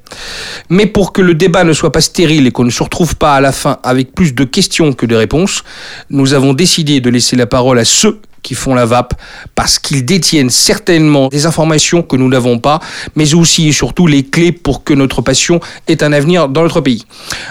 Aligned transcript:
Mais 0.69 0.87
pour 0.87 1.13
que 1.13 1.23
le 1.23 1.35
débat 1.35 1.65
ne 1.65 1.73
soit 1.73 1.93
pas 1.93 2.01
stérile 2.01 2.47
et 2.47 2.51
qu'on 2.51 2.65
ne 2.65 2.71
se 2.71 2.83
retrouve 2.83 3.15
pas 3.15 3.35
à 3.35 3.41
la 3.41 3.53
fin 3.53 3.79
avec 3.85 4.15
plus 4.15 4.35
de 4.35 4.45
questions 4.45 4.93
que 4.93 5.07
de 5.07 5.15
réponses, 5.15 5.63
nous 6.11 6.35
avons 6.35 6.55
décidé 6.55 7.01
de 7.01 7.11
laisser 7.11 7.37
la 7.37 7.47
parole 7.47 7.79
à 7.79 7.85
ceux 7.85 8.21
qui 8.43 8.55
font 8.55 8.75
la 8.75 8.87
vape 8.87 9.15
parce 9.55 9.79
qu'ils 9.79 10.05
détiennent 10.05 10.51
certainement 10.51 11.29
des 11.29 11.47
informations 11.47 12.03
que 12.03 12.17
nous 12.17 12.29
n'avons 12.29 12.59
pas, 12.59 12.81
mais 13.17 13.35
aussi 13.35 13.69
et 13.69 13.73
surtout 13.73 14.07
les 14.07 14.25
clés 14.25 14.53
pour 14.53 14.85
que 14.85 14.95
notre 14.95 15.23
passion 15.23 15.61
ait 15.89 16.03
un 16.03 16.13
avenir 16.13 16.49
dans 16.49 16.63
notre 16.63 16.81
pays. 16.81 17.05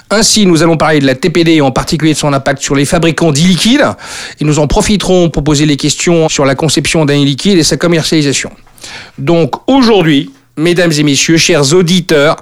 Ainsi, 0.10 0.46
nous 0.46 0.64
allons 0.64 0.78
parler 0.78 1.00
de 1.00 1.06
la 1.06 1.16
TPD 1.16 1.54
et 1.54 1.62
en 1.62 1.72
particulier 1.72 2.14
de 2.14 2.18
son 2.18 2.34
impact 2.34 2.62
sur 2.62 2.76
les 2.76 2.86
fabricants 2.86 3.32
d'e-liquide 3.32 3.86
et 4.40 4.46
nous 4.46 4.60
en 4.60 4.68
profiterons 4.68 5.30
pour 5.30 5.44
poser 5.44 5.66
les 5.66 5.78
questions 5.78 6.30
sur 6.30 6.46
la 6.46 6.56
conception 6.56 7.06
d'un 7.06 7.22
e-liquide 7.22 7.58
et 7.58 7.64
sa 7.64 7.78
commercialisation. 7.78 8.52
Donc 9.18 9.56
aujourd'hui, 9.68 10.32
Mesdames 10.58 10.92
et 10.92 11.04
messieurs, 11.04 11.38
chers 11.38 11.74
auditeurs, 11.74 12.36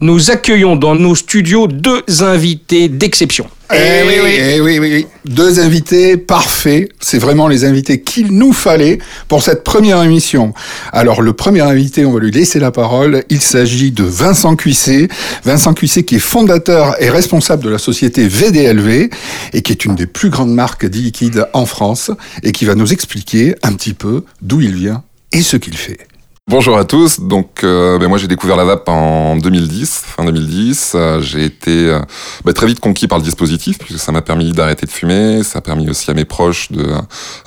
nous 0.00 0.30
accueillons 0.30 0.76
dans 0.76 0.94
nos 0.94 1.14
studios 1.14 1.66
deux 1.66 2.02
invités 2.20 2.88
d'exception. 2.88 3.48
Eh 3.72 4.02
oui, 4.06 4.14
oui, 4.22 4.36
eh 4.38 4.60
oui, 4.60 4.78
oui, 4.78 4.90
oui. 4.92 5.06
Deux 5.24 5.60
invités 5.60 6.16
parfaits. 6.16 6.90
C'est 7.00 7.18
vraiment 7.18 7.48
les 7.48 7.64
invités 7.64 8.02
qu'il 8.02 8.32
nous 8.32 8.52
fallait 8.52 8.98
pour 9.28 9.42
cette 9.42 9.64
première 9.64 10.02
émission. 10.02 10.52
Alors, 10.92 11.22
le 11.22 11.32
premier 11.32 11.60
invité, 11.60 12.04
on 12.04 12.12
va 12.12 12.18
lui 12.18 12.32
laisser 12.32 12.58
la 12.58 12.72
parole. 12.72 13.24
Il 13.30 13.40
s'agit 13.40 13.92
de 13.92 14.04
Vincent 14.04 14.56
Cuissé. 14.56 15.08
Vincent 15.44 15.72
Cuissé 15.72 16.04
qui 16.04 16.16
est 16.16 16.20
fondateur 16.20 17.00
et 17.00 17.10
responsable 17.10 17.64
de 17.64 17.70
la 17.70 17.78
société 17.78 18.26
VDLV 18.26 19.08
et 19.52 19.62
qui 19.62 19.72
est 19.72 19.84
une 19.84 19.94
des 19.94 20.06
plus 20.06 20.30
grandes 20.30 20.52
marques 20.52 20.86
d'e-liquide 20.86 21.46
en 21.52 21.64
France 21.64 22.10
et 22.42 22.52
qui 22.52 22.64
va 22.64 22.74
nous 22.74 22.92
expliquer 22.92 23.54
un 23.62 23.72
petit 23.72 23.94
peu 23.94 24.24
d'où 24.42 24.60
il 24.60 24.74
vient 24.74 25.04
et 25.32 25.42
ce 25.42 25.56
qu'il 25.56 25.76
fait. 25.76 26.09
Bonjour 26.50 26.76
à 26.76 26.84
tous. 26.84 27.20
Donc, 27.20 27.62
euh, 27.62 27.96
ben 28.00 28.08
moi, 28.08 28.18
j'ai 28.18 28.26
découvert 28.26 28.56
la 28.56 28.64
vape 28.64 28.88
en 28.88 29.36
2010, 29.36 30.02
fin 30.04 30.24
2010. 30.24 30.94
Euh, 30.96 31.20
j'ai 31.20 31.44
été 31.44 31.86
euh, 31.86 32.00
ben, 32.44 32.52
très 32.52 32.66
vite 32.66 32.80
conquis 32.80 33.06
par 33.06 33.18
le 33.18 33.24
dispositif 33.24 33.78
puisque 33.78 34.00
ça 34.00 34.10
m'a 34.10 34.20
permis 34.20 34.50
d'arrêter 34.50 34.84
de 34.84 34.90
fumer. 34.90 35.44
Ça 35.44 35.60
a 35.60 35.62
permis 35.62 35.88
aussi 35.88 36.10
à 36.10 36.14
mes 36.14 36.24
proches 36.24 36.72
de 36.72 36.88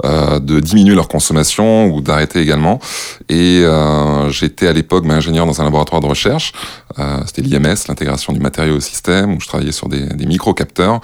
de 0.03 0.59
diminuer 0.59 0.95
leur 0.95 1.09
consommation 1.09 1.87
ou 1.87 1.99
d'arrêter 1.99 2.39
également. 2.39 2.79
Et 3.27 3.65
j'étais 4.29 4.67
à 4.67 4.73
l'époque 4.73 5.05
ben, 5.05 5.15
ingénieur 5.15 5.45
dans 5.45 5.59
un 5.59 5.65
laboratoire 5.65 5.99
de 5.99 6.07
recherche. 6.07 6.53
C'était 7.25 7.41
l'IMS, 7.41 7.75
l'intégration 7.89 8.31
du 8.31 8.39
matériau 8.39 8.75
au 8.75 8.79
système, 8.79 9.33
où 9.33 9.41
je 9.41 9.47
travaillais 9.47 9.71
sur 9.71 9.89
des, 9.89 10.05
des 10.05 10.25
micro-capteurs. 10.25 11.01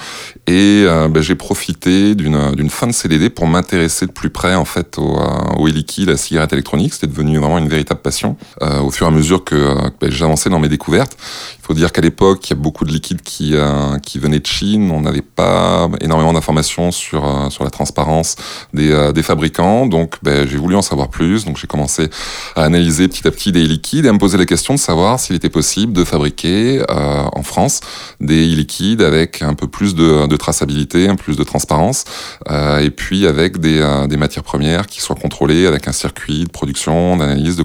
Et 0.48 0.86
ben, 0.86 1.22
j'ai 1.22 1.36
profité 1.36 2.16
d'une 2.16 2.56
d'une 2.56 2.70
fin 2.70 2.88
de 2.88 2.94
CDD 2.94 3.30
pour 3.30 3.48
m'intéresser 3.48 4.06
de 4.06 4.12
plus 4.12 4.30
près 4.30 4.56
en 4.56 4.66
fait 4.66 4.98
au, 4.98 5.20
au 5.58 5.68
liquide, 5.68 6.10
à 6.10 6.14
la 6.14 6.18
cigarette 6.18 6.54
électronique. 6.54 6.94
C'était 6.94 7.08
devenu 7.08 7.38
vraiment 7.38 7.58
une 7.58 7.70
véritable 7.70 7.89
passion 7.98 8.38
euh, 8.62 8.80
au 8.82 8.92
fur 8.92 9.08
et 9.08 9.10
à 9.10 9.12
mesure 9.12 9.44
que, 9.44 9.56
euh, 9.56 9.90
ben, 10.00 10.12
j'avançais 10.12 10.50
dans 10.50 10.60
mes 10.60 10.70
découvertes. 10.70 11.18
Il 11.58 11.66
faut 11.66 11.74
dire 11.74 11.92
qu'à 11.92 12.02
l'époque, 12.02 12.48
il 12.48 12.52
y 12.52 12.54
a 12.54 12.60
beaucoup 12.60 12.86
de 12.86 12.92
liquides 12.92 13.22
qui, 13.22 13.52
euh, 13.56 13.98
qui 14.00 14.20
venaient 14.20 14.40
de 14.40 14.48
Chine. 14.48 14.92
On 14.92 15.02
n'avait 15.02 15.22
pas 15.22 15.88
énormément 16.02 16.34
d'informations 16.34 16.92
sur, 16.92 17.52
sur 17.52 17.64
la 17.64 17.70
transparence 17.70 18.36
des, 18.74 19.12
des 19.14 19.24
fabricants. 19.24 19.86
Donc, 19.86 20.16
ben, 20.24 20.48
j'ai 20.48 20.58
voulu 20.58 20.76
en 20.76 20.82
savoir 20.82 21.10
plus. 21.10 21.46
Donc, 21.46 21.58
j'ai 21.58 21.68
commencé 21.68 22.10
à 22.56 22.64
analyser 22.64 23.08
petit 23.08 23.28
à 23.28 23.32
petit 23.32 23.52
des 23.52 23.66
liquides 23.66 24.06
et 24.06 24.10
à 24.10 24.14
me 24.14 24.18
poser 24.18 24.38
la 24.38 24.46
question 24.46 24.74
de 24.74 24.80
savoir 24.80 25.20
s'il 25.20 25.36
était 25.36 25.50
possible 25.50 25.94
de 25.94 26.04
fabriquer 26.04 26.84
en 26.90 27.44
France 27.44 27.82
des 28.20 28.46
liquides 28.48 29.02
avec 29.02 29.42
un 29.42 29.54
peu 29.54 29.68
plus 29.68 29.94
de, 29.94 30.26
de 30.26 30.38
traçabilité, 30.38 31.08
un 31.08 31.16
peu 31.16 31.24
plus 31.24 31.38
de 31.38 31.44
transparence, 31.44 32.06
et 32.50 32.90
puis 32.90 33.28
avec 33.28 33.60
des, 33.60 34.06
des 34.08 34.18
matières 34.18 34.44
premières 34.44 34.88
qui 34.88 35.02
soient 35.02 35.16
contrôlées 35.16 35.68
avec 35.68 35.88
un 35.88 35.92
circuit 35.92 36.44
de 36.46 36.50
production, 36.50 37.18
d'analyse, 37.18 37.56
de 37.56 37.64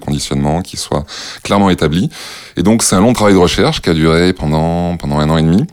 qui 0.62 0.76
soit 0.76 1.04
clairement 1.42 1.70
établi. 1.70 2.10
Et 2.56 2.62
donc 2.62 2.82
c'est 2.82 2.96
un 2.96 3.00
long 3.00 3.12
travail 3.12 3.34
de 3.34 3.38
recherche 3.38 3.80
qui 3.80 3.90
a 3.90 3.94
duré 3.94 4.32
pendant, 4.32 4.96
pendant 4.96 5.18
un 5.18 5.28
an 5.30 5.38
et 5.38 5.42
demi. 5.42 5.66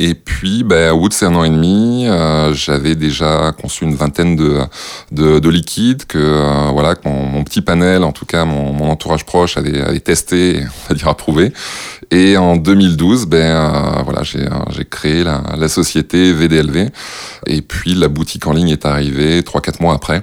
Et 0.00 0.14
puis, 0.14 0.62
ben, 0.62 0.92
au 0.92 1.00
bout 1.00 1.08
de 1.08 1.14
ces 1.14 1.26
un 1.26 1.34
an 1.34 1.42
et 1.42 1.50
demi, 1.50 2.06
euh, 2.06 2.54
j'avais 2.54 2.94
déjà 2.94 3.52
conçu 3.60 3.82
une 3.82 3.96
vingtaine 3.96 4.36
de, 4.36 4.60
de, 5.10 5.40
de 5.40 5.48
liquides 5.48 6.04
que, 6.04 6.18
euh, 6.18 6.70
voilà, 6.70 6.94
mon, 7.04 7.42
petit 7.42 7.62
panel, 7.62 8.04
en 8.04 8.12
tout 8.12 8.24
cas 8.24 8.44
mon, 8.44 8.72
mon 8.72 8.90
entourage 8.90 9.24
proche, 9.24 9.56
avait, 9.56 9.80
avait 9.80 9.98
testé, 9.98 10.60
on 10.62 10.88
va 10.88 10.94
dire 10.94 11.08
approuvé. 11.08 11.52
Et 12.10 12.38
en 12.38 12.56
2012, 12.56 13.26
ben 13.26 13.38
euh, 13.38 14.02
voilà, 14.02 14.22
j'ai 14.22 14.40
euh, 14.40 14.50
j'ai 14.70 14.84
créé 14.84 15.24
la, 15.24 15.42
la, 15.56 15.68
société 15.68 16.32
VDLV. 16.32 16.88
Et 17.46 17.60
puis 17.60 17.94
la 17.94 18.08
boutique 18.08 18.46
en 18.46 18.52
ligne 18.52 18.70
est 18.70 18.86
arrivée 18.86 19.42
trois 19.42 19.60
quatre 19.60 19.80
mois 19.80 19.94
après, 19.94 20.22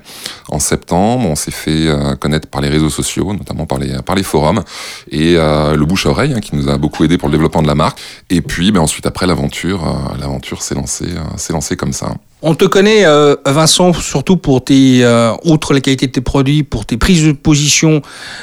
en 0.49 0.59
septembre. 0.59 1.29
On 1.29 1.35
s'est 1.35 1.51
fait 1.51 1.87
euh, 1.87 2.15
connaître 2.15 2.47
par 2.47 2.61
les 2.61 2.69
réseaux 2.69 2.89
sociaux, 2.89 3.33
notamment 3.33 3.67
par 3.67 3.77
les 3.77 4.01
par 4.01 4.15
les 4.15 4.23
forums 4.23 4.63
et 5.11 5.35
le 5.35 5.85
bouche 5.85 6.07
à 6.07 6.09
oreille 6.09 6.33
hein, 6.33 6.39
qui 6.39 6.55
nous 6.55 6.69
a 6.69 6.77
beaucoup 6.77 7.03
aidé 7.03 7.17
pour 7.17 7.29
le 7.29 7.33
développement 7.33 7.61
de 7.61 7.67
la 7.67 7.75
marque. 7.75 7.99
Et 8.29 8.41
puis 8.41 8.71
ben 8.71 8.81
ensuite 8.81 9.05
après 9.05 9.27
l'aventure, 9.27 9.83
l'aventure 10.19 10.61
s'est 10.61 10.75
lancée 10.75 11.09
s'est 11.37 11.53
lancée 11.53 11.75
comme 11.75 11.93
ça. 11.93 12.15
On 12.41 12.53
te 12.53 12.65
connaît, 12.65 13.05
euh, 13.05 13.35
Vincent, 13.45 13.93
surtout 13.93 14.37
pour 14.37 14.63
tes, 14.63 15.03
euh, 15.03 15.33
outre 15.45 15.73
la 15.73 15.79
qualité 15.79 16.07
de 16.07 16.11
tes 16.11 16.21
produits, 16.21 16.63
pour 16.63 16.85
tes 16.85 16.97
prises 16.97 17.25
de 17.25 17.31
position 17.31 18.01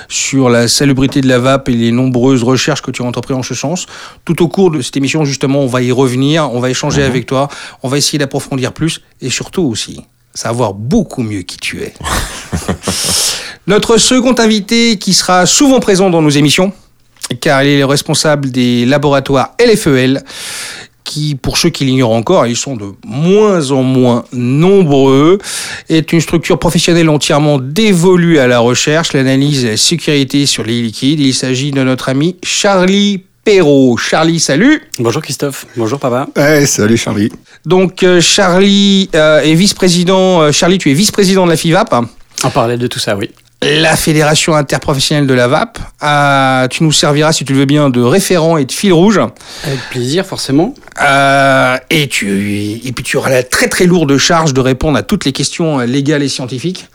sur 0.08 0.48
la 0.48 0.66
salubrité 0.66 1.20
de 1.20 1.28
la 1.28 1.38
vape 1.38 1.69
et 1.69 1.75
les 1.75 1.93
nombreuses 1.93 2.43
recherches 2.43 2.82
que 2.82 2.90
tu 2.90 3.02
as 3.02 3.05
entreprises 3.05 3.37
en 3.37 3.43
ce 3.43 3.55
sens. 3.55 3.87
Tout 4.25 4.43
au 4.43 4.49
cours 4.49 4.70
de 4.70 4.81
cette 4.81 4.96
émission, 4.96 5.25
justement, 5.25 5.61
on 5.61 5.66
va 5.66 5.82
y 5.82 5.93
revenir, 5.93 6.50
on 6.52 6.58
va 6.58 6.70
échanger 6.70 7.02
mhm. 7.02 7.06
avec 7.06 7.26
toi, 7.26 7.49
on 7.82 7.88
va 7.88 7.99
essayer 7.99 8.19
d'approfondir 8.19 8.72
plus 8.72 9.02
et 9.20 9.31
surtout 9.31 9.62
aussi 9.62 10.00
savoir 10.34 10.72
beaucoup 10.72 11.22
mieux 11.22 11.43
qui 11.43 11.58
tu 11.58 11.82
es. 11.82 11.93
Notre 13.66 13.99
second 13.99 14.34
invité 14.38 14.99
qui 14.99 15.14
sera 15.14 15.46
souvent 15.46 15.78
présent 15.78 16.11
dans 16.11 16.22
nos 16.22 16.31
émissions, 16.31 16.72
car 17.40 17.62
il 17.62 17.69
est 17.69 17.78
le 17.78 17.84
responsable 17.84 18.50
des 18.50 18.87
laboratoires 18.87 19.55
LFEL 19.64 20.25
qui, 21.04 21.34
pour 21.34 21.58
ceux 21.58 21.70
qui 21.70 21.84
l'ignorent 21.84 22.12
encore, 22.12 22.46
ils 22.46 22.56
sont 22.56 22.76
de 22.76 22.93
moins 23.04 23.70
en 23.70 23.82
moins 23.82 24.25
nombreux, 24.32 25.38
est 25.88 26.12
une 26.12 26.20
structure 26.20 26.58
professionnelle 26.58 27.08
entièrement 27.08 27.58
dévolue 27.58 28.38
à 28.38 28.46
la 28.46 28.58
recherche, 28.58 29.12
l'analyse 29.12 29.64
et 29.64 29.70
la 29.70 29.76
sécurité 29.76 30.46
sur 30.46 30.64
les 30.64 30.82
liquides. 30.82 31.20
Il 31.20 31.34
s'agit 31.34 31.70
de 31.70 31.82
notre 31.82 32.08
ami 32.08 32.37
Charlie 32.43 33.22
Perrault. 33.44 33.96
Charlie, 33.96 34.38
salut. 34.38 34.82
Bonjour 34.99 35.20
Christophe. 35.20 35.66
Bonjour 35.76 35.99
papa. 35.99 36.28
Hey, 36.37 36.66
salut 36.66 36.96
Charlie. 36.96 37.31
Donc 37.66 38.02
euh, 38.02 38.20
Charlie 38.20 39.10
euh, 39.14 39.40
est 39.40 39.54
vice-président. 39.54 40.43
Euh, 40.43 40.52
Charlie, 40.52 40.78
tu 40.78 40.90
es 40.90 40.94
vice-président 40.94 41.44
de 41.44 41.50
la 41.50 41.56
FIVAP. 41.56 41.93
En 42.44 42.50
parallèle 42.50 42.78
de 42.78 42.87
tout 42.87 42.99
ça, 42.99 43.16
oui 43.16 43.31
la 43.62 43.97
Fédération 43.97 44.55
interprofessionnelle 44.55 45.26
de 45.26 45.35
la 45.35 45.47
VAP. 45.47 45.79
Euh, 46.03 46.69
tu 46.69 46.82
nous 46.82 46.93
serviras, 46.93 47.32
si 47.32 47.44
tu 47.44 47.53
le 47.53 47.61
veux 47.61 47.64
bien, 47.64 47.91
de 47.91 48.03
référent 48.03 48.56
et 48.56 48.64
de 48.64 48.73
fil 48.73 48.93
rouge. 48.93 49.20
Avec 49.64 49.81
plaisir, 49.91 50.26
forcément. 50.26 50.75
Euh, 51.00 51.76
et, 51.91 52.09
tu, 52.09 52.81
et 52.85 52.93
puis 52.93 53.05
tu 53.05 53.17
auras 53.17 53.31
la 53.31 53.43
très 53.43 53.69
très 53.69 53.87
lourde 53.87 54.17
charge 54.19 54.53
de 54.53 54.61
répondre 54.61 54.99
à 54.99 55.03
toutes 55.03 55.25
les 55.25 55.32
questions 55.32 55.79
légales 55.79 56.23
et 56.23 56.29
scientifiques. 56.29 56.87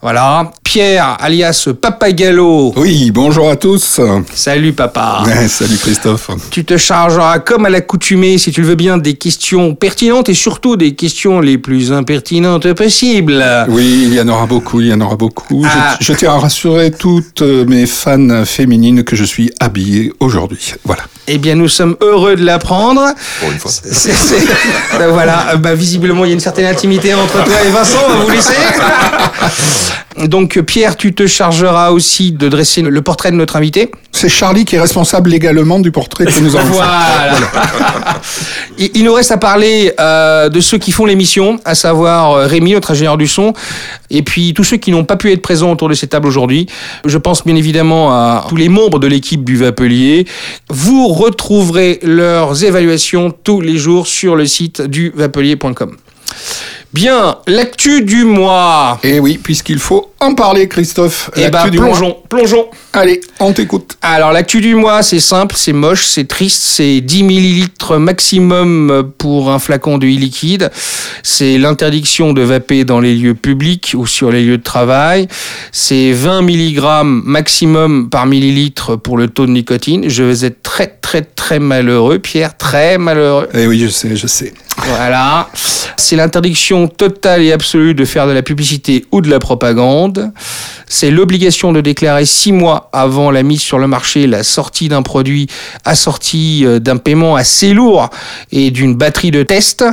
Voilà. 0.00 0.52
Pierre, 0.62 1.16
alias 1.18 1.68
Papagallo. 1.80 2.72
Oui, 2.76 3.10
bonjour 3.10 3.50
à 3.50 3.56
tous. 3.56 4.00
Salut 4.32 4.72
papa. 4.72 5.22
Ouais, 5.26 5.48
salut 5.48 5.76
Christophe. 5.76 6.30
Tu 6.50 6.64
te 6.64 6.76
chargeras, 6.76 7.40
comme 7.40 7.66
à 7.66 7.70
l'accoutumée, 7.70 8.38
si 8.38 8.52
tu 8.52 8.60
le 8.60 8.68
veux 8.68 8.74
bien, 8.76 8.98
des 8.98 9.14
questions 9.14 9.74
pertinentes 9.74 10.28
et 10.28 10.34
surtout 10.34 10.76
des 10.76 10.94
questions 10.94 11.40
les 11.40 11.58
plus 11.58 11.92
impertinentes 11.92 12.72
possibles. 12.74 13.44
Oui, 13.68 14.04
il 14.04 14.14
y 14.14 14.20
en 14.20 14.28
aura 14.28 14.46
beaucoup, 14.46 14.80
il 14.80 14.88
y 14.88 14.92
en 14.92 15.00
aura 15.00 15.16
beaucoup. 15.16 15.64
Ah. 15.66 15.96
Je, 16.00 16.06
je 16.06 16.12
tiens 16.12 16.32
à 16.32 16.38
rassurer 16.38 16.92
toutes 16.92 17.42
mes 17.42 17.86
fans 17.86 18.44
féminines 18.44 19.02
que 19.02 19.16
je 19.16 19.24
suis 19.24 19.50
habillé 19.58 20.12
aujourd'hui. 20.20 20.74
Voilà. 20.84 21.02
Eh 21.30 21.36
bien, 21.38 21.56
nous 21.56 21.68
sommes 21.68 21.96
heureux 22.00 22.36
de 22.36 22.44
l'apprendre. 22.44 23.02
Pour 23.40 23.50
une 23.50 23.58
fois. 23.58 23.70
Ben 24.98 25.08
voilà, 25.08 25.50
euh, 25.52 25.56
bah, 25.56 25.74
visiblement, 25.74 26.24
il 26.24 26.28
y 26.28 26.30
a 26.32 26.34
une 26.34 26.40
certaine 26.40 26.66
intimité 26.66 27.14
entre 27.14 27.44
toi 27.44 27.54
et 27.64 27.70
Vincent, 27.70 27.98
on 28.08 28.14
va 28.14 28.24
vous 28.24 28.30
laisser. 28.30 28.54
Donc, 30.26 30.58
Pierre, 30.60 30.96
tu 30.96 31.14
te 31.14 31.26
chargeras 31.26 31.90
aussi 31.90 32.32
de 32.32 32.48
dresser 32.48 32.82
le 32.82 33.02
portrait 33.02 33.30
de 33.30 33.36
notre 33.36 33.56
invité. 33.56 33.90
C'est 34.10 34.28
Charlie 34.28 34.64
qui 34.64 34.76
est 34.76 34.80
responsable 34.80 35.30
légalement 35.30 35.78
du 35.78 35.92
portrait 35.92 36.26
que 36.26 36.40
nous 36.40 36.56
avons 36.56 36.72
fait. 36.72 36.78
Voilà. 36.78 37.30
Il, 38.78 38.90
il 38.94 39.04
nous 39.04 39.12
reste 39.12 39.30
à 39.30 39.36
parler 39.36 39.92
euh, 40.00 40.48
de 40.48 40.60
ceux 40.60 40.78
qui 40.78 40.92
font 40.92 41.04
l'émission, 41.04 41.60
à 41.64 41.74
savoir 41.74 42.32
euh, 42.32 42.46
Rémi, 42.46 42.72
notre 42.72 42.92
ingénieur 42.92 43.16
du 43.16 43.26
son, 43.26 43.52
et 44.10 44.22
puis 44.22 44.54
tous 44.54 44.64
ceux 44.64 44.76
qui 44.76 44.90
n'ont 44.90 45.04
pas 45.04 45.16
pu 45.16 45.32
être 45.32 45.42
présents 45.42 45.72
autour 45.72 45.88
de 45.88 45.94
cette 45.94 46.10
table 46.10 46.26
aujourd'hui. 46.26 46.66
Je 47.04 47.18
pense 47.18 47.44
bien 47.44 47.56
évidemment 47.56 48.12
à 48.12 48.44
tous 48.48 48.56
les 48.56 48.68
membres 48.68 48.98
de 48.98 49.06
l'équipe 49.06 49.44
du 49.44 49.56
Vapelier. 49.56 50.26
Vous 50.68 51.08
retrouverez 51.08 51.98
leurs 52.02 52.64
évaluations 52.64 53.30
tous 53.30 53.60
les 53.60 53.76
jours 53.76 54.06
sur 54.06 54.36
le 54.36 54.46
site 54.46 54.82
du 54.82 55.12
vapelier.com. 55.14 55.96
Bien, 56.94 57.36
l'actu 57.46 58.02
du 58.02 58.24
mois. 58.24 58.98
Et 59.02 59.20
oui, 59.20 59.38
puisqu'il 59.42 59.78
faut 59.78 60.10
en 60.20 60.34
parler, 60.34 60.68
Christophe. 60.68 61.30
Eh 61.36 61.42
L'actu 61.42 61.70
ben, 61.70 61.80
mois. 61.82 61.90
plongeons, 61.90 62.16
plongeons. 62.30 62.66
Allez, 62.94 63.20
on 63.40 63.52
t'écoute. 63.52 63.98
Alors, 64.00 64.32
l'actu 64.32 64.62
du 64.62 64.74
mois, 64.74 65.02
c'est 65.02 65.20
simple, 65.20 65.54
c'est 65.56 65.74
moche, 65.74 66.06
c'est 66.06 66.26
triste, 66.26 66.62
c'est 66.62 67.02
10 67.02 67.22
millilitres 67.24 67.98
maximum 67.98 69.12
pour 69.18 69.50
un 69.50 69.58
flacon 69.58 69.98
de 69.98 70.06
e-liquide. 70.06 70.70
C'est 71.22 71.58
l'interdiction 71.58 72.32
de 72.32 72.40
vaper 72.40 72.84
dans 72.84 73.00
les 73.00 73.14
lieux 73.14 73.34
publics 73.34 73.92
ou 73.94 74.06
sur 74.06 74.30
les 74.32 74.42
lieux 74.42 74.58
de 74.58 74.62
travail. 74.62 75.28
C'est 75.72 76.12
20 76.12 76.42
mg 76.42 77.04
maximum 77.04 78.08
par 78.08 78.24
millilitre 78.26 78.96
pour 78.96 79.18
le 79.18 79.28
taux 79.28 79.44
de 79.46 79.52
nicotine. 79.52 80.08
Je 80.08 80.24
vais 80.24 80.46
être 80.46 80.62
très, 80.62 80.86
très, 80.86 81.20
très 81.22 81.58
malheureux, 81.58 82.18
Pierre, 82.18 82.56
très 82.56 82.96
malheureux. 82.96 83.48
Eh 83.52 83.66
oui, 83.66 83.78
je 83.78 83.88
sais, 83.88 84.16
je 84.16 84.26
sais. 84.26 84.54
Voilà. 84.86 85.48
C'est 85.96 86.16
l'interdiction 86.16 86.86
totale 86.86 87.42
et 87.42 87.52
absolue 87.52 87.94
de 87.94 88.04
faire 88.04 88.26
de 88.26 88.32
la 88.32 88.42
publicité 88.42 89.04
ou 89.10 89.20
de 89.20 89.28
la 89.28 89.38
propagande. 89.38 90.30
C'est 90.86 91.10
l'obligation 91.10 91.72
de 91.72 91.80
déclarer 91.80 92.24
six 92.24 92.52
mois 92.52 92.88
avant 92.92 93.30
la 93.30 93.42
mise 93.42 93.60
sur 93.60 93.78
le 93.78 93.86
marché 93.86 94.26
la 94.26 94.42
sortie 94.42 94.88
d'un 94.88 95.02
produit 95.02 95.48
assorti 95.84 96.62
euh, 96.64 96.78
d'un 96.78 96.96
paiement 96.96 97.36
assez 97.36 97.74
lourd 97.74 98.08
et 98.52 98.70
d'une 98.70 98.94
batterie 98.94 99.30
de 99.30 99.42
test. 99.42 99.84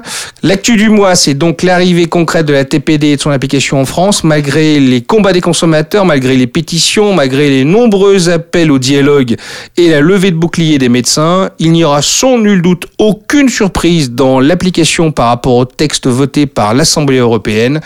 L'actu 0.41 0.77
du 0.77 0.89
mois, 0.89 1.15
c'est 1.15 1.33
donc 1.33 1.63
l'arrivée 1.63 2.05
concrète 2.05 2.45
de 2.45 2.53
la 2.53 2.63
TPD 2.63 3.07
et 3.07 3.15
de 3.17 3.21
son 3.21 3.31
application 3.31 3.81
en 3.81 3.85
France, 3.85 4.23
malgré 4.23 4.79
les 4.79 5.01
combats 5.01 5.33
des 5.33 5.41
consommateurs, 5.41 6.05
malgré 6.05 6.37
les 6.37 6.47
pétitions, 6.47 7.13
malgré 7.13 7.49
les 7.49 7.65
nombreux 7.65 8.29
appels 8.29 8.71
au 8.71 8.79
dialogue 8.79 9.35
et 9.75 9.89
la 9.89 9.99
levée 9.99 10.31
de 10.31 10.37
bouclier 10.37 10.77
des 10.77 10.89
médecins. 10.89 11.49
Il 11.59 11.71
n'y 11.71 11.83
aura 11.83 12.01
sans 12.01 12.37
nul 12.37 12.61
doute 12.61 12.87
aucune 12.99 13.49
surprise 13.49 14.11
dans 14.11 14.39
l'application 14.39 14.74
par 15.15 15.27
rapport 15.27 15.55
au 15.55 15.65
texte 15.65 16.07
voté 16.07 16.45
par 16.45 16.73
l'Assemblée 16.73 17.17
européenne. 17.17 17.79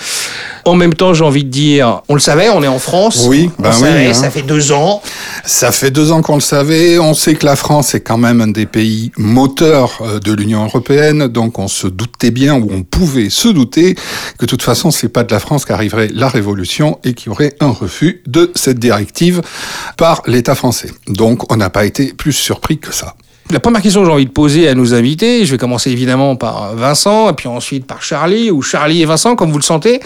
En 0.65 0.75
même 0.75 0.93
temps, 0.93 1.13
j'ai 1.13 1.23
envie 1.23 1.43
de 1.43 1.49
dire, 1.49 2.01
on 2.09 2.13
le 2.15 2.19
savait, 2.19 2.49
on 2.49 2.63
est 2.63 2.67
en 2.67 2.79
France. 2.79 3.25
Oui, 3.27 3.49
on 3.59 3.63
ben 3.63 3.71
oui, 3.73 3.79
savait, 3.79 4.07
hein. 4.07 4.13
ça 4.13 4.29
fait 4.29 4.41
deux 4.41 4.71
ans. 4.71 5.01
Ça 5.45 5.71
fait 5.71 5.91
deux 5.91 6.11
ans 6.11 6.21
qu'on 6.21 6.35
le 6.35 6.41
savait. 6.41 6.99
On 6.99 7.13
sait 7.13 7.35
que 7.35 7.45
la 7.45 7.55
France 7.55 7.95
est 7.95 8.01
quand 8.01 8.17
même 8.17 8.41
un 8.41 8.47
des 8.47 8.65
pays 8.65 9.11
moteurs 9.17 9.99
euh, 10.01 10.19
de 10.19 10.33
l'Union 10.33 10.63
européenne, 10.65 11.27
donc 11.27 11.59
on 11.59 11.67
se 11.67 11.87
doutait 11.87 12.31
bien 12.31 12.55
ou 12.55 12.67
on 12.71 12.83
pouvait 12.83 13.29
se 13.29 13.47
douter 13.47 13.95
que 13.95 14.45
de 14.45 14.45
toute 14.45 14.61
façon 14.61 14.91
c'est 14.91 15.09
pas 15.09 15.23
de 15.23 15.31
la 15.31 15.39
France 15.39 15.65
qu'arriverait 15.65 16.09
la 16.13 16.27
révolution 16.27 16.99
et 17.03 17.13
qu'il 17.13 17.27
y 17.27 17.29
aurait 17.29 17.55
un 17.59 17.71
refus 17.71 18.21
de 18.27 18.51
cette 18.55 18.79
directive 18.79 19.41
par 19.97 20.21
l'État 20.25 20.55
français. 20.55 20.91
Donc 21.07 21.51
on 21.51 21.57
n'a 21.57 21.69
pas 21.69 21.85
été 21.85 22.13
plus 22.13 22.33
surpris 22.33 22.77
que 22.79 22.93
ça. 22.93 23.15
La 23.51 23.59
première 23.59 23.81
question 23.81 24.01
que 24.01 24.05
j'ai 24.05 24.13
envie 24.13 24.25
de 24.27 24.31
poser 24.31 24.67
à 24.67 24.75
nos 24.75 24.93
invités, 24.93 25.43
je 25.43 25.51
vais 25.51 25.57
commencer 25.57 25.89
évidemment 25.89 26.35
par 26.35 26.75
Vincent, 26.75 27.31
et 27.31 27.33
puis 27.33 27.47
ensuite 27.47 27.87
par 27.87 28.03
Charlie, 28.03 28.51
ou 28.51 28.61
Charlie 28.61 29.01
et 29.01 29.05
Vincent, 29.05 29.35
comme 29.35 29.51
vous 29.51 29.57
le 29.57 29.63
sentez. 29.63 29.99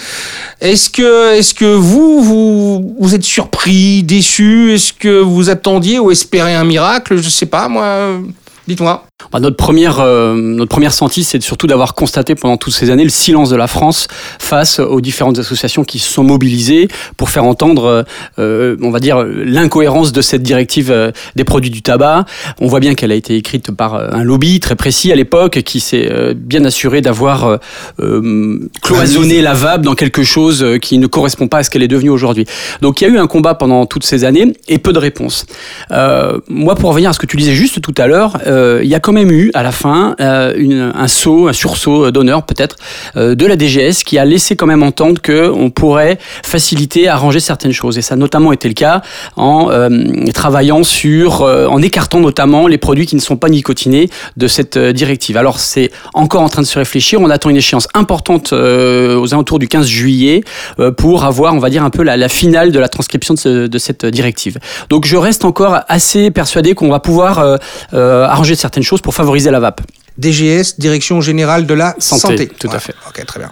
Est-ce 0.61 0.89
que, 0.89 1.33
est-ce 1.33 1.53
que 1.53 1.65
vous, 1.65 2.21
vous, 2.21 2.95
vous 2.97 3.15
êtes 3.15 3.23
surpris, 3.23 4.01
déçu? 4.03 4.73
Est-ce 4.73 4.93
que 4.93 5.19
vous 5.19 5.49
attendiez 5.49 5.99
ou 5.99 6.09
espérez 6.09 6.55
un 6.55 6.63
miracle? 6.63 7.17
Je 7.17 7.27
sais 7.27 7.45
pas, 7.45 7.67
moi. 7.67 8.19
Dites-moi. 8.68 9.06
Bah, 9.31 9.39
notre 9.39 9.57
première, 9.57 10.00
euh, 10.00 10.36
notre 10.36 10.69
première 10.69 10.94
senti, 10.94 11.24
c'est 11.24 11.42
surtout 11.42 11.68
d'avoir 11.68 11.95
constaté 11.95 12.36
pendant 12.36 12.57
toutes 12.57 12.74
ces 12.74 12.89
années 12.89 13.04
le 13.04 13.10
silence 13.10 13.50
de 13.50 13.56
la 13.56 13.68
France 13.68 14.07
face 14.39 14.80
aux 14.80 15.01
différentes 15.01 15.38
associations 15.39 15.83
qui 15.83 16.00
se 16.00 16.12
sont 16.12 16.24
mobilisées 16.24 16.88
pour 17.18 17.30
faire 17.30 17.44
entendre, 17.44 18.06
euh, 18.39 18.77
on 18.81 18.89
va 18.89 19.00
dire, 19.00 19.24
l'incohérence 19.24 20.12
de 20.13 20.21
cette 20.21 20.44
directive 20.44 20.92
euh, 20.92 21.12
des 21.36 21.44
produits 21.44 21.71
du 21.71 21.81
tabac. 21.81 22.25
On 22.60 22.68
voit 22.68 22.80
bien 22.80 22.95
qu'elle 22.95 23.12
a 23.12 23.15
été 23.15 23.36
écrite 23.36 23.71
par 23.71 23.95
euh, 23.95 24.07
un 24.12 24.24
lobby 24.24 24.60
très 24.60 24.75
précis 24.75 25.12
à 25.12 25.15
l'époque 25.15 25.62
qui 25.63 25.80
s'est 25.80 26.10
euh, 26.10 26.33
bien 26.36 26.63
assuré 26.63 27.01
d'avoir 27.01 27.45
euh, 27.45 27.57
euh, 28.00 28.69
cloisonné 28.81 29.42
la 29.42 29.54
vape 29.54 29.81
dans 29.81 29.95
quelque 29.95 30.24
chose 30.24 30.63
euh, 30.63 30.77
qui 30.77 31.00
ne 31.00 31.07
correspond 31.07 31.48
pas 31.48 31.60
à 31.60 31.63
ce 31.63 31.69
qu'elle 31.69 31.83
est 31.83 31.88
devenue 31.89 32.10
aujourd'hui. 32.12 32.45
Donc 32.81 33.01
il 33.01 33.07
y 33.07 33.07
a 33.07 33.13
eu 33.13 33.18
un 33.18 33.27
combat 33.27 33.56
pendant 33.56 33.86
toutes 33.86 34.06
ces 34.06 34.24
années 34.24 34.54
et 34.69 34.77
peu 34.77 34.94
de 34.94 35.00
réponses. 35.00 35.45
Euh, 35.92 36.39
moi, 36.48 36.75
pour 36.75 36.89
revenir 36.89 37.10
à 37.10 37.13
ce 37.13 37.19
que 37.19 37.25
tu 37.25 37.36
disais 37.36 37.54
juste 37.54 37.81
tout 37.81 37.95
à 37.98 38.07
l'heure, 38.07 38.38
euh, 38.45 38.52
il 38.83 38.89
y 38.89 38.95
a 38.95 39.00
quand 39.00 39.11
même 39.13 39.31
eu 39.31 39.51
à 39.53 39.63
la 39.63 39.71
fin 39.71 40.15
euh, 40.19 40.91
un 40.95 41.07
saut, 41.07 41.47
un 41.47 41.53
sursaut 41.53 42.11
d'honneur 42.11 42.44
peut-être 42.44 42.75
euh, 43.15 43.35
de 43.35 43.45
la 43.45 43.55
DGS 43.55 44.03
qui 44.05 44.17
a 44.17 44.25
laissé 44.25 44.55
quand 44.55 44.65
même 44.65 44.83
entendre 44.83 45.21
que 45.21 45.50
on 45.50 45.69
pourrait 45.69 46.17
faciliter, 46.44 47.07
arranger 47.07 47.39
certaines 47.39 47.71
choses. 47.71 47.97
Et 47.97 48.01
ça 48.01 48.13
a 48.15 48.17
notamment 48.17 48.51
été 48.53 48.67
le 48.67 48.73
cas 48.73 49.01
en 49.35 49.69
euh, 49.71 49.89
travaillant 50.33 50.83
sur, 50.83 51.41
euh, 51.41 51.67
en 51.67 51.81
écartant 51.81 52.19
notamment 52.19 52.67
les 52.67 52.77
produits 52.77 53.05
qui 53.05 53.15
ne 53.15 53.22
sont 53.22 53.38
pas 53.38 53.50
nicotinés 53.50 54.10
de 54.38 54.48
cette 54.48 54.77
euh, 54.77 54.93
directive. 54.93 55.38
Alors 55.38 55.60
c'est 55.60 55.91
encore 56.13 56.41
en 56.41 56.50
train 56.50 56.62
de 56.62 56.67
se 56.67 56.77
réfléchir. 56.77 57.19
On 57.22 57.29
attend 57.29 57.50
une 57.50 57.57
échéance 57.57 57.88
importante 57.93 58.53
euh, 58.53 59.17
aux 59.19 59.33
alentours 59.33 59.60
du 59.60 59.67
15 59.67 59.88
juillet 59.88 60.43
euh, 60.79 60.91
pour 60.91 61.24
avoir, 61.24 61.53
on 61.53 61.60
va 61.60 61.69
dire, 61.69 61.83
un 61.83 61.89
peu 61.89 62.03
la, 62.03 62.29
finale 62.29 62.72
de 62.72 62.79
la 62.79 62.89
transcription 62.89 63.33
de, 63.33 63.39
ce- 63.39 63.67
de 63.67 63.77
cette 63.77 64.05
directive. 64.05 64.57
Donc 64.89 65.05
je 65.05 65.17
reste 65.17 65.45
encore 65.45 65.79
assez 65.88 66.31
persuadé 66.31 66.74
qu'on 66.74 66.89
va 66.89 67.00
pouvoir 67.00 67.39
euh, 67.39 67.57
euh, 67.93 68.25
arranger 68.43 68.55
certaines 68.55 68.83
choses 68.83 69.01
pour 69.01 69.13
favoriser 69.15 69.51
la 69.51 69.59
vape. 69.62 69.81
DGS, 70.17 70.77
Direction 70.77 71.21
Générale 71.21 71.65
de 71.65 71.73
la 71.73 71.95
Santé. 71.97 72.21
Santé, 72.21 72.47
tout 72.47 72.69
à 72.71 72.79
fait. 72.79 72.93
Ok, 73.07 73.25
très 73.25 73.39
bien. 73.39 73.51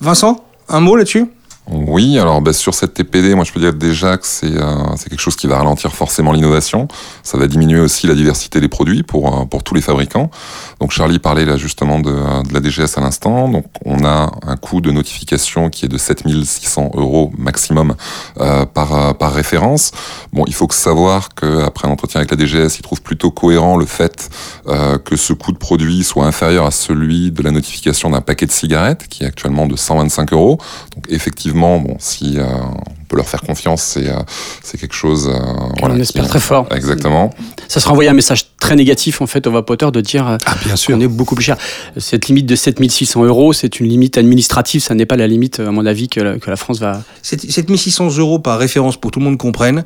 Vincent, 0.00 0.44
un 0.68 0.80
mot 0.80 0.94
là-dessus? 0.96 1.26
Oui, 1.66 2.18
alors 2.18 2.42
bah, 2.42 2.52
sur 2.52 2.74
cette 2.74 2.92
TPD, 2.92 3.34
moi 3.34 3.44
je 3.44 3.52
peux 3.52 3.60
dire 3.60 3.72
déjà 3.72 4.18
que 4.18 4.26
c'est 4.26 4.54
euh, 4.54 4.96
c'est 4.96 5.08
quelque 5.08 5.20
chose 5.20 5.34
qui 5.34 5.46
va 5.46 5.56
ralentir 5.56 5.94
forcément 5.94 6.30
l'innovation. 6.32 6.88
Ça 7.22 7.38
va 7.38 7.46
diminuer 7.46 7.80
aussi 7.80 8.06
la 8.06 8.14
diversité 8.14 8.60
des 8.60 8.68
produits 8.68 9.02
pour, 9.02 9.34
euh, 9.34 9.44
pour 9.46 9.62
tous 9.62 9.74
les 9.74 9.80
fabricants. 9.80 10.30
Donc 10.78 10.90
Charlie 10.90 11.18
parlait 11.18 11.46
là 11.46 11.56
justement 11.56 12.00
de, 12.00 12.10
de 12.10 12.52
la 12.52 12.60
DGS 12.60 12.98
à 12.98 13.00
l'instant. 13.00 13.48
Donc 13.48 13.64
on 13.86 14.04
a 14.04 14.30
un 14.42 14.56
coût 14.56 14.82
de 14.82 14.90
notification 14.90 15.70
qui 15.70 15.86
est 15.86 15.88
de 15.88 15.96
7600 15.96 16.90
euros 16.96 17.32
maximum 17.38 17.94
euh, 18.40 18.66
par, 18.66 19.16
par 19.16 19.32
référence. 19.32 19.92
Bon, 20.34 20.44
il 20.46 20.54
faut 20.54 20.66
que 20.66 20.74
savoir 20.74 21.30
qu'après 21.30 21.88
un 21.88 21.92
entretien 21.92 22.20
avec 22.20 22.30
la 22.30 22.36
DGS, 22.36 22.78
ils 22.78 22.82
trouvent 22.82 23.02
plutôt 23.02 23.30
cohérent 23.30 23.78
le 23.78 23.86
fait 23.86 24.28
que 25.04 25.16
ce 25.16 25.32
coût 25.32 25.52
de 25.52 25.58
produit 25.58 26.04
soit 26.04 26.26
inférieur 26.26 26.66
à 26.66 26.70
celui 26.70 27.30
de 27.30 27.42
la 27.42 27.50
notification 27.50 28.10
d'un 28.10 28.20
paquet 28.20 28.46
de 28.46 28.52
cigarettes, 28.52 29.06
qui 29.08 29.24
est 29.24 29.26
actuellement 29.26 29.66
de 29.66 29.76
125 29.76 30.32
euros. 30.32 30.58
Donc 30.94 31.06
effectivement, 31.08 31.53
bon, 31.80 31.96
si 31.98 32.38
euh, 32.38 32.44
peut 33.14 33.18
leur 33.18 33.28
faire 33.28 33.42
confiance, 33.42 33.82
c'est 33.82 34.08
euh, 34.08 34.14
c'est 34.62 34.78
quelque 34.78 34.94
chose. 34.94 35.28
euh, 35.32 35.38
on 35.82 35.98
espère 36.00 36.24
qui- 36.24 36.28
très 36.28 36.40
fort. 36.40 36.66
Exactement. 36.74 37.30
Ça 37.68 37.78
sera 37.80 37.92
envoyé 37.92 38.10
un 38.10 38.14
message 38.14 38.46
très 38.58 38.74
négatif 38.76 39.20
en 39.20 39.26
fait 39.26 39.46
aux 39.46 39.52
vapoteurs 39.52 39.92
de 39.92 40.00
dire 40.00 40.26
euh, 40.28 40.36
Ah 40.46 40.56
bien 40.64 40.74
sûr. 40.76 40.94
qu'on 40.94 41.00
est 41.00 41.06
beaucoup 41.08 41.34
plus 41.34 41.44
cher. 41.44 41.56
Cette 41.96 42.26
limite 42.28 42.46
de 42.46 42.56
7600 42.56 43.24
euros, 43.24 43.52
c'est 43.52 43.78
une 43.80 43.86
limite 43.88 44.18
administrative. 44.18 44.82
Ça 44.82 44.94
n'est 44.94 45.06
pas 45.06 45.16
la 45.16 45.26
limite, 45.28 45.60
à 45.60 45.70
mon 45.70 45.86
avis, 45.86 46.08
que 46.08 46.20
la, 46.20 46.38
que 46.38 46.50
la 46.50 46.56
France 46.56 46.80
va. 46.80 47.02
7600 47.22 48.16
euros 48.18 48.38
par 48.38 48.58
référence 48.58 48.96
pour 48.96 49.10
que 49.10 49.14
tout 49.14 49.20
le 49.20 49.24
monde 49.26 49.38
comprenne. 49.38 49.84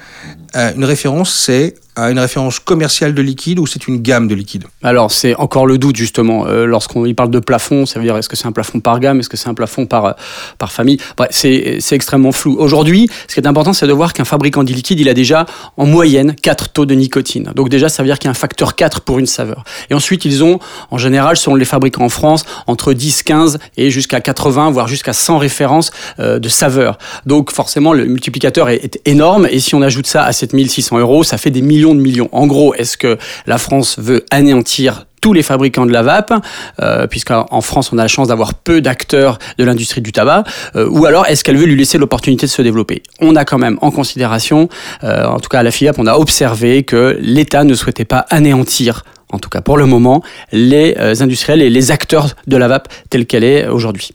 Euh, 0.57 0.73
une 0.75 0.85
référence, 0.85 1.33
c'est 1.35 1.75
une 1.97 2.21
référence 2.21 2.61
commerciale 2.61 3.13
de 3.13 3.21
liquide 3.21 3.59
ou 3.59 3.67
c'est 3.67 3.89
une 3.89 4.01
gamme 4.01 4.29
de 4.29 4.35
liquide? 4.37 4.63
Alors, 4.85 5.11
c'est 5.11 5.35
encore 5.35 5.67
le 5.67 5.79
doute, 5.79 5.97
justement. 5.97 6.47
Euh, 6.47 6.65
Lorsqu'on 6.65 7.13
parle 7.13 7.31
de 7.33 7.41
plafond, 7.41 7.87
ça 7.87 7.99
veut 7.99 8.05
dire 8.05 8.17
est-ce 8.17 8.29
que 8.29 8.37
c'est 8.37 8.47
un 8.47 8.53
plafond 8.53 8.79
par 8.79 9.01
gamme, 9.01 9.19
est-ce 9.19 9.29
que 9.29 9.37
c'est 9.37 9.49
un 9.49 9.55
plafond 9.55 9.85
par, 9.87 10.05
euh, 10.05 10.13
par 10.59 10.71
famille? 10.71 10.99
Bref, 11.17 11.31
c'est 11.33 11.79
c'est 11.81 11.97
extrêmement 11.97 12.31
flou. 12.31 12.55
Aujourd'hui, 12.61 13.11
ce 13.27 13.35
qui 13.35 13.41
est 13.41 13.47
important, 13.47 13.73
c'est 13.73 13.87
de 13.87 13.93
voir 13.93 14.13
qu'un 14.13 14.25
fabricant 14.25 14.63
de 14.63 14.73
liquide, 14.73 15.01
il 15.01 15.09
a 15.09 15.15
déjà 15.15 15.47
en 15.77 15.87
moyenne 15.87 16.35
4 16.35 16.69
taux 16.69 16.87
de 16.87 16.95
nicotine. 16.95 17.53
Donc, 17.55 17.71
déjà, 17.71 17.89
ça 17.89 18.03
veut 18.03 18.09
dire 18.09 18.19
qu'il 18.19 18.27
y 18.27 18.29
a 18.29 18.33
un 18.33 18.35
facteur 18.35 18.69
sur 18.69 18.77
4 18.77 19.01
pour 19.01 19.19
une 19.19 19.27
saveur. 19.27 19.65
Et 19.89 19.95
ensuite, 19.95 20.25
ils 20.25 20.45
ont, 20.45 20.59
en 20.91 20.99
général, 20.99 21.37
selon 21.37 21.57
les 21.57 21.65
fabricants 21.65 22.05
en 22.05 22.09
France, 22.09 22.45
entre 22.67 22.93
10, 22.93 23.23
15 23.23 23.59
et 23.77 23.91
jusqu'à 23.91 24.21
80, 24.21 24.71
voire 24.71 24.89
jusqu'à 24.89 25.13
100 25.13 25.39
références 25.39 25.91
euh, 26.19 26.39
de 26.39 26.49
saveurs. 26.49 26.99
Donc 27.27 27.51
forcément, 27.51 27.93
le 27.93 28.05
multiplicateur 28.05 28.69
est, 28.69 28.85
est, 28.85 29.01
énorme. 29.07 29.47
Et 29.51 29.61
si 29.61 29.75
on 29.75 29.83
ajoute 29.83 30.07
ça 30.07 30.25
à 30.25 30.33
7600 30.33 30.99
euros, 30.99 31.25
ça 31.25 31.39
fait 31.39 31.51
des 31.51 31.63
millions 31.63 31.95
de 31.95 32.01
millions. 32.01 32.29
En 32.33 32.47
gros, 32.47 32.75
est-ce 32.75 32.97
que 32.97 33.17
la 33.47 33.59
France 33.59 33.99
veut 33.99 34.25
anéantir 34.31 35.07
tous 35.21 35.33
les 35.33 35.43
fabricants 35.43 35.87
de 35.87 35.93
la 35.93 36.03
vape, 36.03 36.33
euh, 36.81 37.07
puisqu'en 37.07 37.61
France 37.61 37.93
on 37.93 37.99
a 37.99 38.03
la 38.03 38.09
chance 38.09 38.29
d'avoir 38.29 38.55
peu 38.55 38.81
d'acteurs 38.81 39.39
de 39.59 39.65
l'industrie 39.65 40.01
du 40.01 40.13
tabac, 40.13 40.45
euh, 40.77 40.89
ou 40.89 41.07
alors 41.07 41.27
est-ce 41.27 41.45
qu'elle 41.45 41.57
veut 41.57 41.67
lui 41.67 41.77
laisser 41.77 41.99
l'opportunité 41.99 42.47
de 42.47 42.51
se 42.51 42.63
développer? 42.63 43.03
On 43.21 43.37
a 43.37 43.45
quand 43.45 43.59
même 43.59 43.79
en 43.81 43.91
considération, 43.91 44.69
euh, 45.05 45.25
en 45.27 45.41
tout 45.41 45.49
cas 45.49 45.61
à 45.61 45.63
la 45.63 45.71
FIAP, 45.71 45.99
on 45.99 46.07
a 46.07 46.15
observé 46.15 46.83
que 46.83 47.17
l'État 47.21 47.65
ne 47.65 47.75
souhaitait 47.75 48.05
pas 48.05 48.27
anéantir 48.31 49.05
en 49.31 49.39
tout 49.39 49.51
cas 49.51 49.61
pour 49.61 49.77
le 49.77 49.87
moment, 49.87 50.23
les 50.53 50.97
euh, 50.99 51.15
industriels 51.21 51.63
et 51.63 51.71
les 51.71 51.91
acteurs 51.91 52.35
de 52.47 52.57
la 52.57 52.69
vape 52.69 52.89
telle 53.11 53.27
qu'elle 53.27 53.45
est 53.45 53.69
aujourd'hui. 53.69 54.13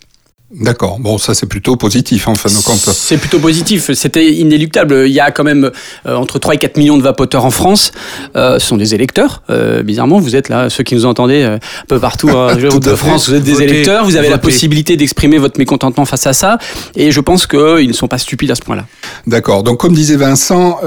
D'accord. 0.60 1.00
Bon, 1.00 1.18
ça 1.18 1.34
c'est 1.34 1.48
plutôt 1.48 1.78
positif 1.78 2.28
en 2.28 2.36
fin 2.36 2.50
de 2.50 2.64
compte. 2.64 2.78
C'est 2.78 3.18
plutôt 3.18 3.40
positif. 3.40 3.92
C'était 3.94 4.32
inéluctable. 4.34 5.06
Il 5.08 5.12
y 5.12 5.20
a 5.20 5.32
quand 5.32 5.44
même 5.44 5.72
euh, 6.06 6.16
entre 6.16 6.38
3 6.38 6.54
et 6.54 6.58
4 6.58 6.78
millions 6.78 6.98
de 6.98 7.02
vapoteurs 7.02 7.44
en 7.46 7.50
France. 7.50 7.92
Euh, 8.36 8.60
ce 8.60 8.68
sont 8.68 8.78
des 8.78 8.94
électeurs. 8.94 9.42
Euh, 9.50 9.82
bizarrement, 9.82 10.20
vous 10.20 10.36
êtes 10.36 10.50
là, 10.50 10.70
ceux 10.70 10.84
qui 10.84 10.94
nous 10.94 11.06
entendez 11.06 11.42
un 11.42 11.60
peu 11.88 12.00
partout 12.00 12.30
hein, 12.30 12.56
de 12.56 12.96
France, 12.96 13.30
vous 13.30 13.36
êtes 13.36 13.44
des 13.44 13.54
Votez, 13.54 13.64
électeurs. 13.64 14.06
Vous 14.06 14.16
avez 14.16 14.28
votez. 14.28 14.30
la 14.30 14.38
possibilité 14.38 14.96
d'exprimer 14.96 15.40
votre 15.40 15.58
mécontentement 15.58 16.06
face 16.06 16.28
à 16.28 16.34
ça. 16.34 16.60
Et 16.96 17.12
je 17.12 17.20
pense 17.20 17.48
qu'ils 17.48 17.88
ne 17.88 17.94
sont 17.94 18.08
pas 18.08 18.20
stupides 18.20 18.52
à 18.52 18.56
ce 18.56 18.62
point-là. 18.62 18.86
D'accord. 19.26 19.64
Donc, 19.64 19.80
comme 19.80 19.94
disait 19.94 20.18
Vincent, 20.18 20.80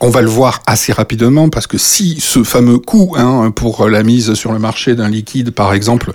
on 0.00 0.08
va 0.08 0.22
le 0.22 0.28
voir 0.28 0.62
assez 0.66 0.92
rapidement 0.92 1.50
parce 1.50 1.66
que 1.66 1.76
si 1.76 2.20
ce 2.20 2.42
fameux 2.42 2.78
coût 2.78 3.14
hein, 3.18 3.52
pour 3.54 3.86
la 3.86 4.02
mise 4.02 4.32
sur 4.32 4.52
le 4.52 4.58
marché 4.58 4.94
d'un 4.94 5.10
liquide, 5.10 5.50
par 5.50 5.74
exemple, 5.74 6.12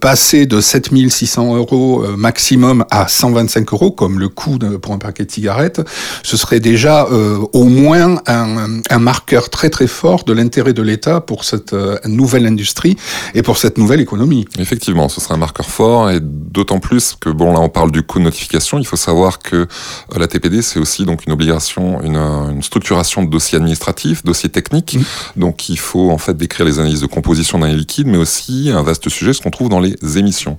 passait 0.00 0.46
de 0.46 0.62
7600 0.62 1.56
euros 1.56 2.05
maximum 2.16 2.84
à 2.90 3.08
125 3.08 3.72
euros, 3.72 3.90
comme 3.90 4.18
le 4.18 4.28
coût 4.28 4.58
pour 4.80 4.92
un 4.92 4.98
paquet 4.98 5.24
de 5.24 5.30
cigarettes, 5.30 5.80
ce 6.22 6.36
serait 6.36 6.60
déjà 6.60 7.06
euh, 7.06 7.38
au 7.52 7.64
moins 7.64 8.16
un, 8.26 8.80
un, 8.90 8.98
marqueur 8.98 9.50
très 9.50 9.70
très 9.70 9.86
fort 9.86 10.24
de 10.24 10.32
l'intérêt 10.32 10.72
de 10.72 10.82
l'État 10.82 11.20
pour 11.20 11.44
cette 11.44 11.72
euh, 11.72 11.98
nouvelle 12.04 12.46
industrie 12.46 12.96
et 13.34 13.42
pour 13.42 13.58
cette 13.58 13.78
nouvelle 13.78 14.00
économie. 14.00 14.46
Effectivement, 14.58 15.08
ce 15.08 15.20
serait 15.20 15.34
un 15.34 15.38
marqueur 15.38 15.66
fort 15.66 16.10
et 16.10 16.20
d'autant 16.20 16.78
plus 16.78 17.14
que 17.18 17.30
bon 17.30 17.52
là 17.52 17.60
on 17.60 17.68
parle 17.68 17.92
du 17.92 18.02
coût 18.02 18.18
de 18.18 18.24
notification. 18.24 18.78
Il 18.78 18.86
faut 18.86 18.96
savoir 18.96 19.38
que 19.38 19.56
euh, 19.56 19.66
la 20.18 20.26
TPD 20.26 20.62
c'est 20.62 20.78
aussi 20.78 21.04
donc 21.04 21.26
une 21.26 21.32
obligation, 21.32 22.02
une, 22.02 22.16
une, 22.16 22.62
structuration 22.62 23.22
de 23.22 23.30
dossiers 23.30 23.56
administratifs, 23.56 24.24
dossiers 24.24 24.50
techniques. 24.50 24.96
Mmh. 24.96 25.40
Donc 25.40 25.68
il 25.68 25.78
faut 25.78 26.10
en 26.10 26.18
fait 26.18 26.36
décrire 26.36 26.66
les 26.66 26.78
analyses 26.78 27.00
de 27.00 27.06
composition 27.06 27.58
d'un 27.58 27.68
liquide, 27.68 28.06
mais 28.06 28.18
aussi 28.18 28.70
un 28.72 28.82
vaste 28.82 29.08
sujet 29.08 29.32
ce 29.32 29.40
qu'on 29.40 29.50
trouve 29.50 29.68
dans 29.68 29.80
les 29.80 29.96
émissions. 30.16 30.56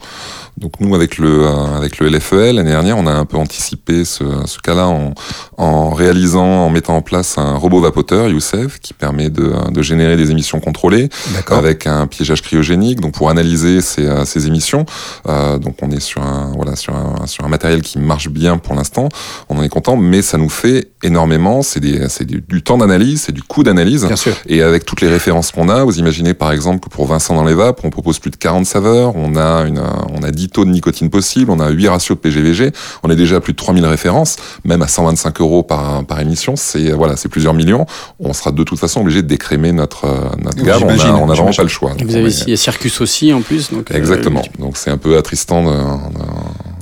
Donc 0.58 0.80
nous 0.80 0.96
avec 0.96 1.20
le 1.20 1.46
avec 1.46 2.00
le 2.00 2.10
LFEL 2.10 2.56
l'année 2.56 2.72
dernière, 2.72 2.98
on 2.98 3.06
a 3.06 3.12
un 3.12 3.26
peu 3.26 3.38
anticipé 3.38 4.06
ce, 4.06 4.24
ce 4.46 4.58
cas-là 4.58 4.88
en, 4.88 5.14
en, 5.58 5.92
réalisant, 5.92 6.66
en 6.66 6.70
mettant 6.72 6.96
en 6.96 7.04
place 7.04 7.38
un 7.38 7.56
robot 7.56 7.80
vapoteur 7.80 8.28
Youssef 8.28 8.80
qui 8.80 8.96
permet 8.96 9.30
de, 9.30 9.54
de 9.72 9.82
générer 9.84 10.18
des 10.18 10.32
émissions 10.32 10.60
contrôlées 10.60 11.10
avec 11.52 11.86
un 11.86 12.08
piégeage 12.08 12.42
cryogénique. 12.42 13.02
Donc 13.02 13.14
pour 13.14 13.30
analyser 13.30 13.82
ces, 13.82 14.10
ces 14.26 14.48
émissions, 14.48 14.86
euh, 15.28 15.60
donc 15.60 15.76
on 15.84 15.92
est 15.92 16.00
sur 16.00 16.24
un 16.24 16.52
voilà 16.56 16.76
sur 16.76 16.96
un, 16.96 17.28
sur 17.28 17.46
un 17.46 17.50
matériel 17.50 17.84
qui 17.84 18.00
marche 18.00 18.30
bien 18.30 18.58
pour 18.58 18.74
l'instant. 18.74 19.10
On 19.50 19.60
en 19.60 19.64
est 19.64 19.70
content, 19.70 19.96
mais 19.96 20.24
ça 20.24 20.40
nous 20.40 20.50
fait 20.50 20.90
énormément. 21.04 21.62
C'est 21.62 21.82
des 21.82 22.10
c'est 22.10 22.26
du, 22.26 22.42
du, 22.42 22.64
temps 22.64 22.80
d'analyse, 22.80 23.22
c'est 23.22 23.32
du 23.32 23.44
coût 23.44 23.62
d'analyse. 23.62 24.08
Et 24.48 24.64
avec 24.64 24.86
toutes 24.86 25.02
les 25.02 25.10
références 25.10 25.52
qu'on 25.52 25.70
a, 25.70 25.84
vous 25.84 26.00
imaginez 26.00 26.34
par 26.34 26.52
exemple 26.52 26.80
que 26.80 26.90
pour 26.90 27.06
Vincent 27.06 27.36
dans 27.36 27.46
les 27.46 27.54
vapes, 27.54 27.82
on 27.84 27.92
propose 27.92 28.18
plus 28.18 28.32
de 28.32 28.38
40 28.38 28.66
saveurs, 28.66 29.16
on 29.16 29.36
a 29.36 29.68
une 29.68 29.82
on 30.14 30.24
a 30.24 30.32
10 30.32 30.47
taux 30.50 30.66
de 30.66 30.70
nicotine 30.70 31.10
possible, 31.10 31.52
on 31.52 31.60
a 31.60 31.70
8 31.70 31.88
ratios 31.88 32.18
de 32.18 32.22
PGVG, 32.22 32.72
on 33.04 33.10
est 33.10 33.16
déjà 33.16 33.38
à 33.38 33.40
plus 33.40 33.54
de 33.54 33.58
3000 33.58 33.86
références, 33.86 34.38
même 34.64 34.82
à 34.82 34.88
125 34.88 35.42
euros 35.42 35.64
par, 35.64 36.06
par 36.06 36.20
émission, 36.20 36.56
c'est 36.56 36.92
voilà, 36.92 37.16
c'est 37.18 37.30
plusieurs 37.30 37.54
millions. 37.54 37.86
On 38.20 38.34
sera 38.34 38.52
de 38.52 38.64
toute 38.64 38.80
façon 38.80 39.02
obligé 39.02 39.22
de 39.22 39.28
décrémer 39.28 39.72
notre, 39.72 40.08
notre 40.42 40.64
gamme, 40.64 40.84
on 40.84 40.90
a, 40.90 41.12
on 41.14 41.30
a 41.30 41.34
vraiment 41.34 41.52
pas 41.52 41.64
le 41.64 41.70
choix. 41.70 41.94
Vous 42.00 42.16
avez 42.16 42.32
il 42.32 42.50
y 42.50 42.54
a 42.54 42.58
Circus 42.58 43.02
aussi 43.02 43.34
en 43.34 43.42
plus. 43.42 43.72
Donc 43.72 43.92
Exactement, 43.92 44.42
euh, 44.42 44.62
donc 44.62 44.78
c'est 44.78 44.92
un 44.92 44.98
peu 44.98 45.18
attristant 45.18 45.64
de, 45.64 45.72
de... 45.72 46.24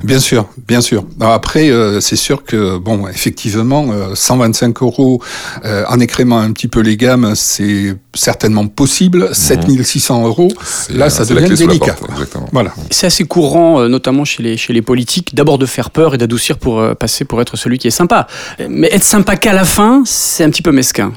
Bien 0.06 0.20
sûr, 0.20 0.48
bien 0.68 0.82
sûr. 0.82 1.04
Après, 1.20 1.70
euh, 1.70 2.00
c'est 2.00 2.16
sûr 2.16 2.44
que, 2.44 2.78
bon, 2.78 3.08
effectivement, 3.08 3.88
euh, 3.92 4.14
125 4.14 4.82
euros 4.84 5.22
euh, 5.66 5.84
en 5.90 6.00
écrémant 6.00 6.38
un 6.38 6.52
petit 6.52 6.68
peu 6.68 6.82
les 6.82 6.96
gammes, 6.96 7.34
c'est 7.36 7.96
certainement 8.14 8.68
possible. 8.68 9.30
Mmh. 9.30 9.34
7600 9.34 10.26
euros, 10.28 10.52
là, 10.90 11.10
ça 11.10 11.26
devient 11.26 11.54
délicat. 11.56 11.94
Porte, 11.94 12.38
voilà. 12.52 12.72
C'est 12.92 13.08
assez 13.08 13.26
courant, 13.26 13.82
euh, 13.82 13.88
notamment 13.88 14.26
chez 14.26 14.44
les, 14.44 14.58
chez 14.58 14.74
les 14.74 14.82
politiques, 14.82 15.36
d'abord 15.36 15.58
de 15.58 15.66
faire 15.66 15.90
peur 15.90 16.14
et 16.14 16.18
d'adoucir 16.18 16.58
pour 16.58 16.80
euh, 16.80 16.94
passer 16.94 17.26
pour 17.26 17.42
être 17.42 17.58
celui 17.58 17.78
qui 17.78 17.88
est 17.88 17.92
sympa. 17.92 18.28
Mais 18.70 18.90
être 18.92 19.04
sympa 19.04 19.36
qu'à 19.36 19.54
la 19.54 19.66
fin, 19.66 20.04
c'est 20.06 20.44
un 20.44 20.50
petit 20.50 20.62
peu 20.62 20.72
mesquin. 20.72 21.14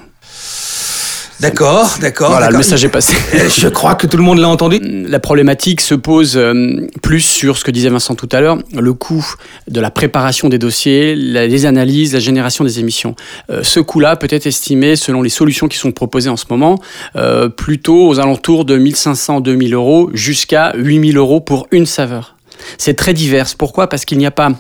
D'accord, 1.41 1.99
d'accord. 2.01 2.31
Voilà, 2.31 2.51
le 2.51 2.59
message 2.59 2.85
est 2.85 2.89
passé. 2.89 3.15
Je 3.57 3.69
crois 3.69 3.95
que 3.95 4.09
tout 4.09 4.17
le 4.17 4.25
monde 4.25 4.39
l'a 4.39 4.49
entendu. 4.49 4.81
La 4.83 5.21
problématique 5.21 5.81
se 5.81 5.95
pose 5.95 6.37
euh, 6.37 6.89
plus 7.01 7.21
sur 7.21 7.57
ce 7.57 7.63
que 7.63 7.71
disait 7.71 7.91
Vincent 7.91 8.17
tout 8.17 8.29
à 8.33 8.41
l'heure, 8.41 8.59
le 8.75 8.93
coût 8.93 9.25
de 9.69 9.81
la 9.81 9.93
préparation 9.93 10.49
des 10.49 10.59
dossiers, 10.59 11.15
la, 11.15 11.47
les 11.47 11.65
analyses, 11.65 12.15
la 12.15 12.19
génération 12.19 12.65
des 12.65 12.81
émissions. 12.81 13.15
Euh, 13.51 13.63
ce 13.63 13.79
coût-là 13.79 14.17
peut 14.17 14.27
être 14.31 14.47
estimé, 14.47 14.97
selon 14.97 15.23
les 15.23 15.31
solutions 15.31 15.69
qui 15.69 15.79
sont 15.79 15.93
proposées 15.93 16.29
en 16.29 16.37
ce 16.37 16.47
moment, 16.51 16.81
euh, 17.15 17.49
plutôt 17.49 18.09
aux 18.09 18.19
alentours 18.19 18.65
de 18.65 18.77
1500-2000 18.77 19.75
euros 19.75 20.11
jusqu'à 20.15 20.73
8000 20.77 21.17
euros 21.17 21.41
pour 21.41 21.69
une 21.71 21.87
saveur. 21.87 22.35
C'est 22.79 22.95
très 22.95 23.15
divers. 23.15 23.47
Pourquoi? 23.57 23.89
Parce 23.89 24.05
qu'il 24.05 24.19
n'y 24.19 24.27
a 24.27 24.33
pas 24.33 24.51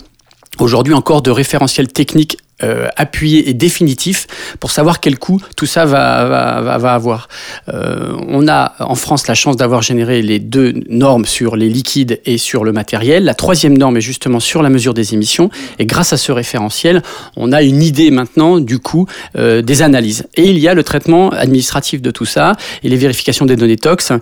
aujourd'hui 0.60 0.94
encore 0.94 1.22
de 1.22 1.32
référentiel 1.32 1.88
technique 1.88 2.38
euh, 2.64 2.88
appuyé 2.96 3.48
et 3.48 3.54
définitif 3.54 4.26
pour 4.58 4.72
savoir 4.72 4.98
quel 4.98 5.16
coût 5.16 5.40
tout 5.54 5.64
ça 5.66 5.84
va, 5.84 6.56
avoir. 6.92 7.28
Euh, 7.72 8.16
on 8.26 8.48
a 8.48 8.74
en 8.80 8.96
France 8.96 9.28
la 9.28 9.36
chance 9.36 9.56
d'avoir 9.56 9.80
généré 9.80 10.22
les 10.22 10.40
deux 10.40 10.74
normes 10.88 11.24
sur 11.24 11.54
les 11.54 11.68
liquides 11.68 12.20
et 12.24 12.36
sur 12.36 12.64
le 12.64 12.72
matériel. 12.72 13.22
La 13.22 13.34
troisième 13.34 13.78
norme 13.78 13.98
est 13.98 14.00
justement 14.00 14.40
sur 14.40 14.60
la 14.64 14.70
mesure 14.70 14.92
des 14.92 15.14
émissions. 15.14 15.50
Et 15.78 15.86
grâce 15.86 16.12
à 16.12 16.16
ce 16.16 16.32
référentiel, 16.32 17.04
on 17.36 17.52
a 17.52 17.62
une 17.62 17.80
idée 17.80 18.10
maintenant 18.10 18.58
du 18.58 18.80
coût 18.80 19.06
euh, 19.36 19.62
des 19.62 19.82
analyses. 19.82 20.26
Et 20.34 20.50
il 20.50 20.58
y 20.58 20.66
a 20.66 20.74
le 20.74 20.82
traitement 20.82 21.30
administratif 21.30 22.02
de 22.02 22.10
tout 22.10 22.24
ça 22.24 22.56
et 22.82 22.88
les 22.88 22.96
vérifications 22.96 23.46
des 23.46 23.54
données 23.54 23.76
TOX. 23.76 24.12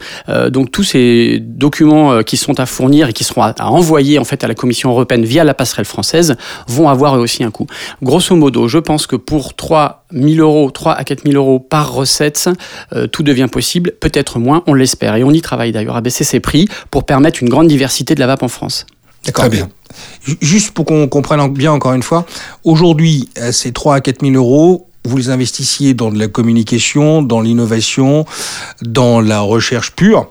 Donc 0.51 0.71
tous 0.71 0.85
ces 0.85 1.39
documents 1.41 2.23
qui 2.23 2.37
sont 2.37 2.61
à 2.61 2.67
fournir 2.67 3.09
et 3.09 3.13
qui 3.15 3.25
seront 3.25 3.43
à, 3.43 3.55
envoyer 3.61 4.19
en 4.19 4.25
fait 4.25 4.45
à 4.45 4.49
la 4.49 4.55
Commission 4.55 4.91
européenne 4.91 5.25
via 5.25 5.43
la 5.43 5.55
passerelle 5.55 5.87
française 5.87 6.37
vont 6.69 6.91
avoir 6.91 7.15
aussi 7.15 7.43
un 7.43 7.51
coût. 7.51 7.67
Grosso 8.03 8.26
modo, 8.35 8.69
je 8.69 8.79
pense 8.79 9.07
que 9.07 9.17
pour 9.17 9.55
3 9.55 10.05
000 10.13 10.41
euros, 10.41 10.71
3 10.71 10.95
à 10.95 11.05
4 11.05 11.23
000 11.25 11.35
euros 11.35 11.61
par 11.61 11.93
recette, 11.93 12.49
euh, 12.95 13.07
tout 13.07 13.23
devient 13.23 13.49
possible, 13.51 13.93
peut-être 14.01 14.39
moins, 14.39 14.65
on 14.67 14.75
l'espère. 14.75 15.15
Et 15.17 15.25
on 15.25 15.31
y 15.31 15.41
travaille 15.41 15.73
d'ailleurs 15.73 15.97
à 15.97 16.01
baisser 16.01 16.25
ces 16.25 16.41
prix 16.41 16.69
pour 16.91 17.05
permettre 17.05 17.43
une 17.43 17.49
grande 17.49 17.69
diversité 17.69 18.15
de 18.15 18.21
la 18.21 18.27
vape 18.27 18.43
en 18.43 18.49
France. 18.49 18.87
Très 19.33 19.49
bien. 19.49 19.69
Juste 20.41 20.71
pour 20.71 20.85
qu'on 20.85 21.09
comprenne 21.09 21.53
bien 21.53 21.73
encore 21.73 21.93
une 21.93 22.03
fois, 22.03 22.27
aujourd'hui, 22.65 23.29
ces 23.51 23.73
3 23.73 23.97
à 23.97 24.01
4 24.01 24.21
000 24.21 24.35
euros, 24.35 24.87
vous 25.07 25.17
les 25.17 25.31
investissiez 25.31 25.95
dans 25.95 26.11
de 26.11 26.19
la 26.19 26.29
communication, 26.29 27.23
dans 27.23 27.41
l'innovation, 27.41 28.27
dans 28.83 29.21
la 29.21 29.41
recherche 29.41 29.93
pure. 29.93 30.29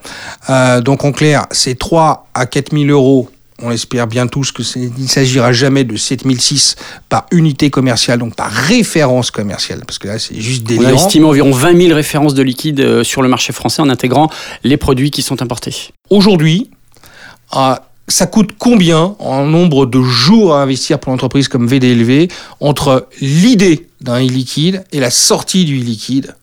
Euh, 0.49 0.81
donc 0.81 1.05
en 1.05 1.11
clair, 1.11 1.47
ces 1.51 1.75
3 1.75 2.27
à 2.33 2.45
4 2.45 2.77
000 2.77 2.85
euros 2.89 3.29
on 3.61 3.71
espère 3.71 4.07
bien 4.07 4.27
tous 4.27 4.51
que 4.51 4.63
il 4.77 4.91
ne 5.03 5.07
s'agira 5.07 5.53
jamais 5.53 5.83
de 5.83 5.95
7006 5.95 6.75
par 7.07 7.25
unité 7.31 7.69
commerciale, 7.69 8.19
donc 8.19 8.35
par 8.35 8.51
référence 8.51 9.31
commerciale, 9.31 9.81
parce 9.85 9.97
que 9.97 10.07
là 10.07 10.19
c'est 10.19 10.39
juste 10.39 10.63
des. 10.63 10.77
On 10.77 10.85
a 10.85 10.93
estimé 10.93 11.25
environ 11.25 11.51
20 11.51 11.81
000 11.83 11.95
références 11.95 12.33
de 12.33 12.43
liquide 12.43 12.81
euh, 12.81 13.03
sur 13.03 13.21
le 13.21 13.29
marché 13.29 13.53
français 13.53 13.81
en 13.81 13.89
intégrant 13.89 14.29
les 14.63 14.77
produits 14.77 15.11
qui 15.11 15.21
sont 15.21 15.41
importés. 15.41 15.93
Aujourd'hui, 16.09 16.69
euh, 17.55 17.75
ça 18.07 18.27
coûte 18.27 18.51
combien 18.57 19.15
en 19.19 19.45
nombre 19.45 19.85
de 19.85 20.01
jours 20.01 20.55
à 20.55 20.61
investir 20.61 20.99
pour 20.99 21.11
l'entreprise 21.11 21.47
comme 21.47 21.67
VDLV 21.67 22.27
entre 22.59 23.07
l'idée 23.21 23.87
d'un 24.01 24.19
e-liquide 24.19 24.83
et 24.91 24.99
la 24.99 25.09
sortie 25.09 25.65
du 25.65 25.79
e-liquide? 25.79 26.35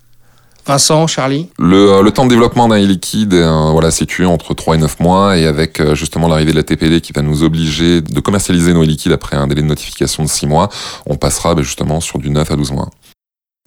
Vincent, 0.65 1.09
Charlie 1.09 1.49
le, 1.59 2.03
le, 2.03 2.11
temps 2.13 2.25
de 2.25 2.31
développement 2.31 2.69
d'un 2.69 2.81
e-liquide 2.81 3.35
euh, 3.35 3.71
voilà, 3.73 3.91
situé 3.91 4.25
entre 4.25 4.55
3 4.55 4.77
et 4.77 4.79
9 4.79 5.01
mois 5.01 5.37
et 5.37 5.47
avec 5.47 5.81
euh, 5.81 5.97
justement 5.97 6.29
l'arrivée 6.29 6.53
de 6.53 6.57
la 6.57 6.63
TPD 6.63 7.01
qui 7.01 7.13
va 7.13 7.23
nous 7.23 7.43
obliger 7.43 8.01
de 8.01 8.21
commercialiser 8.21 8.73
nos 8.73 8.85
e-liquides 8.85 9.13
après 9.13 9.37
un 9.37 9.49
délai 9.49 9.63
de 9.63 9.67
notification 9.67 10.23
de 10.23 10.29
6 10.29 10.47
mois, 10.47 10.69
on 11.07 11.17
passera 11.17 11.57
ben, 11.57 11.63
justement 11.63 12.01
sur 12.01 12.19
du 12.19 12.31
9 12.31 12.49
à 12.49 12.57
12 12.57 12.71
mois. 12.73 12.91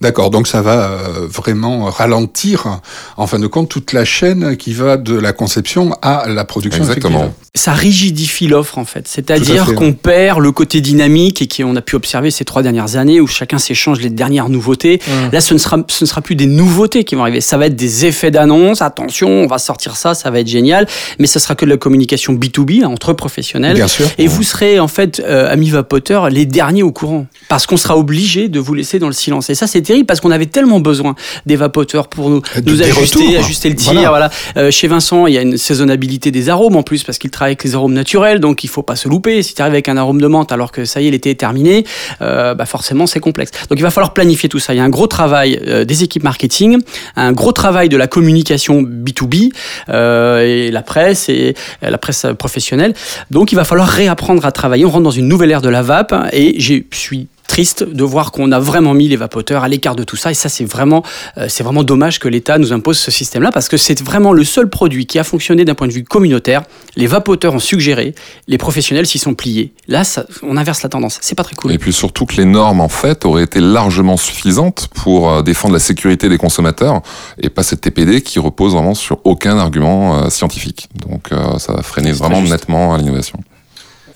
D'accord, 0.02 0.30
donc 0.30 0.46
ça 0.46 0.62
va 0.62 0.90
euh, 0.90 1.26
vraiment 1.26 1.86
ralentir, 1.86 2.82
en 3.16 3.28
fin 3.28 3.40
de 3.40 3.48
compte, 3.48 3.70
toute 3.70 3.94
la 3.94 4.04
chaîne 4.04 4.58
qui 4.58 4.74
va 4.74 4.98
de 4.98 5.18
la 5.18 5.32
conception 5.32 5.96
à 6.02 6.28
la 6.28 6.44
production. 6.44 6.84
Exactement. 6.84 7.20
effective. 7.20 7.46
ça 7.56 7.72
rigidifie 7.72 8.48
l'offre 8.48 8.78
en 8.78 8.84
fait. 8.84 9.08
C'est-à-dire 9.08 9.74
qu'on 9.74 9.94
perd 9.94 10.42
le 10.42 10.52
côté 10.52 10.82
dynamique 10.82 11.42
et 11.42 11.48
qu'on 11.48 11.74
a 11.78 11.82
pu 11.82 11.96
observer 11.96 12.30
ces 12.30 12.44
trois 12.44 12.62
dernières 12.62 12.98
années 12.98 13.22
où 13.22 13.28
chacun 13.28 13.58
s'échange 13.58 14.02
les 14.02 14.10
dernières 14.10 14.50
nouveautés. 14.50 15.00
Mmh. 15.08 15.32
Là, 15.32 15.40
ce 15.40 15.54
ne, 15.54 15.60
sera, 15.60 15.78
ce 15.88 16.04
ne 16.04 16.10
sera 16.10 16.20
plus 16.20 16.36
des 16.36 16.48
nouveautés 16.48 17.06
qui 17.06 17.16
vont 17.16 17.22
arriver. 17.22 17.40
Ça 17.40 17.58
va 17.58 17.68
être 17.68 17.78
des 17.78 18.06
effets 18.06 18.32
d'annonce. 18.32 18.82
Attention, 18.82 19.30
on 19.30 19.48
va 19.48 19.60
sortir 19.60 19.96
ça, 19.96 20.14
ça 20.14 20.30
va 20.30 20.42
être 20.42 20.50
génial. 20.50 20.88
Mais 21.20 21.28
ça 21.28 21.40
sera 21.40 21.56
que 21.56 21.64
de 21.64 21.70
la 21.70 21.78
communication 21.78 22.34
B2B 22.34 22.84
hein, 22.84 22.88
entre 22.88 23.14
professionnels. 23.14 23.76
Bien 23.76 23.88
sûr. 23.88 24.08
Et 24.18 24.28
vous 24.28 24.44
serez 24.44 24.78
en 24.82 24.90
fait, 24.90 25.22
euh, 25.26 25.50
amis 25.50 25.70
vapoteurs, 25.70 26.30
les 26.30 26.46
derniers 26.46 26.84
au 26.84 26.92
courant. 26.92 27.28
Parce 27.48 27.66
qu'on 27.66 27.78
sera 27.78 27.98
obligé 27.98 28.50
de 28.50 28.60
vous 28.60 28.74
laisser 28.74 29.00
dans 29.00 29.08
le 29.08 29.14
silence. 29.14 29.50
Et 29.50 29.56
ça, 29.56 29.68
c'est 29.68 29.85
terrible 29.86 30.06
parce 30.06 30.20
qu'on 30.20 30.32
avait 30.32 30.46
tellement 30.48 30.80
besoin 30.82 31.16
des 31.46 31.56
vapoteurs 31.56 32.08
pour 32.10 32.30
nous, 32.30 32.42
De- 32.58 32.70
nous 32.72 32.82
ajuster, 32.82 33.20
retours. 33.20 33.40
ajuster 33.40 33.70
le 33.70 33.76
tir. 33.76 33.94
Voilà. 33.94 34.10
Voilà. 34.10 34.30
Euh, 34.58 34.72
chez 34.72 34.88
Vincent, 34.88 35.28
il 35.28 35.34
y 35.34 35.38
a 35.38 35.42
une 35.42 35.58
saisonnabilité 35.58 36.32
des 36.32 36.50
arômes 36.50 36.76
en 36.76 36.84
plus 36.84 37.04
parce 37.04 37.18
qu'il 37.18 37.30
travaille 37.32 37.52
avec 37.52 37.64
les 37.64 37.76
arômes 37.76 37.94
naturels. 37.94 38.40
Donc, 38.40 38.64
il 38.64 38.70
faut 38.70 38.82
pas 38.84 38.96
se 38.96 39.08
louper. 39.08 39.44
Si 39.44 39.54
tu 39.56 39.62
arrives 39.62 39.74
avec 39.74 39.88
un 39.90 39.98
arôme 39.98 40.20
de 40.20 40.28
menthe 40.28 40.52
alors 40.52 40.72
que 40.72 40.84
ça 40.86 41.00
y 41.02 41.08
est, 41.08 41.12
l'été 41.12 41.30
est 41.30 41.40
terminé, 41.40 41.86
euh, 42.22 42.54
bah 42.56 42.66
forcément, 42.66 43.08
c'est 43.08 43.20
complexe. 43.20 43.52
Donc, 43.70 43.80
il 43.80 43.84
va 43.84 43.92
falloir 43.92 44.14
planifier 44.14 44.50
tout 44.50 44.60
ça. 44.60 44.74
Il 44.74 44.78
y 44.78 44.80
a 44.80 44.84
un 44.84 44.90
gros 44.90 45.08
travail 45.08 45.60
euh, 45.68 45.86
des 45.86 46.04
équipes 46.04 46.24
marketing, 46.24 46.80
un 47.16 47.32
gros 47.32 47.52
travail 47.52 47.88
de 47.90 47.98
la 47.98 48.08
communication 48.08 48.82
B2B 48.82 49.52
euh, 49.90 50.40
et 50.42 50.72
la 50.72 50.82
presse 50.82 51.30
et 51.30 51.54
la 51.82 51.98
presse 51.98 52.26
professionnelle. 52.38 52.94
Donc, 53.32 53.52
il 53.52 53.56
va 53.56 53.64
falloir 53.64 53.88
réapprendre 53.88 54.46
à 54.46 54.52
travailler. 54.52 54.86
On 54.86 54.90
rentre 54.90 55.04
dans 55.04 55.12
une 55.12 55.28
nouvelle 55.28 55.52
ère 55.52 55.62
de 55.62 55.70
la 55.70 55.82
vape 55.82 56.14
hein, 56.14 56.28
et 56.34 56.60
je 56.60 56.76
suis 56.94 57.28
triste 57.56 57.84
de 57.84 58.04
voir 58.04 58.34
qu'on 58.34 58.52
a 58.52 58.60
vraiment 58.60 58.94
mis 58.94 59.08
les 59.08 59.16
vapoteurs 59.16 59.64
à 59.64 59.70
l'écart 59.70 59.96
de 59.96 60.04
tout 60.04 60.18
ça. 60.18 60.30
Et 60.30 60.34
ça 60.34 60.50
c'est 60.50 60.66
vraiment 60.66 61.04
euh, 61.38 61.46
c'est 61.48 61.64
vraiment 61.64 61.84
dommage 61.84 62.20
que 62.20 62.28
l'État 62.28 62.58
nous 62.58 62.74
impose 62.74 62.98
ce 62.98 63.12
système 63.12 63.44
là 63.44 63.52
parce 63.54 63.70
que 63.70 63.78
c'est 63.78 64.02
vraiment 64.04 64.34
le 64.34 64.44
seul 64.44 64.70
produit 64.70 65.06
qui 65.06 65.20
a 65.20 65.24
fonctionné 65.24 65.64
d'un 65.64 65.74
point 65.74 65.88
de 65.88 65.94
vue 65.94 66.04
communautaire. 66.04 66.64
Les 66.98 67.08
vapoteurs 67.08 67.54
ont 67.54 67.60
suggéré 67.60 68.14
les 68.50 68.58
professionnels 68.58 69.06
s'y 69.08 69.20
sont 69.20 69.36
pliés. 69.36 69.72
Là 69.88 70.04
ça, 70.04 70.26
on 70.44 70.58
inverse 70.58 70.84
la 70.84 70.90
tendance. 70.90 71.18
C'est 71.22 71.36
pas 71.36 71.44
très 71.44 71.56
cool. 71.56 71.72
Et 71.72 71.78
puis 71.78 71.94
surtout 71.94 72.26
que 72.26 72.36
les 72.36 72.46
normes, 72.46 72.82
en 72.82 72.90
fait, 72.90 73.26
auraient 73.26 73.44
été 73.44 73.60
largement 73.60 74.18
suffisantes 74.18 74.90
pour 74.94 75.30
euh, 75.30 75.42
défendre 75.42 75.74
la 75.74 75.80
sécurité 75.80 76.30
des 76.30 76.38
consommateurs 76.38 77.02
et 77.42 77.50
pas 77.50 77.64
cette 77.64 77.82
TPD 77.82 78.22
qui 78.22 78.40
repose 78.40 78.74
vraiment 78.74 78.96
sur 78.96 79.20
aucun 79.24 79.58
argument 79.58 80.26
euh, 80.26 80.30
scientifique. 80.30 80.90
Donc 80.96 81.32
euh, 81.32 81.58
ça 81.60 81.74
va 81.74 81.82
freiner 81.82 82.12
vraiment 82.12 82.42
nettement 82.42 82.96
l'innovation. 82.98 83.40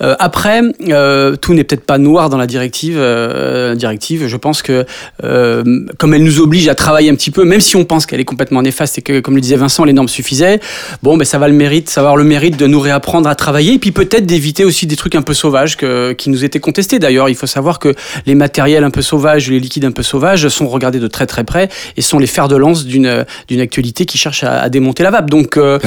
Euh, 0.01 0.15
après, 0.20 0.62
euh, 0.89 1.36
tout 1.36 1.53
n'est 1.53 1.63
peut-être 1.63 1.86
pas 1.86 1.98
noir 1.98 2.29
dans 2.29 2.38
la 2.38 2.48
directive. 2.48 2.98
euh, 2.98 3.75
directive, 3.75 4.27
je 4.27 4.38
pense 4.38 4.62
que 4.62 4.86
euh, 5.24 5.63
comme 5.98 6.13
elle 6.13 6.24
nous 6.24 6.39
oblige 6.39 6.68
à 6.68 6.75
travailler 6.75 7.10
un 7.10 7.15
petit 7.15 7.32
peu, 7.32 7.44
même 7.44 7.62
si 7.62 7.75
on 7.75 7.86
pense 7.86 8.06
qu'elle 8.06 8.20
est 8.20 8.25
complètement 8.25 8.62
néfaste 8.62 8.98
et 8.98 9.01
que, 9.01 9.20
comme 9.20 9.36
le 9.36 9.41
disait 9.41 9.56
Vincent, 9.56 9.84
les 9.86 9.94
normes 9.94 10.08
suffisaient, 10.08 10.60
bon, 11.03 11.18
ben 11.18 11.25
ça 11.25 11.38
va 11.38 11.48
le 11.48 11.53
mérite, 11.53 11.89
ça 11.89 12.01
va 12.01 12.10
avoir 12.10 12.18
le 12.18 12.24
mérite 12.24 12.58
de 12.58 12.68
nous 12.68 12.79
réapprendre 12.79 13.29
à 13.29 13.36
travailler 13.36 13.74
et 13.74 13.79
puis 13.79 13.91
peut-être 13.91 14.25
d'éviter 14.25 14.65
aussi 14.65 14.88
des 14.88 14.96
trucs 14.96 15.15
un 15.15 15.22
peu 15.22 15.34
sauvages 15.34 15.77
que, 15.77 16.13
qui 16.13 16.29
nous 16.29 16.44
étaient 16.44 16.60
contestés. 16.60 17.00
D'ailleurs, 17.00 17.29
il 17.29 17.36
faut 17.36 17.48
savoir 17.48 17.79
que 17.79 17.94
les 18.25 18.36
matériels 18.36 18.84
un 18.84 18.91
peu 18.91 19.01
sauvages, 19.01 19.50
les 19.50 19.60
liquides 19.60 19.86
un 19.86 19.91
peu 19.91 20.03
sauvages 20.03 20.48
sont 20.50 20.68
regardés 20.68 21.00
de 21.00 21.08
très 21.08 21.25
très 21.25 21.44
près 21.44 21.70
et 21.98 22.01
sont 22.01 22.20
les 22.20 22.27
fers 22.27 22.48
de 22.48 22.56
lance 22.56 22.86
d'une 22.86 23.25
d'une 23.48 23.62
actualité 23.62 24.06
qui 24.06 24.18
cherche 24.18 24.44
à, 24.44 24.62
à 24.62 24.70
démonter 24.70 25.03
la 25.03 25.12
vape. 25.12 25.29
Donc 25.29 25.58
euh, 25.58 25.79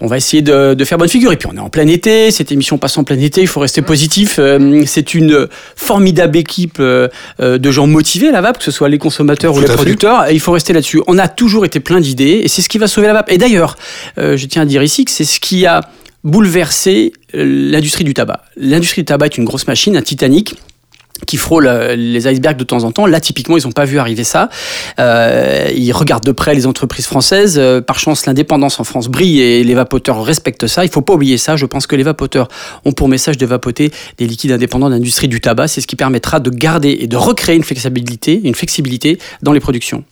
on 0.00 0.06
va 0.06 0.16
essayer 0.16 0.42
de, 0.42 0.74
de 0.74 0.84
faire 0.84 0.98
bonne 0.98 1.08
figure. 1.08 1.32
Et 1.32 1.36
puis 1.36 1.48
on 1.52 1.56
est 1.56 1.60
en 1.60 1.70
plein 1.70 1.86
été, 1.86 2.30
cette 2.30 2.52
émission 2.52 2.78
passe 2.78 2.98
en 2.98 3.04
plein 3.04 3.18
été, 3.18 3.31
il 3.40 3.46
faut 3.46 3.60
rester 3.60 3.82
positif. 3.82 4.36
Euh, 4.38 4.82
c'est 4.86 5.14
une 5.14 5.48
formidable 5.76 6.36
équipe 6.36 6.76
euh, 6.80 7.08
euh, 7.40 7.58
de 7.58 7.70
gens 7.70 7.86
motivés 7.86 8.30
la 8.30 8.40
vape, 8.40 8.58
que 8.58 8.64
ce 8.64 8.70
soit 8.70 8.88
les 8.88 8.98
consommateurs 8.98 9.52
Tout 9.54 9.60
ou 9.60 9.62
les 9.62 9.72
producteurs. 9.72 10.28
Et 10.28 10.34
il 10.34 10.40
faut 10.40 10.52
rester 10.52 10.72
là-dessus. 10.72 11.00
On 11.06 11.18
a 11.18 11.28
toujours 11.28 11.64
été 11.64 11.80
plein 11.80 12.00
d'idées 12.00 12.42
et 12.44 12.48
c'est 12.48 12.62
ce 12.62 12.68
qui 12.68 12.78
va 12.78 12.86
sauver 12.86 13.06
la 13.06 13.14
vape. 13.14 13.30
Et 13.30 13.38
d'ailleurs, 13.38 13.76
je 14.16 14.46
tiens 14.46 14.62
à 14.62 14.66
dire 14.66 14.82
ici 14.82 15.04
que 15.04 15.10
c'est 15.10 15.24
ce 15.24 15.40
qui 15.40 15.66
a 15.66 15.80
bouleversé 16.24 17.12
l'industrie 17.32 18.04
du 18.04 18.14
tabac. 18.14 18.44
L'industrie 18.56 19.02
du 19.02 19.06
tabac 19.06 19.26
est 19.26 19.38
une 19.38 19.44
grosse 19.44 19.66
machine, 19.66 19.96
un 19.96 20.02
Titanic 20.02 20.54
qui 21.26 21.36
frôle 21.36 21.66
euh, 21.66 21.94
les 21.96 22.26
icebergs 22.28 22.56
de 22.56 22.64
temps 22.64 22.84
en 22.84 22.92
temps. 22.92 23.06
Là, 23.06 23.20
typiquement, 23.20 23.56
ils 23.56 23.64
n'ont 23.64 23.72
pas 23.72 23.84
vu 23.84 23.98
arriver 23.98 24.24
ça. 24.24 24.48
Euh, 24.98 25.70
ils 25.74 25.92
regardent 25.92 26.24
de 26.24 26.32
près 26.32 26.54
les 26.54 26.66
entreprises 26.66 27.06
françaises. 27.06 27.56
Euh, 27.58 27.80
par 27.80 27.98
chance, 27.98 28.26
l'indépendance 28.26 28.80
en 28.80 28.84
France 28.84 29.08
brille 29.08 29.40
et 29.40 29.64
les 29.64 29.74
vapoteurs 29.74 30.22
respectent 30.24 30.66
ça. 30.66 30.84
Il 30.84 30.90
faut 30.90 31.02
pas 31.02 31.14
oublier 31.14 31.38
ça. 31.38 31.56
Je 31.56 31.66
pense 31.66 31.86
que 31.86 31.96
les 31.96 32.02
vapoteurs 32.02 32.48
ont 32.84 32.92
pour 32.92 33.08
message 33.08 33.38
de 33.38 33.46
vapoter 33.46 33.92
des 34.18 34.26
liquides 34.26 34.52
indépendants 34.52 34.88
de 34.88 34.94
l'industrie 34.94 35.28
du 35.28 35.40
tabac. 35.40 35.68
C'est 35.68 35.80
ce 35.80 35.86
qui 35.86 35.96
permettra 35.96 36.40
de 36.40 36.50
garder 36.50 36.96
et 37.00 37.06
de 37.06 37.16
recréer 37.16 37.56
une 37.56 37.64
flexibilité, 37.64 38.40
une 38.42 38.54
flexibilité 38.54 39.18
dans 39.42 39.52
les 39.52 39.60
productions. 39.60 40.04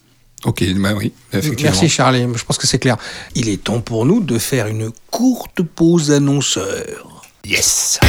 Ok, 0.45 0.65
bah 0.77 0.91
oui, 0.97 1.13
effectivement. 1.35 1.71
Merci 1.71 1.91
Charlie, 1.91 2.27
je 2.35 2.45
pense 2.45 2.57
que 2.57 2.67
c'est 2.67 2.79
clair. 2.79 2.97
Il 3.35 3.51
est 3.51 3.63
temps 3.63 3.81
pour 3.81 4.07
nous 4.07 4.21
de 4.21 4.39
faire 4.39 4.69
une 4.69 4.91
courte 5.11 5.61
pause 5.63 6.13
annonceur. 6.13 7.27
Yes 7.45 8.01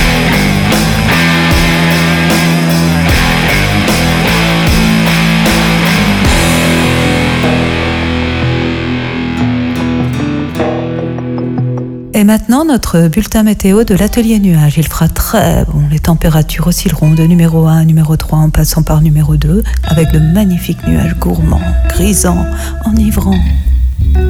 Et 12.22 12.24
maintenant, 12.24 12.66
notre 12.66 13.08
bulletin 13.08 13.42
météo 13.42 13.84
de 13.84 13.96
l'atelier 13.96 14.40
nuage. 14.40 14.78
Il 14.78 14.86
fera 14.86 15.08
très 15.08 15.66
bon. 15.66 15.82
Les 15.90 15.98
températures 15.98 16.68
oscilleront 16.68 17.16
de 17.16 17.24
numéro 17.24 17.66
1 17.66 17.78
à 17.80 17.84
numéro 17.84 18.16
3 18.16 18.38
en 18.38 18.50
passant 18.52 18.84
par 18.84 19.02
numéro 19.02 19.38
2 19.38 19.64
avec 19.86 20.12
de 20.12 20.20
magnifiques 20.20 20.86
nuages 20.88 21.16
gourmands, 21.18 21.60
grisants, 21.90 22.46
enivrants. 22.86 23.40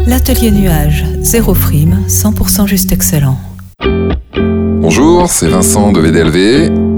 L'atelier 0.07 0.51
nuage, 0.51 1.03
zéro 1.21 1.53
frime, 1.53 1.99
100% 2.07 2.65
juste 2.65 2.93
excellent. 2.93 3.37
Bonjour, 4.79 5.29
c'est 5.29 5.49
Vincent 5.49 5.91
de 5.91 5.99
VDLV. 5.99 6.90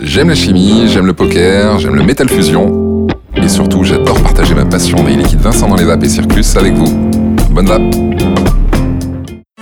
J'aime 0.00 0.28
la 0.28 0.34
chimie, 0.34 0.88
j'aime 0.88 1.06
le 1.06 1.12
poker, 1.12 1.78
j'aime 1.78 1.94
le 1.94 2.02
métal 2.02 2.28
fusion. 2.28 3.06
Et 3.36 3.48
surtout, 3.48 3.84
j'adore 3.84 4.20
partager 4.22 4.54
ma 4.54 4.64
passion 4.64 5.02
des 5.02 5.14
liquides 5.14 5.40
Vincent 5.40 5.68
dans 5.68 5.76
les 5.76 5.84
vapes 5.84 6.02
et 6.02 6.08
Circus 6.08 6.56
avec 6.56 6.74
vous. 6.74 7.10
Bonne 7.50 7.66
vape 7.66 7.82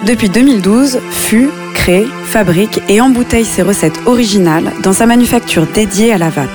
Depuis 0.06 0.28
2012, 0.28 0.98
FU 1.10 1.50
crée, 1.74 2.06
fabrique 2.24 2.80
et 2.88 3.00
embouteille 3.00 3.44
ses 3.44 3.62
recettes 3.62 4.00
originales 4.06 4.72
dans 4.82 4.92
sa 4.92 5.06
manufacture 5.06 5.66
dédiée 5.66 6.12
à 6.12 6.18
la 6.18 6.30
vape. 6.30 6.48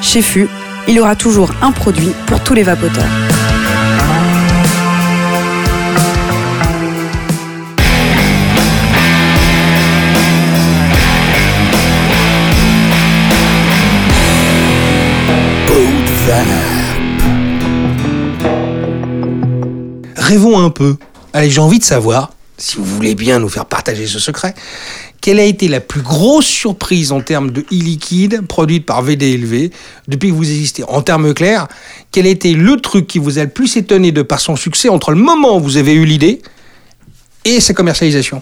Chez 0.00 0.22
FU, 0.22 0.48
il 0.88 1.00
aura 1.00 1.16
toujours 1.16 1.50
un 1.62 1.72
produit 1.72 2.12
pour 2.26 2.40
tous 2.40 2.54
les 2.54 2.62
vapoteurs. 2.62 3.33
Rêvons 20.24 20.58
un 20.58 20.70
peu. 20.70 20.96
Allez, 21.34 21.50
j'ai 21.50 21.60
envie 21.60 21.78
de 21.78 21.84
savoir, 21.84 22.30
si 22.56 22.76
vous 22.78 22.84
voulez 22.84 23.14
bien 23.14 23.38
nous 23.38 23.50
faire 23.50 23.66
partager 23.66 24.06
ce 24.06 24.18
secret, 24.18 24.54
quelle 25.20 25.38
a 25.38 25.44
été 25.44 25.68
la 25.68 25.80
plus 25.80 26.00
grosse 26.00 26.46
surprise 26.46 27.12
en 27.12 27.20
termes 27.20 27.50
de 27.50 27.60
e-liquide 27.72 28.46
produite 28.46 28.86
par 28.86 29.02
VDLV 29.02 29.70
depuis 30.08 30.30
que 30.30 30.34
vous 30.34 30.50
existez? 30.50 30.82
En 30.88 31.02
termes 31.02 31.34
clairs, 31.34 31.68
quel 32.10 32.26
a 32.26 32.30
été 32.30 32.54
le 32.54 32.76
truc 32.76 33.06
qui 33.06 33.18
vous 33.18 33.38
a 33.38 33.44
le 33.44 33.50
plus 33.50 33.76
étonné 33.76 34.12
de 34.12 34.22
par 34.22 34.40
son 34.40 34.56
succès 34.56 34.88
entre 34.88 35.10
le 35.10 35.18
moment 35.18 35.58
où 35.58 35.60
vous 35.60 35.76
avez 35.76 35.92
eu 35.92 36.06
l'idée 36.06 36.40
et 37.44 37.60
sa 37.60 37.74
commercialisation? 37.74 38.40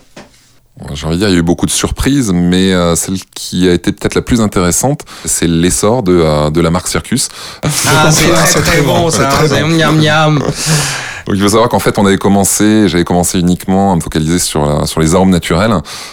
J'ai 0.95 1.07
envie 1.07 1.17
de 1.17 1.21
dire, 1.21 1.29
il 1.29 1.33
y 1.33 1.37
a 1.37 1.39
eu 1.41 1.43
beaucoup 1.43 1.67
de 1.67 1.71
surprises, 1.71 2.33
mais 2.33 2.73
euh, 2.73 2.95
celle 2.95 3.19
qui 3.35 3.69
a 3.69 3.73
été 3.73 3.93
peut-être 3.93 4.15
la 4.15 4.23
plus 4.23 4.41
intéressante, 4.41 5.03
c'est 5.25 5.49
l'essor 5.49 6.03
de, 6.03 6.13
euh, 6.13 6.51
de 6.51 6.61
la 6.61 6.71
marque 6.71 6.89
Circus. 6.89 7.29
Ah, 7.63 8.11
c'est 8.11 8.29
très, 8.33 8.63
très, 8.63 8.83
bon, 8.83 9.11
ça. 9.11 9.31
C'est 9.49 9.63
miam 9.63 10.01
miam. 10.01 10.43
Donc 11.27 11.37
il 11.37 11.43
faut 11.43 11.49
savoir 11.49 11.69
qu'en 11.69 11.79
fait 11.79 11.99
on 11.99 12.07
avait 12.07 12.17
commencé, 12.19 12.89
j'avais 12.89 13.05
commencé 13.05 13.39
uniquement 13.39 13.93
à 13.93 13.97
me 13.97 14.01
focaliser 14.01 14.39
sur 14.39 14.65
la- 14.67 14.87
sur 14.87 15.01
les 15.01 15.15
arômes 15.15 15.31
naturels 15.31 15.73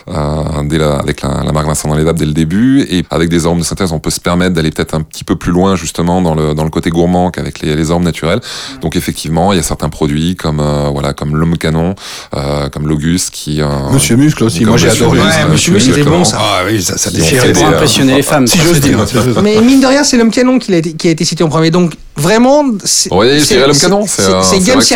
euh, 0.09 0.63
dès 0.65 0.77
la, 0.77 0.95
avec 0.97 1.21
la, 1.21 1.43
la 1.43 1.51
marque 1.51 1.67
Vincent 1.67 1.89
dans 1.89 1.95
les 1.95 2.03
dès 2.13 2.25
le 2.25 2.33
début 2.33 2.81
et 2.89 3.03
avec 3.09 3.29
des 3.29 3.45
arômes 3.45 3.59
de 3.59 3.63
synthèse 3.63 3.91
on 3.91 3.99
peut 3.99 4.09
se 4.09 4.19
permettre 4.19 4.53
d'aller 4.55 4.71
peut-être 4.71 4.93
un 4.95 5.01
petit 5.01 5.23
peu 5.23 5.35
plus 5.35 5.51
loin 5.51 5.75
justement 5.75 6.21
dans 6.21 6.35
le 6.35 6.53
dans 6.53 6.63
le 6.63 6.69
côté 6.69 6.89
gourmand 6.89 7.31
qu'avec 7.31 7.59
les, 7.61 7.75
les 7.75 7.91
arômes 7.91 8.03
naturels. 8.03 8.39
Donc 8.81 8.95
effectivement 8.95 9.53
il 9.53 9.57
y 9.57 9.59
a 9.59 9.63
certains 9.63 9.89
produits 9.89 10.35
comme 10.35 10.59
euh, 10.59 10.89
voilà 10.91 11.13
comme 11.13 11.35
l'homme 11.35 11.57
canon, 11.57 11.95
euh, 12.35 12.69
comme 12.69 12.87
l'Auguste 12.87 13.31
qui 13.31 13.61
euh, 13.61 13.67
Monsieur 13.91 14.15
Muscle 14.15 14.43
aussi, 14.43 14.65
moi 14.65 14.77
j'ai 14.77 14.89
adoré. 14.89 15.19
Ouais. 15.19 15.25
Monsieur 15.51 15.73
Muscle, 15.73 15.93
c'était 15.93 16.09
bon, 16.09 16.23
ça. 16.23 16.37
Ah 16.39 16.61
oui, 16.67 16.81
ça, 16.81 16.97
ça 16.97 17.09
déchirait. 17.11 17.51
Pour 17.53 17.63
euh, 17.65 17.69
impressionner 17.69 18.15
les 18.15 18.21
femmes. 18.23 18.47
Si 18.47 18.57
j'ose 18.59 18.79
dire. 18.79 18.97
Mais 19.43 19.59
mine 19.61 19.81
de 19.81 19.87
rien, 19.87 20.03
c'est 20.03 20.17
l'homme 20.17 20.31
canon 20.31 20.59
qui 20.59 20.73
a, 20.73 20.77
été, 20.77 20.93
qui 20.93 21.07
a 21.07 21.11
été 21.11 21.25
cité 21.25 21.43
en 21.43 21.49
premier. 21.49 21.71
Donc 21.71 21.93
vraiment, 22.15 22.63
c'est 22.83 23.11
Oui, 23.13 23.41
c'est- 23.41 23.59
l'homme 23.59 23.77
canon, 23.77 24.05
c'est, 24.07 24.23
euh, 24.23 24.41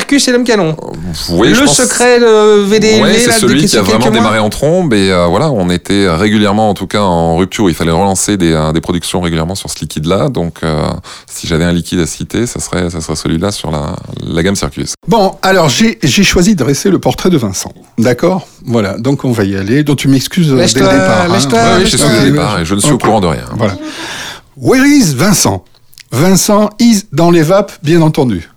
Circus 0.03 0.27
et 0.27 0.31
l'homme 0.33 0.43
canon. 0.43 0.75
Oui, 1.29 1.53
je 1.53 1.61
le 1.61 1.67
secret 1.67 2.19
de 2.19 2.61
VDLV, 2.63 3.01
Ouais, 3.01 3.13
c'est 3.17 3.31
celui 3.31 3.65
qui 3.65 3.77
a 3.77 3.81
vraiment 3.81 3.99
mois. 4.05 4.11
démarré 4.11 4.39
en 4.39 4.49
trombe 4.49 4.93
et 4.93 5.09
euh, 5.11 5.27
voilà, 5.27 5.49
on 5.49 5.69
était 5.69 6.09
régulièrement, 6.09 6.69
en 6.69 6.73
tout 6.73 6.87
cas 6.87 6.99
en 7.01 7.37
rupture, 7.37 7.63
où 7.65 7.69
il 7.69 7.75
fallait 7.75 7.91
relancer 7.91 8.35
des, 8.35 8.51
euh, 8.51 8.73
des 8.73 8.81
productions 8.81 9.21
régulièrement 9.21 9.55
sur 9.55 9.69
ce 9.69 9.79
liquide-là. 9.79 10.27
Donc, 10.27 10.57
euh, 10.63 10.83
si 11.31 11.47
j'avais 11.47 11.63
un 11.63 11.71
liquide 11.71 11.99
à 11.99 12.05
citer, 12.05 12.47
ça 12.47 12.59
serait, 12.59 12.89
ça 12.89 12.99
serait 12.99 13.15
celui-là 13.15 13.51
sur 13.51 13.71
la, 13.71 13.95
la 14.27 14.43
gamme 14.43 14.57
Circus. 14.57 14.93
Bon, 15.07 15.35
alors 15.41 15.69
j'ai 15.69 15.99
j'ai 16.03 16.23
choisi 16.23 16.55
de 16.55 16.63
dresser 16.63 16.89
le 16.89 16.99
portrait 16.99 17.29
de 17.29 17.37
Vincent. 17.37 17.71
D'accord? 17.97 18.45
Voilà, 18.65 18.97
donc 18.97 19.23
on 19.23 19.31
va 19.31 19.45
y 19.45 19.55
aller. 19.55 19.83
Donc 19.83 19.97
tu 19.99 20.09
m'excuses 20.09 20.51
euh, 20.51 20.57
dès 20.57 20.79
le 20.81 20.85
départ. 20.85 21.29
Ouais, 21.29 21.37
Ah, 21.55 21.75
oui, 21.79 21.85
je 21.85 21.95
suis 21.95 22.05
au 22.05 22.23
départ 22.29 22.59
et 22.59 22.65
je 22.65 22.75
ne 22.75 22.81
suis 22.81 22.91
au 22.91 22.97
courant 22.97 23.21
de 23.21 23.27
rien. 23.27 23.45
Voilà. 23.55 23.77
Where 24.57 24.85
is 24.85 25.13
Vincent? 25.15 25.63
Vincent 26.11 26.69
is 26.79 27.03
dans 27.13 27.31
les 27.31 27.41
vapes, 27.41 27.71
bien 27.81 28.01
entendu. 28.01 28.49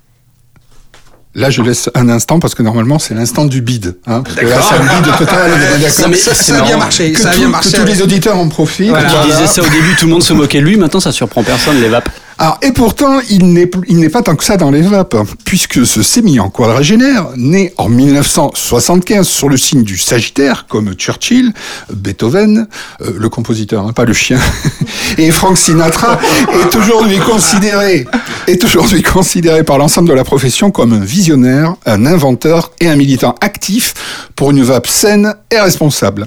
Là, 1.39 1.51
je 1.51 1.61
laisse 1.61 1.91
un 1.95 2.09
instant 2.09 2.39
parce 2.39 2.55
que 2.55 2.63
normalement, 2.63 2.99
c'est 2.99 3.13
l'instant 3.13 3.45
du 3.45 3.61
bide. 3.61 3.97
Hein, 4.07 4.23
parce 4.25 4.37
que 4.37 4.47
là, 4.47 4.57
c'est 4.67 4.75
un 4.77 5.01
bide 5.03 5.17
total. 5.19 5.51
Non, 5.51 6.09
mais 6.09 6.17
Ça, 6.17 6.33
ça 6.35 6.57
a 6.57 6.63
bien 6.63 6.79
marché. 6.79 7.13
que, 7.13 7.21
Ça 7.21 7.29
a 7.29 7.33
tout- 7.33 7.39
bien 7.41 7.49
que 7.49 7.53
marché. 7.53 7.73
tous 7.73 7.85
les 7.85 8.01
auditeurs 8.01 8.39
en 8.39 8.49
profitent. 8.49 8.89
Voilà. 8.89 9.07
Disais 9.27 9.47
ça 9.47 9.61
au 9.61 9.67
début, 9.69 9.95
tout 10.01 10.07
le 10.07 10.13
monde 10.13 10.23
se 10.23 10.33
moquait 10.33 10.61
de 10.61 10.65
lui, 10.65 10.79
maintenant 10.79 10.99
ça 10.99 11.13
surprend 11.13 11.43
personne, 11.43 11.79
les 11.83 11.91
vapes. 11.91 12.09
Alors, 12.39 12.59
et 12.61 12.73
pourtant, 12.73 13.21
il 13.31 13.55
n'est 13.55 13.71
il 13.89 13.99
n'est 13.99 14.11
pas 14.11 14.23
tant 14.23 14.37
que 14.37 14.45
ça 14.45 14.59
dans 14.59 14.71
les 14.71 14.83
vapes, 14.83 15.15
hein, 15.15 15.25
puisque 15.45 15.87
ce 15.87 16.03
sémillant 16.03 16.51
quadragénaire, 16.51 17.29
né 17.37 17.73
en 17.79 17.89
1975 17.89 19.27
sur 19.27 19.49
le 19.49 19.57
signe 19.57 19.85
du 19.85 19.97
Sagittaire, 19.97 20.67
comme 20.69 20.93
Churchill, 20.93 21.55
Beethoven, 21.91 22.69
euh, 23.01 23.13
le 23.17 23.29
compositeur, 23.31 23.87
hein, 23.87 23.95
pas 23.95 24.05
le 24.05 24.13
chien, 24.13 24.39
et 25.19 25.31
Frank 25.31 25.57
Sinatra, 25.57 26.19
est 26.53 26.77
aujourd'hui 26.77 27.19
considéré, 27.19 28.07
est 28.47 28.63
aujourd'hui 28.65 29.03
considéré 29.03 29.65
par 29.65 29.79
l'ensemble 29.79 30.09
de 30.11 30.15
la 30.15 30.25
profession 30.25 30.71
comme 30.71 30.93
un 30.93 31.05
visionnaire, 31.05 31.75
un 31.87 32.05
inventeur 32.05 32.73
et 32.81 32.89
un 32.89 32.97
militant 32.97 33.35
actif 33.41 33.95
pour 34.37 34.51
une 34.51 34.63
vape 34.63 34.89
saine 34.89 35.35
et 35.51 35.59
responsable. 35.59 36.27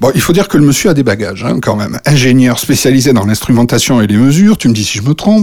Bon, 0.00 0.12
il 0.14 0.20
faut 0.20 0.32
dire 0.32 0.48
que 0.48 0.56
le 0.56 0.64
monsieur 0.64 0.90
a 0.90 0.94
des 0.94 1.02
bagages, 1.02 1.44
hein, 1.44 1.58
quand 1.60 1.76
même. 1.76 1.98
Ingénieur 2.06 2.58
spécialisé 2.58 3.12
dans 3.12 3.26
l'instrumentation 3.26 4.00
et 4.00 4.06
les 4.06 4.16
mesures, 4.16 4.56
tu 4.56 4.68
me 4.68 4.74
dis 4.74 4.84
si 4.84 4.98
je 4.98 5.02
me 5.02 5.14
trompe. 5.14 5.39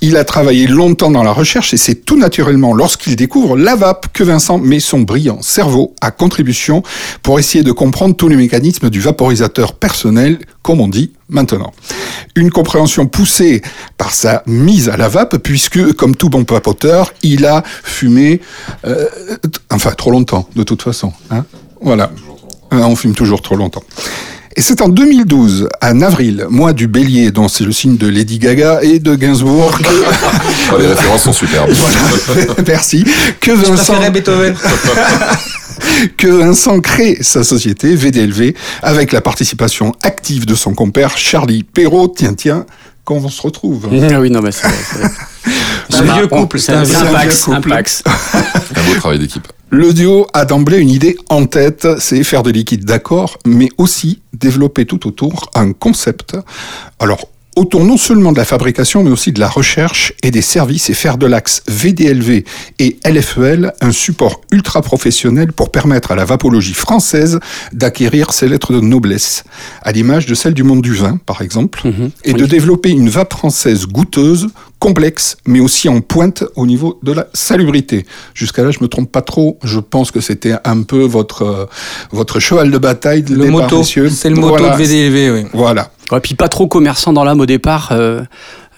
Il 0.00 0.16
a 0.16 0.24
travaillé 0.24 0.66
longtemps 0.66 1.10
dans 1.10 1.22
la 1.22 1.32
recherche 1.32 1.74
et 1.74 1.76
c'est 1.76 2.04
tout 2.04 2.16
naturellement 2.16 2.74
lorsqu'il 2.74 3.16
découvre 3.16 3.56
la 3.56 3.76
vape 3.76 4.06
que 4.12 4.24
Vincent 4.24 4.58
met 4.58 4.80
son 4.80 5.00
brillant 5.00 5.42
cerveau 5.42 5.94
à 6.00 6.10
contribution 6.10 6.82
pour 7.22 7.38
essayer 7.38 7.64
de 7.64 7.72
comprendre 7.72 8.16
tous 8.16 8.28
les 8.28 8.36
mécanismes 8.36 8.90
du 8.90 9.00
vaporisateur 9.00 9.74
personnel, 9.74 10.38
comme 10.62 10.80
on 10.80 10.88
dit 10.88 11.12
maintenant. 11.28 11.72
Une 12.34 12.50
compréhension 12.50 13.06
poussée 13.06 13.62
par 13.98 14.12
sa 14.12 14.42
mise 14.46 14.88
à 14.88 14.96
la 14.96 15.08
vape, 15.08 15.38
puisque, 15.38 15.92
comme 15.94 16.16
tout 16.16 16.28
bon 16.28 16.44
papoteur, 16.44 17.12
il 17.22 17.46
a 17.46 17.62
fumé, 17.82 18.40
euh, 18.84 19.06
enfin, 19.70 19.92
trop 19.92 20.10
longtemps, 20.10 20.48
de 20.54 20.62
toute 20.62 20.82
façon. 20.82 21.12
Hein 21.30 21.44
voilà. 21.80 22.10
Euh, 22.72 22.78
On 22.78 22.96
fume 22.96 23.14
toujours 23.14 23.42
trop 23.42 23.56
longtemps. 23.56 23.82
Et 24.54 24.60
c'est 24.60 24.82
en 24.82 24.88
2012, 24.88 25.68
en 25.80 26.02
avril, 26.02 26.46
mois 26.50 26.74
du 26.74 26.86
bélier, 26.86 27.30
dont 27.30 27.48
c'est 27.48 27.64
le 27.64 27.72
signe 27.72 27.96
de 27.96 28.06
Lady 28.06 28.38
Gaga 28.38 28.80
et 28.82 28.98
de 28.98 29.14
Gainsbourg, 29.14 29.78
que, 29.78 29.84
Oh, 30.72 30.78
les 30.78 30.88
références 30.88 31.22
sont 31.22 31.32
superbes. 31.32 31.70
voilà, 32.26 32.54
merci, 32.66 33.04
que 33.40 33.56
Je 33.56 33.62
Vincent, 33.62 33.94
préférais 33.94 34.10
Beethoven. 34.10 34.54
que 36.18 36.26
Vincent 36.28 36.80
crée 36.80 37.16
sa 37.22 37.44
société 37.44 37.94
VDLV 37.94 38.54
avec 38.82 39.12
la 39.12 39.22
participation 39.22 39.94
active 40.02 40.44
de 40.44 40.54
son 40.54 40.74
compère 40.74 41.16
Charlie 41.16 41.62
Perrault. 41.62 42.12
Tiens, 42.14 42.34
tiens, 42.34 42.66
quand 43.04 43.16
on 43.16 43.28
se 43.30 43.40
retrouve. 43.40 43.88
Ah 43.90 44.20
oui, 44.20 44.30
non, 44.30 44.42
mais 44.42 44.52
c'est. 44.52 44.68
C'est 45.88 45.98
un 46.08 46.14
vieux 46.14 46.28
couple, 46.28 46.60
c'est 46.60 46.72
un 46.72 46.82
vieux 46.84 46.96
un 46.96 47.04
vieux 47.04 47.30
un 47.30 47.54
couple. 47.54 47.70
pax. 47.70 48.02
Un 48.06 48.82
beau 48.82 48.94
travail 48.98 49.18
d'équipe. 49.18 49.48
Le 49.74 49.94
duo 49.94 50.26
a 50.34 50.44
d'emblée 50.44 50.76
une 50.76 50.90
idée 50.90 51.16
en 51.30 51.46
tête, 51.46 51.88
c'est 51.98 52.24
faire 52.24 52.42
des 52.42 52.52
liquides 52.52 52.84
d'accord, 52.84 53.38
mais 53.46 53.70
aussi 53.78 54.20
développer 54.34 54.84
tout 54.84 55.08
autour 55.08 55.50
un 55.54 55.72
concept. 55.72 56.36
Alors, 56.98 57.30
autour 57.56 57.84
non 57.84 57.96
seulement 57.96 58.32
de 58.32 58.38
la 58.38 58.44
fabrication, 58.44 59.02
mais 59.04 59.10
aussi 59.10 59.32
de 59.32 59.40
la 59.40 59.48
recherche 59.48 60.12
et 60.22 60.30
des 60.30 60.42
services 60.42 60.88
et 60.90 60.94
faire 60.94 61.18
de 61.18 61.26
l'axe 61.26 61.62
VDLV 61.68 62.44
et 62.78 62.96
LFEL 63.04 63.72
un 63.80 63.92
support 63.92 64.40
ultra 64.50 64.80
professionnel 64.82 65.52
pour 65.52 65.70
permettre 65.70 66.12
à 66.12 66.14
la 66.16 66.24
vapologie 66.24 66.74
française 66.74 67.40
d'acquérir 67.72 68.32
ses 68.32 68.48
lettres 68.48 68.72
de 68.72 68.80
noblesse, 68.80 69.44
à 69.82 69.92
l'image 69.92 70.26
de 70.26 70.34
celle 70.34 70.54
du 70.54 70.62
monde 70.62 70.82
du 70.82 70.94
vin, 70.94 71.18
par 71.26 71.42
exemple, 71.42 71.82
et 72.24 72.32
de 72.32 72.46
développer 72.46 72.90
une 72.90 73.08
vape 73.08 73.32
française 73.34 73.86
goûteuse, 73.86 74.48
complexe, 74.78 75.36
mais 75.46 75.60
aussi 75.60 75.88
en 75.88 76.00
pointe 76.00 76.42
au 76.56 76.66
niveau 76.66 76.98
de 77.02 77.12
la 77.12 77.28
salubrité. 77.34 78.04
Jusqu'à 78.34 78.64
là, 78.64 78.70
je 78.72 78.78
me 78.80 78.88
trompe 78.88 79.12
pas 79.12 79.22
trop. 79.22 79.58
Je 79.62 79.78
pense 79.78 80.10
que 80.10 80.20
c'était 80.20 80.54
un 80.64 80.82
peu 80.82 81.02
votre 81.04 81.42
euh, 81.42 81.66
votre 82.10 82.40
cheval 82.40 82.70
de 82.72 82.78
bataille. 82.78 83.22
de 83.22 83.34
Le 83.34 83.46
moto. 83.46 83.82
C'est 83.84 84.00
le 84.28 84.34
moto 84.34 84.56
Voilà. 84.56 84.76
de 84.76 84.82
VDLV, 84.82 85.30
oui. 85.30 85.46
Voilà. 85.52 85.92
Ouais, 86.12 86.20
puis 86.20 86.34
pas 86.34 86.48
trop 86.48 86.66
commerçant 86.68 87.12
dans 87.12 87.24
l'âme 87.24 87.40
au 87.40 87.46
départ. 87.46 87.88
euh, 87.92 88.22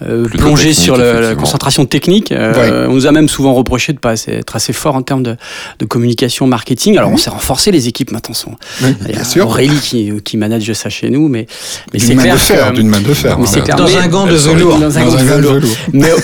euh, 0.03 0.29
plongé 0.29 0.73
sur 0.75 0.97
le- 0.97 1.21
la 1.21 1.35
concentration 1.35 1.87
technique. 1.87 2.33
Euh, 2.33 2.87
On 2.89 2.93
nous 2.95 3.07
a 3.07 3.13
même 3.13 3.29
souvent 3.29 3.55
reproché 3.55 3.93
de 3.93 3.99
pas 3.99 4.11
assez- 4.11 4.33
être 4.33 4.57
assez 4.57 4.73
fort 4.73 4.97
en 4.97 5.03
termes 5.03 5.23
de, 5.23 5.37
de 5.79 5.85
communication, 5.85 6.47
marketing. 6.47 6.99
Alors 6.99 7.11
on 7.11 7.17
s'est 7.17 7.31
renforcé, 7.31 7.71
les 7.71 7.89
équipes 7.89 8.11
maintenant 8.11 8.35
sont. 8.35 8.53
Oui, 8.83 8.89
Il 9.03 9.09
y 9.11 9.13
bien 9.13 9.21
a 9.21 9.25
sûr. 9.25 9.47
Aurélie 9.47 9.79
qui, 9.81 10.11
qui 10.25 10.37
manage 10.37 10.73
ça 10.73 10.89
chez 10.91 11.11
nous, 11.11 11.29
mais, 11.29 11.47
mais 11.93 11.99
c'est 12.01 12.09
D'une 12.09 12.17
main 12.17 12.23
clair 12.23 12.35
de 12.35 12.41
fer, 12.41 12.71
que- 12.71 12.77
d'une 12.77 12.89
main 12.89 13.01
de 13.01 13.15
fer. 13.15 13.39
mais 13.39 13.47
hein. 13.49 13.61
clair. 13.63 13.77
Dans 13.77 13.85
Mais- 13.87 13.97
un 13.97 14.09
gant 14.09 14.27
de 14.27 14.35
velours. 14.35 14.79
Dans 14.79 14.99
un 14.99 15.05
Dans 15.05 15.11
gant 15.11 15.17
un 15.19 15.23
de 15.23 15.29
gant 15.29 15.37
de 15.37 15.41
velours. 15.43 15.53
velours. 15.55 15.77
Mais 15.93 16.11
euh, 16.11 16.17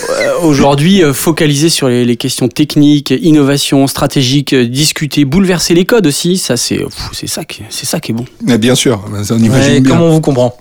aujourd'hui, 0.43 1.03
euh, 1.03 1.13
focaliser 1.13 1.69
sur 1.69 1.87
les, 1.87 2.03
les 2.05 2.17
questions 2.17 2.47
techniques, 2.49 3.13
innovation, 3.21 3.87
stratégique, 3.87 4.53
euh, 4.53 4.67
discuter, 4.67 5.25
bouleverser 5.25 5.73
les 5.73 5.85
codes 5.85 6.07
aussi, 6.07 6.37
ça 6.37 6.57
c'est 6.57 6.83
c'est 7.13 7.27
ça 7.27 7.43
qui 7.45 7.61
c'est 7.69 7.85
ça 7.85 7.99
qui 7.99 8.11
est 8.11 8.15
bon. 8.15 8.25
Mais 8.45 8.57
bien 8.57 8.75
sûr, 8.75 9.01
on 9.09 9.37
imagine 9.37 9.51
Ouais, 9.73 9.79
bien. 9.79 9.91
Comme 9.95 10.01
on 10.01 10.09
vous 10.11 10.21
comprend? 10.21 10.57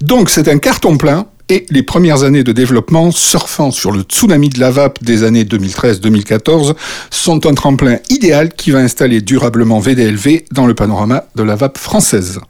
Donc 0.00 0.30
c'est 0.30 0.48
un 0.48 0.58
carton 0.58 0.96
plein 0.96 1.26
et 1.48 1.66
les 1.70 1.82
premières 1.82 2.22
années 2.22 2.44
de 2.44 2.52
développement 2.52 3.10
surfant 3.10 3.70
sur 3.70 3.92
le 3.92 4.02
tsunami 4.02 4.48
de 4.48 4.60
la 4.60 4.70
vape 4.70 5.02
des 5.02 5.22
années 5.24 5.44
2013-2014 5.44 6.74
sont 7.10 7.46
un 7.46 7.54
tremplin 7.54 7.98
idéal 8.10 8.52
qui 8.54 8.70
va 8.70 8.78
installer 8.78 9.20
durablement 9.20 9.78
VDLV 9.78 10.44
dans 10.52 10.66
le 10.66 10.74
panorama 10.74 11.24
de 11.34 11.42
la 11.42 11.56
vape 11.56 11.78
française. 11.78 12.40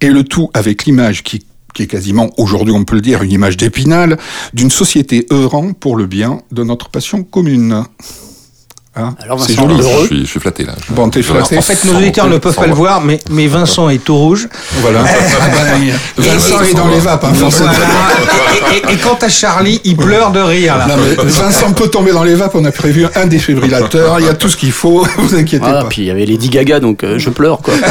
Et 0.00 0.08
le 0.08 0.24
tout 0.24 0.50
avec 0.54 0.84
l'image 0.84 1.22
qui 1.22 1.44
est 1.78 1.86
quasiment, 1.86 2.30
aujourd'hui 2.38 2.72
on 2.72 2.84
peut 2.84 2.96
le 2.96 3.02
dire, 3.02 3.22
une 3.22 3.32
image 3.32 3.56
d'épinal, 3.56 4.18
d'une 4.54 4.70
société 4.70 5.26
œuvrant 5.32 5.72
pour 5.72 5.96
le 5.96 6.06
bien 6.06 6.40
de 6.52 6.62
notre 6.62 6.88
passion 6.88 7.22
commune. 7.22 7.84
Hein 8.98 9.14
Alors, 9.22 9.42
c'est 9.44 9.52
Vincent, 9.52 9.68
joli. 9.68 9.82
Je 10.00 10.06
suis, 10.06 10.20
je 10.22 10.30
suis 10.30 10.40
flatté 10.40 10.64
là. 10.64 10.74
Je- 10.88 10.94
Bon, 10.94 11.08
t'es 11.10 11.22
flatté. 11.22 11.58
En 11.58 11.60
fait, 11.62 11.84
nos 11.84 11.96
auditeurs 11.98 12.28
ne 12.28 12.38
peuvent 12.38 12.54
pas 12.54 12.66
le 12.66 12.72
voir, 12.74 13.00
mais, 13.02 13.20
mais 13.30 13.46
Vincent 13.46 13.88
est 13.90 13.98
tout 14.02 14.16
rouge. 14.16 14.48
Voilà. 14.80 15.04
Ah 15.06 15.12
Vincent 16.18 16.62
est 16.62 16.74
dans 16.74 16.88
les 16.88 17.00
vapes, 17.00 17.24
hein, 17.24 17.34
forcément. 17.34 17.70
Et, 17.70 18.76
et- 18.90 18.94
et 18.94 18.96
quant 18.96 19.18
à 19.20 19.28
Charlie, 19.28 19.80
il 19.84 19.96
pleure 19.96 20.30
de 20.32 20.40
rire 20.40 20.78
là. 20.78 20.86
Non, 20.88 20.94
mais 20.96 21.14
Vincent 21.24 21.72
peut 21.72 21.88
tomber 21.88 22.12
dans 22.12 22.24
les 22.24 22.34
vapes, 22.34 22.54
on 22.54 22.64
a 22.64 22.72
prévu 22.72 23.06
un 23.14 23.26
défibrillateur, 23.26 24.18
il 24.20 24.26
y 24.26 24.28
a 24.28 24.34
tout 24.34 24.48
ce 24.48 24.56
qu'il 24.56 24.72
faut, 24.72 25.06
vous 25.18 25.34
inquiétez 25.34 25.64
Voilà, 25.64 25.82
pas. 25.82 25.88
puis 25.88 26.02
il 26.02 26.04
y 26.06 26.10
avait 26.10 26.24
Lady 26.24 26.48
Gaga, 26.48 26.80
donc 26.80 27.04
euh, 27.04 27.18
je 27.18 27.28
pleure 27.30 27.58
quoi. 27.58 27.74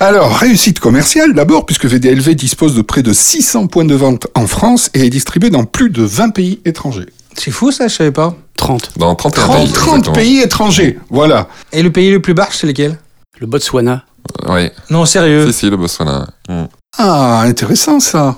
Alors, 0.00 0.36
réussite 0.36 0.78
commerciale 0.80 1.32
d'abord, 1.32 1.64
puisque 1.66 1.86
VDLV 1.86 2.34
dispose 2.34 2.74
de 2.74 2.82
près 2.82 3.02
de 3.02 3.12
600 3.12 3.66
points 3.66 3.84
de 3.84 3.94
vente 3.94 4.26
en 4.34 4.46
France 4.46 4.90
et 4.94 5.06
est 5.06 5.10
distribué 5.10 5.50
dans 5.50 5.64
plus 5.64 5.90
de 5.90 6.02
20 6.02 6.30
pays 6.30 6.60
étrangers. 6.64 7.06
C'est 7.36 7.50
fou 7.50 7.70
ça, 7.70 7.88
je 7.88 7.94
savais 7.94 8.12
pas. 8.12 8.34
30. 8.56 8.90
Dans 8.96 9.14
31 9.14 9.42
30, 9.44 9.56
pays. 9.56 9.72
30 9.72 9.88
exactement. 9.98 10.12
pays 10.14 10.40
étrangers, 10.40 10.98
voilà. 11.10 11.48
Et 11.72 11.82
le 11.82 11.92
pays 11.92 12.10
le 12.10 12.20
plus 12.20 12.34
barge, 12.34 12.56
c'est 12.56 12.66
lequel? 12.66 12.98
Le 13.38 13.46
Botswana. 13.46 14.04
Ouais. 14.48 14.72
Non, 14.90 15.04
sérieux. 15.04 15.46
Si, 15.52 15.58
si, 15.60 15.70
le 15.70 15.76
Botswana. 15.76 16.26
Mm. 16.48 16.64
Ah, 16.98 17.40
intéressant 17.42 18.00
ça. 18.00 18.36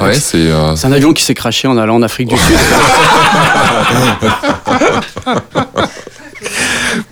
Ouais, 0.00 0.14
c'est. 0.14 0.36
euh, 0.38 0.74
C'est 0.76 0.86
un 0.88 0.92
avion 0.92 1.12
qui 1.12 1.22
s'est 1.24 1.34
craché 1.34 1.68
en 1.68 1.76
allant 1.76 1.96
en 1.96 2.02
Afrique 2.02 2.28
du 2.28 2.36
Sud. 2.36 2.56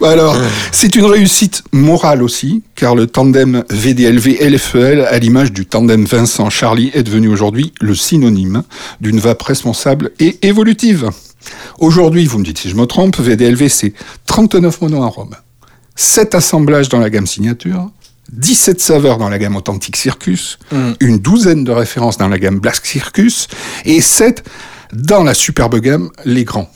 Alors, 0.03 0.37
c'est 0.73 0.95
une 0.97 1.05
réussite 1.05 1.63
morale 1.73 2.23
aussi, 2.23 2.63
car 2.75 2.95
le 2.95 3.07
tandem 3.07 3.65
VDLV-LFEL, 3.71 5.07
à 5.07 5.19
l'image 5.19 5.53
du 5.53 5.67
tandem 5.67 6.05
Vincent-Charlie, 6.05 6.91
est 6.95 7.03
devenu 7.03 7.29
aujourd'hui 7.29 7.73
le 7.81 7.95
synonyme 7.95 8.63
d'une 9.01 9.21
vape 9.21 9.43
responsable 9.43 10.11
et 10.19 10.39
évolutive. 10.47 11.11
Aujourd'hui, 11.79 12.27
vous 12.27 12.39
me 12.39 12.45
dites 12.45 12.59
si 12.59 12.69
je 12.71 12.75
me 12.77 12.87
trompe, 12.87 13.19
VDLV 13.19 13.69
c'est 13.69 13.93
39 14.27 14.81
monoarômes, 14.83 15.35
7 15.97 16.35
assemblages 16.35 16.89
dans 16.89 16.99
la 17.01 17.11
gamme 17.11 17.27
signature, 17.27 17.91
17 18.33 18.81
saveurs 18.81 19.19
dans 19.19 19.29
la 19.29 19.39
gamme 19.39 19.57
Authentic 19.57 19.97
Circus, 19.97 20.59
Mm. 20.73 20.93
une 21.01 21.19
douzaine 21.19 21.65
de 21.65 21.73
références 21.73 22.19
dans 22.19 22.29
la 22.29 22.39
gamme 22.39 22.59
Black 22.61 22.85
Circus 22.85 23.49
et 23.85 24.01
7 24.01 24.45
dans 24.93 25.23
la 25.23 25.35
superbe 25.35 25.81
gamme 25.81 26.11
Les 26.25 26.45
Grands. 26.45 26.71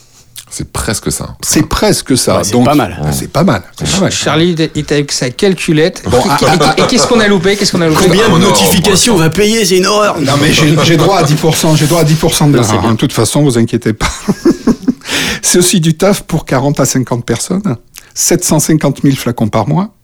C'est 0.53 0.71
presque 0.71 1.11
ça. 1.11 1.35
C'est 1.41 1.67
presque 1.67 2.17
ça. 2.17 2.37
Ouais, 2.39 2.45
c'est 2.45 2.53
Donc, 2.53 2.67
pas 2.67 2.75
mal. 2.75 3.01
C'est 3.11 3.33
pas 3.33 3.43
mal. 3.43 3.63
c'est 3.77 3.91
pas 3.91 4.01
mal. 4.01 4.13
Charlie 4.13 4.55
est 4.75 4.93
avec 4.93 5.11
sa 5.11 5.31
calculette. 5.31 6.03
Bon, 6.11 6.23
ah, 6.29 6.39
Et, 6.77 6.83
et 6.83 6.87
qu'est-ce 6.87 7.07
qu'on 7.07 7.21
a 7.21 7.27
loupé? 7.27 7.57
Qu'est-ce 7.57 7.73
qu'on 7.73 7.81
a 7.81 7.89
loupé? 7.89 8.05
Combien 8.05 8.29
de 8.29 8.35
Ah, 8.35 8.39
notifications 8.39 9.15
on 9.15 9.19
va 9.19 9.31
payer? 9.31 9.65
C'est 9.65 9.79
une 9.79 9.87
horreur. 9.87 10.21
Non 10.21 10.35
mais 10.41 10.53
j'ai 10.53 10.77
j'ai 10.85 10.97
droit 10.99 11.19
à 11.19 11.25
10%, 11.25 11.77
j'ai 11.77 11.87
droit 11.87 12.03
à 12.03 12.05
10% 12.05 12.51
de 12.51 12.59
hein. 12.59 12.93
De 12.93 12.97
toute 12.97 13.13
façon, 13.15 13.43
vous 13.43 13.57
inquiétez 13.57 13.95
pas. 13.95 14.11
C'est 15.43 15.59
aussi 15.59 15.81
du 15.81 15.97
taf 15.97 16.23
pour 16.23 16.45
40 16.45 16.81
à 16.81 16.85
50 16.85 17.25
personnes, 17.25 17.77
750 18.15 19.01
000 19.03 19.17
flacons 19.17 19.49
par 19.49 19.69
mois. 19.69 19.95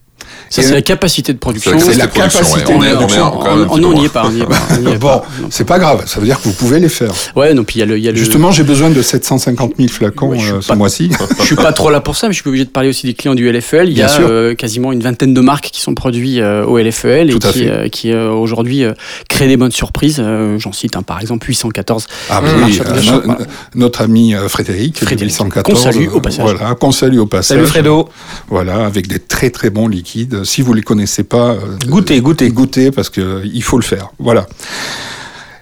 Ça, 0.50 0.62
c'est 0.62 0.72
la 0.74 0.82
capacité 0.82 1.32
de 1.32 1.38
production. 1.38 1.78
C'est 1.78 1.94
la 1.96 2.08
production, 2.08 2.40
capacité 2.40 2.72
de 2.72 2.94
production. 2.94 3.32
On 3.70 3.92
n'y 3.92 4.04
est 4.06 4.08
pas. 4.08 4.30
Bon, 4.98 5.22
c'est 5.50 5.64
pas 5.66 5.78
grave, 5.78 6.02
ça 6.06 6.18
veut 6.20 6.26
dire 6.26 6.38
que 6.40 6.44
vous 6.44 6.54
pouvez 6.54 6.80
les 6.80 6.88
faire. 6.88 7.12
Ouais, 7.36 7.54
non, 7.54 7.62
puis 7.64 7.76
il 7.76 7.80
y 7.80 7.82
a 7.82 7.86
le. 7.86 7.98
il 7.98 8.04
Y 8.04 8.08
a 8.08 8.12
le 8.12 8.16
Justement, 8.16 8.50
j'ai 8.50 8.62
besoin 8.64 8.90
de 8.90 9.00
750 9.00 9.74
000 9.76 9.88
flacons 9.88 10.32
euh, 10.34 10.60
ce 10.60 10.72
mois-ci. 10.72 11.10
je 11.40 11.44
suis 11.44 11.56
pas 11.56 11.72
trop 11.72 11.90
là 11.90 12.00
pour 12.00 12.16
ça, 12.16 12.26
mais 12.28 12.32
je 12.34 12.40
suis 12.40 12.48
obligé 12.48 12.64
de 12.64 12.70
parler 12.70 12.88
aussi 12.88 13.06
des 13.06 13.14
clients 13.14 13.34
du 13.34 13.50
LFEL. 13.50 13.88
Il 13.90 13.96
y 13.98 14.02
a 14.02 14.20
euh, 14.20 14.54
quasiment 14.54 14.92
une 14.92 15.00
vingtaine 15.00 15.34
de 15.34 15.40
marques 15.40 15.70
qui 15.70 15.80
sont 15.80 15.94
produits 15.94 16.40
euh, 16.40 16.64
au 16.64 16.78
LFEL 16.78 17.30
et 17.30 17.38
Tout 17.38 17.46
à 17.46 17.52
qui, 17.52 18.10
euh, 18.12 18.26
euh, 18.28 18.30
aujourd'hui 18.30 18.84
euh, 18.84 18.92
créent 19.28 19.48
des 19.48 19.56
bonnes 19.56 19.70
surprises. 19.70 20.16
Euh, 20.18 20.58
J'en 20.58 20.72
cite 20.72 20.96
un 20.96 21.02
par 21.02 21.20
exemple 21.20 21.46
814. 21.46 22.06
Ah 22.30 22.40
oui, 22.42 22.72
bien. 22.72 22.84
no- 23.12 23.20
Voilà. 23.24 23.38
notre 23.74 24.00
ami 24.02 24.34
Frédéric, 24.48 24.98
Frédéric, 24.98 25.32
814, 25.34 25.74
qu'on 25.76 25.80
salue 25.92 26.08
au 26.08 26.20
passage. 26.20 26.40
Voilà, 26.44 26.74
qu'on 26.74 26.92
salue 26.92 27.18
au 27.18 27.26
passage. 27.26 27.56
Salut 27.58 27.66
Fredo. 27.68 28.08
Voilà, 28.48 28.86
avec 28.86 29.06
des 29.06 29.18
très 29.20 29.50
très 29.50 29.70
bons 29.70 29.88
liquides. 29.88 30.37
Si 30.44 30.62
vous 30.62 30.72
les 30.72 30.82
connaissez 30.82 31.24
pas, 31.24 31.50
euh, 31.50 31.76
Goûtez, 31.86 32.20
goûtez. 32.20 32.50
goûtez 32.50 32.90
parce 32.90 33.10
que 33.10 33.20
euh, 33.20 33.60
faut 33.62 33.78
le 33.78 33.84
faire. 33.84 34.10
Voilà. 34.18 34.46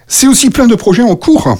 C'est 0.07 0.27
aussi 0.27 0.49
plein 0.49 0.67
de 0.67 0.75
projets 0.75 1.03
en 1.03 1.15
cours 1.15 1.57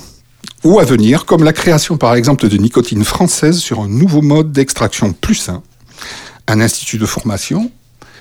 ou 0.63 0.79
à 0.79 0.85
venir, 0.85 1.25
comme 1.25 1.43
la 1.43 1.53
création 1.53 1.97
par 1.97 2.15
exemple 2.15 2.47
de 2.47 2.57
nicotine 2.57 3.03
française 3.03 3.57
sur 3.57 3.81
un 3.81 3.87
nouveau 3.87 4.21
mode 4.21 4.51
d'extraction 4.51 5.13
plus 5.13 5.35
sain, 5.35 5.61
un 6.47 6.61
institut 6.61 6.97
de 6.97 7.05
formation. 7.05 7.71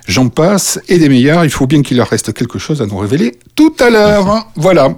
J'en 0.06 0.28
passe 0.28 0.78
et 0.88 0.98
des 0.98 1.08
meilleurs. 1.08 1.44
Il 1.44 1.50
faut 1.50 1.66
bien 1.66 1.82
qu'il 1.82 1.96
leur 1.96 2.08
reste 2.08 2.32
quelque 2.32 2.58
chose 2.60 2.80
à 2.80 2.86
nous 2.86 2.96
révéler 2.96 3.38
tout 3.56 3.74
à 3.80 3.90
l'heure. 3.90 4.46
Voilà. 4.54 4.96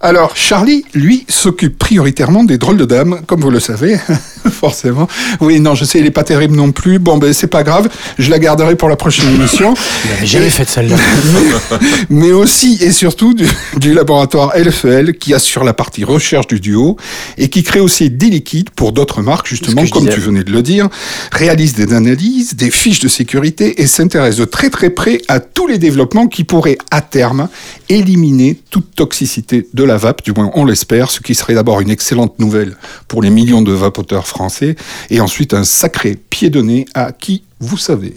Alors, 0.00 0.36
Charlie, 0.36 0.84
lui, 0.94 1.24
s'occupe 1.28 1.78
prioritairement 1.78 2.44
des 2.44 2.58
drôles 2.58 2.76
de 2.76 2.84
dames, 2.84 3.20
comme 3.26 3.40
vous 3.40 3.50
le 3.50 3.60
savez, 3.60 3.98
forcément. 4.50 5.08
Oui, 5.40 5.58
non, 5.60 5.74
je 5.74 5.84
sais, 5.84 5.98
il 5.98 6.06
est 6.06 6.10
pas 6.10 6.24
terrible 6.24 6.54
non 6.54 6.70
plus. 6.72 6.98
Bon, 6.98 7.18
ben, 7.18 7.32
c'est 7.32 7.46
pas 7.46 7.62
grave. 7.62 7.88
Je 8.18 8.30
la 8.30 8.38
garderai 8.38 8.76
pour 8.76 8.88
la 8.88 8.96
prochaine 8.96 9.34
émission. 9.34 9.74
J'avais 10.08 10.26
jamais 10.26 10.50
fait 10.50 10.68
celle-là. 10.68 10.96
mais 12.10 12.32
aussi 12.32 12.78
et 12.80 12.92
surtout 12.92 13.34
du, 13.34 13.46
du 13.78 13.94
laboratoire 13.94 14.52
LFL 14.56 15.14
qui 15.14 15.34
assure 15.34 15.64
la 15.64 15.72
partie 15.72 16.04
recherche 16.04 16.46
du 16.46 16.60
duo 16.60 16.96
et 17.38 17.48
qui 17.48 17.62
crée 17.62 17.80
aussi 17.80 18.10
des 18.10 18.26
liquides 18.26 18.70
pour 18.70 18.92
d'autres 18.92 19.22
marques, 19.22 19.48
justement, 19.48 19.86
comme 19.86 20.04
disais. 20.04 20.14
tu 20.14 20.20
venais 20.20 20.44
de 20.44 20.52
le 20.52 20.62
dire, 20.62 20.88
réalise 21.32 21.74
des 21.74 21.94
analyses, 21.94 22.54
des 22.54 22.70
fiches 22.70 23.00
de 23.00 23.08
sécurité 23.08 23.80
et 23.80 23.86
s'intéresse 23.86 24.36
de 24.36 24.44
très 24.44 24.70
très 24.70 24.90
près 24.90 25.22
à 25.28 25.40
tous 25.40 25.66
les 25.66 25.78
développements 25.78 26.26
qui 26.26 26.44
pourraient, 26.44 26.78
à 26.90 27.00
terme, 27.00 27.48
éliminer 27.88 28.58
toute 28.70 28.94
toxicité 28.94 29.66
de 29.72 29.84
la 29.84 29.95
vape, 29.96 30.22
du 30.22 30.32
moins 30.32 30.50
on 30.54 30.64
l'espère, 30.64 31.10
ce 31.10 31.20
qui 31.20 31.34
serait 31.34 31.54
d'abord 31.54 31.80
une 31.80 31.90
excellente 31.90 32.38
nouvelle 32.38 32.76
pour 33.08 33.22
les 33.22 33.30
millions 33.30 33.62
de 33.62 33.72
vapoteurs 33.72 34.26
français 34.26 34.76
et 35.10 35.20
ensuite 35.20 35.54
un 35.54 35.64
sacré 35.64 36.16
pied 36.16 36.50
de 36.50 36.62
nez 36.62 36.86
à 36.94 37.12
qui 37.12 37.42
vous 37.60 37.78
savez. 37.78 38.14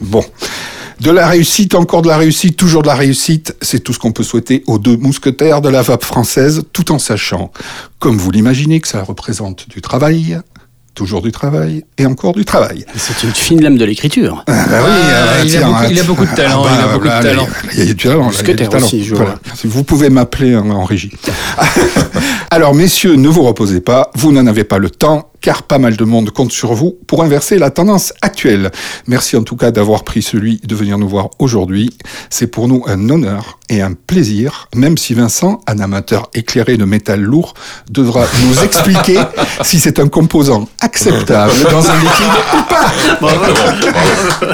Bon. 0.00 0.24
De 1.00 1.12
la 1.12 1.28
réussite, 1.28 1.76
encore 1.76 2.02
de 2.02 2.08
la 2.08 2.16
réussite, 2.16 2.56
toujours 2.56 2.82
de 2.82 2.88
la 2.88 2.96
réussite, 2.96 3.54
c'est 3.62 3.78
tout 3.78 3.92
ce 3.92 4.00
qu'on 4.00 4.10
peut 4.10 4.24
souhaiter 4.24 4.64
aux 4.66 4.80
deux 4.80 4.96
mousquetaires 4.96 5.60
de 5.60 5.68
la 5.68 5.80
vape 5.80 6.02
française, 6.02 6.64
tout 6.72 6.90
en 6.90 6.98
sachant, 6.98 7.52
comme 8.00 8.18
vous 8.18 8.32
l'imaginez, 8.32 8.80
que 8.80 8.88
ça 8.88 9.04
représente 9.04 9.68
du 9.68 9.80
travail, 9.80 10.40
toujours 10.98 11.22
du 11.22 11.30
travail, 11.30 11.84
et 11.96 12.06
encore 12.06 12.32
du 12.32 12.44
travail. 12.44 12.84
C'est 12.96 13.22
une 13.22 13.30
fine 13.32 13.62
lame 13.62 13.78
de 13.78 13.84
l'écriture. 13.84 14.42
Ah, 14.48 14.64
bah 14.68 14.78
oui, 14.84 14.90
Ah, 14.90 15.44
il 15.44 15.56
a 15.56 15.60
beaucoup- 15.60 15.84
il 15.90 15.98
a 15.98 16.02
ah, 16.02 16.06
beaucoup 16.06 16.26
de 16.26 16.34
talent, 16.34 16.62
bah, 16.64 16.70
il 16.76 16.82
a 16.84 16.92
beaucoup 16.92 17.04
de 17.06 17.22
talent. 17.22 17.48
Il 17.72 17.78
y 17.78 17.82
a 17.82 17.84
du 17.84 17.96
talent. 17.96 18.24
là, 18.24 18.30
il 18.32 18.48
y 18.48 18.50
a 18.50 18.54
du 18.54 18.62
Mousquetaire 18.64 18.68
talent. 18.68 18.84
aussi, 18.86 19.08
Voilà. 19.10 19.36
Vous 19.64 19.84
pouvez 19.84 20.10
m'appeler 20.10 20.56
en, 20.56 20.68
en 20.70 20.84
régie. 20.84 21.12
Alors, 22.50 22.74
messieurs, 22.74 23.14
ne 23.16 23.28
vous 23.28 23.42
reposez 23.42 23.80
pas, 23.80 24.10
vous 24.14 24.32
n'en 24.32 24.46
avez 24.46 24.64
pas 24.64 24.78
le 24.78 24.88
temps, 24.88 25.30
car 25.42 25.62
pas 25.64 25.76
mal 25.78 25.96
de 25.98 26.04
monde 26.04 26.30
compte 26.30 26.50
sur 26.50 26.72
vous 26.72 26.96
pour 27.06 27.22
inverser 27.22 27.58
la 27.58 27.70
tendance 27.70 28.14
actuelle. 28.22 28.70
Merci 29.06 29.36
en 29.36 29.42
tout 29.42 29.54
cas 29.54 29.70
d'avoir 29.70 30.02
pris 30.02 30.22
celui 30.22 30.58
de 30.64 30.74
venir 30.74 30.96
nous 30.98 31.08
voir 31.08 31.28
aujourd'hui. 31.38 31.90
C'est 32.30 32.46
pour 32.46 32.66
nous 32.66 32.82
un 32.86 33.10
honneur 33.10 33.58
et 33.68 33.82
un 33.82 33.92
plaisir, 33.92 34.68
même 34.74 34.96
si 34.96 35.12
Vincent, 35.12 35.60
un 35.66 35.78
amateur 35.78 36.30
éclairé 36.32 36.78
de 36.78 36.86
métal 36.86 37.20
lourd, 37.20 37.52
devra 37.90 38.24
nous 38.46 38.58
expliquer 38.64 39.20
si 39.62 39.78
c'est 39.78 40.00
un 40.00 40.08
composant 40.08 40.66
acceptable 40.80 41.52
dans 41.70 41.90
un 41.90 41.96
liquide 41.98 42.26
ou 42.58 42.62
pas. 42.62 42.86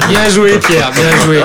Bien 0.09 0.29
joué, 0.29 0.59
Pierre, 0.59 0.91
bien 0.91 1.25
joué. 1.25 1.41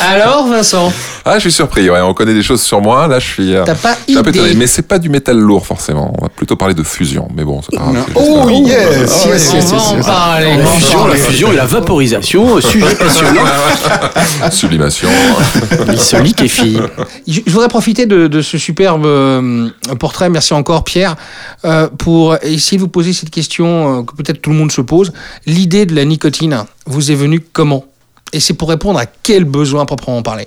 Alors, 0.00 0.46
Vincent, 0.46 0.92
Ah, 1.24 1.34
je 1.34 1.40
suis 1.40 1.52
surpris. 1.52 1.90
Ouais, 1.90 2.00
on 2.00 2.14
connaît 2.14 2.34
des 2.34 2.42
choses 2.42 2.62
sur 2.62 2.80
moi. 2.80 3.06
Là, 3.06 3.18
je 3.18 3.26
suis. 3.26 3.54
euh, 3.54 3.64
t'as 3.64 3.74
pas 3.74 3.96
idée 4.08 4.20
étonné. 4.30 4.54
Mais 4.54 4.66
c'est 4.66 4.82
pas 4.86 4.98
du 4.98 5.08
métal 5.10 5.38
lourd 5.40 5.66
forcément. 5.66 6.12
On 6.18 6.22
va 6.22 6.28
plutôt 6.28 6.56
parler 6.56 6.74
de 6.74 6.82
fusion. 6.82 7.28
Mais 7.34 7.44
bon, 7.44 7.60
c'est 7.62 7.76
pas 7.76 7.84
grave. 7.92 8.06
Oh 8.14 8.48
yes, 8.48 9.26
La 9.26 9.38
fusion, 9.38 9.96
la 9.96 10.02
parler. 10.02 11.16
fusion 11.18 11.52
et 11.52 11.56
la 11.56 11.66
vaporisation, 11.66 12.56
euh, 12.56 12.60
sujet 12.60 12.94
passionnant. 12.94 13.42
Sublimation. 14.50 15.08
Il 15.88 15.98
se 16.00 16.16
liquéfie. 16.16 16.78
Je 17.26 17.40
voudrais 17.50 17.68
profiter 17.68 18.06
de, 18.06 18.26
de 18.26 18.42
ce 18.42 18.58
superbe 18.58 19.04
euh, 19.06 19.68
portrait, 19.98 20.28
merci 20.30 20.54
encore 20.54 20.84
Pierre, 20.84 21.16
euh, 21.64 21.88
pour 21.88 22.36
essayer 22.42 22.76
de 22.78 22.82
vous 22.82 22.88
poser 22.88 23.12
cette 23.12 23.30
question 23.30 24.00
euh, 24.00 24.02
que 24.02 24.14
peut-être 24.14 24.40
tout 24.40 24.50
le 24.50 24.56
monde 24.56 24.72
se 24.72 24.80
pose. 24.80 25.12
L'idée 25.46 25.86
de 25.86 25.94
la 25.94 26.04
nicotine 26.04 26.64
vous 26.86 27.10
est 27.10 27.14
venue 27.14 27.40
comment? 27.40 27.84
Et 28.32 28.40
c'est 28.40 28.54
pour 28.54 28.68
répondre 28.68 28.98
à 28.98 29.06
quel 29.06 29.44
besoin 29.44 29.84
proprement 29.86 30.22
parler? 30.22 30.46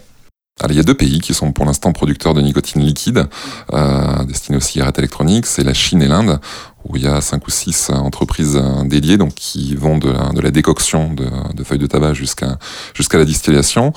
Alors, 0.60 0.72
il 0.72 0.78
y 0.78 0.80
a 0.80 0.84
deux 0.84 0.94
pays 0.94 1.20
qui 1.20 1.34
sont 1.34 1.52
pour 1.52 1.66
l'instant 1.66 1.92
producteurs 1.92 2.36
de 2.36 2.42
nicotine 2.42 2.82
liquide, 2.82 3.28
euh, 3.74 4.24
destinés 4.26 4.58
aux 4.58 4.62
cigarettes 4.62 5.00
électroniques, 5.00 5.48
c'est 5.48 5.63
la 5.63 5.74
Chine 5.74 6.02
et 6.02 6.08
l'Inde, 6.08 6.39
où 6.86 6.98
il 6.98 7.04
y 7.04 7.08
a 7.08 7.22
cinq 7.22 7.48
ou 7.48 7.52
six 7.52 7.89
entreprises 7.89 8.60
euh, 8.62 8.84
dédiées, 8.84 9.17
donc 9.17 9.34
qui 9.36 9.76
vont 9.76 9.98
de 9.98 10.12
la, 10.41 10.52
décoction 10.52 11.13
de, 11.13 11.63
feuilles 11.63 11.80
de 11.80 11.88
tabac 11.88 12.13
jusqu'à 12.13 12.58
la 13.13 13.26
distillation. 13.26 13.93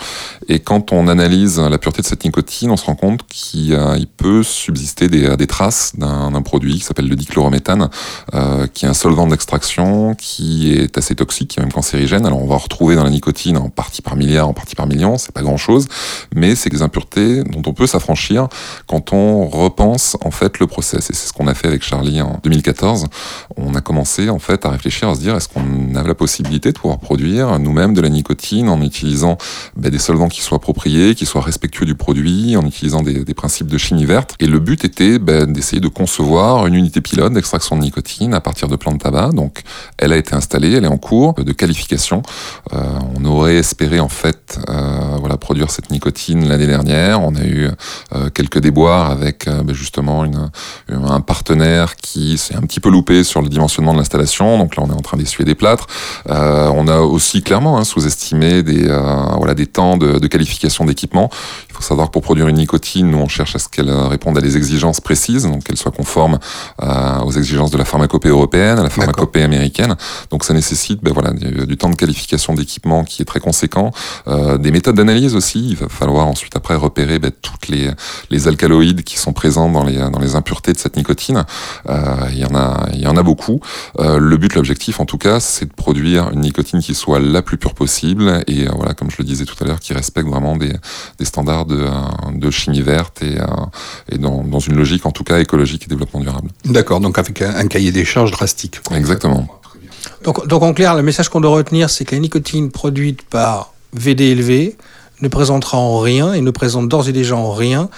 Et 0.49 0.61
quand 0.61 0.93
on 0.93 1.09
analyse 1.09 1.59
la 1.59 1.79
pureté 1.79 2.03
de 2.03 2.07
cette 2.07 2.25
nicotine, 2.25 2.71
on 2.71 2.77
se 2.77 2.85
rend 2.85 2.95
compte 2.95 3.27
qu'il 3.27 3.75
euh, 3.75 3.97
il 3.99 4.07
peut 4.07 4.43
subsister 4.43 5.09
des, 5.09 5.47
traces 5.47 5.93
d'un 5.97 6.43
produit 6.43 6.75
qui 6.75 6.81
s'appelle 6.81 7.09
le 7.09 7.17
dichlorométhane, 7.17 7.89
euh, 8.35 8.67
qui 8.67 8.85
est 8.85 8.89
un 8.89 8.95
solvant 8.95 9.27
d'extraction, 9.27 10.15
qui 10.15 10.73
est 10.73 10.99
assez 10.99 11.15
toxique, 11.15 11.51
qui 11.51 11.61
est 11.61 11.63
même 11.63 11.73
cancérigène. 11.73 12.27
Alors 12.27 12.43
on 12.43 12.47
va 12.47 12.57
retrouver 12.57 12.97
dans 12.97 13.05
la 13.05 13.11
nicotine 13.11 13.57
en 13.57 13.69
partie 13.69 14.03
par 14.03 14.17
milliard, 14.17 14.49
en 14.49 14.55
partie 14.55 14.75
par 14.75 14.87
million, 14.87 15.19
c'est 15.19 15.33
pas 15.33 15.43
grand 15.43 15.57
chose, 15.57 15.87
mais 16.35 16.55
c'est 16.55 16.71
des 16.71 16.83
impuretés 16.83 17.45
dont 17.45 17.63
on 17.67 17.73
peut 17.73 17.87
s'affranchir 17.87 18.49
quand 18.87 19.13
on 19.13 19.47
repense 19.47 20.17
en 20.25 20.31
fait 20.31 20.59
le 20.59 20.67
process. 20.67 21.11
Et 21.11 21.15
c'est 21.15 21.29
ce 21.29 21.33
qu'on 21.33 21.47
a 21.47 21.55
fait 21.55 21.69
avec 21.69 21.83
Charlie 21.83 22.21
en 22.21 22.41
2014. 22.43 22.76
On 22.83 23.75
a 23.75 23.81
commencé 23.81 24.29
en 24.31 24.39
fait 24.39 24.65
à 24.65 24.71
réfléchir, 24.71 25.09
à 25.09 25.15
se 25.15 25.21
dire 25.21 25.37
est-ce 25.37 25.49
qu'on 25.49 25.95
a 25.95 26.03
la 26.03 26.15
possibilité 26.15 26.73
de 26.73 26.79
pouvoir 26.79 26.99
produire 26.99 27.59
nous-mêmes 27.59 27.95
de 27.95 28.01
la 28.01 28.09
nicotine 28.09 28.69
en 28.69 28.81
utilisant 28.83 29.39
ben, 29.77 29.91
des 29.91 29.99
solvants 29.99 30.29
qui 30.29 30.41
soient 30.41 30.57
appropriés, 30.57 31.15
qui 31.15 31.27
soient 31.27 31.43
respectueux 31.43 31.87
du 31.87 31.95
produit, 31.95 32.57
en 32.57 32.67
utilisant 32.67 33.03
des, 33.03 33.35
principes 33.35 33.67
de 33.67 33.79
chimie 33.79 34.05
verte? 34.05 34.35
Et 34.41 34.47
le 34.47 34.59
but 34.59 34.85
était 34.85 35.19
ben, 35.19 35.53
d'essayer 35.53 35.81
de 35.81 35.89
concevoir 35.89 36.67
une 36.67 36.75
unité 36.75 37.01
pilote 37.01 37.33
d'extraction 37.33 37.77
de 37.77 37.83
nicotine 37.83 38.35
à 38.35 38.41
partir 38.41 38.69
de 38.69 38.77
plantes 38.77 38.99
de 38.99 39.03
tabac. 39.03 39.31
Donc 39.33 39.63
elle 39.99 40.13
a 40.13 40.17
été 40.17 40.35
installée, 40.35 40.73
elle 40.73 40.85
est 40.85 40.89
en 40.89 40.99
cours 40.99 41.35
de 41.35 41.53
qualification. 41.53 42.23
Euh, 42.73 42.79
on 43.17 43.25
aurait 43.25 43.57
espéré 43.57 44.01
en 44.01 44.09
fait 44.09 44.59
euh, 44.69 45.37
produire 45.37 45.71
cette 45.71 45.91
nicotine 45.91 46.49
l'année 46.49 46.67
dernière. 46.67 47.23
On 47.23 47.35
a 47.35 47.45
eu 47.45 47.69
euh, 48.15 48.31
quelques 48.31 48.59
déboires 48.59 49.11
avec 49.11 49.47
ben, 49.47 49.75
justement 49.75 50.25
un 50.89 51.21
partenaire 51.21 51.97
qui 51.97 52.39
s'est 52.39 52.57
un 52.57 52.63
petit 52.67 52.81
peu 52.81 52.91
loupé 52.91 53.25
sur 53.25 53.43
le 53.43 53.49
dimensionnement 53.49 53.93
de 53.93 53.99
l'installation. 53.99 54.59
Donc 54.59 54.77
là, 54.77 54.83
on 54.87 54.91
est 54.91 54.99
en 54.99 55.03
train 55.03 55.17
d'essuyer 55.17 55.45
des 55.45 55.55
plâtres. 55.55 55.87
Euh, 56.29 56.69
on 56.75 56.89
a 56.89 56.99
aussi 56.99 57.43
clairement 57.43 57.79
hein, 57.79 57.85
sous-estimé 57.85 58.63
des, 58.63 58.87
euh, 58.89 59.01
voilà, 59.37 59.55
des 59.55 59.67
temps 59.67 59.97
de, 59.97 60.19
de 60.19 60.27
qualification 60.27 60.85
d'équipement. 60.85 61.31
Il 61.71 61.75
faut 61.75 61.83
savoir 61.83 62.09
que 62.09 62.13
pour 62.13 62.23
produire 62.23 62.49
une 62.49 62.57
nicotine, 62.57 63.11
nous, 63.11 63.19
on 63.19 63.29
cherche 63.29 63.55
à 63.55 63.59
ce 63.59 63.69
qu'elle 63.69 63.91
réponde 63.91 64.39
à 64.39 64.41
des 64.41 64.57
exigences 64.57 65.01
précises, 65.01 65.45
donc 65.45 65.65
qu'elle 65.65 65.77
soit 65.77 65.93
conforme 65.93 66.39
euh, 66.83 67.21
aux 67.21 67.33
exigences 67.33 67.71
de 67.71 67.79
la 67.79 67.85
pharmacopée 67.85 68.31
européenne, 68.31 68.79
à 68.79 68.83
la 68.83 68.91
pharmacopée 68.91 69.43
américaine. 69.43 69.95
Donc 70.31 70.45
ça 70.45 70.55
nécessite 70.55 71.03
ben, 71.03 71.13
voilà, 71.13 71.33
du, 71.33 71.67
du 71.67 71.77
temps 71.77 71.91
de 71.91 71.95
qualification 71.95 72.55
d'équipement 72.55 73.05
qui 73.05 73.23
est 73.23 73.25
très 73.27 73.41
conséquent, 73.41 73.91
euh, 74.29 74.59
des 74.59 74.71
méthodes 74.71 74.97
d'analyse 74.97 75.35
aussi. 75.35 75.69
Il 75.71 75.77
va 75.77 75.89
falloir 75.89 76.27
ensuite 76.27 76.57
après 76.57 76.75
repérer 76.75 77.19
ben, 77.19 77.31
toutes 77.43 77.69
les, 77.69 77.91
les 78.31 78.49
alcaloïdes 78.49 79.05
qui 79.05 79.19
sont 79.19 79.33
présents 79.33 79.71
dans 79.71 79.85
les, 79.85 79.99
dans 80.11 80.19
les 80.19 80.35
impuretés 80.35 80.73
de 80.73 80.79
cette 80.79 80.97
nicotine. 80.97 81.45
Euh, 81.89 82.17
il 82.33 82.39
y 82.39 82.45
en 82.45 82.55
a, 82.57 82.89
il 82.93 83.01
y 83.01 83.07
en 83.07 83.17
a 83.17 83.23
beaucoup. 83.23 83.61
Euh, 83.99 84.19
le 84.19 84.37
but, 84.37 84.55
l'objectif, 84.55 84.99
en 85.01 85.05
tout 85.05 85.19
cas, 85.19 85.39
c'est 85.41 85.67
de 85.67 85.73
produire 85.73 86.31
une 86.31 86.41
nicotine 86.41 86.81
qui 86.81 86.95
soit 86.95 87.21
la 87.21 87.43
plus 87.43 87.59
pure 87.59 87.75
possible 87.75 88.43
et 88.47 88.67
euh, 88.67 88.71
voilà, 88.75 88.95
comme 88.95 89.11
je 89.11 89.17
le 89.19 89.25
disais 89.25 89.45
tout 89.45 89.55
à 89.61 89.65
l'heure, 89.67 89.81
qui 89.81 89.93
respecte 89.93 90.29
vraiment 90.29 90.57
des, 90.57 90.73
des 91.19 91.25
standards 91.25 91.67
de, 91.67 91.77
euh, 91.79 91.91
de 92.35 92.51
chimie 92.51 92.83
verte 92.83 93.23
et, 93.23 93.39
euh, 93.41 93.47
et 94.11 94.19
dans, 94.19 94.43
dans 94.43 94.59
une 94.59 94.77
logique, 94.77 95.07
en 95.07 95.13
tout 95.13 95.25
cas, 95.25 95.39
écologique 95.39 95.85
et 95.85 95.87
développement 95.87 96.21
durable. 96.21 96.51
D'accord, 96.65 97.01
donc 97.01 97.19
avec 97.19 97.43
un, 97.43 97.55
un 97.55 97.67
cahier 97.67 97.93
des 97.93 98.05
charges 98.05 98.31
drastique. 98.31 98.81
quoi. 98.87 98.97
Exactement. 98.97 99.47
donc, 100.25 100.47
donc 100.47 100.63
en 100.63 100.73
clair, 100.73 100.95
le 100.95 101.03
message 101.03 101.29
qu'on 101.29 101.41
doit 101.41 101.51
retenir, 101.53 101.91
c'est 101.91 102.05
que 102.05 102.15
la 102.15 102.21
nicotine 102.21 102.71
produite 102.71 103.23
par 103.23 103.73
VDLV 103.93 104.77
ne 105.23 105.29
présentera 105.29 105.79
en 105.79 105.99
rien 105.99 106.33
et 106.35 106.41
ne 106.41 106.51
présente 106.51 106.89
d'ores 106.89 107.09
et 107.09 107.13
déjà 107.13 107.37
en 107.37 107.53
rien 107.53 107.89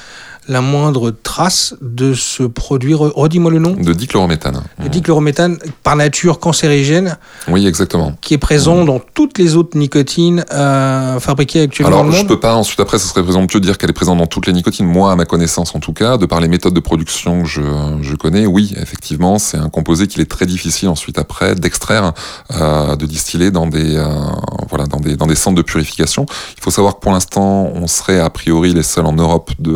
la 0.48 0.60
moindre 0.60 1.10
trace 1.22 1.74
de 1.82 2.14
ce 2.14 2.42
produit. 2.42 2.94
Re- 2.94 3.12
Redis-moi 3.14 3.50
le 3.50 3.58
nom. 3.58 3.72
De 3.72 3.92
dichlorométhane. 3.92 4.62
Le 4.82 4.88
dichlorométhane, 4.88 5.58
par 5.82 5.94
nature 5.96 6.40
cancérigène, 6.40 7.16
Oui, 7.48 7.66
exactement. 7.66 8.12
qui 8.20 8.34
est 8.34 8.38
présent 8.38 8.84
dans 8.84 8.98
toutes 8.98 9.38
les 9.38 9.56
autres 9.56 9.76
nicotines 9.76 10.44
euh, 10.52 11.20
fabriquées 11.20 11.62
actuellement 11.62 11.88
Alors, 11.88 12.00
dans 12.02 12.06
le 12.08 12.12
je 12.14 12.18
monde. 12.18 12.28
peux 12.28 12.40
pas, 12.40 12.54
ensuite 12.54 12.80
après, 12.80 12.98
ce 12.98 13.06
serait 13.06 13.22
présomptueux 13.22 13.60
de 13.60 13.64
dire 13.66 13.78
qu'elle 13.78 13.90
est 13.90 13.92
présente 13.92 14.18
dans 14.18 14.26
toutes 14.26 14.46
les 14.46 14.52
nicotines. 14.52 14.86
Moi, 14.86 15.12
à 15.12 15.16
ma 15.16 15.24
connaissance 15.26 15.74
en 15.74 15.80
tout 15.80 15.92
cas, 15.92 16.16
de 16.16 16.26
par 16.26 16.40
les 16.40 16.48
méthodes 16.48 16.74
de 16.74 16.80
production 16.80 17.42
que 17.42 17.48
je, 17.48 17.62
je 18.02 18.14
connais, 18.14 18.46
oui, 18.46 18.74
effectivement, 18.80 19.38
c'est 19.38 19.58
un 19.58 19.68
composé 19.68 20.06
qu'il 20.06 20.22
est 20.22 20.30
très 20.30 20.46
difficile 20.46 20.88
ensuite 20.88 21.18
après 21.18 21.54
d'extraire, 21.54 22.12
euh, 22.52 22.96
de 22.96 23.06
distiller 23.06 23.50
dans 23.50 23.66
des, 23.66 23.96
euh, 23.96 24.06
voilà, 24.68 24.86
dans 24.86 25.00
des, 25.00 25.16
dans 25.16 25.26
des 25.26 25.34
centres 25.34 25.56
de 25.56 25.62
purification. 25.62 26.26
Il 26.56 26.62
faut 26.62 26.70
savoir 26.70 26.94
que 26.96 27.00
pour 27.00 27.12
l'instant, 27.12 27.70
on 27.74 27.86
serait 27.86 28.18
a 28.20 28.30
priori 28.30 28.72
les 28.72 28.82
seuls 28.82 29.06
en 29.06 29.12
Europe 29.12 29.50
de, 29.58 29.72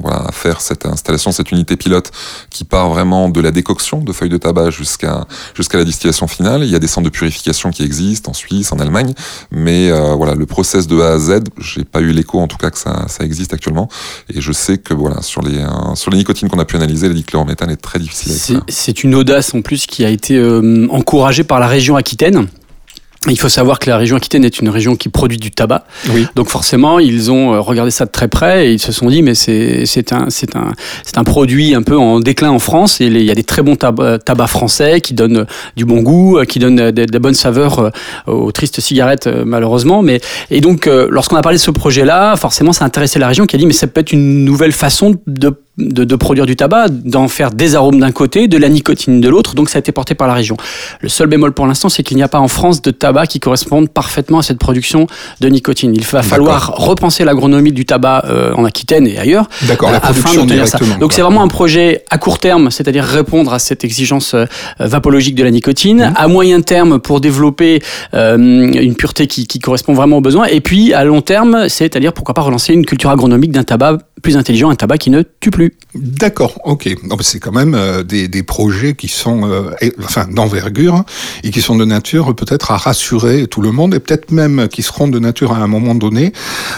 voilà, 0.00 0.18
à 0.26 0.32
faire 0.32 0.60
cette 0.60 0.86
installation, 0.86 1.32
cette 1.32 1.52
unité 1.52 1.76
pilote 1.76 2.10
qui 2.50 2.64
part 2.64 2.88
vraiment 2.90 3.28
de 3.28 3.40
la 3.40 3.50
décoction 3.50 3.98
de 3.98 4.12
feuilles 4.12 4.28
de 4.28 4.36
tabac 4.36 4.70
jusqu'à, 4.70 5.26
jusqu'à 5.54 5.78
la 5.78 5.84
distillation 5.84 6.26
finale. 6.26 6.64
Il 6.64 6.70
y 6.70 6.76
a 6.76 6.78
des 6.78 6.86
centres 6.86 7.06
de 7.06 7.10
purification 7.10 7.70
qui 7.70 7.82
existent 7.82 8.30
en 8.30 8.34
Suisse, 8.34 8.72
en 8.72 8.78
Allemagne, 8.78 9.12
mais 9.50 9.90
euh, 9.90 10.14
voilà, 10.14 10.34
le 10.34 10.46
process 10.46 10.86
de 10.86 11.00
A 11.00 11.12
à 11.12 11.18
Z, 11.18 11.44
j'ai 11.58 11.84
pas 11.84 12.00
eu 12.00 12.12
l'écho 12.12 12.38
en 12.40 12.48
tout 12.48 12.56
cas 12.56 12.70
que 12.70 12.78
ça, 12.78 13.06
ça 13.08 13.24
existe 13.24 13.52
actuellement, 13.54 13.88
et 14.32 14.40
je 14.40 14.52
sais 14.52 14.78
que 14.78 14.94
voilà, 14.94 15.22
sur 15.22 15.42
les, 15.42 15.58
euh, 15.58 15.94
sur 15.94 16.10
les 16.10 16.18
nicotines 16.18 16.48
qu'on 16.48 16.58
a 16.58 16.64
pu 16.64 16.76
analyser, 16.76 17.08
le 17.08 17.14
dichlorométhane 17.14 17.70
est 17.70 17.76
très 17.76 17.98
difficile 17.98 18.38
c'est 18.68 19.04
une 19.04 19.14
audace 19.14 19.54
en 19.54 19.62
plus 19.62 19.86
qui 19.86 20.04
a 20.04 20.10
été 20.10 20.36
euh, 20.36 20.86
encouragée 20.90 21.44
par 21.44 21.60
la 21.60 21.66
région 21.66 21.96
Aquitaine. 21.96 22.46
Il 23.26 23.38
faut 23.38 23.48
savoir 23.48 23.80
que 23.80 23.90
la 23.90 23.96
région 23.96 24.16
Aquitaine 24.16 24.44
est 24.44 24.60
une 24.60 24.68
région 24.68 24.94
qui 24.94 25.08
produit 25.08 25.38
du 25.38 25.50
tabac. 25.50 25.84
Oui. 26.12 26.26
Donc 26.36 26.48
forcément, 26.48 27.00
ils 27.00 27.32
ont 27.32 27.52
euh, 27.52 27.60
regardé 27.60 27.90
ça 27.90 28.04
de 28.06 28.10
très 28.12 28.28
près 28.28 28.68
et 28.68 28.72
ils 28.74 28.78
se 28.78 28.92
sont 28.92 29.08
dit 29.10 29.22
mais 29.22 29.34
c'est 29.34 29.86
c'est 29.86 30.12
un 30.12 30.30
c'est 30.30 30.54
un 30.54 30.72
c'est 31.04 31.18
un 31.18 31.24
produit 31.24 31.74
un 31.74 31.82
peu 31.82 31.98
en 31.98 32.20
déclin 32.20 32.50
en 32.50 32.60
France 32.60 33.00
et 33.00 33.06
il 33.06 33.20
y 33.22 33.30
a 33.30 33.34
des 33.34 33.42
très 33.42 33.62
bons 33.62 33.74
tab- 33.74 34.22
tabacs 34.24 34.48
français 34.48 35.00
qui 35.00 35.14
donnent 35.14 35.46
du 35.76 35.84
bon 35.84 36.00
goût, 36.00 36.38
euh, 36.38 36.44
qui 36.44 36.60
donnent 36.60 36.78
euh, 36.80 36.92
des, 36.92 37.06
des 37.06 37.18
bonnes 37.18 37.34
saveurs 37.34 37.80
euh, 37.80 37.90
aux 38.26 38.52
tristes 38.52 38.80
cigarettes 38.80 39.26
euh, 39.26 39.42
malheureusement. 39.44 40.00
Mais 40.02 40.20
et 40.50 40.60
donc 40.60 40.86
euh, 40.86 41.08
lorsqu'on 41.10 41.36
a 41.36 41.42
parlé 41.42 41.58
de 41.58 41.62
ce 41.62 41.72
projet-là, 41.72 42.36
forcément 42.36 42.72
ça 42.72 42.84
a 42.84 42.86
intéressé 42.86 43.18
la 43.18 43.26
région 43.26 43.46
qui 43.46 43.56
a 43.56 43.58
dit 43.58 43.66
mais 43.66 43.72
ça 43.72 43.88
peut 43.88 44.00
être 44.00 44.12
une 44.12 44.44
nouvelle 44.44 44.72
façon 44.72 45.16
de 45.26 45.54
de, 45.78 46.04
de 46.04 46.16
produire 46.16 46.46
du 46.46 46.56
tabac, 46.56 46.88
d'en 46.88 47.28
faire 47.28 47.50
des 47.50 47.74
arômes 47.74 48.00
d'un 48.00 48.12
côté, 48.12 48.48
de 48.48 48.58
la 48.58 48.68
nicotine 48.68 49.20
de 49.20 49.28
l'autre, 49.28 49.54
donc 49.54 49.68
ça 49.68 49.78
a 49.78 49.80
été 49.80 49.92
porté 49.92 50.14
par 50.14 50.28
la 50.28 50.34
région. 50.34 50.56
Le 51.00 51.08
seul 51.08 51.28
bémol 51.28 51.52
pour 51.52 51.66
l'instant, 51.66 51.88
c'est 51.88 52.02
qu'il 52.02 52.16
n'y 52.16 52.22
a 52.22 52.28
pas 52.28 52.40
en 52.40 52.48
France 52.48 52.82
de 52.82 52.90
tabac 52.90 53.26
qui 53.26 53.40
corresponde 53.40 53.88
parfaitement 53.88 54.38
à 54.38 54.42
cette 54.42 54.58
production 54.58 55.06
de 55.40 55.48
nicotine. 55.48 55.94
Il 55.94 56.04
va 56.04 56.22
falloir 56.22 56.74
repenser 56.76 57.24
l'agronomie 57.24 57.72
du 57.72 57.86
tabac 57.86 58.24
euh, 58.26 58.52
en 58.54 58.64
Aquitaine 58.64 59.06
et 59.06 59.18
ailleurs 59.18 59.48
D'accord, 59.66 59.90
euh, 59.90 59.98
afin 60.02 60.34
d'obtenir 60.34 60.66
ça. 60.66 60.78
Donc 61.00 61.12
c'est 61.12 61.22
vraiment 61.22 61.42
un 61.42 61.48
projet 61.48 62.04
à 62.10 62.18
court 62.18 62.38
terme, 62.38 62.70
c'est-à-dire 62.70 63.04
répondre 63.04 63.52
à 63.52 63.58
cette 63.58 63.84
exigence 63.84 64.34
euh, 64.34 64.46
vapologique 64.80 65.34
de 65.34 65.44
la 65.44 65.50
nicotine, 65.50 65.98
Mmh. 65.98 66.12
à 66.16 66.28
moyen 66.28 66.60
terme 66.60 66.98
pour 66.98 67.20
développer 67.20 67.80
euh, 68.14 68.36
une 68.36 68.94
pureté 68.94 69.26
qui, 69.26 69.46
qui 69.46 69.58
correspond 69.58 69.94
vraiment 69.94 70.18
aux 70.18 70.20
besoins, 70.20 70.46
et 70.46 70.60
puis 70.60 70.92
à 70.92 71.04
long 71.04 71.20
terme, 71.20 71.68
c'est-à-dire 71.68 72.12
pourquoi 72.12 72.34
pas 72.34 72.42
relancer 72.42 72.72
une 72.72 72.86
culture 72.86 73.10
agronomique 73.10 73.52
d'un 73.52 73.64
tabac 73.64 73.98
plus 74.22 74.36
intelligent, 74.36 74.70
un 74.70 74.74
tabac 74.74 74.98
qui 74.98 75.10
ne 75.10 75.22
tue 75.40 75.50
plus. 75.50 75.67
D'accord, 75.94 76.60
ok. 76.64 76.88
C'est 77.20 77.40
quand 77.40 77.52
même 77.52 77.74
euh, 77.74 78.02
des, 78.02 78.28
des 78.28 78.42
projets 78.42 78.94
qui 78.94 79.08
sont, 79.08 79.48
euh, 79.50 79.70
et- 79.80 79.92
enfin, 80.04 80.26
d'envergure 80.30 80.94
hein, 80.94 81.04
et 81.42 81.50
qui 81.50 81.60
sont 81.60 81.76
de 81.76 81.84
nature 81.84 82.34
peut-être 82.34 82.70
à 82.70 82.76
rassurer 82.76 83.46
tout 83.46 83.62
le 83.62 83.72
monde 83.72 83.94
et 83.94 84.00
peut-être 84.00 84.30
même 84.30 84.68
qui 84.68 84.82
seront 84.82 85.08
de 85.08 85.18
nature 85.18 85.52
à 85.52 85.56
un 85.58 85.66
moment 85.66 85.94
donné, 85.94 86.32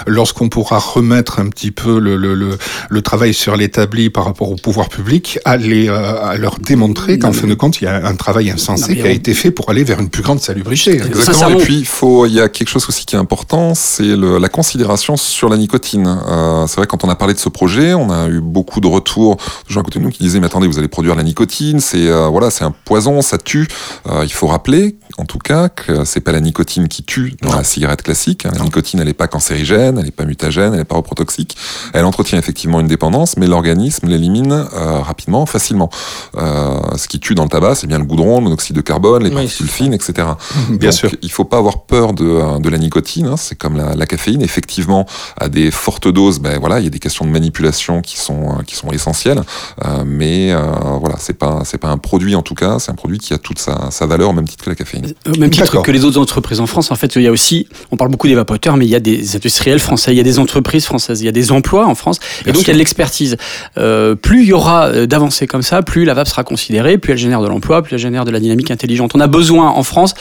lorsqu'on 0.07 0.49
pourra 0.49 0.79
remettre 0.79 1.41
un 1.41 1.49
petit 1.49 1.71
peu 1.71 1.99
le, 1.99 2.17
le, 2.17 2.35
le, 2.35 2.57
le 2.89 3.03
travail 3.03 3.35
sur 3.35 3.57
l'établi 3.57 4.11
par 4.11 4.25
rapport 4.25 4.51
au 4.51 4.57
pouvoir 4.57 4.89
public, 4.89 5.39
à, 5.45 5.57
les, 5.57 5.89
euh, 5.89 6.23
à 6.25 6.37
leur 6.37 6.59
démontrer 6.59 7.19
qu'en 7.19 7.33
fin 7.33 7.47
de 7.47 7.55
compte, 7.55 7.81
il 7.81 7.85
y 7.85 7.89
a 7.89 8.07
un 8.07 8.15
travail 8.15 8.51
insensé 8.51 8.95
Non, 8.95 9.01
qui 9.03 9.07
a 9.09 9.11
on- 9.11 9.15
été 9.15 9.35
fait 9.35 9.51
pour 9.51 9.71
aller 9.71 9.85
vers 9.85 10.01
une 10.01 10.09
plus 10.09 10.23
grande 10.23 10.41
salubrité. 10.41 10.93
Exactement. 10.97 11.51
Et 11.51 11.57
puis, 11.63 11.79
il 11.79 11.87
faut, 11.87 12.27
il 12.27 12.33
y 12.35 12.41
a 12.41 12.49
quelque 12.49 12.69
chose 12.69 12.87
aussi 12.89 13.05
qui 13.07 13.17
est 13.17 13.19
important, 13.19 13.75
c'est 13.75 14.17
le- 14.17 14.39
la 14.39 14.49
considération 14.49 15.17
sur 15.17 15.49
la 15.49 15.57
nicotine. 15.57 16.07
Euh, 16.29 16.67
c'est 16.67 16.77
vrai, 16.77 16.87
quand 16.87 17.05
on 17.05 17.09
a 17.09 17.17
parlé 17.17 17.35
de 17.35 17.39
ce 17.39 17.49
projet, 17.49 17.93
on 17.95 18.11
a 18.11 18.29
eu 18.29 18.41
beaucoup 18.41 18.80
de 18.81 18.87
retours 18.87 19.37
de 19.37 19.73
gens 19.73 19.81
à 19.81 19.83
côté 19.83 19.99
de 19.99 20.05
nous 20.05 20.11
qui 20.11 20.23
disaient, 20.23 20.41
mais 20.41 20.47
attendez, 20.47 20.67
vous 20.67 20.79
allez 20.79 20.89
produire 20.89 21.15
la 21.15 21.23
nicotine, 21.23 21.81
c'est, 21.81 22.09
euh, 22.09 22.31
un 22.61 22.75
poison, 22.85 23.23
ça 23.23 23.39
tue. 23.39 23.69
Euh, 24.07 24.25
il 24.25 24.33
faut 24.33 24.47
rappeler, 24.47 24.97
en 25.21 25.25
tout 25.25 25.39
cas, 25.39 25.69
que 25.69 26.05
c'est 26.05 26.21
pas 26.21 26.33
la 26.33 26.41
nicotine 26.41 26.89
qui 26.89 27.03
tue 27.03 27.35
dans 27.43 27.55
la 27.55 27.63
cigarette 27.65 28.03
classique. 28.03 28.47
hein. 28.47 28.51
La 28.57 28.65
nicotine, 28.65 29.01
elle 29.01 29.07
n'est 29.07 29.13
pas 29.15 29.29
cancérigène, 29.29 29.99
elle 29.99 30.05
n'est 30.07 30.11
pas 30.11 30.25
mutagène, 30.25 30.73
elle 30.73 30.79
n'est 30.81 30.85
pas 30.85 30.97
reprotoxique. 30.97 31.57
Elle 31.93 32.05
entretient 32.05 32.39
effectivement 32.39 32.81
une 32.81 32.87
dépendance, 32.89 33.37
mais 33.37 33.47
l'organisme 33.47 34.09
l'élimine 34.09 34.53
euh, 34.53 34.99
rapidement, 35.01 35.47
facilement. 35.47 35.91
Euh, 36.37 36.79
ce 36.97 37.07
qui 37.09 37.21
tue 37.21 37.35
dans 37.35 37.45
le 37.45 37.49
tabac, 37.51 37.75
c'est 37.77 37.87
bien 37.87 37.99
le 37.99 38.05
goudron, 38.05 38.39
le 38.39 38.45
monoxyde 38.45 38.77
de 38.77 38.81
carbone, 38.81 39.23
les 39.23 39.29
Oui, 39.31 39.35
particules 39.37 39.69
fines, 39.69 39.93
etc. 39.95 40.29
Bien 40.71 40.91
Donc, 40.91 40.93
sûr. 40.93 41.11
Il 41.23 41.31
faut 41.31 41.45
pas 41.45 41.59
avoir 41.59 41.83
peur 41.83 42.13
de, 42.15 42.25
euh, 42.25 42.59
de 42.59 42.69
la 42.69 42.79
nicotine. 42.79 43.27
hein. 43.27 43.37
C'est 43.37 43.57
comme 43.57 43.77
la, 43.77 43.95
la 43.95 44.07
caféine. 44.07 44.43
Effectivement, 44.43 45.07
à 45.39 45.49
des 45.49 45.71
fortes 45.71 46.09
doses, 46.09 46.39
ben 46.41 46.59
voilà, 46.59 46.79
il 46.81 46.85
y 46.85 46.87
a 46.87 46.91
des 46.91 46.99
questions 46.99 47.25
de 47.25 47.31
manipulation 47.31 48.01
qui 48.01 48.19
sont 48.19 48.59
qui 48.67 48.75
sont 48.77 48.91
essentielles. 48.91 49.43
Euh, 49.85 50.03
mais 50.07 50.53
euh, 50.53 50.61
voilà, 51.01 51.17
c'est 51.19 51.35
pas 51.39 51.61
c'est 51.65 51.79
pas 51.79 51.89
un 51.89 51.99
produit 51.99 52.35
en 52.35 52.43
tout 52.43 52.55
cas. 52.55 52.79
C'est 52.79 52.91
un 52.91 52.95
produit 52.95 53.19
qui 53.19 53.33
a 53.35 53.39
toute 53.39 53.59
sa, 53.59 53.91
sa 53.91 54.07
valeur 54.07 54.31
au 54.31 54.33
même 54.33 54.49
titre 54.49 54.65
que 54.65 54.71
la 54.71 54.77
caféine. 54.77 55.10
Au 55.27 55.39
même 55.39 55.51
titre 55.51 55.83
que 55.83 55.91
les 55.91 56.05
autres 56.05 56.19
entreprises 56.19 56.61
en 56.61 56.67
France, 56.67 56.91
en 56.91 56.95
fait, 56.95 57.17
il 57.17 57.23
y 57.23 57.29
a 57.29 57.33
aussi, 57.33 57.69
on 57.91 57.97
parle 57.97 58.11
beaucoup 58.11 58.29
des 58.29 58.35
vapoteurs, 58.35 58.77
mais 58.77 58.87
il 58.87 58.91
y 58.91 58.95
a 58.95 59.01
des 59.01 59.37
industriels 59.37 59.79
français, 59.79 60.13
il 60.13 60.17
y 60.17 60.21
a 60.21 60.25
des 60.25 60.39
entreprises 60.39 60.85
françaises, 60.85 61.21
il 61.21 61.27
y 61.27 61.29
a 61.29 61.33
des 61.33 61.53
emplois 61.53 61.87
en 61.87 61.95
France, 61.95 62.19
et 62.47 62.53
donc 62.53 62.63
il 62.63 62.69
y 62.69 62.71
a 62.71 62.75
de 62.75 62.79
l'expertise. 62.79 63.37
Euh, 63.79 64.15
plus 64.15 64.43
il 64.43 64.49
y 64.49 64.53
aura 64.53 65.07
d'avancées 65.07 65.47
comme 65.47 65.63
ça, 65.63 65.83
plus 65.83 66.05
la 66.05 66.15
vape 66.15 66.29
sera 66.29 66.45
considérée, 66.45 66.99
plus 66.99 67.13
elle 67.13 67.19
génère 67.19 67.43
de 67.43 67.49
l'emploi, 67.49 67.83
plus 67.83 67.95
elle 67.95 68.01
génère 68.01 68.25
de 68.25 68.31
la 68.31 68.41
dynamique 68.41 68.71
intelligente. 68.71 69.13
On 69.15 69.21
a 69.21 69.27
besoin 69.27 69.69
en 69.71 69.83
France 69.83 70.15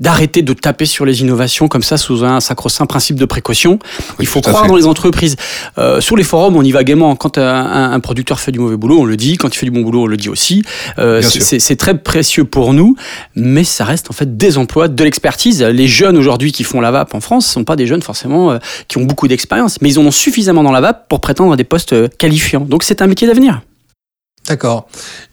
d'arrêter 0.00 0.42
de 0.42 0.52
taper 0.52 0.86
sur 0.86 1.04
les 1.04 1.20
innovations 1.20 1.68
comme 1.68 1.82
ça 1.82 1.96
sous 1.96 2.24
un 2.24 2.40
sacro-saint 2.40 2.86
principe 2.86 3.16
de 3.16 3.24
précaution. 3.24 3.78
il 4.20 4.26
faut 4.26 4.40
croire 4.40 4.66
dans 4.66 4.76
les 4.76 4.86
entreprises. 4.86 5.36
Euh, 5.78 6.00
sur 6.00 6.16
les 6.16 6.24
forums, 6.24 6.56
on 6.56 6.62
y 6.62 6.72
va 6.72 6.84
gaiement. 6.84 7.16
Quand 7.16 7.38
un, 7.38 8.00
producteur 8.00 8.40
fait 8.40 8.52
du 8.52 8.58
mauvais 8.58 8.76
boulot, 8.76 9.00
on 9.00 9.04
le 9.04 9.16
dit. 9.16 9.36
Quand 9.36 9.54
il 9.54 9.58
fait 9.58 9.66
du 9.66 9.72
bon 9.72 9.82
boulot, 9.82 10.02
on 10.02 10.06
le 10.06 10.16
dit 10.16 10.28
aussi. 10.28 10.62
Euh, 10.98 11.22
sûr. 11.22 11.42
c'est 11.42 11.76
très 11.76 11.98
précieux 11.98 12.44
pour 12.44 12.74
nous, 12.74 12.96
mais 13.34 13.64
ça 13.64 13.84
reste 13.84 14.10
en 14.10 14.12
fait 14.12 14.33
des 14.36 14.58
emplois, 14.58 14.88
de 14.88 15.04
l'expertise. 15.04 15.62
Les 15.62 15.88
jeunes 15.88 16.16
aujourd'hui 16.16 16.52
qui 16.52 16.64
font 16.64 16.80
la 16.80 16.90
vape 16.90 17.14
en 17.14 17.20
France 17.20 17.46
sont 17.46 17.64
pas 17.64 17.76
des 17.76 17.86
jeunes 17.86 18.02
forcément 18.02 18.50
euh, 18.50 18.58
qui 18.88 18.98
ont 18.98 19.04
beaucoup 19.04 19.28
d'expérience, 19.28 19.80
mais 19.80 19.90
ils 19.90 19.98
en 19.98 20.02
ont 20.04 20.10
suffisamment 20.10 20.62
dans 20.62 20.72
la 20.72 20.80
vape 20.80 21.08
pour 21.08 21.20
prétendre 21.20 21.52
à 21.52 21.56
des 21.56 21.64
postes 21.64 21.92
euh, 21.92 22.08
qualifiants. 22.18 22.60
Donc 22.60 22.82
c'est 22.82 23.02
un 23.02 23.06
métier 23.06 23.26
d'avenir. 23.26 23.62
D'accord. 24.48 24.88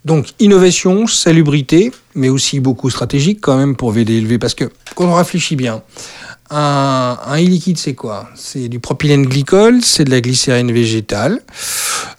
Donc, 0.05 0.27
innovation, 0.39 1.05
salubrité, 1.05 1.91
mais 2.15 2.29
aussi 2.29 2.61
beaucoup 2.61 2.89
stratégique 2.89 3.39
quand 3.41 3.57
même 3.57 3.75
pour 3.75 3.91
VDLV, 3.91 4.39
parce 4.39 4.55
que 4.55 4.71
quand 4.95 5.05
on 5.05 5.15
réfléchit 5.15 5.57
bien, 5.57 5.81
un, 6.51 7.17
un 7.25 7.37
e-liquide, 7.37 7.77
c'est 7.77 7.95
quoi? 7.95 8.29
C'est 8.35 8.67
du 8.67 8.79
propylène 8.79 9.25
glycol, 9.25 9.81
c'est 9.81 10.03
de 10.03 10.11
la 10.11 10.21
glycérine 10.21 10.71
végétale, 10.71 11.41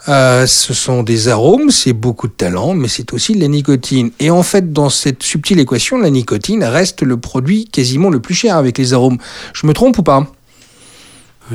euh, 0.08 0.46
ce 0.46 0.74
sont 0.74 1.02
des 1.02 1.28
arômes, 1.28 1.70
c'est 1.70 1.92
beaucoup 1.92 2.26
de 2.26 2.32
talent, 2.32 2.74
mais 2.74 2.88
c'est 2.88 3.12
aussi 3.12 3.34
de 3.34 3.40
la 3.40 3.48
nicotine. 3.48 4.10
Et 4.18 4.30
en 4.30 4.42
fait, 4.42 4.72
dans 4.72 4.90
cette 4.90 5.22
subtile 5.22 5.60
équation, 5.60 5.98
la 5.98 6.10
nicotine 6.10 6.64
reste 6.64 7.02
le 7.02 7.16
produit 7.16 7.66
quasiment 7.66 8.10
le 8.10 8.20
plus 8.20 8.34
cher 8.34 8.56
avec 8.56 8.78
les 8.78 8.94
arômes. 8.94 9.18
Je 9.52 9.66
me 9.66 9.72
trompe 9.72 9.98
ou 9.98 10.02
pas? 10.02 10.26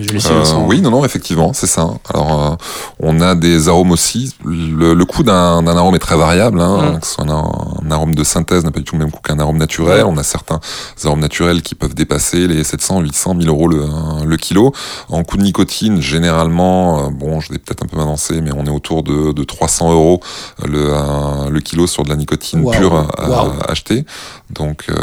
Je 0.01 0.31
Euh, 0.31 0.43
oui, 0.67 0.81
non, 0.81 0.91
non, 0.91 1.03
effectivement, 1.05 1.53
c'est 1.53 1.67
ça. 1.67 1.87
Alors, 2.13 2.51
euh, 2.51 2.55
on 2.99 3.19
a 3.21 3.35
des 3.35 3.67
arômes 3.69 3.91
aussi. 3.91 4.33
Le, 4.45 4.93
le 4.93 5.05
coût 5.05 5.23
d'un 5.23 5.63
d'un 5.63 5.75
arôme 5.77 5.95
est 5.95 5.99
très 5.99 6.17
variable. 6.17 6.61
Hein, 6.61 6.93
Mm. 6.95 6.99
Que 6.99 7.05
ce 7.07 7.13
soit 7.13 7.25
un, 7.29 7.51
un 7.85 7.91
arôme 7.91 8.15
de 8.15 8.23
synthèse 8.23 8.63
n'a 8.63 8.71
pas 8.71 8.79
du 8.79 8.85
tout 8.85 8.95
le 8.95 8.99
même 8.99 9.11
coût 9.11 9.21
qu'un 9.21 9.39
arôme 9.39 9.57
naturel. 9.57 10.05
On 10.05 10.17
a 10.17 10.23
certains 10.23 10.59
arômes 11.05 11.19
naturels 11.19 11.61
qui 11.61 11.75
peuvent 11.75 11.95
dépasser 11.95 12.47
les 12.47 12.63
700, 12.63 12.99
800, 13.01 13.33
1000 13.35 13.47
euros 13.49 13.67
le, 13.67 13.85
le 14.25 14.37
kilo. 14.37 14.73
En 15.09 15.23
coût 15.23 15.37
de 15.37 15.43
nicotine, 15.43 16.01
généralement, 16.01 17.05
euh, 17.05 17.09
bon, 17.11 17.39
je 17.39 17.51
vais 17.51 17.59
peut-être 17.59 17.83
un 17.83 17.87
peu 17.87 17.97
m'avancer, 17.97 18.41
mais 18.41 18.51
on 18.55 18.65
est 18.65 18.69
autour 18.69 19.03
de, 19.03 19.31
de 19.31 19.43
300 19.43 19.91
euros 19.91 20.21
le, 20.65 20.89
euh, 20.93 21.49
le 21.49 21.59
kilo 21.59 21.87
sur 21.87 22.03
de 22.03 22.09
la 22.09 22.15
nicotine 22.15 22.61
Wow. 22.61 22.71
pure 22.71 22.95
à, 23.17 23.29
Wow. 23.29 23.51
à 23.61 23.71
acheter. 23.71 24.05
Donc, 24.49 24.85
euh, 24.89 24.95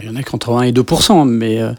Il 0.00 0.06
y 0.08 0.10
en 0.10 0.16
a 0.16 0.22
qu'entre 0.22 0.52
1 0.56 0.62
et 0.62 0.72
2% 0.72 1.24
mais 1.26 1.60
euh, 1.60 1.72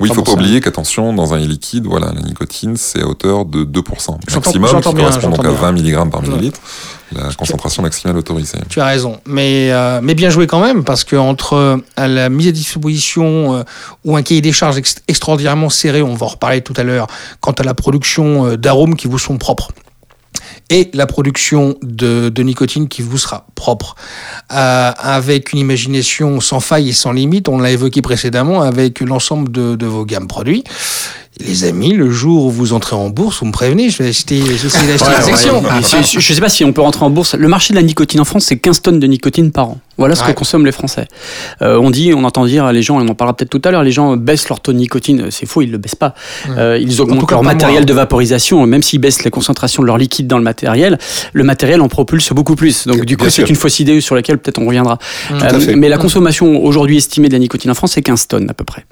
oui, 0.00 0.08
il 0.08 0.12
Enfin, 0.12 0.14
faut 0.14 0.22
pas 0.22 0.32
oublier 0.32 0.60
qu'attention, 0.60 1.12
dans 1.12 1.32
un 1.34 1.38
liquide, 1.38 1.86
voilà, 1.86 2.12
la 2.14 2.20
nicotine, 2.20 2.76
c'est 2.76 3.02
à 3.02 3.06
hauteur 3.06 3.44
de 3.44 3.64
2%. 3.64 4.18
J'entends- 4.28 4.50
Maximum, 4.50 4.68
qui 4.80 4.94
correspond 4.94 5.28
donc 5.30 5.38
à 5.40 5.42
j'entends 5.48 5.52
20 5.54 5.72
mg 5.72 6.10
par 6.10 6.22
millilitre, 6.22 6.60
la 7.12 7.32
concentration 7.32 7.82
maximale 7.82 8.16
autorisée. 8.16 8.58
Tu 8.68 8.80
as 8.80 8.84
raison, 8.86 9.18
mais, 9.26 9.70
euh, 9.72 10.00
mais 10.02 10.14
bien 10.14 10.28
joué 10.30 10.46
quand 10.46 10.60
même, 10.60 10.84
parce 10.84 11.04
que 11.04 11.16
entre 11.16 11.54
euh, 11.54 11.76
la 11.96 12.28
mise 12.28 12.48
à 12.48 12.52
disposition 12.52 13.56
euh, 13.56 13.62
ou 14.04 14.16
un 14.16 14.22
cahier 14.22 14.40
des 14.40 14.52
charges 14.52 14.76
ex- 14.78 14.96
extraordinairement 15.08 15.70
serré, 15.70 16.02
on 16.02 16.14
va 16.14 16.26
en 16.26 16.30
reparler 16.30 16.60
tout 16.60 16.74
à 16.76 16.82
l'heure, 16.82 17.06
quant 17.40 17.52
à 17.52 17.62
la 17.62 17.74
production 17.74 18.54
d'arômes 18.56 18.96
qui 18.96 19.08
vous 19.08 19.18
sont 19.18 19.38
propres, 19.38 19.70
et 20.70 20.90
la 20.94 21.06
production 21.06 21.76
de, 21.82 22.42
nicotine 22.42 22.88
qui 22.88 23.02
vous 23.02 23.18
sera 23.18 23.46
propre, 23.54 23.94
euh, 24.52 24.92
avec 24.96 25.52
une 25.52 25.58
imagination 25.58 26.40
sans 26.40 26.60
faille 26.60 26.90
et 26.90 26.92
sans 26.92 27.12
limite, 27.12 27.48
on 27.48 27.58
l'a 27.58 27.70
évoqué 27.70 28.02
précédemment, 28.02 28.62
avec 28.62 29.00
l'ensemble 29.00 29.50
de 29.50 29.86
vos 29.86 30.04
gammes 30.04 30.28
produits, 30.28 30.64
Les 31.44 31.64
amis, 31.64 31.92
le 31.92 32.10
jour 32.10 32.46
où 32.46 32.50
vous 32.50 32.72
entrez 32.72 32.96
en 32.96 33.10
bourse, 33.10 33.40
vous 33.40 33.46
me 33.46 33.52
prévenez, 33.52 33.90
je 33.90 34.02
vais 34.02 34.08
acheter, 34.08 34.40
j'essaie 34.56 34.86
d'acheter 34.86 35.50
Ouais, 35.50 35.54
ouais. 35.60 35.80
Et 35.80 35.82
c'est- 35.82 36.18
Je 36.18 36.32
ne 36.32 36.34
sais 36.34 36.40
pas 36.40 36.48
si 36.48 36.64
on 36.64 36.72
peut 36.72 36.80
rentrer 36.80 37.04
en 37.04 37.10
bourse. 37.10 37.34
Le 37.34 37.46
marché 37.46 37.74
de 37.74 37.78
la 37.78 37.82
nicotine 37.82 38.20
en 38.20 38.24
France, 38.24 38.46
c'est 38.46 38.56
15 38.56 38.80
tonnes 38.80 38.98
de 39.00 39.06
nicotine 39.06 39.52
par 39.52 39.68
an. 39.68 39.78
Voilà 39.98 40.14
ce 40.14 40.22
Ouais. 40.22 40.28
que 40.28 40.38
consomment 40.38 40.64
les 40.64 40.72
Français. 40.72 41.06
Euh, 41.60 41.78
on 41.78 41.90
dit, 41.90 42.14
on 42.14 42.24
entend 42.24 42.46
dire, 42.46 42.72
les 42.72 42.80
gens, 42.80 43.00
et 43.00 43.04
on 43.04 43.08
en 43.08 43.14
parlera 43.14 43.36
peut-être 43.36 43.50
tout 43.50 43.60
à 43.66 43.70
l'heure, 43.70 43.82
les 43.82 43.92
gens 43.92 44.16
baissent 44.16 44.48
leur 44.48 44.60
taux 44.60 44.72
de 44.72 44.78
nicotine. 44.78 45.30
C'est 45.30 45.44
faux, 45.44 45.60
ils 45.60 45.70
le 45.70 45.76
baissent 45.76 45.94
pas. 45.94 46.14
Euh, 46.56 46.78
ils 46.80 47.02
augmentent 47.02 47.30
leur 47.30 47.42
matériel 47.42 47.80
moi. 47.80 47.84
de 47.86 47.92
vaporisation, 47.92 48.66
même 48.66 48.82
s'ils 48.82 49.00
baissent 49.00 49.22
la 49.22 49.30
concentration 49.30 49.82
de 49.82 49.86
leur 49.88 49.98
liquide 49.98 50.26
dans 50.26 50.38
le 50.38 50.44
matériel, 50.44 50.98
le 51.34 51.44
matériel 51.44 51.82
en 51.82 51.88
propulse 51.88 52.32
beaucoup 52.32 52.56
plus. 52.56 52.86
Donc 52.86 53.04
du 53.04 53.18
coup, 53.18 53.28
c'est 53.28 53.48
une 53.48 53.56
fausse 53.56 53.78
idée 53.78 54.00
sur 54.00 54.14
laquelle 54.14 54.38
peut-être 54.38 54.58
on 54.58 54.64
reviendra. 54.66 54.98
Euh, 55.32 55.74
mais 55.76 55.90
la 55.90 55.98
consommation 55.98 56.64
aujourd'hui 56.64 56.96
estimée 56.96 57.28
de 57.28 57.34
la 57.34 57.40
nicotine 57.40 57.70
en 57.70 57.74
France, 57.74 57.92
c'est 57.92 58.02
15 58.02 58.26
tonnes 58.26 58.48
à 58.48 58.54
peu 58.54 58.64
près. 58.64 58.86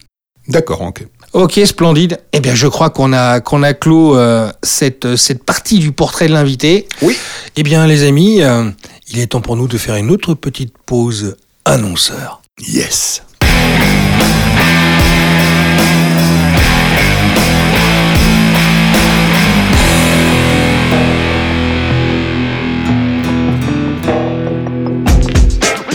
D'accord, 0.46 0.82
ok. 0.82 1.06
Ok, 1.34 1.60
splendide. 1.64 2.20
Eh 2.32 2.38
bien, 2.38 2.54
je 2.54 2.68
crois 2.68 2.90
qu'on 2.90 3.12
a 3.12 3.40
qu'on 3.40 3.64
a 3.64 3.74
clos 3.74 4.16
euh, 4.16 4.52
cette 4.62 5.16
cette 5.16 5.42
partie 5.42 5.80
du 5.80 5.90
portrait 5.90 6.28
de 6.28 6.32
l'invité. 6.32 6.86
Oui. 7.02 7.18
Eh 7.56 7.64
bien, 7.64 7.88
les 7.88 8.04
amis, 8.04 8.40
euh, 8.40 8.70
il 9.08 9.18
est 9.18 9.26
temps 9.26 9.40
pour 9.40 9.56
nous 9.56 9.66
de 9.66 9.76
faire 9.76 9.96
une 9.96 10.12
autre 10.12 10.34
petite 10.34 10.72
pause 10.86 11.36
annonceur. 11.64 12.40
Yes. 12.60 13.22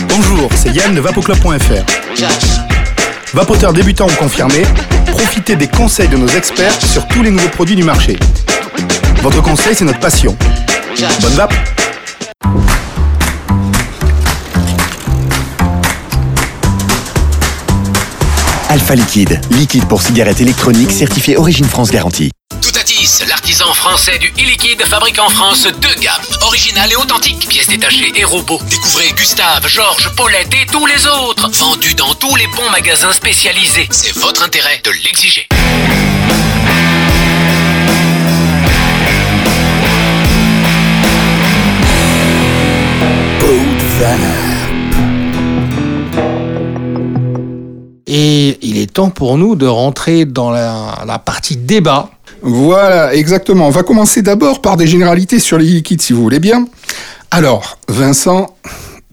Bonjour, 0.06 0.50
c'est 0.54 0.74
Yann 0.74 0.94
de 0.94 1.00
vapoclub.fr. 1.00 2.69
Vapoteur 3.32 3.72
débutant 3.72 4.06
ou 4.08 4.14
confirmé, 4.16 4.62
profitez 5.06 5.54
des 5.54 5.68
conseils 5.68 6.08
de 6.08 6.16
nos 6.16 6.26
experts 6.26 6.74
sur 6.84 7.06
tous 7.06 7.22
les 7.22 7.30
nouveaux 7.30 7.48
produits 7.48 7.76
du 7.76 7.84
marché. 7.84 8.18
Votre 9.22 9.40
conseil, 9.40 9.74
c'est 9.74 9.84
notre 9.84 10.00
passion. 10.00 10.36
Bonne 11.20 11.34
vape 11.34 11.54
Alpha 18.68 18.94
Liquide, 18.94 19.40
liquide 19.50 19.86
pour 19.86 20.02
cigarettes 20.02 20.40
électroniques 20.40 20.90
certifié 20.90 21.36
Origine 21.36 21.66
France 21.66 21.90
Garantie. 21.90 22.30
Toutatis, 22.60 23.22
l'artisan 23.60 23.74
français 23.74 24.18
du 24.18 24.28
e-liquide 24.28 24.82
fabrique 24.84 25.18
en 25.18 25.28
France 25.28 25.66
deux 25.66 25.94
gammes, 26.00 26.22
originales 26.42 26.92
et 26.92 26.96
authentiques, 26.96 27.46
pièces 27.48 27.68
détachées 27.68 28.12
et 28.16 28.24
robots. 28.24 28.60
Découvrez 28.70 29.10
Gustave, 29.14 29.66
Georges, 29.68 30.10
Paulette 30.16 30.52
et 30.54 30.66
tous 30.66 30.86
les 30.86 31.06
autres, 31.06 31.50
vendus 31.50 31.94
dans 31.94 32.14
tous 32.14 32.34
les 32.36 32.46
bons 32.46 32.70
magasins 32.70 33.12
spécialisés. 33.12 33.86
C'est 33.90 34.16
votre 34.16 34.44
intérêt 34.44 34.80
de 34.84 34.90
l'exiger. 34.90 35.46
Et 48.06 48.58
il 48.62 48.78
est 48.78 48.92
temps 48.92 49.10
pour 49.10 49.36
nous 49.36 49.54
de 49.54 49.66
rentrer 49.66 50.24
dans 50.24 50.50
la 50.50 51.18
partie 51.24 51.56
débat. 51.56 52.10
Voilà, 52.42 53.14
exactement. 53.14 53.66
On 53.66 53.70
va 53.70 53.82
commencer 53.82 54.22
d'abord 54.22 54.60
par 54.60 54.76
des 54.76 54.86
généralités 54.86 55.38
sur 55.38 55.58
les 55.58 55.66
liquides, 55.66 56.02
si 56.02 56.12
vous 56.12 56.22
voulez 56.22 56.40
bien. 56.40 56.66
Alors, 57.30 57.78
Vincent, 57.88 58.56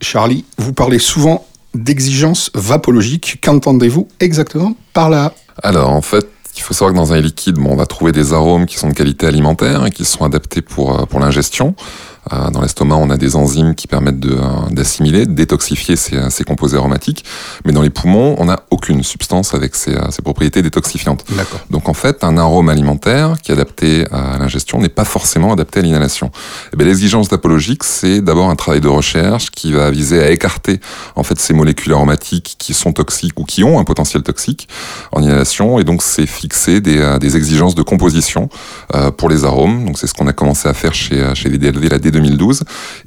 Charlie, 0.02 0.46
vous 0.58 0.74
parlez 0.74 1.00
souvent 1.00 1.46
d'exigences 1.74 2.52
vapologiques. 2.56 3.40
Qu'entendez-vous 3.42 4.08
exactement 4.20 4.76
par 4.94 5.10
là? 5.10 5.34
Alors, 5.64 5.90
en 5.92 6.02
fait, 6.02 6.28
il 6.56 6.62
faut 6.62 6.74
savoir 6.74 6.92
que 6.92 6.98
dans 6.98 7.14
un 7.14 7.20
liquide, 7.20 7.58
on 7.60 7.76
va 7.76 7.86
trouver 7.86 8.12
des 8.12 8.34
arômes 8.34 8.66
qui 8.66 8.78
sont 8.78 8.90
de 8.90 8.94
qualité 8.94 9.28
alimentaire 9.28 9.86
et 9.86 9.92
qui 9.92 10.06
sont 10.06 10.26
adaptés 10.26 10.62
pour, 10.62 11.00
euh, 11.00 11.06
pour 11.06 11.20
l'ingestion. 11.20 11.76
Euh, 12.34 12.50
Dans 12.50 12.62
l'estomac, 12.62 12.96
on 12.96 13.10
a 13.10 13.18
des 13.18 13.36
enzymes 13.36 13.76
qui 13.76 13.88
permettent 13.88 14.26
euh, 14.26 14.40
d'assimiler, 14.72 15.26
de 15.26 15.34
détoxifier 15.34 15.96
ces, 15.96 16.30
ces 16.30 16.44
composés 16.44 16.78
aromatiques. 16.78 17.24
Mais 17.66 17.72
dans 17.72 17.82
les 17.82 17.90
poumons, 17.90 18.36
on 18.40 18.46
n'a 18.46 18.60
aucune 18.72 19.04
substance 19.04 19.54
avec 19.54 19.76
ces, 19.76 19.96
euh, 19.96 20.10
ces 20.12 20.22
propriétés 20.22 20.62
détoxifiantes. 20.62 21.26
Donc 21.70 21.90
en 21.90 21.94
fait, 21.94 22.24
un 22.24 22.38
arôme 22.38 22.70
alimentaire 22.70 23.36
qui 23.42 23.52
est 23.52 23.56
adapté 23.56 24.06
à 24.12 24.38
l'ingestion 24.38 24.80
n'est 24.80 24.90
pas 24.90 25.06
forcément 25.06 25.54
adapté 25.54 25.80
à 25.80 25.84
l'inhalation. 25.84 26.32
Eh 26.74 26.78
bien, 26.78 26.86
l'exigence 26.86 27.30
d'apologique, 27.30 27.84
c'est 27.84 28.22
d'abord 28.22 28.50
un 28.50 28.56
travail 28.56 28.82
de 28.82 28.88
recherche 28.88 29.52
qui 29.52 29.72
va 29.74 29.92
viser 29.92 30.22
à 30.22 30.32
écarter 30.32 30.80
en 31.16 31.24
fait 31.24 31.40
ces 31.40 31.54
molécules 31.54 31.94
aromatiques 31.94 32.56
qui 32.58 32.74
sont 32.74 32.94
toxiques 32.94 33.40
ou 33.40 33.44
qui 33.44 33.64
ont 33.64 33.80
un 33.80 33.84
potentiel 33.84 34.24
toxique 34.24 34.68
en 35.12 35.22
inhalation. 35.22 35.80
Et 35.80 35.84
donc 35.84 36.02
c'est 36.02 36.26
fixer 36.26 36.82
des, 36.82 36.98
euh, 36.98 37.18
des 37.20 37.36
exigences 37.36 37.76
de 37.76 37.82
composition 37.82 38.50
euh, 38.96 39.12
pour 39.12 39.30
les 39.30 39.46
arômes. 39.46 39.86
Donc 39.86 39.98
c'est 39.98 40.08
ce 40.08 40.14
qu'on 40.14 40.28
a 40.28 40.34
commencé 40.34 40.68
à 40.68 40.74
faire 40.74 40.94
chez, 40.94 41.20
euh, 41.22 41.36
chez 41.36 41.50
les 41.50 41.58
DLV 41.58 41.90
la 41.90 42.00
dès 42.00 42.12
2012. 42.20 42.64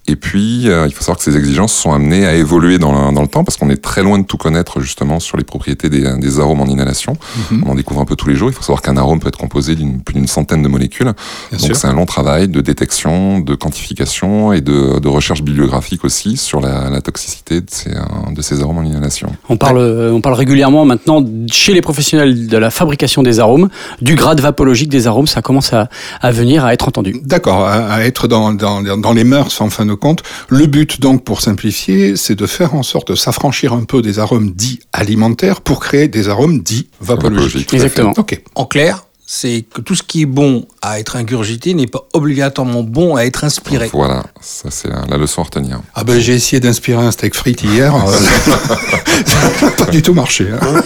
Et 0.07 0.17
puis 0.17 0.69
euh, 0.69 0.87
il 0.87 0.93
faut 0.93 1.01
savoir 1.01 1.19
que 1.19 1.25
ces 1.25 1.37
exigences 1.37 1.73
sont 1.73 1.93
amenées 1.93 2.27
à 2.27 2.35
évoluer 2.35 2.79
dans 2.79 2.93
le, 2.93 3.15
dans 3.15 3.23
le 3.23 3.29
temps 3.29 3.45
parce 3.45 3.57
qu'on 3.57 3.71
est 3.71 3.83
très 3.83 4.03
loin 4.03 4.19
de 4.19 4.25
tout 4.25 4.37
connaître 4.37 4.81
justement 4.81 5.21
sur 5.21 5.37
les 5.37 5.45
propriétés 5.45 5.89
des, 5.89 6.17
des 6.19 6.41
arômes 6.41 6.61
en 6.61 6.67
inhalation. 6.67 7.17
On 7.65 7.71
en 7.71 7.75
découvre 7.75 8.01
un 8.01 8.05
peu 8.05 8.17
tous 8.17 8.29
les 8.29 8.37
jours. 8.37 8.49
Il 8.51 8.55
faut 8.55 8.63
savoir 8.63 8.83
qu'un 8.83 8.97
arôme 8.97 9.21
peut 9.21 9.29
être 9.29 9.39
composé 9.39 9.75
d'une 9.75 10.01
plus 10.03 10.15
d'une 10.15 10.27
centaine 10.27 10.63
de 10.63 10.69
molécules. 10.69 11.07
Bien 11.51 11.59
Donc 11.59 11.61
sûr. 11.61 11.77
c'est 11.77 11.87
un 11.89 11.95
long 11.95 12.07
travail 12.07 12.49
de 12.49 12.61
détection, 12.61 13.41
de 13.41 13.55
quantification 13.55 14.53
et 14.53 14.61
de, 14.61 14.99
de 14.99 15.09
recherche 15.09 15.43
bibliographique 15.43 16.05
aussi 16.05 16.37
sur 16.37 16.61
la, 16.61 16.91
la 16.91 17.01
toxicité 17.01 17.61
de 17.61 17.67
ces, 17.71 17.91
euh, 17.91 18.01
de 18.35 18.43
ces 18.43 18.61
arômes 18.63 18.79
en 18.79 18.83
inhalation. 18.83 19.31
On 19.49 19.57
parle, 19.57 19.79
euh, 19.79 20.13
on 20.13 20.21
parle 20.21 20.35
régulièrement 20.35 20.85
maintenant 20.85 21.25
chez 21.51 21.75
les 21.75 21.81
professionnels 21.83 22.47
de 22.47 22.57
la 22.57 22.71
fabrication 22.71 23.23
des 23.23 23.41
arômes, 23.41 23.69
du 24.01 24.15
grade 24.15 24.41
vapologique 24.41 24.89
des 24.89 25.07
arômes, 25.07 25.27
ça 25.27 25.43
commence 25.43 25.73
à, 25.73 25.89
à 26.21 26.31
venir, 26.31 26.65
à 26.65 26.73
être 26.73 26.89
entendu. 26.89 27.21
D'accord, 27.25 27.65
à, 27.67 27.93
à 27.93 28.01
être 28.03 28.29
dans, 28.29 28.53
dans, 28.53 28.83
dans 29.01 29.13
les 29.13 29.25
mœurs 29.25 29.61
en 29.61 29.71
fin 29.71 29.87
de 29.87 29.95
compte. 29.95 30.23
Le 30.49 30.67
but 30.67 31.01
donc, 31.01 31.25
pour 31.25 31.41
simplifier, 31.41 32.17
c'est 32.17 32.35
de 32.37 32.47
faire 32.47 32.75
en 32.75 32.83
sorte 32.83 33.11
de 33.11 33.17
s'affranchir 33.17 33.73
un 33.73 33.85
peu 33.85 34.03
des 34.03 34.19
arômes 34.19 34.51
dits 34.53 34.81
alimentaires 34.93 35.61
pour 35.61 35.81
créer 35.81 36.09
des 36.09 36.29
arômes 36.29 36.61
dits 36.61 36.89
vapologiques. 37.01 37.73
Exactement. 37.75 38.13
Ok. 38.17 38.41
En 38.55 38.65
clair, 38.67 39.05
c'est 39.27 39.65
que 39.73 39.81
tout 39.81 39.95
ce 39.95 40.03
qui 40.03 40.23
est 40.23 40.27
bon 40.27 40.67
à 40.83 40.99
être 40.99 41.15
ingurgité 41.17 41.73
n'est 41.75 41.87
pas 41.87 42.03
obligatoirement 42.15 42.83
bon 42.83 43.15
à 43.17 43.23
être 43.25 43.45
inspiré. 43.45 43.89
Voilà, 43.93 44.25
ça 44.41 44.71
c'est 44.71 44.89
la, 44.89 45.05
la 45.09 45.17
leçon 45.17 45.43
à 45.43 45.45
retenir. 45.45 45.81
Ah 45.95 46.03
ben 46.03 46.19
j'ai 46.19 46.35
essayé 46.35 46.59
d'inspirer 46.59 47.01
un 47.05 47.13
steak 47.13 47.35
frites 47.37 47.63
hier. 47.63 47.95
ça 49.25 49.67
n'a 49.67 49.71
pas 49.73 49.85
du 49.87 50.03
tout 50.03 50.15
marché. 50.15 50.49
hein. 50.51 50.83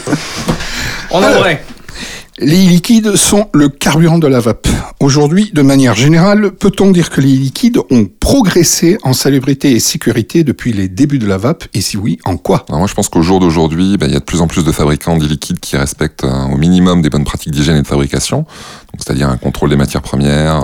En 1.11 1.21
vrai. 1.21 1.65
Les 2.41 2.67
liquides 2.67 3.15
sont 3.15 3.47
le 3.55 3.69
carburant 3.69 4.19
de 4.19 4.27
la 4.27 4.41
vape. 4.41 4.67
Aujourd'hui, 4.99 5.53
de 5.55 5.63
manière 5.63 5.95
générale, 5.95 6.51
peut-on 6.51 6.91
dire 6.91 7.11
que 7.11 7.21
les 7.21 7.29
liquides 7.29 7.79
ont 7.91 8.07
progressé 8.19 8.99
en 9.05 9.13
salubrité 9.13 9.71
et 9.71 9.79
sécurité 9.79 10.43
depuis 10.43 10.73
les 10.73 10.89
débuts 10.89 11.21
de 11.21 11.29
la 11.29 11.39
vape? 11.39 11.65
Et 11.75 11.81
si 11.81 11.97
oui, 11.97 12.19
en 12.25 12.37
quoi? 12.37 12.67
Moi 12.71 12.89
je 12.89 12.95
pense 12.95 13.09
qu'au 13.09 13.23
jour 13.23 13.39
d'aujourd'hui, 13.39 13.97
ben, 13.99 14.09
il 14.09 14.13
y 14.13 14.17
a 14.17 14.19
de 14.19 14.25
plus 14.25 14.41
en 14.41 14.49
plus 14.49 14.65
de 14.65 14.73
fabricants 14.73 15.17
de 15.17 15.25
liquides 15.25 15.61
qui 15.61 15.77
respectent 15.77 16.25
euh, 16.25 16.47
au 16.53 16.57
minimum 16.57 17.03
des 17.03 17.09
bonnes 17.09 17.23
pratiques 17.23 17.53
d'hygiène 17.53 17.77
et 17.77 17.83
de 17.83 17.87
fabrication, 17.87 18.47
c'est-à-dire 18.99 19.29
un 19.29 19.37
contrôle 19.37 19.71
des 19.71 19.77
matières 19.77 20.03
premières, 20.03 20.61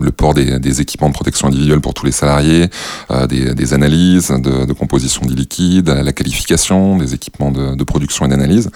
le 0.00 0.12
port 0.12 0.32
des, 0.32 0.60
des 0.60 0.80
équipements 0.80 1.08
de 1.08 1.14
protection 1.14 1.48
individuelle 1.48 1.80
pour 1.80 1.92
tous 1.92 2.06
les 2.06 2.12
salariés, 2.12 2.70
euh, 3.10 3.26
des, 3.26 3.52
des 3.54 3.74
analyses 3.74 4.28
de, 4.28 4.64
de 4.64 4.72
composition 4.72 5.22
des 5.26 5.34
liquides, 5.34 5.88
la 5.88 6.12
qualification 6.12 6.98
des 6.98 7.14
équipements 7.14 7.50
de, 7.50 7.74
de 7.74 7.84
production 7.84 8.26
et 8.26 8.28
d'analyse. 8.28 8.70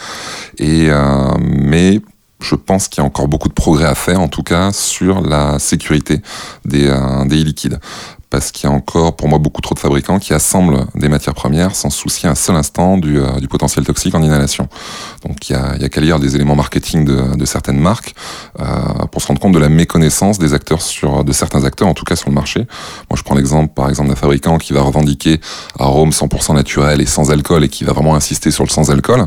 Et 0.58 0.88
euh, 0.90 1.28
mais 1.40 2.00
je 2.44 2.54
pense 2.54 2.88
qu'il 2.88 3.02
y 3.02 3.04
a 3.04 3.06
encore 3.06 3.28
beaucoup 3.28 3.48
de 3.48 3.54
progrès 3.54 3.86
à 3.86 3.94
faire, 3.94 4.20
en 4.20 4.28
tout 4.28 4.42
cas 4.42 4.72
sur 4.72 5.20
la 5.20 5.58
sécurité 5.58 6.20
des, 6.64 6.88
euh, 6.88 7.24
des 7.24 7.36
liquides. 7.36 7.80
Parce 8.34 8.50
qu'il 8.50 8.68
y 8.68 8.72
a 8.72 8.74
encore, 8.74 9.14
pour 9.14 9.28
moi, 9.28 9.38
beaucoup 9.38 9.60
trop 9.60 9.76
de 9.76 9.78
fabricants 9.78 10.18
qui 10.18 10.34
assemblent 10.34 10.86
des 10.96 11.08
matières 11.08 11.34
premières 11.34 11.76
sans 11.76 11.88
soucier 11.88 12.28
un 12.28 12.34
seul 12.34 12.56
instant 12.56 12.98
du, 12.98 13.20
euh, 13.20 13.38
du 13.38 13.46
potentiel 13.46 13.84
toxique 13.84 14.12
en 14.16 14.22
inhalation. 14.24 14.68
Donc 15.24 15.48
il 15.48 15.52
y 15.52 15.54
a, 15.54 15.76
a 15.80 15.88
qu'à 15.88 16.00
lire 16.00 16.18
des 16.18 16.34
éléments 16.34 16.56
marketing 16.56 17.04
de, 17.04 17.44
certaines 17.44 17.78
marques 17.78 18.12
euh, 18.58 18.64
pour 19.12 19.22
se 19.22 19.28
rendre 19.28 19.40
compte 19.40 19.52
de 19.52 19.60
la 19.60 19.68
méconnaissance 19.68 20.40
des 20.40 20.52
acteurs 20.52 20.82
sur, 20.82 21.22
de 21.22 21.32
certains 21.32 21.62
acteurs, 21.62 21.86
en 21.86 21.94
tout 21.94 22.04
cas 22.04 22.16
sur 22.16 22.28
le 22.28 22.34
marché. 22.34 22.66
Moi, 23.08 23.16
je 23.16 23.22
prends 23.22 23.36
l'exemple, 23.36 23.72
par 23.72 23.88
exemple, 23.88 24.08
d'un 24.08 24.16
fabricant 24.16 24.58
qui 24.58 24.72
va 24.72 24.82
revendiquer 24.82 25.40
arôme 25.78 26.10
100% 26.10 26.56
naturel 26.56 27.00
et 27.00 27.06
sans 27.06 27.30
alcool 27.30 27.62
et 27.62 27.68
qui 27.68 27.84
va 27.84 27.92
vraiment 27.92 28.16
insister 28.16 28.50
sur 28.50 28.64
le 28.64 28.70
sans 28.70 28.90
alcool. 28.90 29.26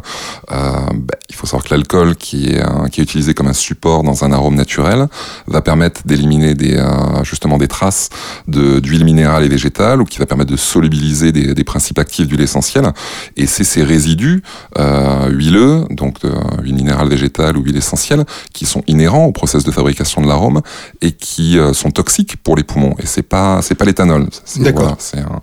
Euh, 0.51 0.71
ben, 0.93 1.15
il 1.29 1.35
faut 1.35 1.47
savoir 1.47 1.63
que 1.63 1.73
l'alcool 1.73 2.17
qui 2.17 2.49
est, 2.49 2.89
qui 2.91 2.99
est 2.99 3.03
utilisé 3.05 3.33
comme 3.33 3.47
un 3.47 3.53
support 3.53 4.03
dans 4.03 4.25
un 4.25 4.33
arôme 4.33 4.55
naturel 4.55 5.07
va 5.47 5.61
permettre 5.61 6.01
d'éliminer 6.05 6.55
des, 6.55 6.83
justement 7.23 7.57
des 7.57 7.69
traces 7.69 8.09
de, 8.49 8.81
minérale 9.03 9.43
et 9.43 9.47
végétale 9.49 10.01
ou 10.01 10.05
qui 10.05 10.19
va 10.19 10.25
permettre 10.25 10.51
de 10.51 10.57
solubiliser 10.57 11.31
des, 11.31 11.53
des 11.53 11.63
principes 11.63 11.99
actifs 11.99 12.27
d'huile 12.27 12.41
essentielle. 12.41 12.91
Et 13.35 13.45
c'est 13.47 13.63
ces 13.63 13.83
résidus 13.83 14.41
euh, 14.77 15.29
huileux, 15.29 15.83
donc 15.89 16.21
de 16.21 16.31
huile 16.63 16.75
minérale 16.75 17.09
végétale 17.09 17.57
ou 17.57 17.63
huile 17.63 17.77
essentielle, 17.77 18.25
qui 18.53 18.65
sont 18.65 18.83
inhérents 18.87 19.25
au 19.25 19.31
process 19.31 19.63
de 19.63 19.71
fabrication 19.71 20.21
de 20.21 20.27
l'arôme 20.27 20.61
et 21.01 21.11
qui 21.11 21.57
euh, 21.57 21.73
sont 21.73 21.91
toxiques 21.91 22.37
pour 22.37 22.55
les 22.55 22.63
poumons. 22.63 22.95
Et 22.99 23.05
c'est 23.05 23.21
pas 23.23 23.61
c'est 23.61 23.75
pas 23.75 23.85
l'éthanol. 23.85 24.27
C'est- 24.45 24.61
D'accord. 24.61 24.81
voilà, 24.81 24.95
c'est 24.99 25.19
un, 25.19 25.41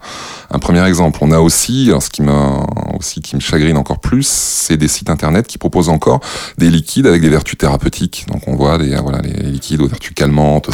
un 0.50 0.58
premier 0.58 0.84
exemple. 0.86 1.18
On 1.22 1.30
a 1.32 1.38
aussi, 1.40 1.90
ce 2.00 2.10
qui 2.10 2.22
m'a 2.22 2.66
aussi 2.98 3.20
qui 3.20 3.36
me 3.36 3.40
chagrine 3.40 3.76
encore 3.76 4.00
plus, 4.00 4.26
c'est 4.26 4.76
des 4.76 4.88
sites 4.88 5.10
internet 5.10 5.46
qui 5.46 5.58
proposent 5.58 5.88
encore 5.88 6.20
des 6.58 6.70
liquides 6.70 7.06
avec 7.06 7.20
des 7.22 7.28
vertus 7.28 7.58
thérapeutiques. 7.58 8.26
Donc 8.32 8.42
on 8.46 8.54
voit 8.56 8.78
des, 8.78 8.96
voilà, 8.96 9.18
les 9.22 9.32
liquides 9.50 9.80
aux 9.80 9.88
vertus 9.88 10.12
calmantes, 10.14 10.68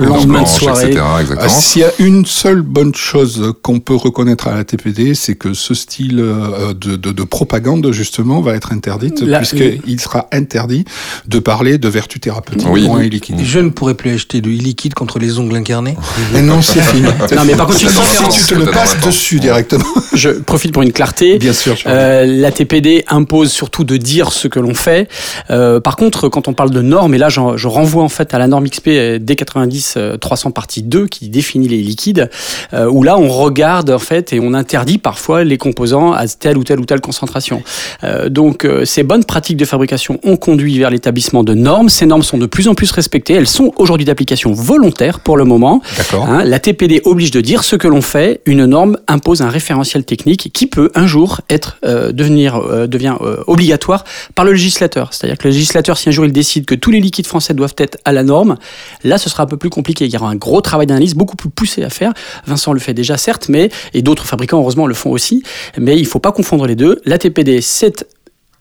lendemain 0.00 0.42
de 0.42 0.48
soirée, 0.48 0.90
etc. 0.90 1.04
Ah, 1.40 1.47
S'il 1.48 1.82
y 1.82 1.84
a 1.84 1.90
une 1.98 2.24
seule 2.26 2.62
bonne 2.62 2.94
chose 2.94 3.54
qu'on 3.62 3.80
peut 3.80 3.94
reconnaître 3.94 4.48
à 4.48 4.54
la 4.54 4.64
TPD, 4.64 5.14
c'est 5.14 5.34
que 5.34 5.54
ce 5.54 5.74
style 5.74 6.20
euh, 6.20 6.74
de, 6.74 6.96
de, 6.96 7.12
de 7.12 7.22
propagande, 7.24 7.90
justement, 7.92 8.40
va 8.40 8.54
être 8.54 8.72
interdite, 8.72 9.24
puisqu'il 9.24 10.00
sera 10.00 10.28
interdit 10.32 10.84
de 11.26 11.38
parler 11.38 11.78
de 11.78 11.88
vertus 11.88 12.20
thérapeutiques 12.20 12.68
Oui. 12.70 12.84
pour 12.86 12.96
un 12.96 13.02
liquide. 13.02 13.36
Je 13.42 13.58
ne 13.58 13.70
pourrais 13.70 13.94
plus 13.94 14.10
acheter 14.14 14.40
de 14.40 14.48
liquide 14.50 14.94
contre 14.94 15.18
les 15.18 15.38
ongles 15.38 15.56
incarnés. 15.56 15.96
Mais 16.32 16.42
non, 16.42 16.62
c'est 16.62 16.80
fini. 16.82 17.02
Non, 17.36 17.44
mais 17.44 17.54
par 17.54 17.66
contre, 17.66 17.82
une 17.82 17.88
différence. 17.88 18.34
tu 18.34 18.44
te 18.46 18.54
le 18.58 18.66
passes 18.66 18.96
dessus 19.04 19.38
directement. 19.38 19.84
Je 20.14 20.30
profite 20.30 20.72
pour 20.72 20.82
une 20.82 20.92
clarté. 20.92 21.38
Bien 21.38 21.52
sûr. 21.52 21.76
Euh, 21.86 22.24
la 22.26 22.50
TPD 22.50 23.04
impose 23.08 23.52
surtout 23.52 23.84
de 23.84 23.96
dire 23.96 24.32
ce 24.32 24.48
que 24.48 24.58
l'on 24.58 24.74
fait. 24.74 25.08
Euh, 25.50 25.78
par 25.78 25.96
contre, 25.96 26.28
quand 26.28 26.48
on 26.48 26.54
parle 26.54 26.70
de 26.70 26.82
normes, 26.82 27.14
et 27.14 27.18
là 27.18 27.28
je, 27.28 27.40
je 27.56 27.68
renvoie 27.68 28.02
en 28.02 28.08
fait 28.08 28.34
à 28.34 28.38
la 28.38 28.46
norme 28.48 28.68
XP 28.68 28.88
D90 28.88 29.94
euh, 29.96 30.16
300 30.16 30.50
partie 30.50 30.82
2 30.82 31.06
qui 31.06 31.28
définit 31.38 31.68
les 31.68 31.78
liquides, 31.78 32.28
euh, 32.74 32.90
où 32.90 33.04
là 33.04 33.16
on 33.16 33.28
regarde 33.28 33.90
en 33.90 34.00
fait 34.00 34.32
et 34.32 34.40
on 34.40 34.54
interdit 34.54 34.98
parfois 34.98 35.44
les 35.44 35.56
composants 35.56 36.12
à 36.12 36.26
telle 36.26 36.58
ou 36.58 36.64
telle 36.64 36.80
ou 36.80 36.84
telle 36.84 37.00
concentration. 37.00 37.62
Euh, 38.02 38.28
donc 38.28 38.64
euh, 38.64 38.84
ces 38.84 39.04
bonnes 39.04 39.24
pratiques 39.24 39.56
de 39.56 39.64
fabrication 39.64 40.18
ont 40.24 40.36
conduit 40.36 40.76
vers 40.80 40.90
l'établissement 40.90 41.44
de 41.44 41.54
normes. 41.54 41.90
Ces 41.90 42.06
normes 42.06 42.24
sont 42.24 42.38
de 42.38 42.46
plus 42.46 42.66
en 42.66 42.74
plus 42.74 42.90
respectées. 42.90 43.34
Elles 43.34 43.46
sont 43.46 43.72
aujourd'hui 43.76 44.04
d'application 44.04 44.52
volontaire 44.52 45.20
pour 45.20 45.36
le 45.36 45.44
moment. 45.44 45.80
Hein, 46.12 46.42
la 46.44 46.58
TPD 46.58 47.02
oblige 47.04 47.30
de 47.30 47.40
dire 47.40 47.62
ce 47.62 47.76
que 47.76 47.86
l'on 47.86 48.02
fait. 48.02 48.40
Une 48.44 48.64
norme 48.66 48.98
impose 49.06 49.40
un 49.40 49.50
référentiel 49.50 50.02
technique 50.04 50.50
qui 50.52 50.66
peut 50.66 50.90
un 50.96 51.06
jour 51.06 51.40
être 51.48 51.78
devenir 51.84 52.60
devient 52.88 53.14
obligatoire 53.46 54.04
par 54.34 54.44
le 54.44 54.52
législateur. 54.52 55.10
C'est-à-dire 55.12 55.38
que 55.38 55.46
le 55.46 55.54
législateur, 55.54 55.96
si 55.98 56.08
un 56.08 56.12
jour 56.12 56.24
il 56.24 56.32
décide 56.32 56.64
que 56.64 56.74
tous 56.74 56.90
les 56.90 57.00
liquides 57.00 57.26
français 57.26 57.54
doivent 57.54 57.78
être 57.78 57.98
à 58.04 58.12
la 58.12 58.24
norme, 58.24 58.56
là 59.04 59.18
ce 59.18 59.28
sera 59.30 59.44
un 59.44 59.46
peu 59.46 59.56
plus 59.56 59.70
compliqué. 59.70 60.06
Il 60.06 60.12
y 60.12 60.16
aura 60.16 60.30
un 60.30 60.36
gros 60.36 60.60
travail 60.60 60.86
d'analyse 60.86 61.14
beaucoup 61.18 61.36
plus 61.36 61.50
poussé 61.50 61.82
à 61.82 61.90
faire. 61.90 62.14
Vincent 62.46 62.72
le 62.72 62.80
fait 62.80 62.94
déjà 62.94 63.18
certes, 63.18 63.48
mais 63.50 63.68
et 63.92 64.00
d'autres 64.00 64.24
fabricants 64.24 64.58
heureusement 64.58 64.86
le 64.86 64.94
font 64.94 65.10
aussi. 65.10 65.42
Mais 65.76 65.98
il 65.98 66.06
faut 66.06 66.20
pas 66.20 66.32
confondre 66.32 66.66
les 66.66 66.76
deux. 66.76 67.00
La 67.04 67.18
TPD 67.18 67.60
c'est 67.60 68.06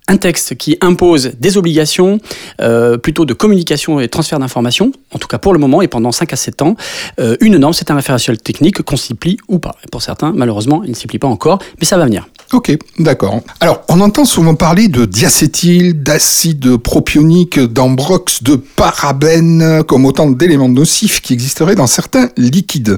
un 0.08 0.18
texte 0.18 0.56
qui 0.56 0.78
impose 0.82 1.32
des 1.40 1.58
obligations 1.58 2.20
euh, 2.62 2.98
plutôt 2.98 3.26
de 3.26 3.34
communication 3.34 4.00
et 4.00 4.08
transfert 4.08 4.40
d'informations, 4.40 4.92
en 5.14 5.20
tout 5.20 5.28
cas 5.28 5.38
pour 5.38 5.54
le 5.54 5.60
moment 5.60 5.82
et 5.82 5.88
pendant 5.88 6.12
5 6.12 6.34
à 6.34 6.36
7 6.36 6.62
ans. 6.62 6.76
Euh, 7.20 7.36
une 7.42 7.58
norme, 7.58 7.74
c'est 7.74 7.92
un 7.92 7.96
référentiel 7.96 8.38
technique 8.38 8.82
qu'on 8.82 8.98
s'y 8.98 9.14
plie 9.14 9.38
ou 9.48 9.60
pas. 9.60 9.76
Pour 9.92 10.02
certains, 10.02 10.32
malheureusement, 10.34 10.84
ils 10.84 10.92
ne 10.92 10.96
s'y 10.96 11.08
plient 11.08 11.20
pas 11.20 11.28
encore, 11.28 11.60
mais 11.80 11.86
ça 11.86 11.98
va 11.98 12.06
venir. 12.06 12.28
Ok, 12.54 12.72
d'accord. 13.00 13.42
Alors, 13.60 13.84
on 13.90 14.00
entend 14.00 14.24
souvent 14.24 14.56
parler 14.56 14.88
de 14.88 15.04
diacétyl, 15.06 16.02
d'acide 16.02 16.78
propionique, 16.78 17.60
d'ambrox, 17.60 18.42
de 18.44 18.56
parabènes, 18.56 19.84
comme 19.84 20.06
autant 20.06 20.30
d'éléments 20.30 20.70
nocifs 20.70 21.22
qui 21.22 21.34
existeraient 21.34 21.76
dans 21.76 21.88
certains 21.88 22.30
liquides. 22.38 22.98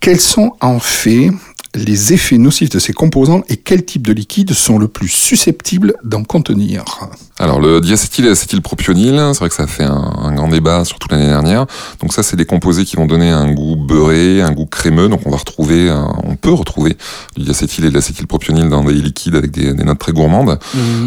Quels 0.00 0.20
sont 0.20 0.56
en 0.60 0.80
fait 0.80 1.30
les 1.74 2.12
effets 2.12 2.38
nocifs 2.38 2.70
de 2.70 2.78
ces 2.78 2.92
composants 2.92 3.42
et 3.48 3.56
quels 3.56 3.84
types 3.84 4.06
de 4.06 4.12
liquides 4.12 4.52
sont 4.52 4.78
le 4.78 4.88
plus 4.88 5.08
susceptibles 5.08 5.94
d'en 6.02 6.24
contenir 6.24 6.84
Alors 7.38 7.60
le 7.60 7.80
diacétyl 7.80 8.26
et 8.26 8.28
l'acétylpropionil, 8.28 9.14
c'est 9.32 9.38
vrai 9.38 9.48
que 9.48 9.54
ça 9.54 9.64
a 9.64 9.66
fait 9.68 9.84
un, 9.84 10.12
un 10.18 10.34
grand 10.34 10.48
débat 10.48 10.84
surtout 10.84 11.08
l'année 11.10 11.28
dernière. 11.28 11.66
Donc 12.00 12.12
ça 12.12 12.22
c'est 12.22 12.36
des 12.36 12.44
composés 12.44 12.84
qui 12.84 12.96
vont 12.96 13.06
donner 13.06 13.30
un 13.30 13.52
goût 13.52 13.76
beurré, 13.76 14.42
un 14.42 14.52
goût 14.52 14.66
crémeux. 14.66 15.08
Donc 15.08 15.20
on 15.26 15.30
va 15.30 15.36
retrouver, 15.36 15.88
euh, 15.88 16.02
on 16.24 16.36
peut 16.36 16.52
retrouver 16.52 16.96
du 17.36 17.44
diacétyl 17.44 17.84
et 17.84 17.90
de 17.90 17.94
l'acétylpropionil 17.94 18.68
dans 18.68 18.82
des 18.82 18.94
liquides 18.94 19.36
avec 19.36 19.52
des, 19.52 19.72
des 19.72 19.84
notes 19.84 19.98
très 19.98 20.12
gourmandes. 20.12 20.58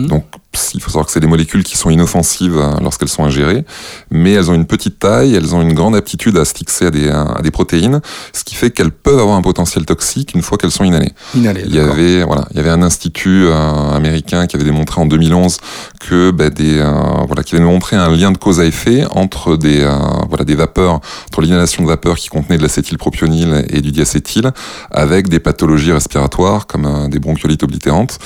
Donc 0.08 0.26
il 0.74 0.82
faut 0.82 0.90
savoir 0.90 1.06
que 1.06 1.12
c'est 1.12 1.20
des 1.20 1.28
molécules 1.28 1.64
qui 1.64 1.78
sont 1.78 1.90
inoffensives 1.90 2.58
euh, 2.58 2.72
lorsqu'elles 2.82 3.10
sont 3.10 3.24
ingérées, 3.24 3.66
mais 4.12 4.34
elles 4.34 4.50
ont 4.50 4.54
une 4.54 4.66
petite 4.66 5.00
taille, 5.00 5.36
elles 5.36 5.56
ont 5.56 5.62
une 5.62 5.74
grande 5.74 5.96
aptitude 5.96 6.38
à 6.38 6.46
se 6.46 6.54
fixer 6.54 6.88
à 6.88 6.92
des, 6.92 7.10
à 7.10 7.40
des 7.42 7.52
protéines, 7.52 8.02
ce 8.34 8.44
qui 8.44 8.56
fait 8.56 8.72
qu'elles 8.72 8.92
peuvent 8.92 9.20
avoir 9.20 9.38
un 9.38 9.42
potentiel 9.42 9.86
toxique 9.86 10.34
une 10.34 10.42
fois 10.42 10.58
qu'elles 10.58 10.72
sont 10.72 10.84
inhalées. 10.84 11.12
Inhalés. 11.36 11.64
Il 11.66 11.76
y 11.76 11.80
avait 11.80 12.24
voilà, 12.24 12.46
il 12.52 12.58
y 12.58 12.60
avait 12.60 12.70
un 12.70 12.82
institut 12.82 13.46
euh, 13.46 13.92
américain 13.92 14.48
qui 14.48 14.56
avait 14.56 14.66
démontré 14.66 15.02
en 15.02 15.06
2011 15.06 15.58
que 16.00 16.32
bah, 16.32 16.50
des 16.50 16.80
euh, 16.80 16.92
voilà, 17.28 17.44
qui 17.44 17.56
avait 17.56 17.64
démontré 17.64 17.96
un 17.96 18.10
lien 18.10 18.32
de 18.32 18.38
cause 18.38 18.60
à 18.60 18.66
effet 18.66 19.06
entre 19.12 19.58
des 19.58 19.82
euh, 19.82 19.94
voilà 20.28 20.44
des 20.44 20.56
vapeurs, 20.56 21.02
entre 21.28 21.42
l'inhalation 21.42 21.84
de 21.84 21.88
vapeurs 21.88 22.18
qui 22.18 22.30
contenaient 22.30 22.58
de 22.58 22.64
l'acétylpropionil 22.64 23.66
et 23.70 23.82
du 23.82 23.92
diacétyl, 23.92 24.52
avec 24.92 25.30
des 25.30 25.40
pathologies 25.40 25.92
respiratoires 25.92 26.68
comme 26.68 27.10
des 27.10 27.20
bronchiolites 27.20 27.64
oblitérantes. 27.64 28.20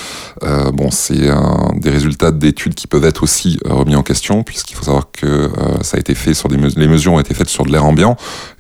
Euh, 0.44 0.72
bon, 0.72 0.90
c'est 0.92 1.30
des 1.76 1.90
résultats 1.90 2.17
d'études 2.26 2.76
qui 2.76 2.88
peuvent 2.88 3.06
être 3.06 3.24
aussi 3.24 3.60
euh, 3.66 3.74
remis 3.74 3.96
en 3.96 4.04
question, 4.04 4.44
puisqu'il 4.44 4.76
faut 4.76 4.84
savoir 4.86 5.08
que 5.12 5.26
euh, 5.26 5.50
ça 5.82 5.98
a 5.98 6.00
été 6.00 6.16
fait 6.16 6.34
sur 6.34 6.50
des 6.50 6.58
mes- 6.58 6.70
les 6.70 6.88
mesures 6.88 7.14
ont 7.14 7.20
été 7.20 7.34
faites 7.34 7.50
sur 7.50 7.66
de 7.66 7.72
l'air 7.72 7.86
ambiant 7.86 8.16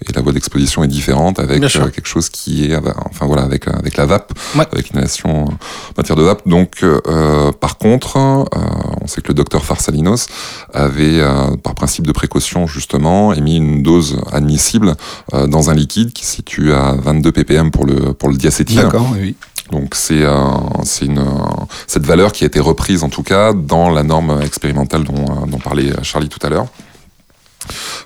et 0.07 0.11
la 0.13 0.21
voie 0.21 0.31
d'exposition 0.31 0.83
est 0.83 0.87
différente 0.87 1.39
avec 1.39 1.59
euh, 1.83 1.89
quelque 1.89 2.07
chose 2.07 2.29
qui 2.29 2.65
est 2.71 2.75
enfin 2.75 3.25
voilà 3.25 3.43
avec 3.43 3.67
avec 3.67 3.97
la 3.97 4.05
vape 4.05 4.33
Ouais. 4.55 4.65
avec 4.71 4.89
l'inhalation 4.89 5.45
en 5.45 5.49
matière 5.97 6.15
de 6.15 6.23
vape. 6.23 6.41
Donc, 6.47 6.83
euh, 6.83 7.51
par 7.59 7.77
contre, 7.77 8.17
on 8.17 9.07
sait 9.07 9.21
que 9.21 9.29
le 9.29 9.33
docteur 9.33 9.63
Farsalinos 9.65 10.27
avait, 10.73 11.21
par 11.63 11.75
principe 11.75 12.05
de 12.07 12.11
précaution 12.11 12.67
justement, 12.67 13.33
émis 13.33 13.57
une 13.57 13.83
dose 13.83 14.19
admissible 14.31 14.95
dans 15.47 15.69
un 15.69 15.73
liquide 15.73 16.13
qui 16.13 16.25
se 16.25 16.35
situe 16.35 16.73
à 16.73 16.93
22 16.93 17.31
ppm 17.31 17.71
pour 17.71 17.85
le 17.85 18.13
pour 18.13 18.29
le 18.29 18.35
diacétyl. 18.35 18.77
D'accord, 18.77 19.07
oui. 19.13 19.35
Donc 19.71 19.95
c'est 19.95 20.23
euh, 20.23 20.35
c'est 20.83 21.05
une 21.05 21.19
euh, 21.19 21.65
cette 21.87 22.05
valeur 22.05 22.31
qui 22.31 22.43
a 22.43 22.47
été 22.47 22.59
reprise 22.59 23.03
en 23.03 23.09
tout 23.09 23.23
cas 23.23 23.53
dans 23.53 23.89
la 23.89 24.03
norme 24.03 24.41
expérimentale 24.41 25.03
dont, 25.03 25.25
euh, 25.25 25.45
dont 25.47 25.59
parlait 25.59 25.91
Charlie 26.03 26.29
tout 26.29 26.45
à 26.45 26.49
l'heure 26.49 26.67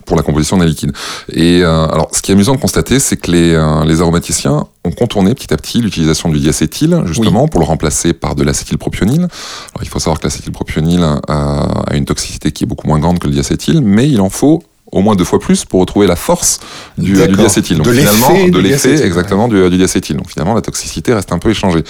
pour 0.05 0.17
la 0.17 0.23
composition 0.23 0.57
des 0.57 0.65
liquides. 0.65 0.93
Et 1.31 1.61
euh, 1.61 1.87
alors, 1.87 2.09
ce 2.11 2.21
qui 2.21 2.31
est 2.31 2.33
amusant 2.33 2.55
de 2.55 2.59
constater, 2.59 2.99
c'est 2.99 3.17
que 3.17 3.31
les, 3.31 3.53
euh, 3.53 3.85
les 3.85 4.01
aromaticiens 4.01 4.65
ont 4.83 4.91
contourné 4.91 5.33
petit 5.35 5.53
à 5.53 5.57
petit 5.57 5.81
l'utilisation 5.81 6.29
du 6.29 6.39
diacétyl, 6.39 7.03
justement, 7.05 7.47
pour 7.47 7.59
le 7.59 7.65
remplacer 7.65 8.13
par 8.13 8.35
de 8.35 8.43
l'acétylpropionil. 8.43 9.19
Alors, 9.19 9.83
il 9.83 9.87
faut 9.87 9.99
savoir 9.99 10.19
que 10.19 10.25
l'acétylpropionil 10.25 11.01
euh, 11.01 11.17
a 11.29 11.95
une 11.95 12.05
toxicité 12.05 12.51
qui 12.51 12.63
est 12.63 12.67
beaucoup 12.67 12.87
moins 12.87 12.99
grande 12.99 13.19
que 13.19 13.27
le 13.27 13.33
diacétyl, 13.33 13.81
mais 13.81 14.09
il 14.09 14.21
en 14.21 14.29
faut 14.29 14.63
au 14.91 15.01
moins 15.01 15.15
deux 15.15 15.23
fois 15.23 15.39
plus 15.39 15.65
pour 15.65 15.79
retrouver 15.79 16.07
la 16.07 16.15
force 16.15 16.59
du, 16.97 17.13
D'accord. 17.13 17.27
du 17.29 17.35
diacétyl. 17.37 17.77
Donc 17.77 17.87
De 17.87 17.93
finalement, 17.93 18.47
de 18.47 18.59
l'effet 18.59 19.03
exactement 19.05 19.47
du, 19.47 19.69
du 19.69 19.77
diacétyl. 19.77 20.17
Donc 20.17 20.29
finalement, 20.29 20.53
la 20.53 20.61
toxicité 20.61 21.13
reste 21.13 21.31
un 21.31 21.39
peu 21.39 21.49
échangée. 21.49 21.83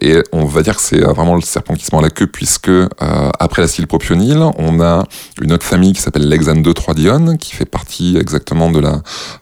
Et 0.00 0.18
on 0.32 0.44
va 0.44 0.62
dire 0.62 0.76
que 0.76 0.82
c'est 0.82 1.00
vraiment 1.00 1.34
le 1.34 1.40
serpent 1.40 1.74
qui 1.74 1.84
se 1.84 1.90
mord 1.92 2.02
la 2.02 2.10
queue 2.10 2.26
puisque 2.26 2.68
euh, 2.68 2.86
après 3.38 3.62
l'acétylpropionil, 3.62 4.38
on 4.58 4.80
a 4.80 5.04
une 5.40 5.52
autre 5.52 5.64
famille 5.64 5.92
qui 5.92 6.00
s'appelle 6.00 6.28
l'hexane 6.28 6.62
2 6.62 6.74
3 6.74 6.94
dione 6.94 7.38
qui 7.38 7.54
fait 7.54 7.64
partie 7.64 8.16
exactement 8.18 8.70
de 8.70 8.80
la, 8.80 8.94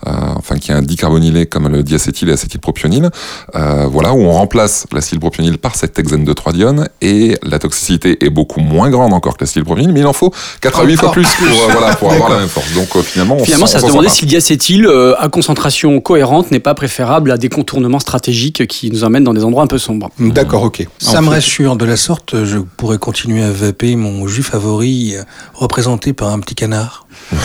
euh, 0.07 0.11
enfin 0.37 0.57
qui 0.57 0.71
est 0.71 0.75
un 0.75 0.83
dicarbonylé 0.83 1.47
comme 1.47 1.69
le 1.69 1.83
diacétyl 1.83 2.29
et 2.29 2.33
l'acétylpropionil. 2.33 3.11
Euh, 3.55 3.87
voilà 3.91 4.13
où 4.13 4.21
on 4.21 4.33
remplace 4.33 4.87
l'acétylpropionil 4.93 5.59
par 5.59 5.77
cet 5.77 5.99
hexane 5.99 6.25
2 6.25 6.35
3 6.35 6.53
dione 6.53 6.89
et 7.01 7.37
la 7.43 7.59
toxicité 7.59 8.25
est 8.25 8.31
beaucoup 8.31 8.61
moins 8.61 8.91
grande 8.91 9.13
encore 9.13 9.37
que 9.37 9.45
l'acétylpropionil, 9.45 9.93
mais 9.93 10.01
il 10.01 10.07
en 10.07 10.13
faut 10.13 10.33
4 10.61 10.81
à 10.81 10.85
8 10.85 10.97
fois 10.97 11.13
plus 11.13 11.27
pour, 11.27 11.47
euh, 11.47 11.73
voilà, 11.73 11.97
pour 11.97 12.13
avoir 12.13 12.31
la 12.31 12.39
même 12.39 12.49
force. 12.49 12.73
Donc 12.75 12.89
finalement, 13.03 13.37
on 13.39 13.45
Finalement, 13.45 13.67
s'en- 13.67 13.73
ça 13.73 13.79
on 13.79 13.87
se 13.89 13.93
demandait 13.93 14.09
si 14.09 14.23
le 14.23 14.29
diacétyl, 14.29 14.87
euh, 14.87 15.15
à 15.19 15.29
concentration 15.29 16.01
cohérente, 16.01 16.51
n'est 16.51 16.61
pas 16.61 16.75
préférable 16.75 17.31
à 17.31 17.37
des 17.39 17.49
contournements 17.49 17.99
stratégiques 18.01 18.67
qui 18.67 18.91
nous 18.91 19.05
emmènent 19.05 19.25
dans 19.25 19.35
des 19.35 19.45
endroits 19.45 19.63
un 19.63 19.67
peu 19.67 19.79
sombres. 19.79 20.11
D'accord, 20.19 20.63
ok. 20.65 20.87
Ça 20.99 21.19
En 21.19 21.23
me 21.23 21.29
fait, 21.29 21.35
rassure, 21.37 21.77
de 21.77 21.85
la 21.85 21.97
sorte, 21.97 22.45
je 22.45 22.59
pourrais 22.77 22.99
continuer 22.99 23.43
à 23.43 23.51
vaper 23.51 23.97
mon 23.97 24.27
jus 24.27 24.43
favori 24.43 25.15
euh, 25.17 25.23
représenté 25.55 26.13
par 26.13 26.29
un 26.29 26.41
petit 26.41 26.55
canard. 26.55 27.07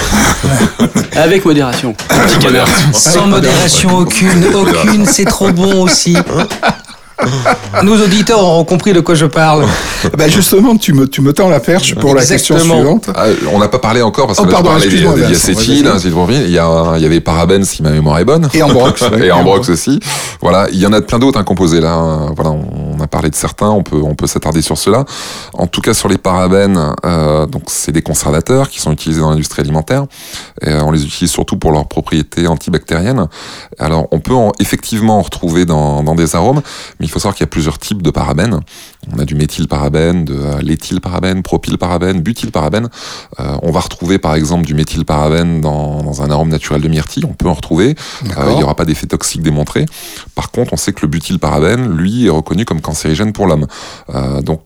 Avec 1.16 1.46
modération. 1.46 1.94
Petit 1.94 2.40
canard. 2.40 2.68
Sans 2.94 3.28
modération 3.28 3.98
aucune, 3.98 4.46
aucune, 4.54 5.06
c'est 5.06 5.26
trop 5.26 5.52
bon 5.52 5.82
aussi. 5.84 6.16
Nos 7.84 8.02
auditeurs 8.04 8.40
auront 8.42 8.64
compris 8.66 8.94
de 8.94 9.00
quoi 9.00 9.16
je 9.16 9.26
parle. 9.26 9.66
bah 10.18 10.28
justement, 10.28 10.76
tu 10.78 10.94
me, 10.94 11.08
tu 11.08 11.22
me 11.22 11.34
tends 11.34 11.50
la 11.50 11.60
perche 11.60 11.96
pour 11.96 12.14
la 12.16 12.26
question 12.26 12.58
suivante. 12.60 13.10
Ah, 13.16 13.26
on 13.52 13.60
n'a 13.60 13.68
pas 13.68 13.80
parlé 13.80 14.02
encore 14.02 14.28
parce 14.28 14.40
Oh, 14.40 14.44
que 14.44 14.48
là, 14.50 14.54
pardon, 14.56 14.70
je 14.72 14.74
parlais 14.74 14.90
des, 14.90 14.98
des 14.98 15.04
hein, 15.04 15.98
il 16.46 16.52
y, 16.52 16.60
a, 16.60 16.94
il 16.98 17.02
y 17.02 17.06
avait 17.06 17.22
parabènes 17.22 17.64
si 17.64 17.82
ma 17.84 17.90
mémoire 17.92 18.20
est 18.20 18.26
bonne. 18.26 18.50
Et 18.54 18.62
Ambrox, 18.62 19.02
ouais. 19.12 19.28
et 19.28 19.32
Ambrox 19.32 19.70
aussi. 19.70 20.00
Voilà, 20.42 20.68
il 20.72 20.80
y 20.80 20.86
en 20.86 20.94
a 20.94 21.02
plein 21.02 21.20
d'autres 21.20 21.40
hein, 21.40 21.44
composés 21.44 21.80
là. 21.80 21.94
hein. 21.94 22.34
Voilà, 22.36 22.52
on 22.52 23.00
a 23.02 23.08
parlé 23.08 23.30
de 23.30 23.36
certains, 23.36 23.70
on 23.70 23.84
peut, 23.84 24.02
on 24.04 24.16
peut 24.16 24.28
s'attarder 24.28 24.62
sur 24.62 24.78
cela. 24.78 25.06
En 25.54 25.68
tout 25.68 25.82
cas, 25.82 25.94
sur 25.94 26.10
les 26.10 26.18
parabènes, 26.18 26.80
euh, 27.06 27.46
donc 27.46 27.64
c'est 27.68 27.92
des 27.92 28.02
conservateurs 28.02 28.70
qui 28.70 28.80
sont 28.82 28.92
utilisés 28.92 29.22
dans 29.22 29.30
l'industrie 29.30 29.62
alimentaire. 29.62 30.06
Et, 30.62 30.70
euh, 30.70 30.82
on 30.84 30.92
les 30.92 31.04
utilise 31.06 31.32
surtout 31.32 31.58
pour 31.58 31.72
leurs 31.72 31.88
propriétés 31.88 32.48
antibactériennes. 32.48 33.28
Alors, 33.80 34.08
on 34.12 34.20
peut 34.20 34.34
en- 34.34 34.52
effectivement 34.60 35.20
en 35.20 35.22
retrouver 35.22 35.66
dans, 35.66 36.04
dans 36.04 36.16
des 36.16 36.36
arômes, 36.36 36.62
mais 37.00 37.05
il 37.06 37.10
faut 37.10 37.20
savoir 37.20 37.36
qu'il 37.36 37.44
y 37.44 37.48
a 37.48 37.50
plusieurs 37.50 37.78
types 37.78 38.02
de 38.02 38.10
parabènes. 38.10 38.60
On 39.14 39.20
a 39.20 39.26
du 39.26 39.36
méthylparabène, 39.36 40.26
de 40.26 40.34
euh, 40.34 40.60
l'éthylparabène, 40.62 41.44
propylparabène, 41.44 42.22
butylparabène. 42.22 42.90
Euh, 43.40 43.58
on 43.62 43.72
va 43.72 43.80
retrouver 43.80 44.18
par 44.18 44.34
exemple 44.34 44.66
du 44.66 44.74
méthylparabène 44.74 45.62
dans, 45.62 46.02
dans 46.02 46.24
un 46.24 46.32
arôme 46.32 46.50
naturel 46.50 46.82
de 46.82 46.88
myrtille. 46.88 47.24
On 47.26 47.34
peut 47.34 47.48
en 47.48 47.54
retrouver. 47.54 47.96
Euh, 48.38 48.50
il 48.50 48.58
n'y 48.58 48.64
aura 48.64 48.76
pas 48.76 48.86
d'effet 48.86 49.06
toxique 49.06 49.44
démontré. 49.44 49.86
Par 50.34 50.50
contre, 50.50 50.74
on 50.74 50.78
sait 50.78 50.94
que 50.94 51.02
le 51.04 51.08
butylparabène, 51.08 51.96
lui, 51.96 52.26
est 52.26 52.30
reconnu 52.30 52.66
comme 52.66 52.82
cancérigène 52.82 53.34
pour 53.34 53.46
l'homme. 53.46 53.68
Euh, 54.14 54.42
donc 54.42 54.62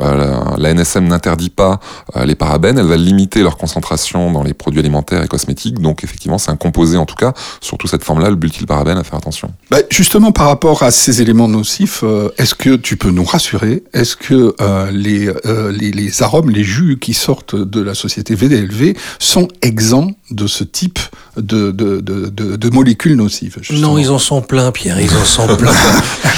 la, 0.00 0.54
la 0.56 0.74
NSM 0.74 1.06
n'interdit 1.08 1.50
pas 1.50 1.80
euh, 2.16 2.24
les 2.24 2.34
parabènes, 2.34 2.78
elle 2.78 2.86
va 2.86 2.96
limiter 2.96 3.42
leur 3.42 3.56
concentration 3.56 4.30
dans 4.30 4.42
les 4.42 4.54
produits 4.54 4.80
alimentaires 4.80 5.22
et 5.22 5.28
cosmétiques. 5.28 5.80
Donc 5.80 6.04
effectivement, 6.04 6.38
c'est 6.38 6.50
un 6.50 6.56
composé 6.56 6.96
en 6.96 7.06
tout 7.06 7.16
cas, 7.16 7.32
surtout 7.60 7.86
cette 7.86 8.04
forme-là, 8.04 8.30
le 8.30 8.36
butylparabène, 8.36 8.98
à 8.98 9.04
faire 9.04 9.18
attention. 9.18 9.50
Bah, 9.70 9.78
justement, 9.90 10.32
par 10.32 10.46
rapport 10.46 10.82
à 10.82 10.90
ces 10.90 11.22
éléments 11.22 11.48
nocifs, 11.48 12.00
euh, 12.02 12.30
est-ce 12.38 12.54
que 12.54 12.76
tu 12.76 12.96
peux 12.96 13.10
nous 13.10 13.24
rassurer? 13.24 13.82
Est-ce 13.92 14.16
que 14.16 14.54
euh, 14.60 14.90
les, 14.90 15.28
euh, 15.46 15.72
les, 15.72 15.90
les 15.90 16.22
arômes, 16.22 16.50
les 16.50 16.64
jus 16.64 16.98
qui 17.00 17.14
sortent 17.14 17.56
de 17.56 17.80
la 17.80 17.94
société 17.94 18.34
VDLV 18.34 18.96
sont 19.18 19.48
exempts 19.62 20.10
de 20.30 20.46
ce 20.46 20.64
type 20.64 20.98
de, 21.36 21.70
de, 21.70 22.00
de, 22.00 22.26
de, 22.28 22.56
de 22.56 22.70
molécules 22.70 23.16
nocives 23.16 23.56
justement? 23.60 23.92
Non, 23.92 23.98
ils 23.98 24.10
en 24.10 24.18
sont 24.18 24.42
pleins, 24.42 24.72
Pierre, 24.72 25.00
ils 25.00 25.14
en 25.14 25.24
sont 25.24 25.46
pleins. 25.56 25.72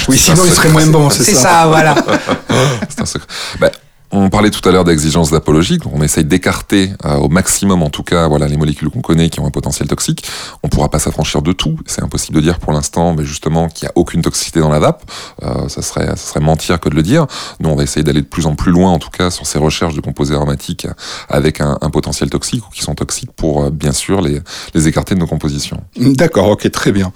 Oui, 0.07 0.17
sinon 0.17 0.41
ils 0.45 0.51
seraient 0.51 0.69
moins 0.69 0.87
bons, 0.87 1.09
c'est 1.11 1.23
C'est 1.23 1.35
ça, 1.35 1.67
voilà. 1.67 1.95
Ben, 3.59 3.71
on 4.13 4.29
parlait 4.29 4.49
tout 4.49 4.67
à 4.67 4.73
l'heure 4.73 4.83
d'exigence 4.83 5.31
d'apologie, 5.31 5.77
donc 5.77 5.93
on 5.95 6.01
essaye 6.01 6.25
d'écarter 6.25 6.91
euh, 7.05 7.15
au 7.15 7.29
maximum 7.29 7.81
en 7.81 7.89
tout 7.89 8.03
cas 8.03 8.27
voilà 8.27 8.47
les 8.47 8.57
molécules 8.57 8.89
qu'on 8.89 9.01
connaît 9.01 9.29
qui 9.29 9.39
ont 9.39 9.47
un 9.47 9.51
potentiel 9.51 9.87
toxique. 9.87 10.25
On 10.63 10.67
pourra 10.67 10.89
pas 10.89 10.99
s'affranchir 10.99 11.41
de 11.41 11.53
tout, 11.53 11.77
c'est 11.85 12.03
impossible 12.03 12.35
de 12.35 12.41
dire 12.41 12.59
pour 12.59 12.73
l'instant, 12.73 13.13
mais 13.13 13.23
justement 13.23 13.69
qu'il 13.69 13.85
y 13.85 13.89
a 13.89 13.93
aucune 13.95 14.21
toxicité 14.21 14.59
dans 14.59 14.69
la 14.69 14.79
vape, 14.79 15.09
euh, 15.43 15.69
ça 15.69 15.81
serait 15.81 16.07
ça 16.07 16.17
serait 16.17 16.41
mentir 16.41 16.79
que 16.81 16.89
de 16.89 16.95
le 16.95 17.03
dire. 17.03 17.25
Nous 17.61 17.69
on 17.69 17.75
va 17.75 17.83
essayer 17.83 18.03
d'aller 18.03 18.21
de 18.21 18.27
plus 18.27 18.47
en 18.47 18.55
plus 18.55 18.71
loin 18.71 18.91
en 18.91 18.99
tout 18.99 19.11
cas 19.11 19.31
sur 19.31 19.45
ces 19.45 19.57
recherches 19.57 19.95
de 19.95 20.01
composés 20.01 20.35
aromatiques 20.35 20.87
avec 21.29 21.61
un, 21.61 21.77
un 21.79 21.89
potentiel 21.89 22.29
toxique 22.29 22.67
ou 22.67 22.71
qui 22.71 22.81
sont 22.81 22.95
toxiques 22.95 23.31
pour 23.31 23.63
euh, 23.63 23.69
bien 23.69 23.93
sûr 23.93 24.21
les 24.21 24.41
les 24.73 24.87
écarter 24.89 25.15
de 25.15 25.19
nos 25.21 25.27
compositions. 25.27 25.81
D'accord, 25.95 26.49
ok, 26.49 26.69
très 26.69 26.91
bien. 26.91 27.13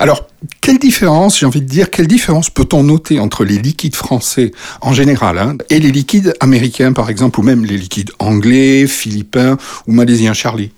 Alors, 0.00 0.26
quelle 0.60 0.78
différence, 0.78 1.38
j'ai 1.38 1.46
envie 1.46 1.60
de 1.60 1.66
dire, 1.68 1.90
quelle 1.90 2.06
différence 2.06 2.50
peut-on 2.50 2.82
noter 2.84 3.20
entre 3.20 3.44
les 3.44 3.58
liquides 3.58 3.96
français 3.96 4.52
en 4.80 4.92
général 4.92 5.38
hein, 5.38 5.56
et 5.70 5.78
les 5.78 5.90
liquides 5.90 6.34
américains, 6.40 6.92
par 6.92 7.10
exemple, 7.10 7.40
ou 7.40 7.42
même 7.42 7.64
les 7.64 7.76
liquides 7.76 8.10
anglais, 8.18 8.86
philippins 8.86 9.56
ou 9.86 9.92
malaisiens, 9.92 10.32
Charlie? 10.32 10.70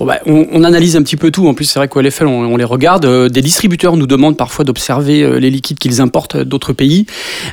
Bah, 0.00 0.18
on, 0.26 0.46
on 0.52 0.64
analyse 0.64 0.96
un 0.96 1.02
petit 1.02 1.16
peu 1.16 1.30
tout. 1.30 1.46
En 1.48 1.54
plus, 1.54 1.64
c'est 1.66 1.78
vrai 1.78 1.88
qu'au 1.88 2.00
LFL, 2.00 2.26
on, 2.26 2.44
on 2.52 2.56
les 2.56 2.64
regarde. 2.64 3.04
Euh, 3.04 3.28
des 3.28 3.42
distributeurs 3.42 3.96
nous 3.96 4.06
demandent 4.06 4.36
parfois 4.36 4.64
d'observer 4.64 5.22
euh, 5.22 5.38
les 5.38 5.50
liquides 5.50 5.78
qu'ils 5.78 6.00
importent 6.00 6.38
d'autres 6.38 6.72
pays. 6.72 7.06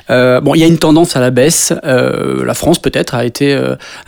Euh, 0.09 0.39
bon, 0.39 0.55
il 0.55 0.61
y 0.61 0.63
a 0.63 0.67
une 0.67 0.77
tendance 0.77 1.15
à 1.15 1.19
la 1.19 1.31
baisse. 1.31 1.73
Euh, 1.83 2.45
la 2.45 2.53
France, 2.53 2.79
peut-être, 2.79 3.15
a 3.15 3.25
été 3.25 3.57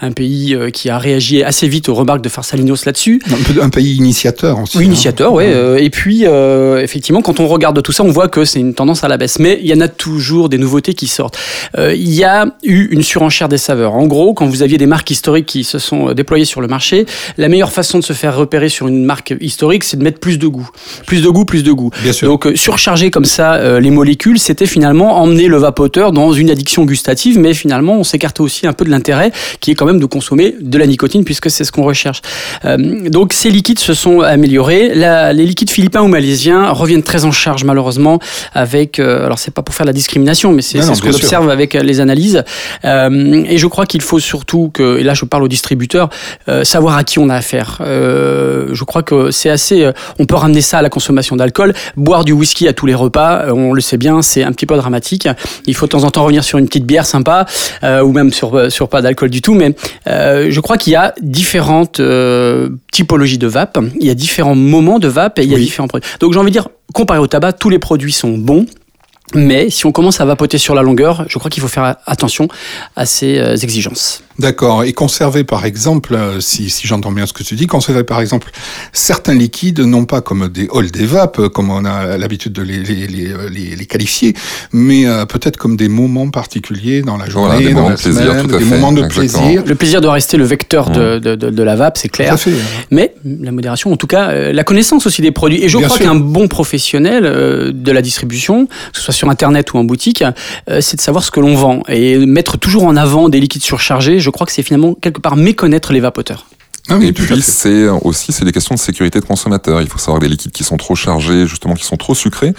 un 0.02 0.12
pays 0.12 0.58
qui 0.74 0.90
a 0.90 0.98
réagi 0.98 1.44
assez 1.44 1.68
vite 1.68 1.90
aux 1.90 1.96
remarques 1.96 2.22
de 2.22 2.30
Farsalinos 2.30 2.86
là-dessus. 2.86 3.22
un, 3.30 3.62
un 3.66 3.70
pays 3.70 3.96
initiateur 3.96 4.60
aussi. 4.60 4.78
Oui, 4.78 4.84
hein. 4.84 4.88
initiateur, 4.88 5.34
ouais. 5.34 5.52
euh, 5.54 5.78
et 5.78 5.90
puis, 5.90 6.26
euh, 6.26 6.82
effectivement, 6.82 7.22
quand 7.30 7.40
on 7.40 7.48
regarde 7.48 7.80
tout 7.84 7.92
ça, 7.92 8.04
on 8.04 8.10
voit 8.12 8.28
que 8.28 8.44
c'est 8.44 8.60
une 8.60 8.74
tendance 8.74 9.04
à 9.04 9.08
la 9.08 9.18
baisse. 9.18 9.38
Mais 9.38 9.60
il 9.62 9.68
y 9.68 9.74
en 9.76 9.82
a 9.82 9.88
toujours 9.88 10.50
des 10.50 10.58
nouveautés 10.58 10.96
qui 10.96 11.06
sortent. 11.06 11.38
Euh, 11.78 11.94
il 11.94 12.12
y 12.12 12.24
a 12.24 12.48
eu 12.64 12.88
une 12.90 13.04
surenchère 13.04 13.50
des 13.50 13.60
saveurs. 13.60 13.94
En 13.94 14.08
gros, 14.08 14.34
quand 14.34 14.48
vous 14.48 14.64
aviez 14.64 14.80
des 14.80 14.88
marques 14.88 15.12
historiques 15.12 15.46
qui 15.46 15.64
se 15.64 15.78
sont 15.78 16.10
euh, 16.10 16.14
déployées 16.16 16.46
sur 16.46 16.60
le 16.60 16.68
marché, 16.68 17.06
la 17.38 17.48
meilleure 17.50 17.72
façon 17.72 18.00
de 18.00 18.04
se 18.04 18.14
faire 18.14 18.36
repérer 18.36 18.68
sur 18.70 18.88
une 18.88 19.06
marque 19.06 19.36
historique, 19.42 19.84
c'est 19.84 19.98
de 19.98 20.04
mettre 20.04 20.20
plus 20.20 20.40
de 20.40 20.48
goût. 20.48 20.68
Plus 21.06 21.22
de 21.22 21.30
goût, 21.30 21.46
plus 21.46 21.62
de 21.62 21.72
goût. 21.72 21.92
Bien 22.02 22.14
sûr. 22.14 22.28
Donc, 22.28 22.48
euh, 22.48 22.56
surcharger 22.56 23.12
comme 23.12 23.26
ça 23.26 23.54
euh, 23.54 23.80
les 23.80 23.92
molécules, 23.92 24.40
c'était 24.40 24.66
finalement 24.66 25.22
emmener 25.22 25.48
le 25.48 25.58
vapoteur 25.58 26.12
dans 26.12 26.34
une 26.34 26.50
addiction 26.50 26.84
gustative, 26.84 27.38
mais 27.38 27.54
finalement, 27.54 27.94
on 28.00 28.04
s'écarte 28.04 28.40
aussi 28.40 28.66
un 28.66 28.74
peu 28.74 28.86
de 28.86 28.90
l'intérêt 28.90 29.32
qui 29.60 29.70
est 29.70 29.76
quand 29.76 29.86
même 29.86 30.00
de 30.00 30.06
consommer 30.08 30.56
de 30.60 30.78
la 30.80 30.88
nicotine, 30.88 31.24
puisque 31.24 31.52
c'est 31.52 31.64
ce 31.64 31.72
qu'on 31.72 31.84
recherche. 31.84 32.22
Donc, 32.66 33.34
ces 33.34 33.52
liquides 33.52 33.78
se 33.80 33.94
sont 33.94 34.22
améliorés. 34.22 34.96
La- 34.96 35.32
les 35.34 35.46
liquides 35.46 35.70
philippins 35.70 36.02
ou 36.02 36.08
malaisiens 36.08 36.72
reviennent 36.72 37.04
très 37.04 37.19
en 37.26 37.32
charge, 37.32 37.64
malheureusement, 37.64 38.20
avec. 38.54 39.00
euh, 39.00 39.26
alors, 39.26 39.40
c'est 39.40 39.54
pas 39.54 39.62
pour 39.62 39.76
faire 39.76 39.86
la 39.86 39.94
discrimination, 39.94 40.52
mais 40.52 40.62
c'est 40.62 40.82
ce 40.82 41.02
qu'on 41.02 41.10
observe 41.10 41.50
avec 41.50 41.76
euh, 41.76 41.84
les 41.84 42.00
analyses. 42.00 42.44
Euh, 42.86 43.44
et 43.48 43.58
je 43.58 43.68
crois 43.68 43.86
qu'il 43.86 44.02
faut 44.02 44.20
surtout 44.20 44.72
que, 44.74 44.98
et 45.00 45.04
là, 45.04 45.14
je 45.14 45.26
parle 45.26 45.44
aux 45.44 45.48
distributeurs, 45.48 46.10
euh, 46.48 46.64
savoir 46.64 46.98
à 46.98 47.04
qui 47.04 47.20
on 47.20 47.30
a 47.30 47.36
affaire. 47.36 47.78
Euh, 47.82 48.68
je 48.72 48.84
crois 48.84 49.04
que 49.04 49.32
c'est 49.32 49.50
assez. 49.50 49.84
euh, 49.84 49.92
on 50.20 50.26
peut 50.26 50.36
ramener 50.36 50.62
ça 50.62 50.80
à 50.80 50.82
la 50.82 50.90
consommation 50.90 51.36
d'alcool. 51.36 51.74
Boire 51.96 52.24
du 52.26 52.32
whisky 52.32 52.68
à 52.68 52.74
tous 52.74 52.86
les 52.86 52.96
repas, 52.96 53.46
on 53.54 53.74
le 53.74 53.82
sait 53.82 53.98
bien, 53.98 54.22
c'est 54.22 54.44
un 54.44 54.52
petit 54.52 54.66
peu 54.66 54.76
dramatique. 54.76 55.28
Il 55.66 55.76
faut 55.76 55.86
de 55.86 55.92
temps 55.92 56.04
en 56.04 56.12
temps 56.12 56.24
revenir 56.24 56.44
sur 56.44 56.58
une 56.58 56.68
petite 56.68 56.86
bière 56.86 57.06
sympa, 57.06 57.46
euh, 57.84 58.02
ou 58.02 58.12
même 58.12 58.32
sur, 58.32 58.72
sur 58.72 58.90
pas 58.90 59.02
d'alcool 59.02 59.30
du 59.30 59.42
tout. 59.42 59.54
Mais 59.54 59.76
euh, 60.08 60.48
je 60.50 60.60
crois 60.60 60.78
qu'il 60.78 60.94
y 60.94 60.96
a 60.96 61.14
différentes 61.22 62.00
euh, 62.00 62.70
typologies 62.92 63.38
de 63.38 63.48
vape, 63.48 63.78
il 64.00 64.06
y 64.08 64.10
a 64.10 64.16
différents 64.16 64.56
moments 64.56 65.00
de 65.00 65.08
vape 65.08 65.40
et 65.40 65.44
il 65.44 65.50
y 65.50 65.54
a 65.54 65.58
Oui. 65.58 65.64
différents 65.64 65.88
produits. 65.88 66.10
Donc 66.20 66.34
j'ai 66.34 66.40
envie 66.40 66.50
de 66.52 66.54
dire, 66.54 66.70
comparé 66.94 67.20
au 67.20 67.28
tabac, 67.28 67.54
tous 67.54 67.70
les 67.70 67.80
produits 67.80 68.12
sont 68.14 68.38
bons. 68.38 68.66
Mais 69.36 69.70
si 69.70 69.86
on 69.86 69.92
commence 69.92 70.22
à 70.22 70.26
vapoter 70.26 70.58
sur 70.58 70.74
la 70.76 70.82
longueur, 70.82 71.26
je 71.28 71.38
crois 71.38 71.50
qu'il 71.52 71.62
faut 71.62 71.68
faire 71.70 71.96
attention 72.06 72.48
à 72.96 73.06
ces 73.06 73.38
euh, 73.38 73.56
exigences. 73.56 74.24
D'accord. 74.40 74.86
Et 74.86 74.94
conserver, 74.94 75.44
par 75.44 75.66
exemple, 75.66 76.16
euh, 76.16 76.40
si, 76.40 76.70
si 76.70 76.88
j'entends 76.88 77.12
bien 77.12 77.26
ce 77.26 77.34
que 77.34 77.44
tu 77.44 77.56
dis, 77.56 77.68
conserver, 77.68 78.04
par 78.06 78.22
exemple, 78.22 78.52
certains 78.94 79.34
liquides, 79.34 79.82
non 79.82 80.06
pas 80.06 80.22
comme 80.22 80.48
des 80.48 80.70
halls, 80.74 80.92
des 80.92 81.06
vapes, 81.06 81.40
euh, 81.40 81.50
comme 81.50 81.70
on 81.70 81.84
a 81.84 82.18
l'habitude 82.18 82.54
de 82.54 82.62
les, 82.62 82.78
les, 82.80 83.06
les, 83.08 83.34
les- 83.52 83.76
les 83.76 83.86
qualifier, 83.86 84.34
mais 84.72 85.06
euh, 85.06 85.26
peut-être 85.26 85.58
comme 85.58 85.76
des 85.76 85.90
moments 85.90 86.30
particuliers 86.30 87.02
dans 87.02 87.18
la 87.18 87.30
journée, 87.30 87.48
Voilà, 87.50 87.60
des 87.68 87.74
dans 87.74 87.76
moments 87.82 87.90
la 87.90 87.96
de 87.96 88.02
plaisir, 88.02 88.22
semaine, 88.24 88.48
tout 88.48 88.56
à 88.56 88.60
des 88.60 88.64
fait, 88.66 88.76
moments 88.76 88.92
de 88.94 89.04
exactement. 89.04 89.44
plaisir. 89.44 89.64
Le 89.66 89.76
plaisir 89.76 90.02
doit 90.02 90.14
rester 90.14 90.38
le 90.38 90.46
vecteur 90.46 90.90
de, 90.90 91.20
de, 91.20 91.36
de, 91.36 91.50
de 91.50 91.64
la 91.64 91.76
vape, 91.76 91.98
c'est 91.98 92.08
Tout 92.08 92.22
à 92.22 92.26
clair. 92.26 92.40
fait. 92.40 92.54
Mais 92.92 93.14
la 93.26 93.52
modération, 93.52 93.92
en 93.92 93.98
tout 93.98 94.08
cas, 94.08 94.30
euh, 94.30 94.54
la 94.54 94.64
connaissance 94.64 95.06
aussi 95.06 95.22
des 95.22 95.32
produits. 95.32 95.62
Et 95.64 95.68
je 95.70 95.78
Bien 95.78 95.88
crois 95.88 96.00
qu'un 96.00 96.16
bon 96.16 96.48
professionnel 96.48 97.26
euh, 97.26 97.72
de 97.74 97.92
la 97.92 98.02
distribution, 98.02 98.68
que 98.68 98.72
ce 98.94 99.02
soit 99.02 99.14
sur 99.20 99.30
Internet 99.30 99.74
ou 99.74 99.78
en 99.78 99.84
boutique, 99.84 100.24
euh, 100.70 100.82
c'est 100.82 100.96
de 100.96 101.02
savoir 101.02 101.24
ce 101.24 101.32
que 101.32 101.40
l'on 101.40 101.56
vend. 101.56 101.84
Et 101.90 102.18
mettre 102.26 102.58
toujours 102.58 102.86
en 102.86 102.96
avant 102.96 103.30
des 103.30 103.40
liquides 103.40 103.64
surchargés, 103.64 104.20
je 104.20 104.30
crois 104.30 104.48
que 104.48 104.54
c'est 104.54 104.64
finalement 104.64 104.94
quelque 104.96 105.20
part 105.20 105.36
méconnaître 105.36 105.94
les 105.94 106.00
vapoteurs. 106.00 106.46
Ah 106.92 106.98
oui, 106.98 107.08
Et 107.08 107.14
puis 107.14 107.42
c'est 107.42 107.88
aussi 107.88 108.32
c'est 108.32 108.46
des 108.46 108.52
questions 108.52 108.74
de 108.74 108.80
sécurité 108.80 109.20
de 109.20 109.26
consommateur. 109.26 109.82
Il 109.82 109.88
faut 109.88 110.00
savoir 110.00 110.20
que 110.20 110.26
les 110.26 110.32
liquides 110.32 110.52
qui 110.52 110.64
sont 110.64 110.78
trop 110.78 110.96
chargés, 110.96 111.46
justement 111.46 111.76
qui 111.76 111.86
sont 111.86 111.98
trop 111.98 112.16
sucrés, 112.16 112.54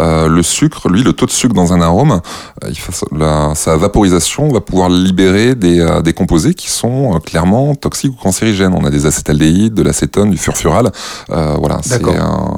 euh, 0.00 0.26
le 0.28 0.42
sucre, 0.42 0.88
lui, 0.88 1.04
le 1.04 1.12
taux 1.12 1.26
de 1.26 1.30
sucre 1.30 1.54
dans 1.54 1.72
un 1.72 1.80
arôme, 1.80 2.20
euh, 2.64 2.68
il 2.68 2.78
faut, 2.78 2.92
la, 3.16 3.54
sa 3.54 3.76
vaporisation 3.76 4.48
va 4.48 4.60
pouvoir 4.60 4.88
libérer 4.88 5.54
des, 5.54 5.78
euh, 5.78 6.02
des 6.02 6.14
composés 6.14 6.54
qui 6.54 6.68
sont 6.68 7.14
euh, 7.14 7.18
clairement 7.20 7.76
toxiques 7.76 8.12
ou 8.12 8.20
cancérigènes. 8.20 8.74
On 8.74 8.84
a 8.84 8.90
des 8.90 9.06
acétaldéhydes, 9.06 9.74
de 9.74 9.82
l'acétone, 9.82 10.30
du 10.30 10.38
furfural. 10.38 10.90
Euh, 11.30 11.54
voilà, 11.58 11.78
c'est 11.82 12.02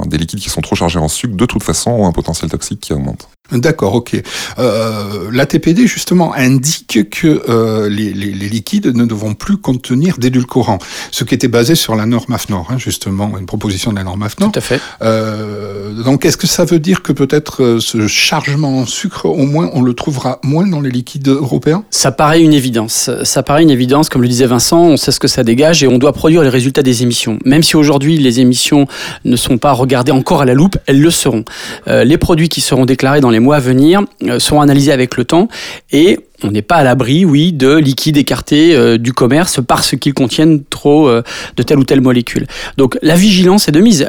des 0.07 0.17
liquides 0.17 0.41
qui 0.41 0.49
sont 0.49 0.63
trop 0.63 0.77
chargés 0.77 0.99
en 0.99 1.09
sucre, 1.09 1.37
de 1.37 1.47
toute 1.47 1.63
façon, 1.63 1.91
ont 1.91 2.07
un 2.07 2.13
potentiel 2.13 2.51
toxique 2.51 2.81
qui 2.81 2.95
augmente. 2.95 3.29
D'accord, 3.51 3.95
ok. 3.95 4.23
Euh, 4.59 5.31
L'ATPD, 5.33 5.87
justement, 5.87 6.35
indique 6.35 7.09
que 7.11 7.43
euh, 7.49 7.89
les, 7.89 8.13
les, 8.13 8.33
les 8.33 8.49
liquides 8.49 8.95
ne 8.95 9.07
devront 9.07 9.33
plus 9.33 9.57
contenir 9.57 10.19
d'édulcorants, 10.19 10.79
ce 11.11 11.25
qui 11.25 11.35
était 11.35 11.49
basé 11.49 11.75
sur 11.75 11.97
la 11.97 12.05
norme 12.05 12.33
AFNOR, 12.35 12.67
hein, 12.71 12.77
justement, 12.77 13.39
une 13.39 13.47
proposition 13.47 13.91
de 13.91 13.97
la 13.97 14.05
norme 14.05 14.23
AFNOR. 14.23 14.53
Tout 14.53 14.59
à 14.59 14.63
fait. 14.63 14.81
Euh, 15.01 16.03
donc, 16.03 16.27
est-ce 16.27 16.37
que 16.37 16.47
ça 16.47 16.67
veut 16.67 16.79
dire 16.79 17.03
que 17.03 17.13
peut-être 17.13 17.63
euh, 17.63 17.81
ce 17.81 18.07
chargement 18.07 18.81
en 18.81 18.87
sucre, 18.87 19.25
au 19.25 19.47
moins, 19.47 19.71
on 19.73 19.81
le 19.81 19.95
trouvera 19.95 20.41
moins 20.43 20.67
dans 20.67 20.83
les 20.83 20.91
liquides 20.91 21.29
européens? 21.29 21.85
Ça 21.91 22.13
paraît 22.13 22.43
une 22.43 22.53
évidence. 22.53 23.11
Ça 23.23 23.43
paraît 23.43 23.63
une 23.63 23.71
évidence, 23.71 24.11
comme 24.11 24.21
le 24.21 24.29
disait 24.29 24.47
Vincent, 24.47 24.83
on 24.83 24.97
sait 24.99 25.11
ce 25.13 25.21
que 25.21 25.29
ça 25.29 25.43
dégage 25.43 25.83
et 25.83 25.89
on 25.89 25.97
doit 25.97 26.13
produire 26.13 26.43
les 26.43 26.51
résultats 26.51 26.83
des 26.83 27.03
émissions. 27.03 27.39
Même 27.47 27.63
si 27.63 27.77
aujourd'hui 27.77 28.19
les 28.19 28.41
émissions 28.41 28.87
ne 29.25 29.37
sont 29.37 29.57
pas 29.57 29.73
regardées 29.73 30.13
encore 30.13 30.43
à 30.43 30.45
la 30.45 30.53
loupe, 30.53 30.77
elles 30.87 31.01
le 31.01 31.11
seront. 31.11 31.45
Les 31.87 32.19
produits 32.19 32.49
qui 32.49 32.61
seront 32.61 32.85
déclarés 32.85 33.21
dans 33.21 33.31
les 33.31 33.38
mois 33.41 33.57
à 33.57 33.61
venir 33.61 34.03
euh, 34.25 34.39
seront 34.39 34.61
analysés 34.61 34.93
avec 34.93 35.17
le 35.17 35.25
temps 35.25 35.49
et 35.93 36.21
on 36.43 36.51
n'est 36.53 36.63
pas 36.63 36.77
à 36.77 36.85
l'abri, 36.85 37.25
oui, 37.25 37.53
de 37.53 37.77
liquides 37.77 38.17
écartés 38.17 38.75
euh, 38.75 38.97
du 38.97 39.13
commerce 39.13 39.61
parce 39.67 39.97
qu'ils 39.97 40.15
contiennent 40.15 40.63
trop 40.65 41.09
euh, 41.09 41.23
de 41.57 41.63
telle 41.63 41.79
ou 41.79 41.85
telle 41.85 42.01
molécule. 42.01 42.47
Donc 42.77 42.99
la 43.03 43.17
vigilance 43.17 43.69
est 43.69 43.73
de 43.73 43.81
mise. 43.81 44.09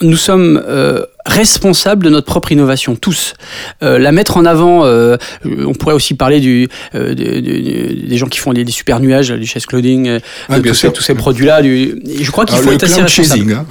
Nous 0.00 0.16
sommes 0.16 0.62
euh, 0.66 1.04
responsables 1.26 2.04
de 2.04 2.10
notre 2.10 2.26
propre 2.26 2.52
innovation, 2.52 2.94
tous. 2.96 3.34
Euh, 3.82 3.98
la 3.98 4.12
mettre 4.12 4.36
en 4.36 4.44
avant, 4.44 4.84
euh, 4.84 5.16
on 5.44 5.72
pourrait 5.74 5.94
aussi 5.94 6.14
parler 6.14 6.38
du, 6.40 6.68
euh, 6.94 7.14
de- 7.14 7.40
de- 7.40 7.40
de- 7.40 8.06
des 8.08 8.16
gens 8.16 8.28
qui 8.28 8.38
font 8.38 8.52
des, 8.52 8.64
des 8.64 8.70
super 8.72 9.00
nuages, 9.00 9.30
du 9.30 9.46
chase 9.46 9.66
clouding, 9.66 10.06
euh, 10.08 10.18
Ah, 10.48 10.60
de 10.60 10.68
tous, 10.68 10.74
ces, 10.74 10.92
tous 10.92 11.02
ces 11.02 11.14
produits-là. 11.14 11.62
Du, 11.62 12.00
je 12.20 12.30
crois 12.30 12.44
qu'il 12.46 12.54
Alors, 12.54 12.64
faut 12.64 12.70
Le 12.70 12.76
être 12.76 12.84
assez 12.84 12.94
cloud 12.94 13.06
responsable. 13.08 13.40
chasing. 13.40 13.52
hein. 13.52 13.66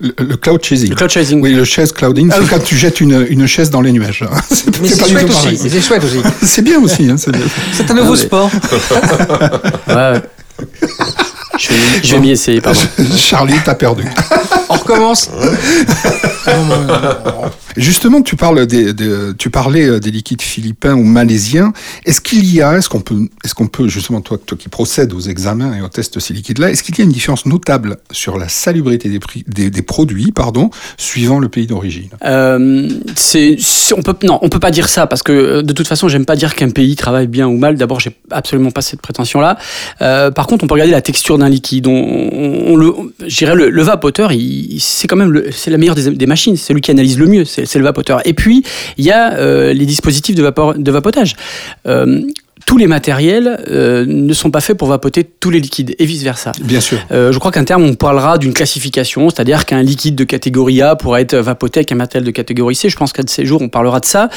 Le, 0.00 0.14
le 0.18 0.36
cloud 0.36 0.62
chasing. 0.64 0.90
Le 0.90 0.96
cloud 0.96 1.10
chasing. 1.10 1.40
Oui, 1.42 1.52
le 1.54 1.64
chaise 1.64 1.92
clouding, 1.92 2.30
c'est 2.30 2.38
Ah, 2.40 2.46
quand 2.50 2.62
tu 2.62 2.76
jettes 2.76 3.00
une, 3.00 3.26
une 3.28 3.46
chaise 3.46 3.70
dans 3.70 3.80
les 3.80 3.92
nuages. 3.92 4.24
C'est 4.50 4.80
Mais 4.80 4.88
c'est 4.88 5.08
chouette 5.10 5.28
aussi. 5.30 5.56
C'est 5.56 5.80
chouette 5.80 6.04
aussi. 6.04 6.18
C'est 6.42 6.62
bien 6.62 6.78
aussi. 6.80 7.08
Hein, 7.10 7.16
c'est 7.18 7.32
bien. 7.32 7.40
C'est 7.72 7.90
un 7.90 7.94
nouveau 7.94 8.14
Ah, 8.14 8.16
mais- 8.16 8.22
sport. 8.26 8.50
Ouais, 9.88 9.94
ouais. 9.94 10.20
Je 11.60 11.68
vais, 11.68 11.76
je 12.02 12.14
vais 12.14 12.20
m'y 12.20 12.30
essayer, 12.30 12.62
pardon. 12.62 12.80
Charlie, 13.16 13.58
t'as 13.62 13.74
perdu. 13.74 14.04
On 14.70 14.74
recommence. 14.74 15.28
Non, 16.46 16.64
non, 16.64 16.86
non. 16.86 17.50
Justement, 17.76 18.22
tu 18.22 18.36
parles 18.36 18.66
des, 18.66 18.94
parlais 19.50 19.86
euh, 19.86 20.00
des 20.00 20.10
liquides 20.10 20.42
philippins 20.42 20.94
ou 20.94 21.04
malaisiens. 21.04 21.72
Est-ce 22.04 22.20
qu'il 22.20 22.52
y 22.52 22.62
a, 22.62 22.76
est-ce 22.76 22.88
qu'on 22.88 23.00
peut, 23.00 23.28
est-ce 23.44 23.54
qu'on 23.54 23.66
peut 23.66 23.88
justement 23.88 24.20
toi, 24.20 24.38
toi 24.38 24.56
qui 24.58 24.68
procèdes 24.68 25.12
aux 25.12 25.20
examens 25.20 25.76
et 25.76 25.82
aux 25.82 25.88
tests 25.88 26.14
de 26.14 26.20
ces 26.20 26.34
liquides-là, 26.34 26.70
est-ce 26.70 26.82
qu'il 26.82 26.98
y 26.98 27.00
a 27.00 27.04
une 27.04 27.12
différence 27.12 27.46
notable 27.46 27.98
sur 28.10 28.38
la 28.38 28.48
salubrité 28.48 29.10
des, 29.46 29.82
produits, 29.82 30.32
pardon, 30.32 30.70
suivant 30.96 31.38
le 31.38 31.48
pays 31.48 31.66
d'origine? 31.66 32.08
Euh, 32.24 32.88
on 33.96 34.02
peut 34.02 34.14
non, 34.22 34.38
on 34.42 34.48
peut 34.48 34.60
pas 34.60 34.70
dire 34.70 34.88
ça 34.88 35.06
parce 35.06 35.22
que 35.22 35.32
euh, 35.32 35.62
de 35.62 35.72
toute 35.72 35.88
façon, 35.88 36.08
j'aime 36.08 36.26
pas 36.26 36.36
dire 36.36 36.54
qu'un 36.54 36.70
pays 36.70 36.96
travaille 36.96 37.26
bien 37.26 37.46
ou 37.48 37.56
mal. 37.56 37.76
D'abord, 37.76 38.00
j'ai 38.00 38.16
absolument 38.30 38.70
pas 38.70 38.82
cette 38.82 39.00
prétention-là. 39.00 39.58
Euh, 40.02 40.30
par 40.30 40.46
contre, 40.46 40.64
on 40.64 40.66
peut 40.66 40.74
regarder 40.74 40.92
la 40.92 41.02
texture 41.02 41.38
d'un 41.38 41.48
liquide. 41.48 41.86
On, 41.86 41.92
on- 41.92 42.76
le, 42.76 43.68
le, 43.70 43.82
vapoteur, 43.82 44.32
c'est 44.78 45.06
quand 45.06 45.16
même 45.16 45.42
c'est 45.50 45.70
la 45.70 45.76
meilleure 45.76 45.94
des, 45.94 46.26
machines. 46.26 46.56
C'est 46.56 46.68
celui 46.68 46.80
qui 46.80 46.90
analyse 46.90 47.18
le 47.18 47.26
mieux. 47.26 47.44
C'est 47.64 47.78
le 47.78 47.84
vapoteur. 47.84 48.20
Et 48.26 48.34
puis, 48.34 48.64
il 48.96 49.04
y 49.04 49.10
a 49.10 49.34
euh, 49.34 49.72
les 49.72 49.86
dispositifs 49.86 50.34
de, 50.34 50.42
de 50.42 50.90
vapotage. 50.90 51.36
Tous 52.70 52.76
les 52.76 52.86
matériels 52.86 53.64
euh, 53.68 54.04
ne 54.06 54.32
sont 54.32 54.52
pas 54.52 54.60
faits 54.60 54.78
pour 54.78 54.86
vapoter 54.86 55.24
tous 55.24 55.50
les 55.50 55.58
liquides 55.58 55.96
et 55.98 56.04
vice 56.04 56.22
versa. 56.22 56.52
Bien 56.62 56.80
sûr. 56.80 56.98
Euh, 57.10 57.32
je 57.32 57.38
crois 57.40 57.50
qu'un 57.50 57.64
terme, 57.64 57.82
on 57.82 57.94
parlera 57.94 58.38
d'une 58.38 58.52
classification, 58.52 59.28
c'est-à-dire 59.28 59.66
qu'un 59.66 59.82
liquide 59.82 60.14
de 60.14 60.22
catégorie 60.22 60.80
A 60.80 60.94
pourrait 60.94 61.22
être 61.22 61.34
vapoté 61.34 61.80
avec 61.80 61.90
un 61.90 61.96
matériel 61.96 62.24
de 62.24 62.30
catégorie 62.30 62.76
C. 62.76 62.88
Je 62.88 62.96
pense 62.96 63.12
qu'à 63.12 63.24
de 63.24 63.28
ces 63.28 63.44
jours, 63.44 63.60
on 63.60 63.68
parlera 63.68 63.98
de 63.98 64.04
ça. 64.04 64.28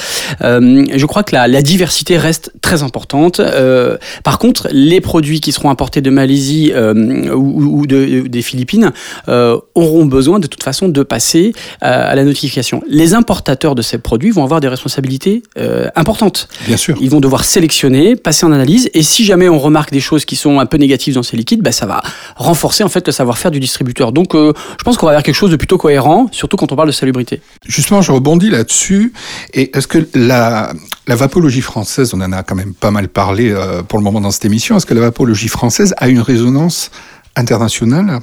Euh, 0.41 0.83
je 0.91 1.05
crois 1.05 1.21
que 1.21 1.35
la, 1.35 1.47
la 1.47 1.61
diversité 1.61 2.17
reste 2.17 2.51
très 2.61 2.81
importante. 2.81 3.39
Euh, 3.39 3.97
par 4.23 4.39
contre, 4.39 4.67
les 4.71 4.99
produits 4.99 5.39
qui 5.39 5.51
seront 5.51 5.69
importés 5.69 6.01
de 6.01 6.09
Malaisie 6.09 6.71
euh, 6.73 7.35
ou, 7.35 7.81
ou 7.81 7.85
de, 7.85 8.21
des 8.27 8.41
Philippines 8.41 8.93
euh, 9.27 9.59
auront 9.75 10.05
besoin 10.05 10.39
de 10.39 10.47
toute 10.47 10.63
façon 10.63 10.89
de 10.89 11.03
passer 11.03 11.53
à, 11.81 12.05
à 12.05 12.15
la 12.15 12.23
notification. 12.23 12.81
Les 12.87 13.13
importateurs 13.13 13.75
de 13.75 13.83
ces 13.83 13.99
produits 13.99 14.31
vont 14.31 14.43
avoir 14.43 14.59
des 14.59 14.69
responsabilités 14.69 15.43
euh, 15.59 15.87
importantes. 15.95 16.47
Bien 16.65 16.77
sûr. 16.77 16.97
Ils 16.99 17.11
vont 17.11 17.19
devoir 17.19 17.43
sélectionner, 17.43 18.15
passer 18.23 18.45
en 18.45 18.51
analyse, 18.51 18.89
et 18.93 19.03
si 19.03 19.23
jamais 19.25 19.49
on 19.49 19.59
remarque 19.59 19.91
des 19.91 19.99
choses 19.99 20.25
qui 20.25 20.35
sont 20.35 20.59
un 20.59 20.65
peu 20.65 20.77
négatives 20.77 21.13
dans 21.15 21.23
ces 21.23 21.37
liquides, 21.37 21.61
bah, 21.61 21.71
ça 21.71 21.85
va 21.85 22.01
renforcer 22.35 22.83
en 22.83 22.89
fait 22.89 23.05
le 23.05 23.11
savoir-faire 23.13 23.51
du 23.51 23.59
distributeur. 23.59 24.11
Donc, 24.11 24.33
euh, 24.33 24.53
je 24.79 24.83
pense 24.83 24.97
qu'on 24.97 25.05
va 25.05 25.11
vers 25.11 25.23
quelque 25.23 25.35
chose 25.35 25.51
de 25.51 25.55
plutôt 25.57 25.77
cohérent, 25.77 26.27
surtout 26.31 26.57
quand 26.57 26.71
on 26.71 26.75
parle 26.75 26.87
de 26.87 26.93
salubrité. 26.93 27.41
Justement, 27.67 28.01
je 28.01 28.11
rebondis 28.11 28.49
là-dessus. 28.49 29.13
Et 29.53 29.75
est-ce 29.77 29.87
que 29.87 30.07
la, 30.15 30.73
la 31.07 31.15
vapologie 31.15 31.61
française, 31.61 32.13
on 32.13 32.21
en 32.21 32.31
a 32.31 32.43
quand 32.43 32.55
même 32.55 32.73
pas 32.73 32.91
mal 32.91 33.07
parlé 33.09 33.51
euh, 33.51 33.83
pour 33.83 33.99
le 33.99 34.03
moment 34.03 34.21
dans 34.21 34.31
cette 34.31 34.45
émission, 34.45 34.77
est-ce 34.77 34.85
que 34.85 34.93
la 34.93 35.01
vapologie 35.01 35.49
française 35.49 35.93
a 35.97 36.07
une 36.07 36.21
résonance 36.21 36.89
internationale? 37.35 38.19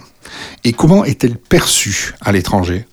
Et 0.64 0.72
comment 0.72 1.04
est-elle 1.04 1.36
perçue 1.36 2.14
à 2.20 2.32
l'étranger? 2.32 2.86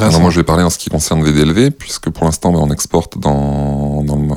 Alors 0.00 0.20
moi 0.20 0.30
je 0.30 0.36
vais 0.40 0.44
parler 0.44 0.64
en 0.64 0.70
ce 0.70 0.78
qui 0.78 0.90
concerne 0.90 1.22
VDLV, 1.22 1.70
puisque 1.70 2.10
pour 2.10 2.24
l'instant 2.24 2.50
ben, 2.52 2.58
on 2.60 2.72
exporte 2.72 3.16
dans, 3.16 4.02
dans 4.02 4.16
le- 4.16 4.34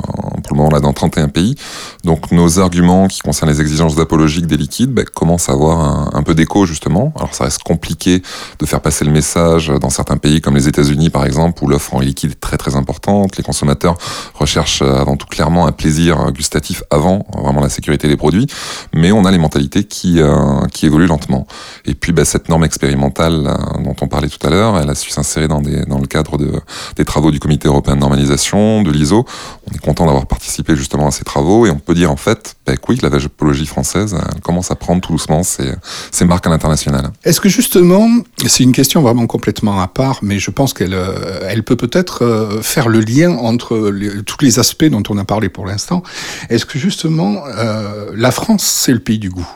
moment 0.55 0.69
là 0.69 0.79
dans 0.79 0.93
31 0.93 1.29
pays. 1.29 1.55
Donc 2.03 2.31
nos 2.31 2.59
arguments 2.59 3.07
qui 3.07 3.19
concernent 3.19 3.51
les 3.51 3.61
exigences 3.61 3.95
d'apologique 3.95 4.47
des 4.47 4.57
liquides 4.57 4.91
ben, 4.91 5.05
commencent 5.05 5.49
à 5.49 5.53
avoir 5.53 6.15
un, 6.15 6.23
peu 6.23 6.35
d'écho 6.35 6.65
justement. 6.65 7.13
Alors 7.15 7.33
ça 7.33 7.45
reste 7.45 7.63
compliqué 7.63 8.21
de 8.59 8.65
faire 8.65 8.81
passer 8.81 9.05
le 9.05 9.11
message 9.11 9.67
dans 9.81 9.89
certains 9.89 10.17
pays 10.17 10.41
comme 10.41 10.55
les 10.55 10.67
États-Unis 10.67 11.09
par 11.09 11.25
exemple, 11.25 11.63
où 11.63 11.67
l'offre 11.67 11.93
en 11.93 11.99
liquide 11.99 12.31
est 12.31 12.39
très 12.39 12.57
très 12.57 12.75
importante. 12.75 13.37
Les 13.37 13.43
consommateurs 13.43 13.97
recherchent 14.35 14.81
euh, 14.81 15.01
avant 15.01 15.15
tout 15.15 15.27
clairement 15.27 15.67
un 15.67 15.71
plaisir 15.71 16.31
gustatif 16.31 16.83
avant 16.89 17.25
euh, 17.35 17.41
vraiment 17.41 17.61
la 17.61 17.69
sécurité 17.69 18.07
des 18.07 18.17
produits. 18.17 18.47
Mais 18.93 19.11
on 19.11 19.25
a 19.25 19.31
les 19.31 19.37
mentalités 19.37 19.83
qui, 19.83 20.21
euh, 20.21 20.65
qui 20.73 20.85
évoluent 20.85 21.07
lentement. 21.07 21.47
Et 21.85 21.93
puis 21.93 22.11
ben, 22.11 22.25
cette 22.25 22.49
norme 22.49 22.63
expérimentale 22.63 23.57
dont 23.83 23.95
on 24.01 24.07
parlait 24.07 24.29
tout 24.29 24.45
à 24.45 24.49
l'heure, 24.49 24.77
elle 24.77 24.89
a 24.89 24.95
su 24.95 25.09
s'insérer 25.09 25.47
dans, 25.47 25.61
des, 25.61 25.85
dans 25.85 25.99
le 25.99 26.07
cadre 26.07 26.37
de, 26.37 26.51
des 26.95 27.05
travaux 27.05 27.31
du 27.31 27.39
Comité 27.39 27.67
européen 27.67 27.95
de 27.95 28.01
normalisation, 28.01 28.81
de 28.83 28.91
l'ISO. 28.91 29.25
On 29.69 29.75
est 29.75 29.79
content 29.79 30.05
d'avoir 30.05 30.25
participé 30.25 30.36
justement 30.69 31.07
à 31.07 31.11
ces 31.11 31.23
travaux 31.23 31.65
et 31.65 31.69
on 31.71 31.79
peut 31.79 31.93
dire 31.93 32.11
en 32.11 32.17
fait 32.17 32.55
ben, 32.65 32.75
oui, 32.87 32.99
la 33.01 33.09
vapologie 33.09 33.65
française 33.65 34.15
elle 34.33 34.41
commence 34.41 34.71
à 34.71 34.75
prendre 34.75 35.01
tout 35.01 35.11
doucement 35.11 35.43
ses, 35.43 36.25
marques 36.25 36.47
à 36.47 36.49
l'international. 36.49 37.11
Est-ce 37.23 37.39
que 37.39 37.49
justement, 37.49 38.09
c'est 38.45 38.63
une 38.63 38.71
question 38.71 39.01
vraiment 39.01 39.27
complètement 39.27 39.81
à 39.81 39.87
part, 39.87 40.19
mais 40.21 40.39
je 40.39 40.51
pense 40.51 40.73
qu'elle 40.73 40.93
euh, 40.93 41.39
elle 41.47 41.63
peut 41.63 41.75
peut-être 41.75 42.23
euh, 42.23 42.61
faire 42.61 42.89
le 42.89 42.99
lien 42.99 43.31
entre 43.31 43.91
tous 44.25 44.37
les 44.41 44.59
aspects 44.59 44.85
dont 44.85 45.03
on 45.09 45.17
a 45.17 45.25
parlé 45.25 45.49
pour 45.49 45.65
l'instant. 45.65 46.03
Est-ce 46.49 46.65
que 46.65 46.77
justement, 46.77 47.43
euh, 47.47 48.11
la 48.15 48.31
France, 48.31 48.63
c'est 48.63 48.93
le 48.93 48.99
pays 48.99 49.19
du 49.19 49.29
goût? 49.29 49.47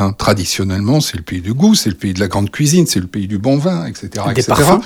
Hein, 0.00 0.12
traditionnellement, 0.16 1.00
c'est 1.00 1.16
le 1.16 1.24
pays 1.24 1.40
du 1.40 1.52
goût, 1.54 1.74
c'est 1.74 1.88
le 1.88 1.96
pays 1.96 2.14
de 2.14 2.20
la 2.20 2.28
grande 2.28 2.50
cuisine, 2.50 2.86
c'est 2.86 3.00
le 3.00 3.08
pays 3.08 3.26
du 3.26 3.38
bon 3.38 3.58
vin, 3.58 3.84
etc. 3.86 4.10
Parfums. 4.46 4.80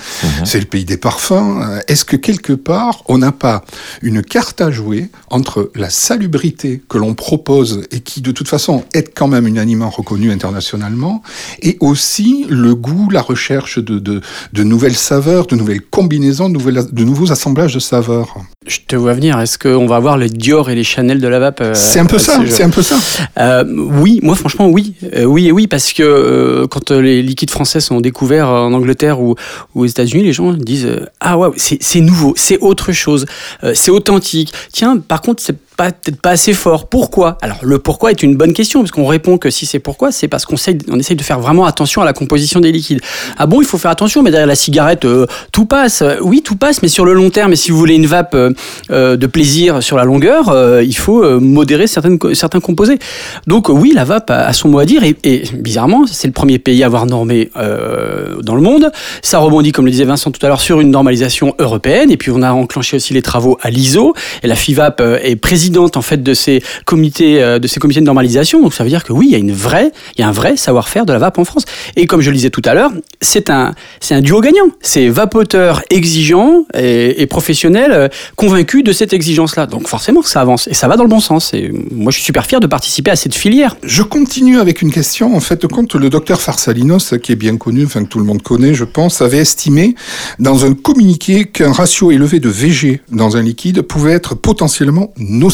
C'est 0.46 0.58
le 0.58 0.64
pays 0.64 0.86
des 0.86 0.96
parfums. 0.96 1.60
Euh, 1.62 1.80
Est-ce 1.86 2.06
que 2.06 2.16
quelque 2.16 2.54
part, 2.54 3.02
on 3.08 3.18
n'a 3.18 3.30
pas 3.30 3.62
une 4.00 4.22
carte 4.22 4.62
à 4.62 4.70
jouer 4.70 5.10
entre 5.28 5.70
la 5.74 5.90
salubrité 5.90 6.82
que 6.88 6.96
l'on 6.96 7.12
propose 7.14 7.82
et 7.90 8.00
qui, 8.00 8.22
de 8.22 8.32
toute 8.32 8.48
façon, 8.48 8.84
est 8.94 9.12
quand 9.14 9.28
même 9.28 9.46
unanimement 9.46 9.90
reconnue 9.90 10.30
internationalement, 10.32 11.22
et 11.60 11.76
aussi 11.80 12.46
le 12.48 12.74
goût, 12.74 13.10
la 13.10 13.20
recherche 13.20 13.78
de, 13.78 13.98
de, 13.98 14.22
de 14.54 14.62
nouvelles 14.62 14.96
saveurs, 14.96 15.46
de 15.46 15.56
nouvelles 15.56 15.82
combinaisons, 15.82 16.48
de, 16.48 16.54
nouvelles- 16.54 16.90
de 16.90 17.04
nouveaux 17.04 17.32
assemblages 17.32 17.74
de 17.74 17.80
saveurs? 17.80 18.34
Je 18.66 18.78
te 18.86 18.94
vois 18.96 19.12
venir. 19.14 19.38
Est-ce 19.40 19.58
qu'on 19.58 19.86
va 19.86 19.96
avoir 19.96 20.16
les 20.16 20.28
Dior 20.30 20.70
et 20.70 20.74
les 20.76 20.84
Chanel 20.84 21.20
de 21.20 21.26
la 21.28 21.40
vape 21.40 21.60
euh, 21.60 21.74
C'est 21.74 21.98
un 21.98 22.06
peu 22.06 22.18
ça, 22.18 22.38
ce 22.40 22.46
c'est 22.46 22.62
un 22.62 22.70
peu 22.70 22.80
ça. 22.82 22.96
Euh, 23.38 23.64
oui, 24.00 24.20
moi 24.22 24.36
franchement 24.36 24.68
oui, 24.68 24.94
Euh, 25.05 25.24
oui 25.24 25.50
oui 25.50 25.66
parce 25.66 25.92
que 25.92 26.03
euh, 26.03 26.66
quand 26.66 26.90
euh, 26.90 27.00
les 27.00 27.22
liquides 27.22 27.50
français 27.50 27.80
sont 27.80 28.00
découverts 28.00 28.48
en 28.48 28.72
Angleterre 28.72 29.20
ou, 29.20 29.34
ou 29.74 29.82
aux 29.82 29.86
États-Unis, 29.86 30.22
les 30.24 30.32
gens 30.32 30.53
disent 30.53 30.88
ah 31.20 31.38
ouais 31.38 31.48
c'est 31.57 32.00
nouveau, 32.00 32.34
c'est 32.36 32.59
autre 32.59 32.92
chose, 32.92 33.26
c'est 33.74 33.90
authentique. 33.90 34.53
Tiens, 34.72 34.98
par 34.98 35.20
contre 35.20 35.42
c'est 35.42 35.57
peut-être 35.76 36.20
pas 36.20 36.30
assez 36.30 36.52
fort. 36.52 36.88
Pourquoi? 36.88 37.38
Alors 37.42 37.58
le 37.62 37.78
pourquoi 37.78 38.10
est 38.10 38.22
une 38.22 38.36
bonne 38.36 38.52
question 38.52 38.80
parce 38.80 38.90
qu'on 38.90 39.06
répond 39.06 39.38
que 39.38 39.50
si 39.50 39.66
c'est 39.66 39.78
pourquoi, 39.78 40.12
c'est 40.12 40.28
parce 40.28 40.44
qu'on 40.44 40.56
essaye, 40.56 40.78
on 40.90 40.98
essaye 40.98 41.16
de 41.16 41.22
faire 41.22 41.40
vraiment 41.40 41.66
attention 41.66 42.02
à 42.02 42.04
la 42.04 42.12
composition 42.12 42.60
des 42.60 42.72
liquides. 42.72 43.00
Ah 43.38 43.46
bon, 43.46 43.60
il 43.60 43.66
faut 43.66 43.78
faire 43.78 43.90
attention, 43.90 44.22
mais 44.22 44.30
derrière 44.30 44.46
la 44.46 44.54
cigarette, 44.54 45.04
euh, 45.04 45.26
tout 45.52 45.66
passe. 45.66 46.02
Euh, 46.02 46.16
Oui, 46.20 46.42
tout 46.42 46.56
passe, 46.56 46.82
mais 46.82 46.88
sur 46.88 47.04
le 47.04 47.14
long 47.14 47.30
terme, 47.30 47.52
et 47.52 47.56
si 47.56 47.70
vous 47.70 47.78
voulez 47.78 47.94
une 47.94 48.06
vape 48.06 48.34
euh, 48.34 49.16
de 49.16 49.26
plaisir 49.26 49.82
sur 49.82 49.96
la 49.96 50.04
longueur, 50.04 50.54
il 50.82 50.96
faut 50.96 51.40
modérer 51.40 51.86
certaines, 51.86 52.18
certains 52.34 52.60
composés. 52.60 52.98
Donc 53.46 53.68
oui, 53.68 53.92
la 53.94 54.04
vape 54.04 54.30
a, 54.30 54.52
son 54.52 54.68
mot 54.68 54.78
à 54.78 54.84
dire, 54.84 55.02
et, 55.04 55.16
et 55.24 55.42
bizarrement, 55.54 56.06
c'est 56.06 56.28
le 56.28 56.32
premier 56.32 56.58
pays 56.58 56.82
à 56.82 56.86
avoir 56.86 57.06
normé 57.06 57.50
dans 57.54 58.54
le 58.54 58.60
monde. 58.60 58.90
Ça 59.22 59.38
rebondit, 59.38 59.72
comme 59.72 59.84
le 59.86 59.90
disait 59.90 60.04
Vincent 60.04 60.30
tout 60.30 60.44
à 60.44 60.48
l'heure, 60.48 60.60
sur 60.60 60.80
une 60.80 60.90
normalisation 60.90 61.54
européenne, 61.58 62.10
et 62.10 62.16
puis 62.16 62.30
on 62.30 62.42
a 62.42 62.52
enclenché 62.52 62.96
aussi 62.96 63.14
les 63.14 63.22
travaux 63.22 63.58
à 63.62 63.70
l'ISO, 63.70 64.14
et 64.42 64.46
la 64.46 64.56
FIVAP 64.56 65.00
est 65.00 65.36
présidente 65.36 65.61
en 65.94 66.02
fait 66.02 66.22
de 66.22 66.34
ces 66.34 66.62
comités, 66.84 67.42
euh, 67.42 67.58
de 67.58 67.66
ces 67.66 67.80
comités 67.80 68.00
de 68.00 68.06
normalisation. 68.06 68.60
Donc 68.60 68.74
ça 68.74 68.84
veut 68.84 68.90
dire 68.90 69.04
que 69.04 69.12
oui, 69.12 69.26
il 69.28 69.32
y 69.32 69.34
a 69.34 69.38
une 69.38 69.52
vraie, 69.52 69.92
il 70.16 70.20
y 70.20 70.24
a 70.24 70.28
un 70.28 70.32
vrai 70.32 70.56
savoir-faire 70.56 71.06
de 71.06 71.12
la 71.12 71.18
vape 71.18 71.38
en 71.38 71.44
France. 71.44 71.64
Et 71.96 72.06
comme 72.06 72.20
je 72.20 72.30
le 72.30 72.36
disais 72.36 72.50
tout 72.50 72.62
à 72.64 72.74
l'heure, 72.74 72.90
c'est 73.20 73.50
un, 73.50 73.74
c'est 74.00 74.14
un 74.14 74.20
duo 74.20 74.40
gagnant. 74.40 74.70
C'est 74.80 75.08
vapoteur 75.08 75.82
exigeant 75.90 76.64
et, 76.74 77.22
et 77.22 77.26
professionnel 77.26 77.92
euh, 77.92 78.08
convaincu 78.36 78.82
de 78.82 78.92
cette 78.92 79.12
exigence-là. 79.12 79.66
Donc 79.66 79.88
forcément, 79.88 80.22
ça 80.22 80.40
avance 80.40 80.68
et 80.68 80.74
ça 80.74 80.88
va 80.88 80.96
dans 80.96 81.04
le 81.04 81.08
bon 81.08 81.20
sens. 81.20 81.54
Et 81.54 81.70
moi, 81.90 82.10
je 82.10 82.16
suis 82.16 82.24
super 82.24 82.46
fier 82.46 82.60
de 82.60 82.66
participer 82.66 83.10
à 83.10 83.16
cette 83.16 83.34
filière. 83.34 83.76
Je 83.82 84.02
continue 84.02 84.58
avec 84.58 84.82
une 84.82 84.92
question. 84.92 85.34
En 85.34 85.40
fait, 85.40 85.66
compte 85.66 85.94
le 85.94 86.10
docteur 86.10 86.40
Farsalinos, 86.40 87.14
qui 87.22 87.32
est 87.32 87.36
bien 87.36 87.56
connu, 87.56 87.84
enfin 87.84 88.04
que 88.04 88.08
tout 88.08 88.18
le 88.18 88.24
monde 88.24 88.42
connaît, 88.42 88.74
je 88.74 88.84
pense, 88.84 89.22
avait 89.22 89.38
estimé 89.38 89.94
dans 90.38 90.64
un 90.64 90.74
communiqué 90.74 91.44
qu'un 91.44 91.72
ratio 91.72 92.10
élevé 92.10 92.40
de 92.40 92.48
VG 92.48 93.00
dans 93.10 93.36
un 93.36 93.42
liquide 93.42 93.82
pouvait 93.82 94.12
être 94.12 94.34
potentiellement 94.34 95.12
nocif. 95.16 95.51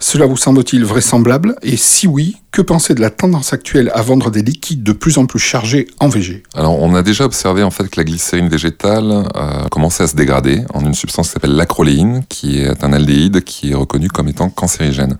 Cela 0.00 0.26
vous 0.26 0.36
semble-t-il 0.36 0.84
vraisemblable? 0.84 1.56
Et 1.62 1.76
si 1.76 2.06
oui, 2.06 2.36
que 2.50 2.62
pensez 2.62 2.94
de 2.94 3.00
la 3.00 3.10
tendance 3.10 3.52
actuelle 3.52 3.90
à 3.94 4.02
vendre 4.02 4.30
des 4.30 4.42
liquides 4.42 4.82
de 4.82 4.92
plus 4.92 5.18
en 5.18 5.26
plus 5.26 5.38
chargés 5.38 5.86
en 6.00 6.08
VG 6.08 6.42
Alors, 6.54 6.80
on 6.80 6.94
a 6.94 7.02
déjà 7.02 7.24
observé 7.24 7.62
en 7.62 7.70
fait 7.70 7.84
que 7.88 8.00
la 8.00 8.04
glycérine 8.04 8.48
végétale 8.48 9.24
euh, 9.36 9.68
commençait 9.70 10.04
à 10.04 10.08
se 10.08 10.16
dégrader 10.16 10.62
en 10.72 10.80
une 10.80 10.94
substance 10.94 11.28
qui 11.28 11.32
s'appelle 11.34 11.54
l'acroléine, 11.56 12.22
qui 12.28 12.60
est 12.60 12.82
un 12.84 12.92
aldéhyde 12.92 13.42
qui 13.44 13.72
est 13.72 13.74
reconnu 13.74 14.08
comme 14.08 14.28
étant 14.28 14.48
cancérigène, 14.48 15.18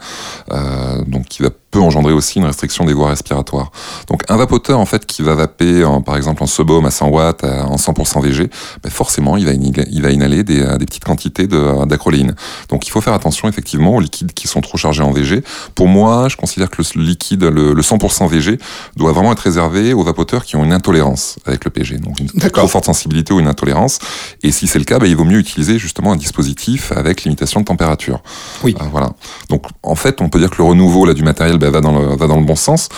euh, 0.53 1.03
donc 1.07 1.27
qui 1.27 1.43
va 1.43 1.51
peut 1.71 1.81
engendrer 1.81 2.15
aussi 2.15 2.39
une 2.39 2.47
restriction 2.47 2.87
des 2.87 2.95
voies 2.95 3.11
respiratoires. 3.11 3.71
Donc, 4.09 4.23
un 4.31 4.39
vapoteur 4.39 4.79
en 4.79 4.87
fait 4.87 5.05
qui 5.05 5.21
va 5.21 5.35
vaper, 5.35 5.85
en, 5.85 6.01
par 6.01 6.17
exemple 6.17 6.43
en 6.43 6.47
sebum 6.47 6.87
à 6.87 6.91
100 6.91 7.09
watts 7.09 7.45
à- 7.45 7.67
en 7.67 7.77
100% 7.77 8.21
VG, 8.23 8.49
ben, 8.83 8.89
forcément, 8.89 9.37
il 9.37 9.45
va 9.45 9.53
inhaler, 9.53 10.45
des, 10.45 10.63
euh, 10.63 10.79
des 10.79 10.87
petites 10.87 11.05
quantités 11.05 11.47
d'acroléine. 11.47 12.35
Donc, 12.71 12.87
il 12.87 12.91
faut 12.91 13.03
faire 13.03 13.13
attention 13.13 13.51
effectivement 13.51 13.95
aux 13.95 14.01
liquides 14.01 14.33
qui 14.33 14.49
sont 14.49 14.63
trop 14.63 14.79
chargés 14.79 15.03
en 15.03 15.11
VG. 15.13 15.43
Pour 15.75 15.89
moi, 15.89 16.29
je 16.31 16.37
considère 16.39 16.71
que 16.71 16.81
le 16.95 17.03
liquide, 17.03 17.18
le, 17.33 17.73
le 17.73 17.83
100% 17.83 18.29
VG, 18.29 18.59
doit 18.97 19.13
vraiment 19.13 19.33
être 19.33 19.41
réservé 19.41 19.93
aux 19.93 20.03
vapoteurs 20.03 20.45
qui 20.45 20.57
ont 20.57 20.65
une 20.65 20.73
intolérance 20.73 21.39
avec 21.47 21.65
le 21.65 21.71
PG, 21.71 21.99
donc 21.99 22.21
une 22.21 22.29
trop 22.29 22.69
forte 22.69 22.85
sensibilité 22.85 23.33
ou 23.33 23.41
une 23.41 23.49
intolérance. 23.49 23.99
Et 24.43 24.53
si 24.53 24.67
c'est 24.67 24.79
le 24.79 24.85
cas, 24.85 24.99
bah, 24.99 25.07
il 25.07 25.17
vaut 25.17 25.25
mieux 25.25 25.39
utiliser 25.39 25.79
justement 25.79 26.13
un 26.13 26.17
dispositif 26.17 26.93
avec 26.93 27.25
limitation 27.25 27.61
de 27.61 27.65
température. 27.65 28.23
Oui. 28.63 28.75
Euh, 28.81 28.85
voilà. 28.91 29.11
Donc 29.49 29.65
en 29.83 29.95
fait, 29.95 30.21
on 30.21 30.29
peut 30.29 30.39
dire 30.39 30.51
que 30.51 30.59
le 30.59 30.65
renouveau 30.65 31.05
là, 31.05 31.15
du 31.15 31.23
matériel 31.23 31.59
bah, 31.59 31.71
va, 31.71 31.81
dans 31.81 31.99
le, 31.99 32.17
va 32.17 32.27
dans 32.27 32.39
le 32.39 32.45
bon 32.45 32.57
sens. 32.57 32.89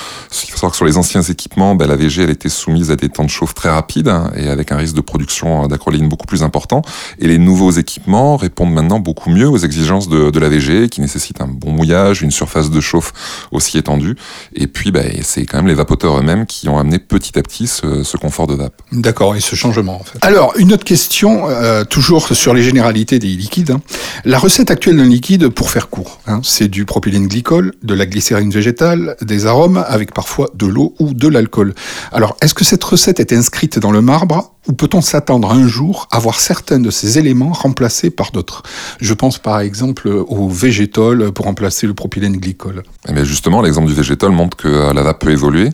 Il 0.45 0.51
faut 0.51 0.57
savoir 0.57 0.73
que 0.73 0.77
sur 0.77 0.87
les 0.87 0.97
anciens 0.97 1.23
équipements, 1.23 1.75
bah, 1.75 1.87
la 1.87 1.97
VG 1.97 2.23
elle 2.23 2.31
était 2.31 2.49
soumise 2.49 2.91
à 2.91 2.97
des 2.97 3.09
temps 3.09 3.25
de 3.25 3.31
chauffe 3.31 3.55
très 3.55 3.71
rapides 3.71 4.09
hein, 4.09 4.31
et 4.37 4.49
avec 4.49 4.73
un 4.73 4.77
risque 4.77 4.95
de 4.95 5.01
production 5.01 5.67
d'acroléine 5.67 6.09
beaucoup 6.09 6.27
plus 6.27 6.43
important. 6.43 6.83
Et 7.19 7.27
les 7.27 7.39
nouveaux 7.39 7.71
équipements 7.71 8.37
répondent 8.37 8.73
maintenant 8.73 9.01
beaucoup 9.01 9.31
mieux 9.31 9.49
aux 9.49 9.59
exigences 9.59 10.09
de, 10.09 10.31
de 10.31 10.39
la 10.39 10.49
VG 10.49 10.89
qui 10.89 11.01
nécessitent 11.01 11.41
un 11.41 11.49
bon 11.49 11.73
mouillage, 11.73 12.23
une 12.23 12.31
surface 12.31 12.71
de 12.71 12.81
chauffe 12.81 13.13
aussi 13.51 13.79
étendue. 13.79 14.10
Et 14.55 14.67
puis 14.67 14.91
bah, 14.91 15.03
c'est 15.23 15.47
quand 15.47 15.59
même 15.59 15.67
les 15.67 15.75
vapoteurs 15.75 16.19
eux-mêmes 16.19 16.47
qui 16.47 16.69
ont 16.69 16.79
amené 16.79 16.99
petit 16.99 17.39
à 17.39 17.43
petit 17.43 17.67
ce, 17.67 18.03
ce 18.03 18.17
confort 18.17 18.47
de 18.47 18.55
vape. 18.55 18.81
D'accord, 18.93 19.37
et 19.37 19.41
ce 19.41 19.57
changement 19.57 20.01
en 20.01 20.05
fait. 20.05 20.19
Alors, 20.23 20.55
une 20.57 20.73
autre 20.73 20.85
question, 20.85 21.49
euh, 21.49 21.85
toujours 21.85 22.29
sur 22.35 22.55
les 22.55 22.63
généralités 22.63 23.19
des 23.19 23.29
liquides. 23.29 23.73
hein. 23.73 23.81
La 24.25 24.39
recette 24.39 24.71
actuelle 24.71 24.97
d'un 24.97 25.05
liquide, 25.05 25.49
pour 25.49 25.71
faire 25.71 25.89
court, 25.89 26.21
hein, 26.27 26.41
c'est 26.43 26.69
du 26.69 26.85
propylène 26.85 27.27
glycol, 27.27 27.73
de 27.83 27.95
la 27.95 28.07
glycérine 28.07 28.51
végétale, 28.51 29.17
des 29.23 29.47
arômes, 29.47 29.85
avec 29.87 30.13
parfois 30.15 30.49
de 30.55 30.67
l'eau 30.67 30.95
ou 30.99 31.15
de 31.15 31.29
l'alcool. 31.29 31.75
Alors, 32.13 32.37
est-ce 32.43 32.55
que 32.55 32.65
cette 32.65 32.83
recette 32.85 33.21
est 33.21 33.33
inscrite 33.33 33.79
dans 33.79 33.93
le 33.93 34.01
marbre 34.01 34.55
ou 34.69 34.73
peut-on 34.73 35.01
s'attendre 35.01 35.51
un 35.53 35.67
jour 35.67 36.07
à 36.11 36.19
voir 36.19 36.39
certains 36.39 36.79
de 36.79 36.91
ces 36.91 37.19
éléments 37.19 37.53
remplacés 37.53 38.11
par 38.11 38.31
d'autres? 38.31 38.63
Je 39.01 39.15
pense 39.15 39.39
par 39.39 39.61
exemple 39.61 40.09
au 40.09 40.49
végétol 40.49 41.33
pour 41.33 41.47
remplacer 41.47 41.87
le 41.87 41.95
propylène 41.95 42.37
glycol. 42.37 42.83
Eh 43.09 43.13
bien 43.13 43.25
justement, 43.25 43.63
l'exemple 43.63 43.89
du 43.89 43.95
végétal 44.01 44.31
montre 44.31 44.57
que 44.57 44.69
euh, 44.69 44.93
la 44.93 45.03
vape 45.03 45.21
peut 45.21 45.31
évoluer. 45.31 45.71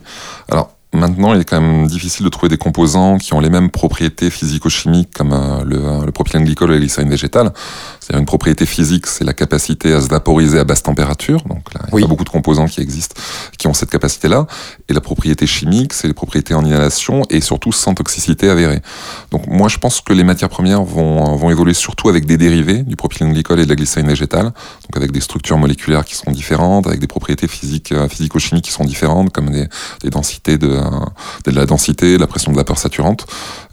Alors 0.49 0.76
maintenant, 0.93 1.33
il 1.33 1.41
est 1.41 1.45
quand 1.45 1.59
même 1.61 1.87
difficile 1.87 2.25
de 2.25 2.29
trouver 2.29 2.49
des 2.49 2.57
composants 2.57 3.17
qui 3.17 3.33
ont 3.33 3.39
les 3.39 3.49
mêmes 3.49 3.69
propriétés 3.69 4.29
physico-chimiques 4.29 5.13
comme 5.13 5.33
euh, 5.33 5.63
le, 5.63 6.05
le 6.05 6.11
propylène 6.11 6.45
glycol 6.45 6.69
ou 6.69 6.73
la 6.73 6.79
glycérine 6.79 7.09
végétale. 7.09 7.51
C'est-à-dire 7.99 8.19
une 8.19 8.25
propriété 8.25 8.65
physique, 8.65 9.05
c'est 9.07 9.25
la 9.25 9.33
capacité 9.33 9.93
à 9.93 10.01
se 10.01 10.07
vaporiser 10.07 10.59
à 10.59 10.63
basse 10.63 10.83
température. 10.83 11.41
Donc 11.43 11.73
là, 11.73 11.81
il 11.91 11.95
y 11.95 11.97
a 11.97 12.01
pas 12.01 12.07
beaucoup 12.07 12.23
de 12.23 12.29
composants 12.29 12.67
qui 12.67 12.81
existent 12.81 13.15
qui 13.57 13.67
ont 13.67 13.73
cette 13.73 13.89
capacité-là. 13.89 14.47
Et 14.87 14.93
la 14.93 15.01
propriété 15.01 15.45
chimique, 15.45 15.93
c'est 15.93 16.07
les 16.07 16.13
propriétés 16.13 16.53
en 16.53 16.63
inhalation 16.63 17.23
et 17.29 17.41
surtout 17.41 17.71
sans 17.71 17.93
toxicité 17.93 18.49
avérée. 18.49 18.81
Donc 19.31 19.47
moi, 19.47 19.67
je 19.67 19.77
pense 19.77 19.99
que 19.99 20.13
les 20.13 20.23
matières 20.23 20.49
premières 20.49 20.83
vont, 20.83 21.35
vont 21.35 21.49
évoluer 21.49 21.73
surtout 21.73 22.07
avec 22.07 22.25
des 22.25 22.37
dérivés 22.37 22.83
du 22.83 22.95
propylène 22.95 23.33
glycol 23.33 23.59
et 23.59 23.65
de 23.65 23.69
la 23.69 23.75
glycérine 23.75 24.07
végétale. 24.07 24.45
Donc 24.45 24.95
avec 24.95 25.11
des 25.11 25.21
structures 25.21 25.57
moléculaires 25.57 26.05
qui 26.05 26.15
seront 26.15 26.31
différentes, 26.31 26.87
avec 26.87 26.99
des 26.99 27.07
propriétés 27.07 27.47
physiques, 27.47 27.91
euh, 27.91 28.07
physico-chimiques 28.07 28.65
qui 28.65 28.71
sont 28.71 28.85
différentes, 28.85 29.33
comme 29.33 29.49
des, 29.49 29.67
des 30.01 30.09
densités 30.09 30.57
de, 30.57 30.76
de 31.45 31.51
la 31.51 31.65
densité, 31.65 32.17
la 32.17 32.27
pression 32.27 32.51
de 32.51 32.57
vapeur 32.57 32.77
saturante. 32.77 33.25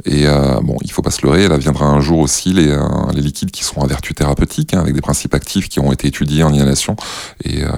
Et 0.05 0.27
euh, 0.27 0.61
bon, 0.63 0.77
il 0.83 0.91
faut 0.91 1.03
pas 1.03 1.11
se 1.11 1.23
leurrer, 1.25 1.49
là 1.49 1.57
viendra 1.57 1.87
un 1.87 2.01
jour 2.01 2.19
aussi 2.19 2.53
les, 2.53 2.69
euh, 2.69 2.81
les 3.15 3.21
liquides 3.23 3.51
qui 3.51 3.65
seront 3.65 3.83
à 3.83 3.87
vertu 3.87 4.15
thérapeutique, 4.15 4.75
hein, 4.75 4.81
avec 4.81 4.95
des 4.95 5.01
principes 5.01 5.35
actifs 5.35 5.69
qui 5.69 5.81
ont 5.81 5.93
été 5.93 6.09
étudiés 6.09 6.43
en 6.43 6.53
inhalation. 6.53 6.97
Et 7.45 7.63
euh, 7.63 7.69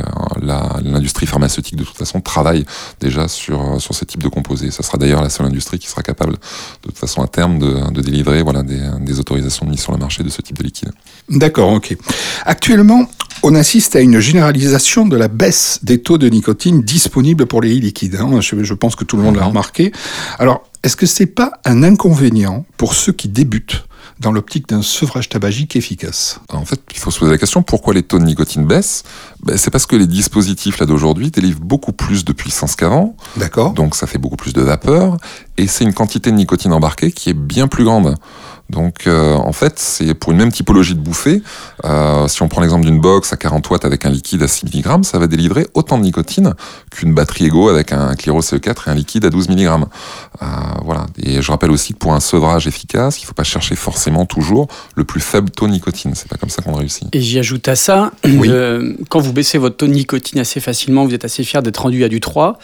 la- 0.41 0.77
l'industrie 0.83 1.27
pharmaceutique, 1.27 1.77
de 1.77 1.85
toute 1.85 1.97
façon, 1.97 2.21
travaille 2.21 2.65
déjà 3.01 3.29
sur, 3.29 3.61
euh, 3.61 3.79
sur 3.79 3.95
ce 3.95 4.05
type 4.05 4.23
de 4.23 4.29
composés. 4.29 4.71
Ça 4.71 4.83
sera 4.83 4.99
d'ailleurs 4.99 5.23
la 5.23 5.31
seule 5.31 5.47
industrie 5.47 5.79
qui 5.79 5.89
sera 5.89 6.03
capable, 6.03 6.33
de 6.35 6.39
toute 6.83 6.99
façon, 6.99 7.23
à 7.23 7.27
terme, 7.29 7.59
de, 7.59 7.91
de 7.93 8.01
délivrer 8.01 8.43
voilà, 8.43 8.63
des, 8.63 8.83
des 9.01 9.21
autorisations 9.21 9.67
de 9.67 9.71
mise 9.71 9.81
sur 9.81 9.93
le 9.93 9.99
marché 9.99 10.23
de 10.23 10.29
ce 10.29 10.43
type 10.43 10.59
de 10.59 10.63
liquide. 10.65 10.91
D'accord, 11.29 11.71
ok. 11.73 11.97
Actuellement, 12.45 13.07
on 13.43 13.55
assiste 13.55 13.97
à 13.97 14.01
une 14.01 14.19
généralisation 14.19 15.07
de 15.07 15.17
la 15.17 15.29
baisse 15.29 15.81
des 15.83 16.01
taux 16.01 16.19
de 16.19 16.29
nicotine 16.29 16.83
disponibles 16.83 17.47
pour 17.47 17.61
les 17.61 17.75
liquides. 17.75 18.17
hein. 18.21 18.41
Je, 18.41 18.63
je 18.63 18.75
pense 18.75 18.97
que 18.97 19.05
tout 19.05 19.16
le 19.17 19.23
monde 19.23 19.37
l'a 19.37 19.45
remarqué. 19.45 19.93
Alors, 20.39 20.63
est-ce 20.83 20.97
que 20.97 21.07
c'est 21.07 21.27
pas 21.27 21.53
un 21.65 21.83
inconvénient 21.83 22.65
pour 22.77 22.95
ceux 22.95 23.13
qui 23.13 23.29
débutent 23.29 23.85
dans 24.21 24.33
l'optique 24.33 24.69
d'un 24.69 24.83
sevrage 24.83 25.29
tabagique 25.29 25.77
efficace? 25.77 26.41
En 26.49 26.65
fait, 26.65 26.81
il 26.93 26.99
faut 26.99 27.11
se 27.11 27.19
poser 27.19 27.33
la 27.33 27.39
question 27.39 27.63
pourquoi 27.63 27.93
les 27.93 28.03
taux 28.03 28.19
de 28.19 28.25
nicotine 28.25 28.65
baissent? 28.65 29.03
Ben, 29.43 29.57
C'est 29.57 29.71
parce 29.71 29.87
que 29.87 29.97
les 29.97 30.07
dispositifs 30.07 30.79
là 30.79 30.87
d'aujourd'hui 30.87 31.31
délivrent 31.31 31.61
beaucoup 31.61 31.93
plus 31.93 32.25
de 32.25 32.33
puissance 32.33 32.77
qu'avant. 32.77 33.17
D'accord. 33.37 33.73
Donc 33.73 33.97
ça 33.97 34.07
fait 34.07 34.19
beaucoup 34.19 34.37
plus 34.37 34.53
de 34.53 34.63
vapeur 34.63 35.17
et 35.59 35.67
c'est 35.67 35.85
une 35.85 35.93
quantité 35.93 36.31
de 36.31 36.37
nicotine 36.37 36.73
embarquée 36.73 37.13
qui 37.13 37.31
est 37.31 37.35
bien 37.35 37.69
plus 37.69 37.85
grande. 37.85 38.15
Donc 38.71 39.07
euh, 39.07 39.35
en 39.35 39.53
fait, 39.53 39.79
c'est 39.79 40.15
pour 40.15 40.33
une 40.33 40.39
même 40.39 40.53
typologie 40.53 40.95
de 40.95 41.01
bouffée. 41.01 41.43
euh, 41.85 42.27
si 42.29 42.43
on 42.43 42.49
prend 42.49 42.61
l'exemple 42.61 42.85
d'une 42.85 43.01
box 43.01 43.33
à 43.33 43.37
40 43.37 43.71
watts 43.71 43.85
avec 43.85 44.05
un 44.07 44.11
liquide 44.11 44.43
à 44.43 44.49
6 44.49 44.67
mg, 44.67 45.05
ça 45.05 45.19
va 45.19 45.27
délivrer 45.27 45.69
autant 45.75 45.99
de 45.99 46.03
nicotine 46.03 46.55
qu'une 46.91 47.15
batterie 47.15 47.47
Ego 47.47 47.69
avec 47.69 47.93
un 47.93 48.15
Cliro 48.17 48.41
CE4 48.41 48.89
et 48.89 48.91
un 48.91 48.95
liquide 48.95 49.25
à 49.25 49.31
12 49.31 49.49
mg. 49.51 49.67
Euh, 49.67 50.47
voilà. 50.85 51.07
Et 51.23 51.41
je 51.41 51.51
rappelle 51.51 51.71
aussi 51.71 51.93
que 51.93 51.99
pour 51.99 52.13
un 52.13 52.21
sevrage 52.21 52.67
efficace, 52.67 53.19
il 53.19 53.23
ne 53.23 53.27
faut 53.27 53.35
pas 53.35 53.45
chercher 53.45 53.77
forcément 53.77 54.27
toujours 54.27 54.67
le 54.97 55.05
plus 55.05 55.21
faible 55.21 55.51
taux 55.51 55.67
de 55.67 55.73
nicotine. 55.73 56.13
C'est 56.15 56.29
pas 56.29 56.37
comme 56.37 56.51
ça 56.51 56.63
qu'on 56.63 56.75
réussit. 56.75 57.09
Et 57.13 57.21
j'y 57.21 57.39
ajoute 57.39 57.69
à 57.69 57.77
ça, 57.77 58.11
quand 59.09 59.21
vous 59.21 59.33
baissez 59.33 59.59
votre 59.59 59.77
taux 59.77 59.87
de 59.87 59.93
nicotine 59.93 60.41
assez 60.41 60.61
facilement, 60.61 61.05
vous 61.05 61.15
êtes 61.15 61.25
assez 61.25 61.45
fier 61.45 61.63
d'être 61.63 61.79
rendu 61.79 62.03
à 62.05 62.09
du 62.09 62.21
3, 62.21 62.59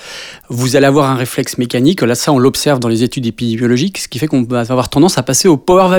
vous 0.49 0.77
allez 0.77 0.87
avoir 0.87 1.11
un 1.11 1.15
réflexe 1.15 1.59
mécanique. 1.59 2.03
Là, 2.03 2.15
ça, 2.15 2.33
on 2.33 2.39
l'observe 2.39 2.81
dans 2.81 2.89
les 2.89 3.03
études 3.03 3.27
épidémiologiques, 3.27 3.99
ce 3.99 4.09
qui 4.09 4.19
fait 4.19 4.27
qu'on 4.27 4.43
va 4.43 4.61
avoir 4.61 4.89
tendance 4.89 5.19
à 5.19 5.23
passer 5.23 5.49
au 5.49 5.57
power 5.57 5.92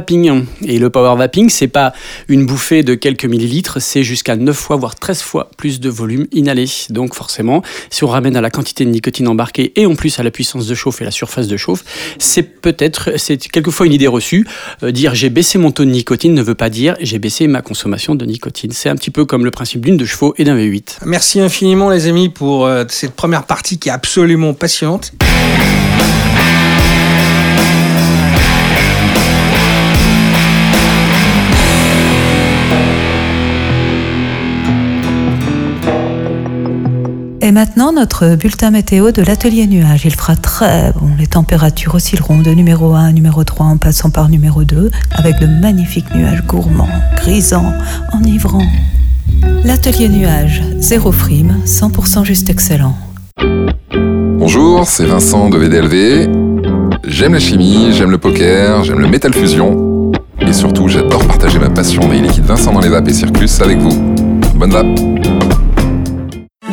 Et 0.66 0.80
le 0.80 0.90
power 0.90 1.16
vaping, 1.18 1.50
c'est 1.50 1.68
pas 1.68 1.94
une 2.28 2.46
bouffée 2.46 2.84
de 2.84 2.96
quelques 2.96 3.26
millilitres, 3.26 3.82
c'est 3.82 4.04
jusqu'à 4.04 4.36
9 4.36 4.56
fois, 4.56 4.76
voire 4.76 4.96
13 4.96 5.22
fois 5.22 5.50
plus 5.58 5.80
de 5.80 5.90
volume 5.90 6.28
inhalé. 6.32 6.66
Donc, 6.90 7.16
forcément, 7.16 7.62
si 7.90 8.04
on 8.04 8.08
ramène 8.08 8.36
à 8.36 8.42
la 8.42 8.50
quantité 8.50 8.86
de 8.86 8.90
nicotine 8.90 9.28
embarquée 9.28 9.74
et 9.76 9.86
en 9.86 9.96
plus 9.96 10.20
à 10.20 10.24
la 10.24 10.32
puissance 10.32 10.68
de 10.68 10.76
chauffe 10.76 11.02
et 11.02 11.06
la 11.06 11.12
surface 11.12 11.48
de 11.48 11.58
chauffe, 11.58 11.84
c'est 12.20 12.44
peut-être, 12.44 13.18
c'est 13.18 13.38
quelquefois 13.38 13.86
une 13.86 13.94
idée 13.94 14.08
reçue. 14.08 14.48
Euh, 14.84 14.92
dire 14.92 15.16
j'ai 15.16 15.30
baissé 15.30 15.58
mon 15.58 15.72
taux 15.72 15.86
de 15.86 15.90
nicotine 15.90 16.34
ne 16.34 16.42
veut 16.42 16.56
pas 16.56 16.70
dire 16.70 16.96
j'ai 17.00 17.20
baissé 17.20 17.48
ma 17.48 17.62
consommation 17.62 18.16
de 18.16 18.26
nicotine. 18.26 18.72
C'est 18.72 18.90
un 18.90 18.96
petit 18.96 19.12
peu 19.12 19.26
comme 19.26 19.46
le 19.46 19.52
principe 19.52 19.86
d'une 19.86 19.98
de 19.98 20.06
chevaux 20.06 20.34
et 20.38 20.44
d'un 20.44 20.58
V8. 20.58 21.00
Merci 21.06 21.40
infiniment 21.40 21.90
les 21.90 22.08
amis 22.08 22.30
pour 22.30 22.66
euh, 22.66 22.86
cette 22.90 23.14
première 23.14 23.44
partie 23.44 23.78
qui 23.80 23.90
est 23.90 23.92
absolument 23.92 24.54
passionnante. 24.54 25.14
Et 37.46 37.52
maintenant, 37.52 37.92
notre 37.92 38.36
bulletin 38.36 38.72
météo 38.72 39.12
de 39.12 39.22
l'atelier 39.22 39.68
nuage. 39.68 40.06
Il 40.06 40.16
fera 40.16 40.38
très 40.38 40.94
bon. 40.94 41.10
Les 41.20 41.28
températures 41.28 41.94
oscilleront 41.94 42.38
de 42.38 42.52
numéro 42.52 42.94
1 42.94 43.08
à 43.08 43.12
numéro 43.12 43.44
3 43.44 43.66
en 43.66 43.76
passant 43.76 44.10
par 44.10 44.30
numéro 44.30 44.64
2 44.64 44.90
avec 45.12 45.42
le 45.42 45.48
magnifique 45.48 46.06
nuage 46.16 46.42
gourmand, 46.46 46.88
grisant, 47.18 47.74
enivrant. 48.14 48.66
L'atelier 49.66 50.08
nuage, 50.08 50.64
zéro 50.80 51.12
frime, 51.12 51.58
100% 51.66 52.24
juste 52.24 52.50
excellent. 52.50 52.96
Bonjour, 54.38 54.88
c'est 54.88 55.06
Vincent 55.06 55.50
de 55.50 55.58
VDLV. 55.58 56.30
J'aime 57.06 57.34
la 57.34 57.40
chimie, 57.40 57.90
j'aime 57.92 58.12
le 58.12 58.20
poker, 58.20 58.86
j'aime 58.86 59.00
le 59.00 59.10
métal 59.10 59.34
fusion. 59.34 60.14
Et 60.40 60.54
surtout, 60.54 60.88
j'adore 60.88 61.28
partager 61.28 61.60
ma 61.60 61.70
passion 61.70 62.08
des 62.08 62.22
liquides 62.22 62.46
Vincent 62.46 62.72
dans 62.72 62.80
les 62.80 62.88
vapes 62.88 63.10
et 63.10 63.14
Circus 63.14 63.60
avec 63.60 63.80
vous. 63.80 64.16
Bonne 64.56 64.72
vape 64.72 65.43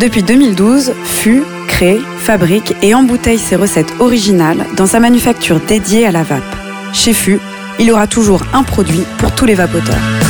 Depuis 0.00 0.22
2012, 0.22 0.94
FU 1.04 1.42
crée, 1.68 1.98
fabrique 2.20 2.74
et 2.80 2.94
embouteille 2.94 3.38
ses 3.38 3.54
recettes 3.54 3.92
originales 4.00 4.64
dans 4.74 4.86
sa 4.86 4.98
manufacture 4.98 5.60
dédiée 5.60 6.06
à 6.06 6.10
la 6.10 6.22
vape. 6.22 6.56
Chez 6.94 7.12
FU, 7.12 7.38
il 7.78 7.92
aura 7.92 8.06
toujours 8.06 8.42
un 8.54 8.62
produit 8.62 9.02
pour 9.18 9.34
tous 9.34 9.44
les 9.44 9.54
vapoteurs. 9.54 10.29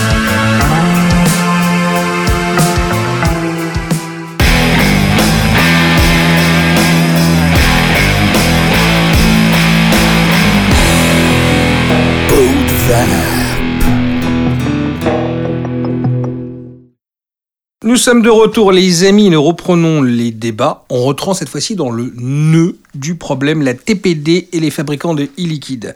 Nous 17.82 17.96
sommes 17.96 18.20
de 18.20 18.28
retour, 18.28 18.72
les 18.72 19.04
amis. 19.04 19.30
Nous 19.30 19.42
reprenons 19.42 20.02
les 20.02 20.32
débats. 20.32 20.84
On 20.90 21.02
reprend 21.02 21.32
cette 21.32 21.48
fois-ci 21.48 21.76
dans 21.76 21.90
le 21.90 22.12
nœud 22.14 22.76
du 22.94 23.14
problème, 23.14 23.62
la 23.62 23.72
TPD 23.72 24.50
et 24.52 24.60
les 24.60 24.68
fabricants 24.68 25.14
de 25.14 25.22
e-liquide. 25.38 25.94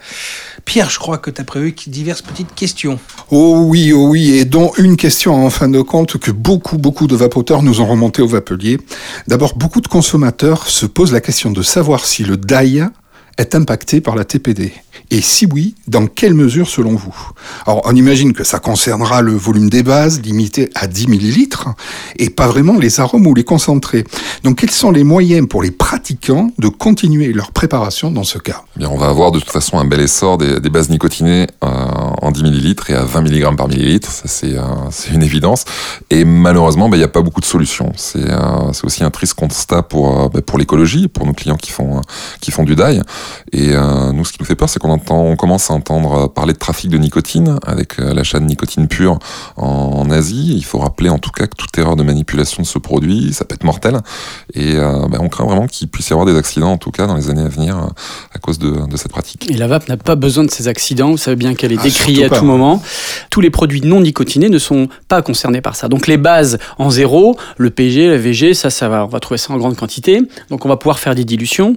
Pierre, 0.65 0.89
je 0.89 0.99
crois 0.99 1.19
que 1.19 1.31
tu 1.31 1.43
as 1.43 1.45
prévu 1.45 1.75
diverses 1.87 2.23
petites 2.23 2.55
questions. 2.55 2.99
Oh 3.31 3.65
oui, 3.67 3.93
oh 3.93 4.09
oui, 4.09 4.31
et 4.31 4.47
dont 4.47 4.73
une 4.79 4.97
question 4.97 5.35
en 5.35 5.51
fin 5.51 5.69
de 5.69 5.83
compte 5.83 6.17
que 6.17 6.31
beaucoup, 6.31 6.79
beaucoup 6.79 7.07
de 7.07 7.17
vapoteurs 7.17 7.63
nous 7.63 7.83
ont 7.83 7.87
remonté 7.87 8.23
au 8.23 8.29
vapelier. 8.29 8.79
D'abord, 9.29 9.55
beaucoup 9.55 9.83
de 9.83 9.89
consommateurs 9.89 10.67
se 10.67 10.87
posent 10.87 11.13
la 11.13 11.21
question 11.21 11.51
de 11.51 11.61
savoir 11.61 12.07
si 12.07 12.25
le 12.25 12.39
DAI 12.39 12.85
est 13.39 13.55
impacté 13.55 14.01
par 14.01 14.17
la 14.17 14.25
TPD. 14.25 14.73
Et 15.11 15.21
si 15.21 15.47
oui, 15.47 15.75
dans 15.87 16.07
quelle 16.07 16.35
mesure 16.35 16.69
selon 16.69 16.95
vous? 16.95 17.15
Alors, 17.67 17.83
on 17.85 17.95
imagine 17.95 18.33
que 18.33 18.45
ça 18.45 18.59
concernera 18.59 19.23
le 19.23 19.33
volume 19.33 19.69
des 19.69 19.83
bases, 19.83 20.21
limité 20.21 20.71
à 20.75 20.87
10 20.87 21.09
millilitres, 21.09 21.69
et 22.17 22.31
pas 22.31 22.47
vraiment 22.47 22.79
les 22.79 23.01
arômes 23.01 23.27
ou 23.27 23.35
les 23.35 23.45
concentrés. 23.45 24.05
Donc, 24.45 24.59
quels 24.59 24.71
sont 24.71 24.91
les 24.91 25.05
moyens 25.05 25.47
pour 25.49 25.63
les 25.63 25.71
pratiquants 25.71 26.51
de 26.59 26.69
continuer 26.69 27.33
leur 27.33 27.51
préparation 27.51 28.11
dans 28.11 28.25
ce 28.25 28.39
cas? 28.39 28.63
Eh 28.77 28.81
Bien, 28.81 28.89
on 28.91 28.97
va 28.97 29.09
avoir 29.09 29.33
de 29.33 29.41
toute 29.41 29.51
façon 29.51 29.79
un 29.79 29.85
bel 29.85 30.01
essor 30.01 30.39
des, 30.39 30.61
bases 30.71 30.91
nicotinées 30.91 31.47
euh, 31.63 31.84
en 32.25 32.31
10 32.31 32.43
millilitres 32.43 32.91
et 32.91 32.95
à 32.95 33.05
20 33.05 33.23
mg 33.23 33.57
par 33.57 33.69
millilitre. 33.69 34.11
Ça, 34.11 34.25
c'est, 34.27 34.57
euh, 34.57 34.63
c'est 34.91 35.13
une 35.13 35.23
évidence. 35.23 35.65
Et 36.11 36.25
malheureusement, 36.25 36.89
bah, 36.89 36.97
il 36.97 37.01
n'y 37.01 37.05
a 37.05 37.09
pas 37.09 37.23
beaucoup 37.23 37.41
de 37.41 37.47
solutions. 37.47 37.93
C'est, 37.97 38.31
euh, 38.31 38.73
aussi 38.83 39.05
un 39.05 39.11
triste 39.11 39.35
constat 39.35 39.83
pour, 39.83 40.21
euh, 40.21 40.29
bah, 40.29 40.41
pour 40.43 40.59
l'écologie, 40.59 41.09
pour 41.09 41.27
nos 41.27 41.33
clients 41.33 41.57
qui 41.57 41.71
font, 41.71 42.01
qui 42.41 42.51
font 42.51 42.65
du 42.65 42.77
dye. 42.77 43.01
Et 43.53 43.73
nous, 44.13 44.25
ce 44.25 44.33
qui 44.33 44.39
nous 44.41 44.47
fait 44.47 44.55
peur, 44.55 44.69
c'est 44.69 44.79
qu'on 44.79 44.91
entend, 44.91 45.23
on 45.23 45.37
commence 45.37 45.71
à 45.71 45.75
entendre 45.75 46.29
parler 46.29 46.53
de 46.53 46.59
trafic 46.59 46.91
de 46.91 46.99
nicotine 46.99 47.59
avec 47.67 47.99
l'achat 47.99 48.41
de 48.41 48.45
nicotine 48.45 48.89
pure 48.89 49.19
en, 49.57 50.11
Asie. 50.11 50.55
Il 50.57 50.65
faut 50.65 50.79
rappeler 50.79 51.09
en 51.09 51.19
tout 51.19 51.31
cas 51.31 51.47
que 51.47 51.57
toute 51.57 51.77
erreur 51.79 51.97
de 51.97 52.03
manipulation 52.03 52.63
de 52.63 52.67
ce 52.67 52.79
produit, 52.79 53.33
ça 53.33 53.45
peut 53.45 53.55
être 53.55 53.65
mortel. 53.65 54.01
Et 54.55 54.75
bah, 54.75 55.19
on 55.21 55.29
craint 55.29 55.45
vraiment 55.45 55.67
qu'il 55.67 55.89
puisse 55.89 56.11
y 56.11 56.13
avoir 56.13 56.27
des 56.27 56.37
accidents, 56.37 56.73
en 56.73 56.79
tout 56.79 56.91
cas 56.91 57.07
dans 57.07 57.17
les 57.17 57.31
années 57.31 57.43
à 57.43 57.49
venir, 57.49 57.77
à 58.35 58.39
cause 58.39 58.59
de, 58.59 58.87
de 58.87 58.97
cette 58.97 59.13
pratique. 59.13 59.51
Et 59.51 59.55
la 59.55 59.67
vape 59.67 59.89
n'a 59.89 59.97
pas 59.97 60.17
besoin 60.17 60.45
de 60.45 60.51
ces 60.51 60.69
accidents. 60.69 61.11
Vous 61.11 61.17
savez 61.17 61.37
bien 61.37 61.55
qu'elle 61.55 61.73
est 61.73 61.79
ah, 61.81 61.83
à 62.23 62.29
tout 62.29 62.45
moment. 62.45 62.83
Tous 63.31 63.41
les 63.41 63.51
produits 63.51 63.81
non 63.81 64.01
nicotinés 64.01 64.49
ne 64.49 64.59
sont 64.59 64.89
pas 65.09 65.23
concernés 65.23 65.61
par 65.61 65.77
ça. 65.77 65.89
Donc 65.89 66.07
les 66.07 66.17
bases 66.17 66.59
en 66.79 66.91
zéro, 66.91 67.37
le 67.57 67.71
PG, 67.71 68.09
le 68.09 68.17
VG, 68.17 68.55
ça, 68.55 68.71
ça 68.71 68.89
va, 68.89 69.05
on 69.05 69.09
va 69.09 69.21
trouver 69.21 69.39
ça 69.39 69.53
en 69.53 69.57
grande 69.57 69.77
quantité. 69.77 70.21
Donc 70.51 70.65
on 70.65 70.69
va 70.69 70.77
pouvoir 70.77 70.99
faire 70.99 71.15
des 71.15 71.25
dilutions. 71.25 71.77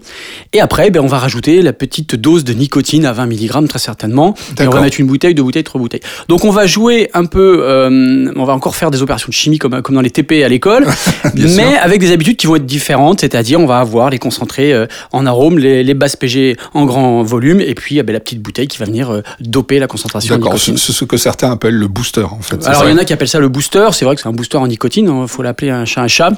Et 0.54 0.60
après, 0.60 0.92
ben, 0.92 1.02
on 1.02 1.08
va 1.08 1.18
rajouter 1.18 1.62
la 1.62 1.74
petite 1.74 2.16
dose 2.16 2.44
de 2.44 2.54
nicotine 2.54 3.06
à 3.06 3.14
20 3.14 3.28
mg 3.28 3.68
très 3.68 3.80
certainement. 3.80 4.36
Et 4.60 4.68
on 4.68 4.72
va 4.72 4.82
mettre 4.82 5.00
une 5.00 5.08
bouteille, 5.08 5.34
deux 5.34 5.44
bouteilles, 5.44 5.64
trois 5.64 5.80
bouteilles. 5.80 6.02
Donc 6.28 6.46
on 6.46 6.52
va 6.52 6.66
jouer 6.66 7.10
un 7.14 7.26
peu, 7.26 7.62
euh, 7.64 8.32
on 8.36 8.44
va 8.44 8.54
encore 8.54 8.76
faire 8.76 8.92
des 8.92 9.02
opérations 9.02 9.30
de 9.30 9.34
chimie 9.34 9.58
comme, 9.58 9.82
comme 9.82 9.96
dans 9.96 10.02
les 10.02 10.10
TP 10.10 10.44
à 10.44 10.50
l'école, 10.50 10.86
mais 11.36 11.78
avec 11.78 12.00
des 12.00 12.12
habitudes 12.12 12.38
qui 12.38 12.48
vont 12.48 12.56
être 12.56 12.66
différentes, 12.66 13.22
c'est-à-dire 13.22 13.60
on 13.60 13.66
va 13.66 13.80
avoir 13.80 14.10
les 14.10 14.20
concentrés 14.20 14.74
euh, 14.74 14.88
en 15.12 15.26
arôme, 15.26 15.58
les, 15.58 15.84
les 15.84 15.94
bases 15.94 16.16
PG 16.16 16.58
en 16.74 16.86
grand 16.86 17.24
volume, 17.24 17.62
et 17.62 17.76
puis 17.76 17.98
eh 17.98 18.04
ben, 18.04 18.14
la 18.14 18.20
petite 18.20 18.42
bouteille 18.42 18.68
qui 18.68 18.78
va 18.78 18.86
venir 18.86 19.12
euh, 19.12 19.22
doper 19.40 19.80
la 19.80 19.88
concentration. 19.88 20.27
D'accord, 20.28 20.58
c'est 20.58 20.78
ce 20.78 21.06
que 21.06 21.18
certains 21.18 21.52
appellent 21.52 21.78
le 21.78 21.88
booster 21.88 22.24
en 22.24 22.40
fait. 22.42 22.66
Alors 22.66 22.86
il 22.86 22.92
y 22.92 22.94
en 22.94 22.98
a 22.98 23.06
qui 23.06 23.14
appellent 23.14 23.28
ça 23.28 23.40
le 23.40 23.50
booster, 23.50 23.88
c'est 23.92 24.06
vrai 24.06 24.16
que 24.16 24.22
c'est 24.22 24.28
un 24.28 24.34
booster 24.34 24.58
en 24.58 24.68
nicotine, 24.68 25.06
il 25.06 25.12
hein, 25.12 25.28
faut 25.28 25.44
l'appeler 25.44 25.72
un 25.72 25.86
chat 25.86 26.02
un 26.02 26.08
chat. 26.08 26.32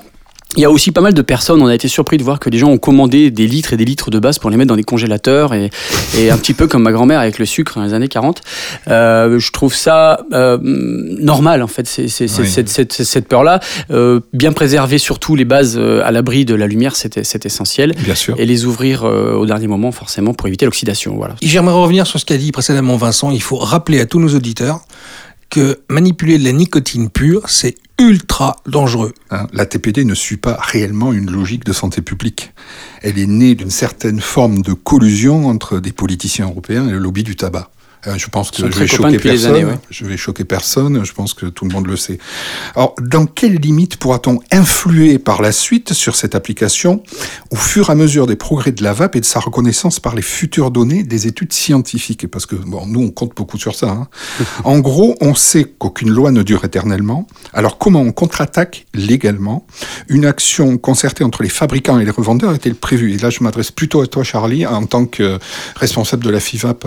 Il 0.57 0.61
y 0.61 0.65
a 0.65 0.71
aussi 0.71 0.91
pas 0.91 1.01
mal 1.01 1.13
de 1.13 1.21
personnes, 1.21 1.61
on 1.61 1.67
a 1.67 1.75
été 1.75 1.87
surpris 1.87 2.17
de 2.17 2.23
voir 2.23 2.39
que 2.39 2.49
des 2.49 2.57
gens 2.57 2.69
ont 2.69 2.79
commandé 2.79 3.29
des 3.29 3.45
litres 3.45 3.73
et 3.73 3.77
des 3.77 3.85
litres 3.85 4.09
de 4.09 4.17
base 4.17 4.39
pour 4.39 4.49
les 4.49 4.57
mettre 4.57 4.69
dans 4.69 4.75
des 4.75 4.83
congélateurs 4.83 5.53
et, 5.53 5.69
et 6.17 6.31
un 6.31 6.37
petit 6.37 6.55
peu 6.55 6.67
comme 6.67 6.81
ma 6.81 6.91
grand-mère 6.91 7.19
avec 7.19 7.37
le 7.37 7.45
sucre 7.45 7.75
dans 7.75 7.83
les 7.85 7.93
années 7.93 8.07
40. 8.07 8.41
Euh, 8.87 9.39
je 9.39 9.51
trouve 9.51 9.75
ça 9.75 10.21
euh, 10.33 10.57
normal 10.61 11.61
en 11.61 11.67
fait, 11.67 11.87
c'est, 11.87 12.07
c'est, 12.07 12.27
cette, 12.27 12.67
cette, 12.67 12.93
cette, 12.93 13.27
peur-là. 13.27 13.59
Euh, 13.91 14.21
bien 14.33 14.51
préserver 14.51 14.97
surtout 14.97 15.35
les 15.35 15.45
bases 15.45 15.77
à 15.77 16.11
l'abri 16.11 16.45
de 16.45 16.55
la 16.55 16.65
lumière, 16.65 16.95
c'est, 16.95 17.23
c'est 17.23 17.45
essentiel. 17.45 17.93
Bien 18.03 18.15
sûr. 18.15 18.35
Et 18.39 18.45
les 18.45 18.65
ouvrir 18.65 19.03
euh, 19.03 19.33
au 19.33 19.45
dernier 19.45 19.67
moment 19.67 19.91
forcément 19.91 20.33
pour 20.33 20.47
éviter 20.47 20.65
l'oxydation. 20.65 21.15
Voilà. 21.15 21.35
J'aimerais 21.41 21.75
revenir 21.75 22.07
sur 22.07 22.19
ce 22.19 22.25
qu'a 22.25 22.37
dit 22.37 22.51
précédemment 22.51 22.97
Vincent. 22.97 23.31
Il 23.31 23.41
faut 23.41 23.57
rappeler 23.57 23.99
à 23.99 24.05
tous 24.05 24.19
nos 24.19 24.33
auditeurs 24.35 24.81
que 25.49 25.79
manipuler 25.89 26.37
de 26.37 26.43
la 26.43 26.51
nicotine 26.51 27.09
pure, 27.09 27.49
c'est 27.49 27.75
ultra 27.99 28.55
dangereux. 28.65 29.13
Hein, 29.29 29.47
la 29.51 29.65
TPD 29.65 30.05
ne 30.05 30.13
suit 30.13 30.37
pas 30.37 30.57
réellement 30.59 31.11
une 31.11 31.29
logique 31.29 31.65
de 31.65 31.73
santé 31.73 32.01
publique. 32.01 32.53
Elle 33.01 33.19
est 33.19 33.27
née 33.27 33.55
d'une 33.55 33.69
certaine 33.69 34.21
forme 34.21 34.61
de 34.61 34.73
collusion 34.73 35.47
entre 35.47 35.79
des 35.79 35.91
politiciens 35.91 36.45
européens 36.45 36.87
et 36.87 36.91
le 36.91 36.99
lobby 36.99 37.23
du 37.23 37.35
tabac. 37.35 37.71
Euh, 38.07 38.17
je 38.17 38.27
pense 38.27 38.51
que 38.51 38.57
je 38.57 38.79
vais 38.79 38.87
choquer 38.87 39.19
personne. 39.19 39.77
Je 39.89 40.05
vais 40.05 40.15
choquer 40.15 40.45
personne. 40.45 41.03
Je 41.03 41.13
pense 41.13 41.33
que 41.33 41.47
tout 41.47 41.65
le 41.65 41.73
monde 41.73 41.87
le 41.87 41.97
sait. 41.97 42.17
Alors, 42.75 42.95
dans 43.01 43.25
quelles 43.25 43.55
limites 43.55 43.97
pourra-t-on 43.97 44.39
influer 44.51 45.19
par 45.19 45.41
la 45.41 45.51
suite 45.51 45.91
sur 45.93 46.15
cette 46.15 46.33
application 46.33 47.03
au 47.51 47.57
fur 47.57 47.89
et 47.89 47.91
à 47.91 47.95
mesure 47.95 48.25
des 48.25 48.37
progrès 48.37 48.71
de 48.71 48.83
la 48.83 48.93
VAP 48.93 49.17
et 49.17 49.19
de 49.19 49.25
sa 49.25 49.39
reconnaissance 49.39 49.99
par 49.99 50.15
les 50.15 50.21
futures 50.21 50.71
données 50.71 51.03
des 51.03 51.27
études 51.27 51.51
scientifiques? 51.51 52.27
Parce 52.27 52.45
que 52.45 52.55
bon, 52.55 52.85
nous, 52.85 53.01
on 53.01 53.09
compte 53.09 53.35
beaucoup 53.35 53.57
sur 53.57 53.75
ça. 53.75 53.89
Hein. 53.89 54.07
en 54.63 54.79
gros, 54.79 55.15
on 55.19 55.35
sait 55.35 55.65
qu'aucune 55.65 56.09
loi 56.09 56.31
ne 56.31 56.41
dure 56.41 56.63
éternellement. 56.63 57.27
Alors, 57.53 57.77
comment 57.77 58.01
on 58.01 58.13
contre-attaque 58.13 58.85
légalement? 58.93 59.67
Une 60.07 60.25
action 60.25 60.77
concertée 60.77 61.25
entre 61.25 61.43
les 61.43 61.49
fabricants 61.49 61.99
et 61.99 62.05
les 62.05 62.11
revendeurs 62.11 62.53
est-elle 62.53 62.75
prévue? 62.75 63.13
Et 63.13 63.17
là, 63.17 63.29
je 63.29 63.43
m'adresse 63.43 63.71
plutôt 63.71 64.01
à 64.01 64.07
toi, 64.07 64.23
Charlie, 64.23 64.65
en 64.65 64.85
tant 64.85 65.05
que 65.05 65.37
responsable 65.75 66.23
de 66.23 66.29
la 66.29 66.39
FIVAP 66.39 66.85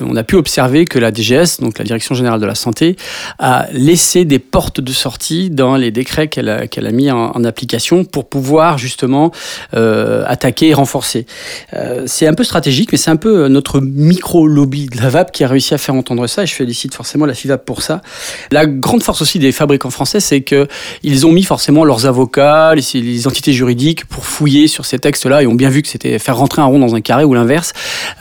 on 0.00 0.16
a 0.16 0.24
pu 0.24 0.36
observer 0.36 0.84
que 0.84 0.98
la 0.98 1.12
DGS, 1.12 1.60
donc 1.60 1.78
la 1.78 1.84
Direction 1.84 2.14
générale 2.14 2.40
de 2.40 2.46
la 2.46 2.54
santé, 2.54 2.96
a 3.38 3.66
laissé 3.72 4.24
des 4.24 4.38
portes 4.38 4.80
de 4.80 4.92
sortie 4.92 5.50
dans 5.50 5.76
les 5.76 5.90
décrets 5.90 6.28
qu'elle 6.28 6.48
a, 6.48 6.92
mis 6.92 7.10
en, 7.10 7.44
application 7.44 8.04
pour 8.04 8.28
pouvoir 8.28 8.78
justement 8.78 9.30
euh, 9.74 10.24
attaquer 10.26 10.68
et 10.68 10.74
renforcer. 10.74 11.26
Euh, 11.74 12.04
c'est 12.06 12.26
un 12.26 12.34
peu 12.34 12.44
stratégique, 12.44 12.90
mais 12.92 12.98
c'est 12.98 13.10
un 13.10 13.16
peu 13.16 13.48
notre 13.48 13.80
micro-lobby 13.80 14.86
de 14.86 15.00
la 15.00 15.08
VAP 15.08 15.32
qui 15.32 15.44
a 15.44 15.48
réussi 15.48 15.74
à 15.74 15.78
faire 15.78 15.94
entendre 15.94 16.26
ça, 16.26 16.42
et 16.42 16.46
je 16.46 16.54
félicite 16.54 16.94
forcément 16.94 17.26
la 17.26 17.34
FIVAP 17.34 17.64
pour 17.64 17.82
ça. 17.82 18.02
La 18.50 18.66
grande 18.66 19.02
force 19.02 19.22
aussi 19.22 19.38
des 19.38 19.52
fabricants 19.52 19.90
français, 19.90 20.20
c'est 20.20 20.42
qu'ils 20.42 21.26
ont 21.26 21.32
mis 21.32 21.44
forcément 21.44 21.84
leurs 21.84 22.06
avocats, 22.06 22.74
les, 22.74 23.26
entités 23.26 23.52
juridiques 23.52 24.04
pour 24.06 24.24
fouiller 24.24 24.68
sur 24.68 24.84
ces 24.84 24.98
textes-là, 24.98 25.42
et 25.42 25.46
ont 25.46 25.54
bien 25.54 25.70
vu 25.70 25.82
que 25.82 25.88
c'était 25.88 26.18
faire 26.18 26.36
rentrer 26.36 26.62
un 26.62 26.66
rond 26.66 26.78
dans 26.78 26.94
un 26.94 27.00
carré 27.00 27.24
ou 27.24 27.34
l'inverse. 27.34 27.72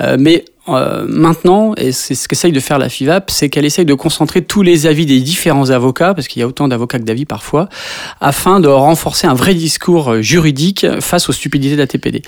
Euh, 0.02 0.18
mais 0.20 0.46
euh, 0.70 1.06
maintenant, 1.08 1.74
et 1.76 1.92
c'est 1.92 2.16
ce 2.16 2.28
qu'essaye 2.28 2.52
de 2.52 2.60
faire 2.60 2.80
la 2.80 2.90
FIVAP, 2.90 3.30
c'est 3.32 3.50
qu'elle 3.50 3.66
essaye 3.66 3.86
de 3.86 3.94
concentrer 3.94 4.44
tous 4.44 4.62
les 4.62 4.88
avis 4.88 5.06
des 5.06 5.20
différents 5.20 5.70
avocats, 5.70 6.14
parce 6.14 6.28
qu'il 6.28 6.40
y 6.40 6.44
a 6.44 6.48
autant 6.48 6.68
d'avocats 6.68 7.00
que 7.00 7.04
d'avis 7.04 7.26
parfois, 7.26 7.70
afin 8.22 8.60
de 8.60 8.68
renforcer 8.68 9.28
un 9.28 9.34
vrai 9.34 9.54
discours 9.54 10.14
euh, 10.14 10.22
juridique 10.22 10.86
face 11.00 11.30
aux 11.30 11.34
stupidités 11.34 11.76
de 11.76 11.82
la 11.82 11.88
TPD. 11.88 12.22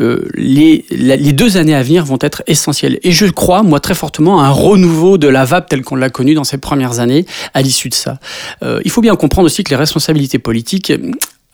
Euh, 0.00 0.28
les, 0.34 0.84
deux 1.32 1.56
années 1.56 1.74
à 1.74 1.82
venir 1.82 2.04
vont 2.04 2.18
être 2.20 2.42
essentielles. 2.46 3.00
Et 3.02 3.10
je 3.10 3.26
crois, 3.26 3.62
moi, 3.62 3.80
très 3.80 3.94
fortement, 3.94 4.40
à 4.40 4.46
un 4.46 4.50
renouveau 4.50 5.18
de 5.18 5.26
la 5.26 5.44
VAP 5.44 5.68
telle 5.68 5.82
qu'on 5.82 5.96
l'a 5.96 6.10
connue 6.10 6.34
dans 6.34 6.44
ces 6.44 6.58
premières 6.58 7.00
années 7.00 7.26
à 7.52 7.62
l'issue 7.62 7.88
de 7.88 7.94
ça. 7.94 8.18
Euh, 8.62 8.80
il 8.84 8.90
faut 8.90 9.00
bien 9.00 9.16
comprendre 9.16 9.46
aussi 9.46 9.64
que 9.64 9.70
les 9.70 9.76
responsabilités 9.76 10.38
politiques, 10.38 10.92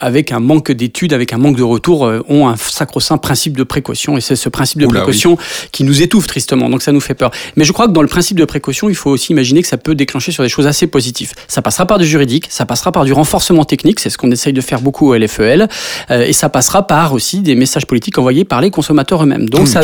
avec 0.04 0.32
un 0.32 0.40
manque 0.40 0.70
d'études, 0.70 1.14
avec 1.14 1.32
un 1.32 1.38
manque 1.38 1.56
de 1.56 1.62
retour, 1.62 2.06
euh, 2.06 2.20
ont 2.28 2.46
un 2.48 2.56
sacro-saint 2.56 3.16
principe 3.16 3.56
de 3.56 3.62
précaution. 3.62 4.18
Et 4.18 4.20
c'est 4.20 4.36
ce 4.36 4.50
principe 4.50 4.80
de 4.80 4.86
précaution 4.86 5.38
qui 5.72 5.82
nous 5.82 6.02
étouffe 6.02 6.26
tristement. 6.26 6.68
Donc 6.68 6.82
ça 6.82 6.92
nous 6.92 7.00
fait 7.00 7.14
peur. 7.14 7.30
Mais 7.56 7.64
je 7.64 7.72
crois 7.72 7.86
que 7.86 7.92
dans 7.92 8.02
le 8.02 8.08
principe 8.08 8.38
de 8.38 8.44
précaution, 8.44 8.90
il 8.90 8.94
faut 8.94 9.10
aussi 9.10 9.32
imaginer 9.32 9.62
que 9.62 9.68
ça 9.68 9.78
peut 9.78 9.94
déclencher 9.94 10.30
sur 10.30 10.42
des 10.42 10.50
choses 10.50 10.66
assez 10.66 10.86
positives. 10.86 11.32
Ça 11.48 11.62
passera 11.62 11.86
par 11.86 11.98
du 11.98 12.06
juridique, 12.06 12.46
ça 12.50 12.66
passera 12.66 12.92
par 12.92 13.04
du 13.04 13.12
renforcement 13.12 13.64
technique, 13.64 13.98
c'est 13.98 14.10
ce 14.10 14.18
qu'on 14.18 14.30
essaye 14.30 14.52
de 14.52 14.60
faire 14.60 14.80
beaucoup 14.80 15.08
au 15.08 15.16
LFEL, 15.16 15.68
euh, 16.10 16.22
et 16.22 16.32
ça 16.32 16.48
passera 16.48 16.86
par 16.86 17.14
aussi 17.14 17.40
des 17.40 17.54
messages 17.54 17.86
politiques 17.86 18.18
envoyés 18.18 18.44
par 18.44 18.60
les 18.60 18.70
consommateurs 18.70 19.22
eux-mêmes. 19.22 19.48
Donc 19.48 19.68
ça, 19.68 19.80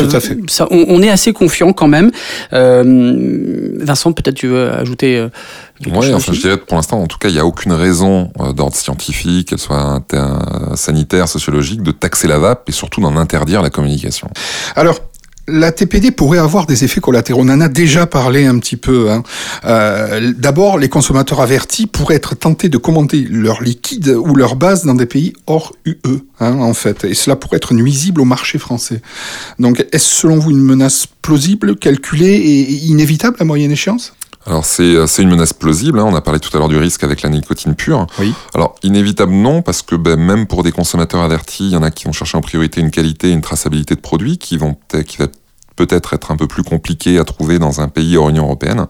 ça 0.47 0.67
on, 0.69 1.01
est 1.01 1.09
assez 1.09 1.33
confiant 1.33 1.73
quand 1.73 1.87
même. 1.87 2.11
Euh, 2.53 3.71
Vincent, 3.79 4.11
peut-être 4.13 4.35
tu 4.35 4.47
veux 4.47 4.71
ajouter 4.71 5.17
euh, 5.17 5.29
oui, 5.87 6.13
enfin, 6.13 6.33
je 6.33 6.41
dirais 6.41 6.57
pour 6.57 6.75
l'instant, 6.75 7.01
en 7.01 7.07
tout 7.07 7.17
cas, 7.17 7.29
il 7.29 7.33
n'y 7.33 7.39
a 7.39 7.45
aucune 7.45 7.73
raison 7.73 8.31
euh, 8.39 8.53
d'ordre 8.53 8.75
scientifique, 8.75 9.49
qu'elle 9.49 9.59
soit 9.59 10.01
sanitaire, 10.75 11.27
sociologique, 11.27 11.81
de 11.81 11.91
taxer 11.91 12.27
la 12.27 12.39
vape 12.39 12.69
et 12.69 12.71
surtout 12.71 13.01
d'en 13.01 13.15
interdire 13.17 13.61
la 13.61 13.69
communication. 13.69 14.29
Alors, 14.75 14.99
la 15.47 15.71
TPD 15.71 16.11
pourrait 16.11 16.37
avoir 16.37 16.65
des 16.65 16.83
effets 16.83 17.01
collatéraux. 17.01 17.41
On 17.41 17.49
en 17.49 17.61
a 17.61 17.67
déjà 17.67 18.05
parlé 18.05 18.45
un 18.45 18.57
petit 18.59 18.77
peu. 18.77 19.11
Hein. 19.11 19.23
Euh, 19.65 20.33
D'abord, 20.37 20.77
les 20.77 20.89
consommateurs 20.89 21.41
avertis 21.41 21.87
pourraient 21.87 22.15
être 22.15 22.35
tentés 22.35 22.69
de 22.69 22.77
commander 22.77 23.25
leur 23.29 23.61
liquide 23.61 24.09
ou 24.09 24.35
leur 24.35 24.55
base 24.55 24.85
dans 24.85 24.93
des 24.93 25.05
pays 25.05 25.33
hors 25.47 25.73
UE, 25.85 25.95
hein, 26.39 26.53
en 26.59 26.73
fait. 26.73 27.03
Et 27.03 27.13
cela 27.13 27.35
pourrait 27.35 27.57
être 27.57 27.73
nuisible 27.73 28.21
au 28.21 28.25
marché 28.25 28.59
français. 28.59 29.01
Donc, 29.59 29.85
est-ce 29.91 30.21
selon 30.21 30.39
vous 30.39 30.51
une 30.51 30.61
menace 30.61 31.07
plausible, 31.21 31.75
calculée 31.75 32.35
et 32.35 32.71
inévitable 32.85 33.37
à 33.39 33.43
moyenne 33.43 33.71
échéance? 33.71 34.13
Alors 34.45 34.65
c'est 34.65 35.07
c'est 35.07 35.21
une 35.21 35.29
menace 35.29 35.53
plausible. 35.53 35.99
Hein. 35.99 36.05
On 36.05 36.15
a 36.15 36.21
parlé 36.21 36.39
tout 36.39 36.55
à 36.55 36.59
l'heure 36.59 36.69
du 36.69 36.77
risque 36.77 37.03
avec 37.03 37.21
la 37.21 37.29
nicotine 37.29 37.75
pure. 37.75 38.07
Oui. 38.19 38.33
Alors 38.53 38.75
inévitable 38.83 39.31
non 39.31 39.61
parce 39.61 39.81
que 39.81 39.95
ben, 39.95 40.19
même 40.19 40.47
pour 40.47 40.63
des 40.63 40.71
consommateurs 40.71 41.21
avertis, 41.21 41.67
il 41.67 41.71
y 41.71 41.77
en 41.77 41.83
a 41.83 41.91
qui 41.91 42.05
vont 42.05 42.11
chercher 42.11 42.37
en 42.37 42.41
priorité 42.41 42.81
une 42.81 42.91
qualité, 42.91 43.31
une 43.31 43.41
traçabilité 43.41 43.95
de 43.95 44.01
produits, 44.01 44.37
qui 44.37 44.57
vont 44.57 44.75
qui 45.05 45.17
va 45.17 45.27
peut-être 45.85 46.13
être 46.13 46.31
un 46.31 46.37
peu 46.37 46.47
plus 46.47 46.63
compliqué 46.63 47.17
à 47.17 47.23
trouver 47.23 47.57
dans 47.57 47.81
un 47.81 47.87
pays 47.87 48.17
hors 48.17 48.29
Union 48.29 48.43
européenne. 48.43 48.85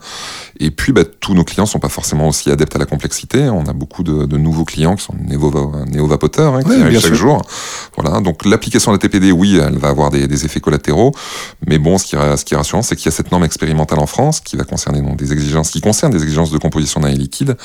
Et 0.60 0.72
puis, 0.72 0.92
bah, 0.92 1.04
tous 1.06 1.34
nos 1.34 1.44
clients 1.44 1.66
sont 1.66 1.80
pas 1.80 1.90
forcément 1.90 2.28
aussi 2.28 2.52
adeptes 2.52 2.76
à 2.76 2.80
la 2.80 2.86
complexité. 2.86 3.50
On 3.50 3.66
a 3.66 3.74
beaucoup 3.74 4.04
de, 4.04 4.26
de 4.26 4.38
nouveaux 4.38 4.66
clients 4.66 4.96
qui 4.96 5.04
sont 5.04 5.16
néo-vapoteurs, 5.18 6.56
hein, 6.56 6.64
qui 6.64 6.82
arrivent 6.82 7.00
chaque 7.00 7.14
jour. 7.14 7.42
Voilà. 7.98 8.20
Donc, 8.20 8.46
l'application 8.46 8.92
de 8.92 8.96
la 8.96 9.00
TPD, 9.00 9.32
oui, 9.32 9.58
elle 9.58 9.78
va 9.78 9.90
avoir 9.90 10.10
des, 10.10 10.28
des 10.28 10.46
effets 10.46 10.60
collatéraux. 10.60 11.14
Mais 11.68 11.78
bon, 11.78 11.98
ce 11.98 12.06
qui, 12.06 12.12
ce 12.16 12.44
qui 12.44 12.54
est 12.54 12.58
rassurant, 12.58 12.82
c'est 12.82 12.96
qu'il 12.96 13.06
y 13.06 13.10
a 13.10 13.16
cette 13.16 13.32
norme 13.32 13.44
expérimentale 13.44 14.00
en 14.00 14.08
France 14.08 14.42
qui 14.42 14.58
va 14.58 14.64
concerner 14.64 15.02
donc, 15.02 15.16
des 15.16 15.32
exigences, 15.32 15.72
qui 15.72 15.82
concerne 15.82 16.12
des 16.12 16.22
exigences 16.22 16.52
de 16.52 16.58
composition 16.58 17.00
d'un 17.00 17.10
liquide 17.10 17.58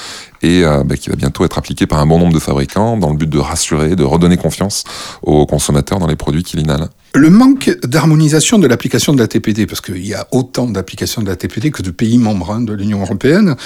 et 0.42 0.64
euh, 0.64 0.84
bah, 0.84 0.96
qui 0.96 1.10
va 1.10 1.16
bientôt 1.16 1.44
être 1.44 1.58
appliquée 1.58 1.86
par 1.86 1.98
un 1.98 2.06
bon 2.06 2.18
nombre 2.18 2.32
de 2.32 2.38
fabricants 2.38 2.96
dans 2.96 3.10
le 3.10 3.16
but 3.16 3.28
de 3.28 3.38
rassurer, 3.38 3.96
de 3.96 4.04
redonner 4.04 4.36
confiance 4.36 4.84
aux 5.22 5.46
consommateurs 5.46 5.98
dans 5.98 6.06
les 6.06 6.16
produits 6.16 6.42
qu'ils 6.42 6.60
inhalent. 6.60 6.88
Le 7.16 7.30
manque 7.30 7.70
d'harmonisation 7.82 8.58
de 8.58 8.66
l'application 8.66 9.14
de 9.14 9.18
la 9.18 9.26
TPD, 9.26 9.64
parce 9.64 9.80
qu'il 9.80 10.06
y 10.06 10.12
a 10.12 10.28
autant 10.32 10.66
d'applications 10.68 11.22
de 11.22 11.28
la 11.28 11.36
TPD 11.36 11.70
que 11.70 11.80
de 11.80 11.90
pays 11.90 12.18
membres 12.18 12.50
hein, 12.50 12.60
de 12.60 12.74
l'Union 12.74 13.00
européenne, 13.00 13.56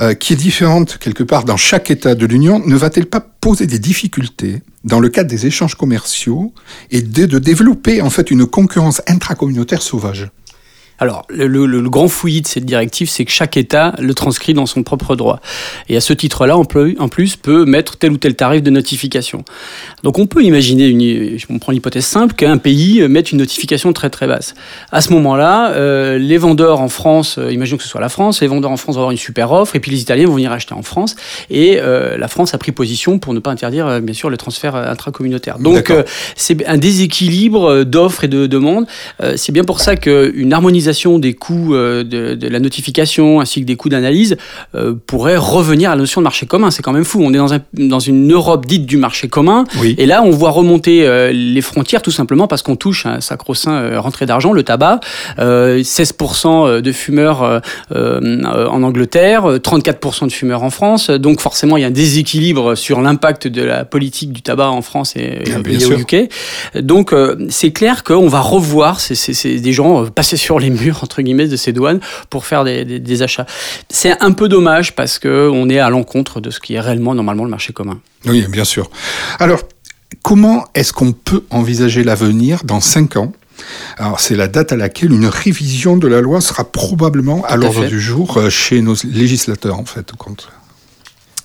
euh, 0.00 0.14
qui 0.14 0.32
est 0.32 0.36
différente 0.36 0.98
quelque 0.98 1.22
part 1.22 1.44
dans 1.44 1.56
chaque 1.56 1.88
État 1.92 2.16
de 2.16 2.26
l'Union, 2.26 2.60
ne 2.66 2.74
va-t-elle 2.74 3.06
pas 3.06 3.20
poser 3.20 3.68
des 3.68 3.78
difficultés 3.78 4.60
dans 4.82 4.98
le 4.98 5.08
cadre 5.08 5.30
des 5.30 5.46
échanges 5.46 5.76
commerciaux 5.76 6.52
et 6.90 7.00
de, 7.00 7.26
de 7.26 7.38
développer 7.38 8.02
en 8.02 8.10
fait 8.10 8.28
une 8.32 8.44
concurrence 8.44 9.00
intracommunautaire 9.06 9.82
sauvage? 9.82 10.28
Alors, 10.98 11.26
le, 11.28 11.46
le- 11.46 11.66
le 11.66 11.90
grand 11.90 12.08
fouillis 12.08 12.40
de 12.40 12.46
cette 12.46 12.64
directive, 12.64 13.08
c'est 13.10 13.24
que 13.24 13.30
chaque 13.30 13.56
État 13.56 13.94
le 13.98 14.14
transcrit 14.14 14.54
dans 14.54 14.66
son 14.66 14.82
propre 14.82 15.14
droit. 15.14 15.40
Et 15.88 15.96
à 15.96 16.00
ce 16.00 16.12
titre-là, 16.12 16.56
en 16.56 16.64
plus, 16.64 17.36
peut 17.36 17.64
mettre 17.66 17.96
tel 17.96 18.12
ou 18.12 18.16
tel 18.16 18.34
tarif 18.34 18.62
de 18.62 18.70
notification. 18.70 19.44
Donc, 20.02 20.18
on 20.18 20.26
peut 20.26 20.42
imaginer, 20.42 20.86
une, 20.86 21.38
on 21.50 21.58
prend 21.58 21.72
l'hypothèse 21.72 22.06
simple, 22.06 22.34
qu'un 22.34 22.56
pays 22.56 23.06
mette 23.08 23.32
une 23.32 23.38
notification 23.38 23.92
très 23.92 24.08
très 24.08 24.26
basse. 24.26 24.54
À 24.90 25.00
ce 25.02 25.12
moment-là, 25.12 25.72
euh, 25.72 26.18
les 26.18 26.38
vendeurs 26.38 26.80
en 26.80 26.88
France, 26.88 27.36
euh, 27.38 27.52
imaginons 27.52 27.76
que 27.76 27.82
ce 27.82 27.88
soit 27.90 28.00
la 28.00 28.08
France, 28.08 28.40
les 28.40 28.46
vendeurs 28.46 28.70
en 28.70 28.78
France 28.78 28.94
vont 28.94 29.02
avoir 29.02 29.10
une 29.12 29.18
super 29.18 29.52
offre, 29.52 29.76
et 29.76 29.80
puis 29.80 29.90
les 29.90 30.00
Italiens 30.00 30.26
vont 30.26 30.34
venir 30.34 30.52
acheter 30.52 30.72
en 30.72 30.82
France. 30.82 31.14
Et 31.50 31.78
euh, 31.78 32.16
la 32.16 32.28
France 32.28 32.54
a 32.54 32.58
pris 32.58 32.72
position 32.72 33.18
pour 33.18 33.34
ne 33.34 33.38
pas 33.40 33.50
interdire, 33.50 34.00
bien 34.00 34.14
sûr, 34.14 34.30
le 34.30 34.38
transfert 34.38 34.74
intracommunautaire. 34.76 35.58
Donc, 35.58 35.92
c'est 36.36 36.66
un 36.66 36.78
déséquilibre 36.78 37.84
d'offres 37.84 38.24
et 38.24 38.28
de 38.28 38.46
demandes. 38.46 38.86
C'est 39.36 39.52
bien 39.52 39.64
pour 39.64 39.80
ça 39.80 39.96
qu'une 39.96 40.52
harmonisation 40.52 40.85
des 41.18 41.34
coûts 41.34 41.74
euh, 41.74 42.04
de, 42.04 42.34
de 42.34 42.48
la 42.48 42.58
notification 42.60 43.40
ainsi 43.40 43.60
que 43.60 43.66
des 43.66 43.76
coûts 43.76 43.88
d'analyse 43.88 44.36
euh, 44.74 44.94
pourrait 45.06 45.36
revenir 45.36 45.90
à 45.90 45.94
la 45.94 46.00
notion 46.00 46.20
de 46.20 46.24
marché 46.24 46.46
commun. 46.46 46.70
C'est 46.70 46.82
quand 46.82 46.92
même 46.92 47.04
fou. 47.04 47.20
On 47.22 47.32
est 47.32 47.38
dans, 47.38 47.52
un, 47.54 47.58
dans 47.74 47.98
une 48.00 48.32
Europe 48.32 48.66
dite 48.66 48.86
du 48.86 48.96
marché 48.96 49.28
commun. 49.28 49.64
Oui. 49.80 49.94
Et 49.98 50.06
là, 50.06 50.22
on 50.24 50.30
voit 50.30 50.50
remonter 50.50 51.06
euh, 51.06 51.32
les 51.32 51.60
frontières 51.60 52.02
tout 52.02 52.10
simplement 52.10 52.46
parce 52.48 52.62
qu'on 52.62 52.76
touche 52.76 53.06
un 53.06 53.20
sacro-saint 53.20 53.98
rentrée 53.98 54.26
d'argent, 54.26 54.52
le 54.52 54.62
tabac. 54.62 55.00
Euh, 55.38 55.82
16% 55.82 56.80
de 56.80 56.92
fumeurs 56.92 57.60
en 57.90 58.82
Angleterre, 58.82 59.46
euh, 59.46 59.58
34% 59.58 60.26
de 60.26 60.32
fumeurs 60.32 60.62
en 60.62 60.70
France. 60.70 61.10
Donc 61.10 61.40
forcément, 61.40 61.76
il 61.76 61.80
y 61.80 61.84
a 61.84 61.88
un 61.88 61.90
déséquilibre 61.90 62.74
sur 62.74 63.00
l'impact 63.00 63.48
de 63.48 63.62
la 63.62 63.84
politique 63.84 64.32
du 64.32 64.42
tabac 64.42 64.70
en 64.70 64.82
France 64.82 65.14
et, 65.16 65.42
bien 65.64 65.76
au 65.78 65.80
sûr. 65.80 65.98
UK. 65.98 66.28
Donc 66.80 67.14
c'est 67.48 67.72
clair 67.72 68.04
qu'on 68.04 68.28
va 68.28 68.40
revoir 68.40 69.00
ces, 69.00 69.14
ces- 69.14 69.34
ces- 69.34 69.60
des 69.60 69.72
gens 69.72 70.06
passer 70.06 70.36
sur 70.36 70.58
les 70.58 70.70
murs 70.80 71.00
entre 71.02 71.22
guillemets 71.22 71.48
de 71.48 71.56
ces 71.56 71.72
douanes 71.72 72.00
pour 72.30 72.44
faire 72.46 72.64
des, 72.64 72.84
des- 72.84 72.98
des 73.00 73.22
achats. 73.22 73.46
C'est 73.90 74.20
un 74.22 74.32
peu 74.32 74.48
dommage 74.48 74.94
parce 74.94 75.18
que 75.18 75.48
on 75.52 75.68
est 75.68 75.78
à 75.78 75.90
l'encontre 75.90 76.40
de 76.40 76.50
ce 76.50 76.60
qui 76.60 76.74
est 76.74 76.80
réellement 76.80 77.14
normalement 77.14 77.44
le 77.44 77.50
marché 77.50 77.72
commun. 77.72 77.98
Oui, 78.26 78.44
bien 78.48 78.64
sûr. 78.64 78.90
Alors, 79.38 79.60
comment 80.22 80.64
est-ce 80.74 80.92
qu'on 80.92 81.12
peut 81.12 81.44
envisager 81.50 82.04
l'avenir 82.04 82.62
dans 82.64 82.80
cinq 82.80 83.16
ans? 83.16 83.32
Alors, 83.96 84.20
c'est 84.20 84.36
la 84.36 84.48
date 84.48 84.72
à 84.72 84.76
laquelle 84.76 85.12
une 85.12 85.26
révision 85.26 85.96
de 85.96 86.06
la 86.08 86.20
loi 86.20 86.40
sera 86.42 86.64
probablement 86.64 87.42
à 87.44 87.52
à 87.52 87.56
l'ordre 87.56 87.86
du 87.86 88.00
jour 88.00 88.36
euh, 88.36 88.50
chez 88.50 88.82
nos 88.82 88.94
législateurs, 89.04 89.78
en 89.78 89.84
fait. 89.86 90.12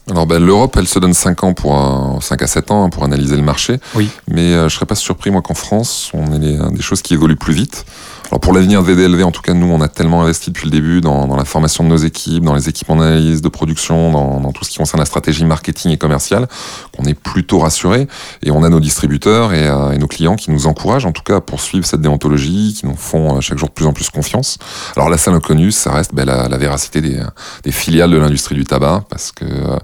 Alors 0.09 0.25
ben, 0.25 0.43
l'Europe, 0.43 0.75
elle 0.77 0.87
se 0.87 0.99
donne 0.99 1.13
5 1.13 1.43
ans 1.43 1.53
pour 1.53 1.75
un- 1.77 2.19
5 2.21 2.41
à 2.41 2.47
7 2.47 2.71
ans 2.71 2.83
hein, 2.83 2.89
pour 2.89 3.03
analyser 3.03 3.35
le 3.37 3.43
marché. 3.43 3.77
Oui. 3.95 4.09
Mais 4.27 4.53
euh, 4.53 4.67
je 4.67 4.75
serais 4.75 4.85
pas 4.87 4.95
surpris 4.95 5.31
moi 5.31 5.41
qu'en 5.41 5.53
France, 5.53 6.09
on 6.13 6.33
ait 6.41 6.57
des 6.73 6.81
choses 6.81 7.01
qui 7.01 7.13
évoluent 7.13 7.35
plus 7.37 7.53
vite. 7.53 7.85
Alors 8.31 8.39
pour 8.39 8.53
l'avenir 8.53 8.81
de 8.81 8.87
VDLV, 8.93 9.23
en 9.25 9.31
tout 9.31 9.41
cas 9.41 9.53
nous, 9.53 9.67
on 9.69 9.81
a 9.81 9.89
tellement 9.89 10.21
investi 10.21 10.51
depuis 10.51 10.63
le 10.63 10.71
début 10.71 11.01
dans, 11.01 11.27
dans 11.27 11.35
la 11.35 11.43
formation 11.43 11.83
de 11.83 11.89
nos 11.89 11.97
équipes, 11.97 12.45
dans 12.45 12.53
les 12.53 12.69
équipements 12.69 12.95
d'analyse, 12.95 13.41
de 13.41 13.49
production, 13.49 14.09
dans, 14.09 14.39
dans 14.39 14.53
tout 14.53 14.63
ce 14.63 14.69
qui 14.69 14.77
concerne 14.77 15.01
la 15.01 15.05
stratégie 15.05 15.43
marketing 15.43 15.91
et 15.91 15.97
commerciale, 15.97 16.47
qu'on 16.95 17.03
est 17.03 17.13
plutôt 17.13 17.59
rassuré. 17.59 18.07
Et 18.41 18.49
on 18.51 18.63
a 18.63 18.69
nos 18.69 18.79
distributeurs 18.79 19.51
et, 19.53 19.67
euh, 19.67 19.91
et 19.91 19.97
nos 19.97 20.07
clients 20.07 20.37
qui 20.37 20.49
nous 20.49 20.65
encouragent 20.65 21.05
en 21.05 21.11
tout 21.11 21.23
cas 21.23 21.35
à 21.35 21.41
poursuivre 21.41 21.85
cette 21.85 21.99
déontologie, 21.99 22.73
qui 22.79 22.85
nous 22.85 22.95
font 22.95 23.35
euh, 23.35 23.41
chaque 23.41 23.57
jour 23.57 23.67
de 23.67 23.73
plus 23.73 23.85
en 23.85 23.91
plus 23.91 24.09
confiance. 24.09 24.59
Alors 24.95 25.09
la 25.09 25.17
seule 25.17 25.33
inconnue, 25.33 25.73
ça 25.73 25.91
reste 25.91 26.13
ben, 26.15 26.23
la, 26.25 26.47
la 26.47 26.57
véracité 26.57 27.01
des, 27.01 27.21
des 27.65 27.71
filiales 27.73 28.11
de 28.11 28.17
l'industrie 28.17 28.55
du 28.55 28.63
tabac, 28.63 29.03
parce 29.09 29.33
que 29.33 29.43
euh, 29.43 29.75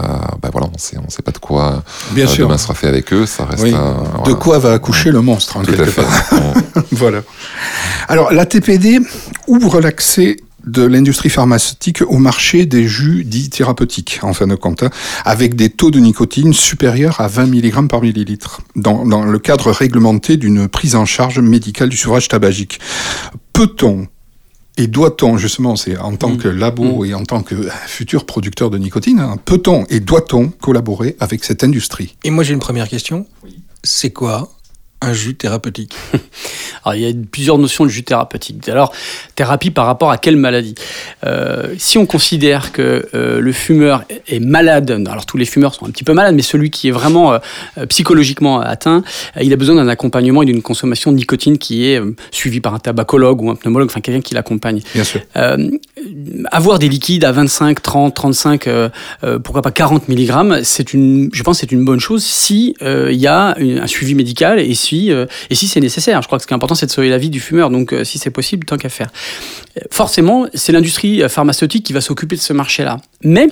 euh, 0.00 0.04
ben 0.42 0.50
voilà, 0.52 0.66
on 0.74 0.76
sait, 0.76 0.98
on 0.98 1.08
sait 1.08 1.22
pas 1.22 1.32
de 1.32 1.38
quoi 1.38 1.82
Bien 2.10 2.26
euh, 2.26 2.28
sûr. 2.28 2.46
demain 2.46 2.58
sera 2.58 2.74
fait 2.74 2.88
avec 2.88 3.10
eux. 3.14 3.24
Ça 3.24 3.46
reste 3.46 3.62
Oui. 3.62 3.72
De 4.26 4.34
quoi 4.34 4.58
va 4.58 4.74
accoucher 4.74 5.10
le 5.10 5.22
monstre, 5.22 5.56
en 5.56 5.62
Tout 5.62 5.70
à 5.70 5.76
quelque 5.76 5.90
fait. 5.90 6.02
part. 6.02 6.54
Voilà. 6.92 7.22
Alors, 8.08 8.32
la 8.32 8.46
TPD 8.46 9.00
ouvre 9.46 9.80
l'accès 9.80 10.36
de 10.66 10.82
l'industrie 10.82 11.30
pharmaceutique 11.30 12.02
au 12.02 12.18
marché 12.18 12.66
des 12.66 12.88
jus 12.88 13.24
dits 13.24 13.50
thérapeutiques, 13.50 14.18
en 14.22 14.32
fin 14.32 14.48
de 14.48 14.56
compte, 14.56 14.82
hein, 14.82 14.90
avec 15.24 15.54
des 15.54 15.70
taux 15.70 15.92
de 15.92 16.00
nicotine 16.00 16.52
supérieurs 16.52 17.20
à 17.20 17.28
20 17.28 17.46
mg 17.46 17.88
par 17.88 18.02
millilitre, 18.02 18.62
dans, 18.74 19.06
dans 19.06 19.24
le 19.24 19.38
cadre 19.38 19.70
réglementé 19.70 20.36
d'une 20.36 20.66
prise 20.68 20.96
en 20.96 21.04
charge 21.04 21.38
médicale 21.38 21.88
du 21.88 21.96
sevrage 21.96 22.26
tabagique. 22.28 22.80
Peut-on 23.52 24.08
et 24.78 24.88
doit-on, 24.88 25.38
justement, 25.38 25.74
c'est 25.74 25.96
en 25.96 26.16
tant 26.16 26.30
Mm. 26.32 26.36
que 26.36 26.48
labo 26.48 27.04
et 27.06 27.14
en 27.14 27.24
tant 27.24 27.42
que 27.42 27.54
futur 27.86 28.26
producteur 28.26 28.68
de 28.68 28.76
nicotine, 28.76 29.20
hein, 29.20 29.36
peut-on 29.42 29.86
et 29.88 30.00
doit-on 30.00 30.48
collaborer 30.48 31.16
avec 31.18 31.44
cette 31.44 31.64
industrie? 31.64 32.16
Et 32.24 32.30
moi, 32.30 32.44
j'ai 32.44 32.52
une 32.52 32.60
première 32.60 32.88
question. 32.88 33.26
C'est 33.82 34.10
quoi 34.10 34.50
un 35.02 35.12
jus 35.12 35.34
thérapeutique 35.34 35.94
Alors, 36.84 36.94
il 36.94 37.02
y 37.02 37.10
a 37.10 37.12
plusieurs 37.30 37.58
notions 37.58 37.84
de 37.84 37.90
jus 37.90 38.04
thérapeutique. 38.04 38.68
Alors, 38.68 38.92
thérapie 39.34 39.70
par 39.70 39.86
rapport 39.86 40.10
à 40.10 40.18
quelle 40.18 40.36
maladie? 40.36 40.74
Euh, 41.24 41.74
Si 41.78 41.98
on 41.98 42.06
considère 42.06 42.70
que 42.72 43.08
euh, 43.14 43.40
le 43.40 43.52
fumeur 43.52 44.04
est 44.28 44.38
malade, 44.38 44.90
alors 45.08 45.26
tous 45.26 45.36
les 45.36 45.44
fumeurs 45.46 45.74
sont 45.74 45.86
un 45.86 45.90
petit 45.90 46.04
peu 46.04 46.12
malades, 46.12 46.34
mais 46.36 46.42
celui 46.42 46.70
qui 46.70 46.88
est 46.88 46.92
vraiment 46.92 47.32
euh, 47.32 47.38
euh, 47.78 47.86
psychologiquement 47.86 48.60
atteint, 48.60 49.02
euh, 49.36 49.42
il 49.42 49.52
a 49.52 49.56
besoin 49.56 49.74
d'un 49.74 49.88
accompagnement 49.88 50.42
et 50.42 50.46
d'une 50.46 50.62
consommation 50.62 51.10
de 51.10 51.16
nicotine 51.16 51.58
qui 51.58 51.88
est 51.88 52.00
euh, 52.00 52.14
suivie 52.30 52.60
par 52.60 52.72
un 52.74 52.78
tabacologue 52.78 53.42
ou 53.42 53.50
un 53.50 53.56
pneumologue, 53.56 53.88
enfin 53.90 54.00
quelqu'un 54.00 54.20
qui 54.22 54.34
l'accompagne. 54.34 54.80
Bien 54.94 55.04
sûr. 55.04 55.20
Avoir 56.52 56.78
des 56.78 56.88
liquides 56.88 57.24
à 57.24 57.32
25, 57.32 57.82
30, 57.82 58.14
35, 58.14 58.66
euh, 58.68 58.88
euh, 59.24 59.38
pourquoi 59.40 59.62
pas 59.62 59.72
40 59.72 60.08
mg, 60.08 60.62
c'est 60.62 60.92
une, 60.94 61.28
je 61.32 61.42
pense, 61.42 61.56
que 61.56 61.60
c'est 61.62 61.72
une 61.72 61.84
bonne 61.84 62.00
chose 62.00 62.24
si 62.24 62.74
il 62.82 63.12
y 63.16 63.26
a 63.26 63.56
une- 63.58 63.78
un 63.80 63.86
suivi 63.88 64.14
médical 64.14 64.60
et 64.60 64.74
si 64.74 64.85
euh, 64.94 65.26
et 65.50 65.54
si 65.54 65.68
c'est 65.68 65.80
nécessaire. 65.80 66.22
Je 66.22 66.26
crois 66.26 66.38
que 66.38 66.42
ce 66.42 66.46
qui 66.46 66.52
est 66.52 66.56
important, 66.56 66.74
c'est 66.74 66.86
de 66.86 66.90
sauver 66.90 67.08
la 67.08 67.18
vie 67.18 67.30
du 67.30 67.40
fumeur. 67.40 67.70
Donc, 67.70 67.92
euh, 67.92 68.04
si 68.04 68.18
c'est 68.18 68.30
possible, 68.30 68.64
tant 68.66 68.76
qu'à 68.76 68.88
faire. 68.88 69.10
Euh, 69.76 69.80
Forcément, 69.90 70.46
c'est 70.54 70.72
l'industrie 70.72 71.22
pharmaceutique 71.28 71.84
qui 71.84 71.92
va 71.92 72.00
s'occuper 72.00 72.36
de 72.36 72.40
ce 72.40 72.52
marché-là. 72.52 72.98
Mais 73.22 73.48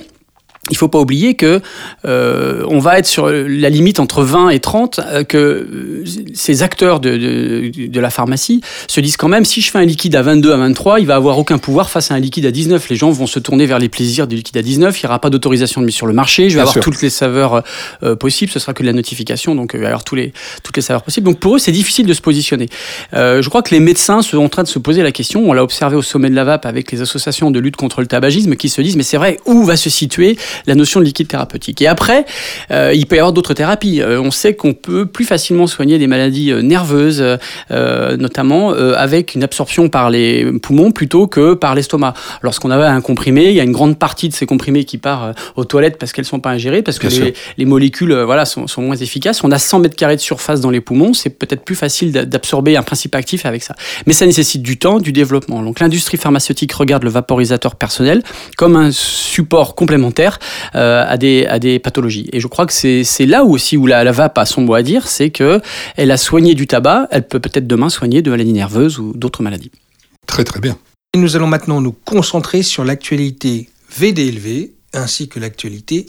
il 0.71 0.77
faut 0.77 0.87
pas 0.87 0.99
oublier 0.99 1.35
que 1.35 1.61
euh, 2.05 2.63
on 2.67 2.79
va 2.79 2.97
être 2.97 3.05
sur 3.05 3.29
la 3.29 3.69
limite 3.69 3.99
entre 3.99 4.23
20 4.23 4.49
et 4.49 4.59
30, 4.59 4.99
euh, 4.99 5.23
que 5.23 5.37
euh, 5.37 6.03
ces 6.33 6.63
acteurs 6.63 6.99
de, 6.99 7.15
de, 7.17 7.87
de 7.87 7.99
la 7.99 8.09
pharmacie 8.09 8.61
se 8.87 8.99
disent 8.99 9.17
quand 9.17 9.27
même 9.27 9.45
si 9.45 9.61
je 9.61 9.69
fais 9.69 9.77
un 9.77 9.85
liquide 9.85 10.15
à 10.15 10.23
22, 10.23 10.51
à 10.51 10.57
23, 10.57 10.99
il 10.99 11.05
va 11.05 11.15
avoir 11.15 11.37
aucun 11.37 11.59
pouvoir 11.59 11.91
face 11.91 12.09
à 12.09 12.15
un 12.15 12.19
liquide 12.19 12.47
à 12.47 12.51
19. 12.51 12.89
Les 12.89 12.95
gens 12.95 13.11
vont 13.11 13.27
se 13.27 13.37
tourner 13.37 13.67
vers 13.67 13.77
les 13.77 13.89
plaisirs 13.89 14.25
du 14.25 14.35
liquide 14.35 14.57
à 14.57 14.63
19, 14.63 14.99
il 14.99 15.05
n'y 15.05 15.07
aura 15.07 15.19
pas 15.19 15.29
d'autorisation 15.29 15.81
de 15.81 15.85
mise 15.85 15.95
sur 15.95 16.07
le 16.07 16.13
marché, 16.13 16.49
je 16.49 16.55
vais 16.55 16.61
Bien 16.61 16.61
avoir 16.63 16.73
sûr. 16.73 16.83
toutes 16.83 17.01
les 17.03 17.11
saveurs 17.11 17.63
euh, 18.01 18.15
possibles, 18.15 18.51
ce 18.51 18.57
sera 18.57 18.73
que 18.73 18.81
de 18.81 18.87
la 18.87 18.93
notification, 18.93 19.53
donc 19.53 19.71
il 19.75 19.79
va 19.79 19.83
y 19.83 19.87
avoir 19.87 20.03
tous 20.03 20.15
les, 20.15 20.33
toutes 20.63 20.75
les 20.77 20.81
saveurs 20.81 21.03
possibles. 21.03 21.25
Donc 21.25 21.39
pour 21.39 21.57
eux, 21.57 21.59
c'est 21.59 21.71
difficile 21.71 22.07
de 22.07 22.13
se 22.13 22.21
positionner. 22.21 22.69
Je 23.13 23.47
crois 23.49 23.61
que 23.61 23.73
les 23.73 23.79
médecins 23.79 24.23
sont 24.23 24.37
en 24.37 24.49
train 24.49 24.63
de 24.63 24.67
se 24.67 24.79
poser 24.79 25.03
la 25.03 25.11
question, 25.11 25.47
on 25.47 25.53
l'a 25.53 25.63
observé 25.63 25.95
au 25.95 26.01
sommet 26.01 26.29
de 26.31 26.35
la 26.35 26.43
VAP 26.43 26.65
avec 26.65 26.91
les 26.91 27.01
associations 27.01 27.51
de 27.51 27.59
lutte 27.59 27.75
contre 27.75 28.01
le 28.01 28.07
tabagisme 28.07 28.55
qui 28.55 28.69
se 28.69 28.81
disent 28.81 28.95
mais 28.95 29.03
c'est 29.03 29.17
vrai, 29.17 29.37
où 29.45 29.63
va 29.63 29.77
se 29.77 29.89
situer 29.89 30.37
la 30.67 30.75
notion 30.75 30.99
de 30.99 31.05
liquide 31.05 31.27
thérapeutique. 31.27 31.81
Et 31.81 31.87
après, 31.87 32.25
euh, 32.71 32.93
il 32.93 33.05
peut 33.05 33.15
y 33.15 33.19
avoir 33.19 33.33
d'autres 33.33 33.53
thérapies. 33.53 34.01
Euh, 34.01 34.21
on 34.21 34.31
sait 34.31 34.55
qu'on 34.55 34.73
peut 34.73 35.05
plus 35.05 35.25
facilement 35.25 35.67
soigner 35.67 35.97
des 35.97 36.07
maladies 36.07 36.51
euh, 36.51 36.61
nerveuses, 36.61 37.23
euh, 37.71 38.17
notamment 38.17 38.71
euh, 38.73 38.93
avec 38.97 39.35
une 39.35 39.43
absorption 39.43 39.89
par 39.89 40.09
les 40.09 40.45
poumons 40.59 40.91
plutôt 40.91 41.27
que 41.27 41.53
par 41.53 41.75
l'estomac. 41.75 42.13
Lorsqu'on 42.41 42.71
a 42.71 42.77
un 42.89 43.01
comprimé, 43.01 43.49
il 43.49 43.55
y 43.55 43.59
a 43.59 43.63
une 43.63 43.71
grande 43.71 43.97
partie 43.97 44.29
de 44.29 44.33
ces 44.33 44.45
comprimés 44.45 44.83
qui 44.83 44.97
part 44.97 45.33
aux 45.55 45.65
toilettes 45.65 45.97
parce 45.97 46.11
qu'elles 46.11 46.25
sont 46.25 46.39
pas 46.39 46.51
ingérées, 46.51 46.81
parce 46.81 46.99
que 46.99 47.07
les, 47.57 47.65
molécules 47.65 48.13
voilà, 48.13 48.45
sont, 48.45 48.67
sont 48.67 48.81
moins 48.81 48.95
efficaces. 48.95 49.43
On 49.43 49.51
a 49.51 49.59
100 49.59 49.79
mètres 49.79 49.95
carrés 49.95 50.15
de 50.15 50.21
surface 50.21 50.61
dans 50.61 50.69
les 50.69 50.81
poumons, 50.81 51.13
c'est 51.13 51.29
peut-être 51.29 51.63
plus 51.63 51.75
facile 51.75 52.11
d'a- 52.11 52.25
d'absorber 52.25 52.77
un 52.77 52.83
principe 52.83 53.15
actif 53.15 53.45
avec 53.45 53.63
ça. 53.63 53.75
Mais 54.05 54.13
ça 54.13 54.25
nécessite 54.25 54.61
du 54.61 54.77
temps, 54.77 54.99
du 54.99 55.11
développement. 55.11 55.61
Donc 55.61 55.79
l'industrie 55.79 56.17
pharmaceutique 56.17 56.73
regarde 56.73 57.03
le 57.03 57.09
vaporisateur 57.09 57.75
personnel 57.75 58.21
comme 58.57 58.75
un 58.75 58.91
support 58.91 59.75
complémentaire 59.75 60.39
euh, 60.75 61.05
à, 61.07 61.17
des, 61.17 61.45
à 61.45 61.59
des 61.59 61.79
pathologies. 61.79 62.29
Et 62.33 62.39
je 62.39 62.47
crois 62.47 62.65
que 62.65 62.73
c'est 62.73 63.03
c'est 63.03 63.25
là 63.25 63.43
où 63.43 63.53
aussi 63.53 63.77
où 63.77 63.85
la, 63.87 64.03
la 64.03 64.11
VAP 64.11 64.37
a 64.37 64.45
son 64.45 64.61
mot 64.61 64.73
à 64.73 64.83
dire, 64.83 65.07
c'est 65.07 65.29
que 65.29 65.61
elle 65.95 66.11
a 66.11 66.17
soigné 66.17 66.55
du 66.55 66.67
tabac, 66.67 67.07
elle 67.11 67.27
peut 67.27 67.39
peut-être 67.39 67.67
demain 67.67 67.89
soigner 67.89 68.21
de 68.21 68.29
maladies 68.29 68.53
nerveuses 68.53 68.99
ou 68.99 69.13
d'autres 69.15 69.43
maladies. 69.43 69.71
Très 70.27 70.43
très 70.43 70.59
bien. 70.59 70.77
Et 71.13 71.17
nous 71.17 71.35
allons 71.35 71.47
maintenant 71.47 71.81
nous 71.81 71.93
concentrer 71.93 72.61
sur 72.63 72.83
l'actualité 72.83 73.69
VDLV 73.97 74.71
ainsi 74.93 75.27
que 75.27 75.39
l'actualité 75.39 76.07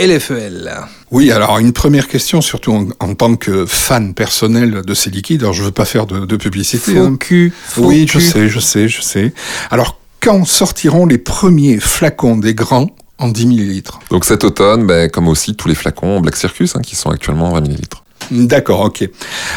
LFEL. 0.00 0.72
Oui, 1.10 1.30
alors 1.30 1.58
une 1.58 1.72
première 1.72 2.08
question, 2.08 2.40
surtout 2.40 2.72
en, 2.72 2.88
en 3.00 3.14
tant 3.14 3.36
que 3.36 3.66
fan 3.66 4.14
personnel 4.14 4.82
de 4.82 4.94
ces 4.94 5.10
liquides. 5.10 5.42
Alors 5.42 5.52
je 5.52 5.62
veux 5.62 5.72
pas 5.72 5.84
faire 5.84 6.06
de, 6.06 6.24
de 6.24 6.36
publicité. 6.36 6.94
Faux 6.94 7.04
hein. 7.04 7.16
cul, 7.16 7.52
faux 7.54 7.84
Oui, 7.84 8.06
je 8.10 8.18
sais, 8.18 8.48
je 8.48 8.60
sais, 8.60 8.88
je 8.88 9.02
sais. 9.02 9.32
Alors 9.70 9.98
quand 10.20 10.44
sortiront 10.44 11.06
les 11.06 11.18
premiers 11.18 11.78
flacons 11.78 12.36
des 12.36 12.54
grands? 12.54 12.90
En 13.20 13.28
10 13.28 13.46
millilitres 13.46 14.00
Donc 14.10 14.24
cet 14.24 14.44
automne, 14.44 14.86
ben, 14.86 15.08
comme 15.08 15.28
aussi 15.28 15.54
tous 15.54 15.68
les 15.68 15.74
flacons 15.74 16.20
Black 16.20 16.36
Circus 16.36 16.74
hein, 16.74 16.80
qui 16.80 16.96
sont 16.96 17.10
actuellement 17.10 17.50
en 17.50 17.54
20 17.54 17.60
millilitres. 17.60 18.02
D'accord, 18.30 18.80
ok. 18.80 19.08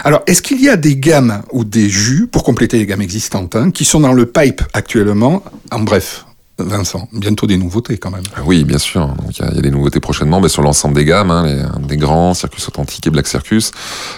Alors, 0.03 0.21
est-ce 0.25 0.41
qu'il 0.41 0.61
y 0.61 0.69
a 0.69 0.77
des 0.77 0.95
gammes 0.95 1.43
ou 1.51 1.63
des 1.63 1.89
jus, 1.89 2.27
pour 2.27 2.43
compléter 2.43 2.77
les 2.77 2.85
gammes 2.85 3.01
existantes, 3.01 3.55
hein, 3.55 3.71
qui 3.71 3.85
sont 3.85 3.99
dans 3.99 4.13
le 4.13 4.25
pipe 4.25 4.61
actuellement? 4.73 5.43
En 5.71 5.79
bref, 5.79 6.25
Vincent 6.65 7.07
Bientôt 7.13 7.47
des 7.47 7.57
nouveautés 7.57 7.97
quand 7.97 8.11
même. 8.11 8.23
Oui, 8.45 8.63
bien 8.63 8.77
sûr. 8.77 9.07
Donc 9.07 9.37
il 9.37 9.45
y, 9.45 9.47
a- 9.47 9.51
il 9.51 9.55
y 9.55 9.59
a 9.59 9.61
des 9.61 9.71
nouveautés 9.71 9.99
prochainement, 9.99 10.39
mais 10.41 10.49
sur 10.49 10.61
l'ensemble 10.61 10.95
des 10.95 11.05
gammes, 11.05 11.31
hein, 11.31 11.43
les, 11.45 11.87
des 11.87 11.97
grands 11.97 12.33
Circus 12.33 12.67
Authentique 12.67 13.05
et 13.07 13.09
Black 13.09 13.27
Circus. 13.27 13.71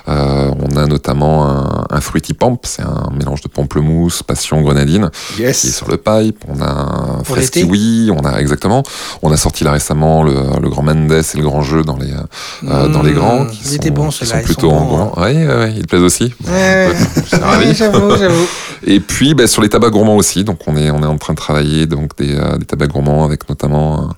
Euh, 0.07 0.51
on 0.59 0.77
a 0.77 0.85
notamment 0.85 1.47
un, 1.47 1.85
un 1.89 2.01
Fruity 2.01 2.33
Pump, 2.33 2.61
c'est 2.63 2.81
un 2.83 3.09
mélange 3.17 3.41
de 3.41 3.47
pamplemousse, 3.47 4.23
passion, 4.23 4.61
grenadine, 4.61 5.09
qui 5.35 5.43
est 5.43 5.47
Yes. 5.47 5.75
sur 5.75 5.87
le 5.89 5.97
pipe. 5.97 6.43
On 6.47 6.61
a 6.61 6.65
un 6.69 7.35
l'été 7.35 7.61
Kiwi, 7.61 8.09
on 8.11 8.25
a 8.25 8.39
exactement. 8.39 8.83
On 9.21 9.31
a 9.31 9.37
sorti 9.37 9.63
là 9.63 9.71
récemment 9.71 10.23
le, 10.23 10.33
le 10.61 10.69
Grand 10.69 10.83
Mendes 10.83 11.11
et 11.11 11.37
le 11.37 11.43
Grand 11.43 11.61
Jeu 11.61 11.83
dans 11.83 11.97
les 11.97 12.11
euh, 12.11 12.87
dans 12.87 13.01
les 13.01 13.11
Mmh, 13.11 13.15
grands. 13.15 13.45
Qui 13.45 13.59
ils 13.63 13.67
sont, 13.69 13.75
étaient 13.75 13.91
bons, 13.91 14.11
ceux-là, 14.11 14.39
plutôt 14.41 14.69
sont 14.69 14.75
en 14.75 14.85
bons, 14.85 14.95
blanc. 14.95 15.13
Oui, 15.17 15.23
ouais, 15.35 15.45
ouais, 15.47 15.73
ils 15.75 15.81
te 15.83 15.87
plaisent 15.87 16.01
aussi. 16.01 16.33
J'avoue, 17.73 18.15
j'avoue. 18.17 18.47
Et 18.87 18.99
puis 18.99 19.33
bah, 19.33 19.47
sur 19.47 19.61
les 19.61 19.69
tabacs 19.69 19.91
gourmands 19.91 20.15
aussi, 20.17 20.43
donc 20.43 20.59
on 20.67 20.75
est 20.77 20.91
on 20.91 21.01
est 21.01 21.05
en 21.07 21.17
train 21.17 21.33
de 21.33 21.37
travailler 21.37 21.85
donc 21.87 22.11
des, 22.17 22.34
euh, 22.35 22.57
des 22.57 22.65
tabacs 22.65 22.89
gourmands 22.89 23.23
avec 23.23 23.47
notamment 23.49 24.09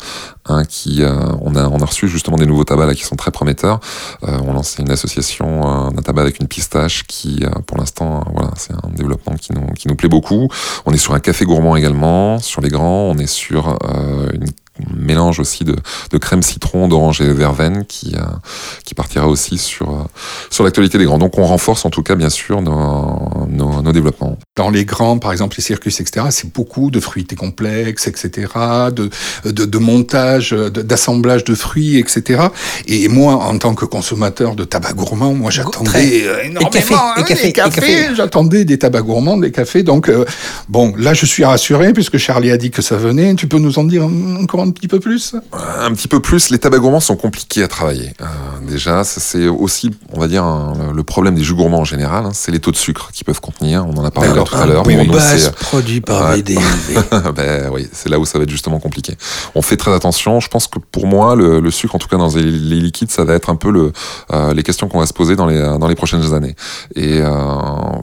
un, 0.46 0.64
qui 0.64 1.04
euh, 1.04 1.12
on 1.42 1.56
a 1.56 1.68
on 1.68 1.80
a 1.80 1.86
reçu 1.86 2.08
justement 2.08 2.38
des 2.38 2.46
nouveaux 2.46 2.64
tabacs 2.64 2.88
là 2.88 2.96
qui 2.96 3.04
sont 3.04 3.16
très 3.16 3.32
prometteurs. 3.32 3.80
Euh, 4.24 4.38
on 4.46 4.54
lance 4.54 4.78
une 4.80 4.92
association 4.92 5.92
d'un 5.92 6.02
tabac 6.02 6.22
avec 6.22 6.40
une 6.40 6.48
pistache 6.48 7.06
qui 7.08 7.44
pour 7.66 7.78
l'instant 7.78 8.24
voilà 8.34 8.52
c'est 8.56 8.74
un 8.74 8.90
développement 8.94 9.36
qui 9.36 9.54
nous 9.54 9.68
qui 9.74 9.88
nous 9.88 9.96
plaît 9.96 10.10
beaucoup. 10.10 10.48
On 10.86 10.94
est 10.94 10.98
sur 10.98 11.14
un 11.14 11.20
café 11.20 11.46
gourmand 11.46 11.76
également 11.76 12.40
sur 12.40 12.62
les 12.62 12.70
grands. 12.70 13.04
On 13.10 13.18
est 13.18 13.28
sur 13.28 13.78
une 14.34 14.46
un 14.46 14.67
mélange 14.96 15.40
aussi 15.40 15.64
de, 15.64 15.76
de 16.12 16.18
crème 16.18 16.42
citron, 16.42 16.88
d'orange 16.88 17.22
et 17.22 17.28
de 17.28 17.32
verveine 17.32 17.86
qui, 17.88 18.16
euh, 18.16 18.22
qui 18.86 18.94
partira 18.94 19.28
aussi 19.28 19.58
sur, 19.58 19.90
euh, 19.90 20.04
sur 20.50 20.64
l'actualité 20.64 20.98
des 20.98 21.06
grands. 21.06 21.18
Donc 21.18 21.38
on 21.38 21.46
renforce 21.46 21.86
en 21.86 21.90
tout 21.90 22.04
cas 22.04 22.16
bien 22.16 22.30
sûr 22.30 22.62
nos, 22.62 23.48
nos, 23.50 23.82
nos 23.82 23.92
développements. 23.92 24.38
Dans 24.56 24.70
les 24.70 24.86
grands, 24.86 25.20
par 25.20 25.32
exemple 25.32 25.56
les 25.58 25.64
circus, 25.64 26.00
etc., 26.00 26.28
c'est 26.30 26.52
beaucoup 26.54 26.92
de 26.92 27.00
fruités 27.00 27.36
complexes, 27.36 28.08
etc., 28.08 28.48
de, 28.92 29.10
de, 29.46 29.66
de 29.66 29.78
montage, 29.78 30.52
d'assemblage 30.52 31.44
de 31.44 31.56
fruits, 31.56 31.98
etc. 31.98 32.48
Et 32.88 33.08
moi, 33.08 33.36
en 33.36 33.58
tant 33.58 33.76
que 33.76 33.86
consommateur 33.86 34.56
de 34.56 34.64
tabac 34.64 34.94
gourmand, 34.94 35.34
moi 35.34 35.52
j'attendais 35.52 36.24
euh, 36.26 36.44
énormément 36.44 36.70
café, 36.70 36.96
hein, 36.96 37.14
et 37.18 37.24
café, 37.24 37.44
des 37.44 37.50
et 37.50 37.54
cafés. 37.54 37.82
café. 37.82 38.16
J'attendais 38.16 38.66
des 38.66 38.80
tabacs 38.80 39.04
gourmands, 39.04 39.38
des 39.38 39.52
cafés. 39.52 39.84
Donc 39.84 40.10
euh, 40.10 40.26
bon, 40.70 40.94
là 40.98 41.14
je 41.14 41.26
suis 41.26 41.44
rassuré 41.44 41.94
puisque 41.94 42.18
Charlie 42.18 42.52
a 42.52 42.58
dit 42.58 42.72
que 42.72 42.82
ça 42.82 42.98
venait. 42.98 43.36
Tu 43.36 43.48
peux 43.48 43.60
nous 43.60 43.80
en 43.80 43.84
dire 43.84 44.06
encore 44.06 44.62
un 44.68 44.72
petit 44.72 44.88
peu 44.88 45.00
plus 45.00 45.36
Un 45.80 45.94
petit 45.94 46.08
peu 46.08 46.20
plus, 46.20 46.50
les 46.50 46.60
tabacs 46.60 46.80
gourmands 46.82 47.00
sont 47.00 47.16
compliqués 47.16 47.64
à 47.64 47.68
travailler. 47.68 48.14
Euh, 48.22 48.26
déjà, 48.68 49.04
ça, 49.04 49.20
c'est 49.20 49.48
aussi, 49.48 49.92
on 50.14 50.20
va 50.20 50.28
dire, 50.28 50.44
un- 50.44 50.92
le 50.94 51.04
problème 51.04 51.36
des 51.36 51.44
jus 51.44 51.54
gourmands 51.56 51.80
en 51.80 51.86
général, 51.86 52.26
hein, 52.26 52.32
c'est 52.34 52.52
les 52.52 52.60
taux 52.60 52.72
de 52.72 52.76
sucre 52.78 53.12
qu'ils 53.12 53.26
peuvent 53.26 53.42
contenir. 53.42 53.86
On 53.88 53.94
en 53.98 54.06
a 54.06 54.12
parlé 54.12 54.30
là 54.34 54.44
tout 54.44 54.56
à 54.56 54.66
l'heure. 54.66 54.86
Oui, 54.86 54.96
Bon, 54.98 55.14
Base 55.14 55.52
produit 55.60 56.02
par 56.02 56.32
Ouais. 56.32 56.44
Ben 57.36 57.70
oui, 57.74 57.88
c'est 57.92 58.10
là 58.10 58.20
où 58.20 58.26
ça 58.26 58.38
va 58.38 58.44
être 58.44 58.50
justement 58.50 58.80
compliqué. 58.80 59.16
On 59.56 59.62
fait 59.62 59.78
très 59.78 59.94
attention. 59.94 60.40
Je 60.40 60.48
pense 60.50 60.68
que 60.68 60.80
pour 60.80 61.08
moi, 61.08 61.36
le, 61.36 61.60
le 61.60 61.72
sucre, 61.72 61.96
en 61.96 62.00
tout 62.00 62.08
cas 62.08 62.18
dans 62.18 62.30
les, 62.36 62.44
les 62.44 62.80
liquides, 62.80 63.12
ça 63.12 63.24
va 63.24 63.34
être 63.34 63.50
un 63.50 63.56
peu 63.56 63.72
le, 63.72 63.92
euh, 64.34 64.54
les 64.54 64.64
questions 64.64 64.88
qu'on 64.88 65.00
va 65.00 65.06
se 65.06 65.14
poser 65.14 65.36
dans 65.36 65.46
les, 65.48 65.60
dans 65.80 65.88
les 65.88 65.96
prochaines 65.96 66.34
années. 66.34 66.56
Et 66.96 67.20
euh, 67.22 67.32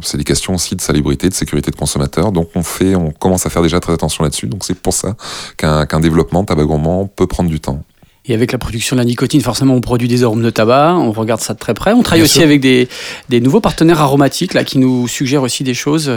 c'est 0.02 0.16
des 0.18 0.24
questions 0.24 0.54
aussi 0.54 0.76
de 0.76 0.80
salubrité, 0.80 1.28
de 1.28 1.34
sécurité 1.34 1.70
de 1.70 1.76
consommateur. 1.76 2.32
Donc 2.32 2.48
on 2.54 2.62
fait, 2.62 2.94
on 2.94 3.10
commence 3.10 3.46
à 3.46 3.50
faire 3.50 3.62
déjà 3.62 3.80
très 3.80 3.92
attention 3.92 4.24
là-dessus. 4.24 4.46
Donc 4.46 4.64
c'est 4.64 4.74
pour 4.74 4.92
ça 4.94 5.14
qu'un 5.56 5.86
qu'un 5.86 6.00
développement 6.00 6.44
tabac 6.54 6.66
gourmand 6.66 7.06
peut 7.06 7.26
prendre 7.26 7.50
du 7.50 7.60
temps. 7.60 7.82
Et 8.26 8.32
avec 8.32 8.52
la 8.52 8.58
production 8.58 8.96
de 8.96 9.00
la 9.00 9.04
nicotine, 9.04 9.42
forcément, 9.42 9.74
on 9.74 9.82
produit 9.82 10.08
des 10.08 10.22
arômes 10.24 10.42
de 10.42 10.48
tabac, 10.48 10.94
on 10.96 11.12
regarde 11.12 11.40
ça 11.42 11.52
de 11.52 11.58
très 11.58 11.74
près. 11.74 11.92
On 11.92 12.02
travaille 12.02 12.20
Bien 12.20 12.24
aussi 12.24 12.34
sûr. 12.38 12.42
avec 12.44 12.60
des, 12.60 12.88
des 13.28 13.40
nouveaux 13.40 13.60
partenaires 13.60 14.00
aromatiques 14.00 14.54
là, 14.54 14.64
qui 14.64 14.78
nous 14.78 15.06
suggèrent 15.08 15.42
aussi 15.42 15.62
des 15.62 15.74
choses. 15.74 16.10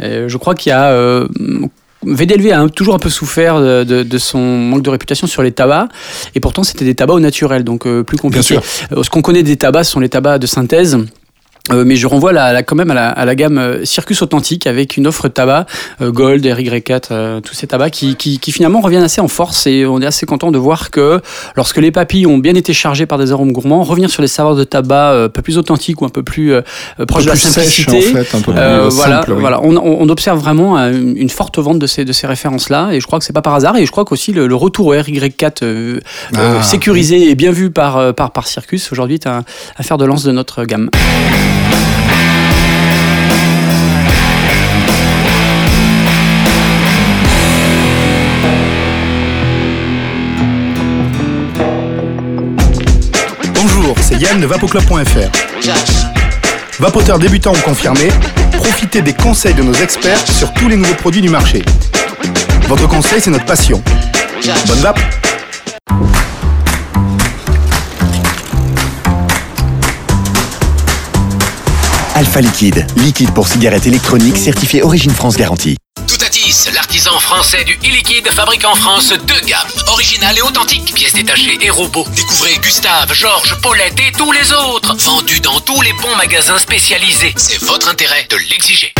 Euh, 0.00 0.28
je 0.28 0.36
crois 0.38 0.54
qu'il 0.54 0.70
y 0.70 0.72
a... 0.72 0.90
euh, 0.92 1.28
VDLV 2.06 2.52
a 2.52 2.68
toujours 2.68 2.94
un 2.94 2.98
peu 2.98 3.08
souffert 3.08 3.60
de, 3.60 3.82
de- 3.84 4.02
de 4.02 4.18
son 4.18 4.38
manque 4.38 4.82
de 4.82 4.90
réputation 4.90 5.26
sur 5.26 5.42
les 5.42 5.52
tabacs, 5.52 5.88
et 6.34 6.40
pourtant 6.40 6.62
c'était 6.62 6.84
des 6.84 6.94
tabacs 6.94 7.16
au 7.16 7.20
naturel, 7.20 7.64
donc 7.64 7.86
euh, 7.86 8.02
plus 8.02 8.18
compliqué. 8.18 8.42
sûr. 8.42 8.62
Euh, 8.92 9.02
ce 9.02 9.08
qu'on 9.08 9.22
connaît 9.22 9.42
des 9.42 9.56
tabacs, 9.56 9.86
ce 9.86 9.92
sont 9.92 10.00
les 10.00 10.10
tabacs 10.10 10.38
de 10.40 10.46
synthèse. 10.46 10.98
Euh, 11.72 11.82
mais 11.86 11.96
je 11.96 12.06
renvoie 12.06 12.34
la, 12.34 12.52
la- 12.52 12.62
quand 12.62 12.76
même 12.76 12.90
à 12.90 12.94
la, 12.94 13.08
à 13.08 13.24
la 13.24 13.34
gamme 13.34 13.56
euh, 13.56 13.84
Circus 13.86 14.20
Authentique 14.20 14.66
avec 14.66 14.98
une 14.98 15.06
offre 15.06 15.28
de 15.28 15.32
tabac 15.32 15.64
euh, 16.02 16.12
Gold, 16.12 16.44
RY4, 16.44 17.02
euh, 17.10 17.40
tous 17.40 17.54
ces 17.54 17.66
tabacs 17.66 17.90
qui, 17.90 18.16
qui, 18.16 18.38
qui 18.38 18.52
finalement 18.52 18.82
reviennent 18.82 19.02
assez 19.02 19.22
en 19.22 19.28
force 19.28 19.66
et 19.66 19.86
on 19.86 19.98
est 20.02 20.06
assez 20.06 20.26
content 20.26 20.50
de 20.50 20.58
voir 20.58 20.90
que 20.90 21.22
lorsque 21.56 21.78
les 21.78 21.90
papilles 21.90 22.26
ont 22.26 22.36
bien 22.36 22.54
été 22.54 22.74
chargées 22.74 23.06
par 23.06 23.16
des 23.16 23.32
arômes 23.32 23.52
gourmands, 23.52 23.82
revenir 23.82 24.10
sur 24.10 24.20
des 24.20 24.28
saveurs 24.28 24.56
de 24.56 24.64
tabac 24.64 25.12
euh, 25.12 25.26
un 25.26 25.28
peu 25.30 25.40
plus 25.40 25.56
authentiques 25.56 26.02
ou 26.02 26.04
un 26.04 26.10
peu 26.10 26.22
plus 26.22 26.52
euh, 26.52 26.60
proches 27.08 27.24
de 27.24 27.28
la 27.30 27.32
plus 27.34 27.40
sèche, 27.48 27.86
simplicité. 27.86 27.96
en 28.10 28.22
fait, 28.22 28.36
un 28.36 28.40
peu 28.42 28.52
plus 28.52 28.60
Euh, 28.60 28.90
simple, 28.90 28.96
voilà, 28.98 29.24
oui. 29.28 29.40
voilà. 29.40 29.60
On, 29.62 29.76
on- 30.02 30.08
observe 30.10 30.38
vraiment 30.38 30.76
une 30.78 31.30
forte 31.30 31.58
vente 31.58 31.78
de 31.78 31.86
ces, 31.86 32.04
de 32.04 32.12
ces 32.12 32.26
références-là, 32.26 32.90
et 32.92 33.00
je 33.00 33.06
crois 33.06 33.18
que 33.18 33.24
c'est 33.24 33.32
pas 33.32 33.40
par 33.40 33.54
hasard. 33.54 33.78
Et 33.78 33.86
je 33.86 33.90
crois 33.90 34.04
qu'aussi 34.04 34.34
le, 34.34 34.46
le 34.46 34.54
retour 34.54 34.88
au 34.88 34.94
RY4 34.94 35.62
euh, 35.62 35.98
euh, 36.36 36.58
Ah. 36.60 36.62
sécurisé 36.62 37.30
et 37.30 37.34
bien 37.34 37.52
vu 37.52 37.70
par, 37.70 38.14
par, 38.14 38.32
par 38.32 38.46
Circus 38.46 38.92
aujourd'hui 38.92 39.14
est 39.14 39.26
un, 39.26 39.44
un 39.78 39.82
fer 39.82 39.96
de 39.96 40.04
lance 40.04 40.24
de 40.24 40.30
notre 40.32 40.66
gamme. 40.66 40.90
Bonjour, 53.54 53.94
c'est 54.00 54.16
Yann 54.16 54.40
de 54.40 54.46
vapoclub.fr. 54.46 55.30
Vapoteur 56.80 57.18
débutant 57.18 57.52
ou 57.52 57.60
confirmé, 57.60 58.08
profitez 58.52 59.02
des 59.02 59.12
conseils 59.12 59.54
de 59.54 59.62
nos 59.62 59.74
experts 59.74 60.18
sur 60.26 60.52
tous 60.54 60.68
les 60.68 60.76
nouveaux 60.76 60.94
produits 60.94 61.22
du 61.22 61.28
marché. 61.28 61.62
Votre 62.68 62.88
conseil, 62.88 63.20
c'est 63.20 63.30
notre 63.30 63.44
passion. 63.44 63.82
Bonne 64.66 64.80
vape 64.80 65.00
Alpha 72.24 72.40
Liquide, 72.40 72.86
liquide 72.96 73.34
pour 73.34 73.46
cigarettes 73.46 73.86
électroniques 73.86 74.38
certifié 74.38 74.82
Origine 74.82 75.12
France 75.12 75.36
Garantie. 75.36 75.76
Toutatis, 76.06 76.70
l'artisan 76.74 77.20
français 77.20 77.64
du 77.64 77.74
e-liquide 77.74 78.26
fabrique 78.30 78.64
en 78.64 78.74
France 78.74 79.12
deux 79.26 79.46
gammes, 79.46 79.68
original 79.88 80.34
et 80.38 80.40
authentique, 80.40 80.94
pièces 80.94 81.12
détachées 81.12 81.58
et 81.60 81.68
robots. 81.68 82.06
Découvrez 82.16 82.56
Gustave, 82.62 83.12
Georges, 83.12 83.54
Paulette 83.60 84.00
et 84.00 84.10
tous 84.16 84.32
les 84.32 84.52
autres, 84.54 84.96
vendus 84.96 85.40
dans 85.40 85.60
tous 85.60 85.82
les 85.82 85.92
bons 85.92 86.16
magasins 86.16 86.58
spécialisés. 86.58 87.34
C'est 87.36 87.62
votre 87.62 87.90
intérêt 87.90 88.26
de 88.30 88.36
l'exiger. 88.36 88.94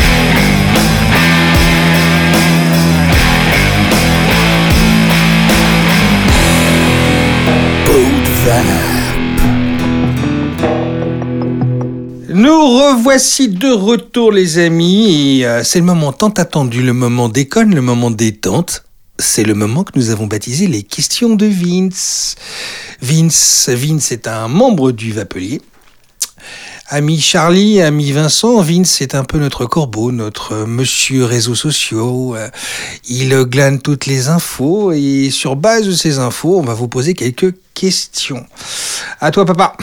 Nous 12.36 12.50
revoici 12.50 13.46
de 13.46 13.70
retour, 13.70 14.32
les 14.32 14.58
amis. 14.58 15.44
Euh, 15.44 15.62
c'est 15.62 15.78
le 15.78 15.84
moment 15.84 16.12
tant 16.12 16.30
attendu, 16.30 16.82
le 16.82 16.92
moment 16.92 17.28
déconne, 17.28 17.72
le 17.72 17.80
moment 17.80 18.10
détente. 18.10 18.82
C'est 19.20 19.44
le 19.44 19.54
moment 19.54 19.84
que 19.84 19.92
nous 19.94 20.10
avons 20.10 20.26
baptisé 20.26 20.66
les 20.66 20.82
questions 20.82 21.36
de 21.36 21.46
Vince. 21.46 22.34
Vince, 23.00 23.68
Vince 23.68 24.10
est 24.10 24.26
un 24.26 24.48
membre 24.48 24.90
du 24.90 25.12
Vapelier. 25.12 25.62
Ami 26.88 27.20
Charlie, 27.20 27.80
ami 27.80 28.10
Vincent, 28.10 28.60
Vince 28.62 29.00
est 29.00 29.14
un 29.14 29.22
peu 29.22 29.38
notre 29.38 29.66
corbeau, 29.66 30.10
notre 30.10 30.56
monsieur 30.66 31.26
réseaux 31.26 31.54
sociaux. 31.54 32.34
Euh, 32.34 32.48
Il 33.08 33.30
glane 33.44 33.80
toutes 33.80 34.06
les 34.06 34.26
infos 34.26 34.90
et 34.90 35.30
sur 35.30 35.54
base 35.54 35.86
de 35.86 35.92
ces 35.92 36.18
infos, 36.18 36.58
on 36.58 36.62
va 36.64 36.74
vous 36.74 36.88
poser 36.88 37.14
quelques 37.14 37.54
questions. 37.74 38.44
À 39.20 39.30
toi, 39.30 39.44
papa. 39.44 39.76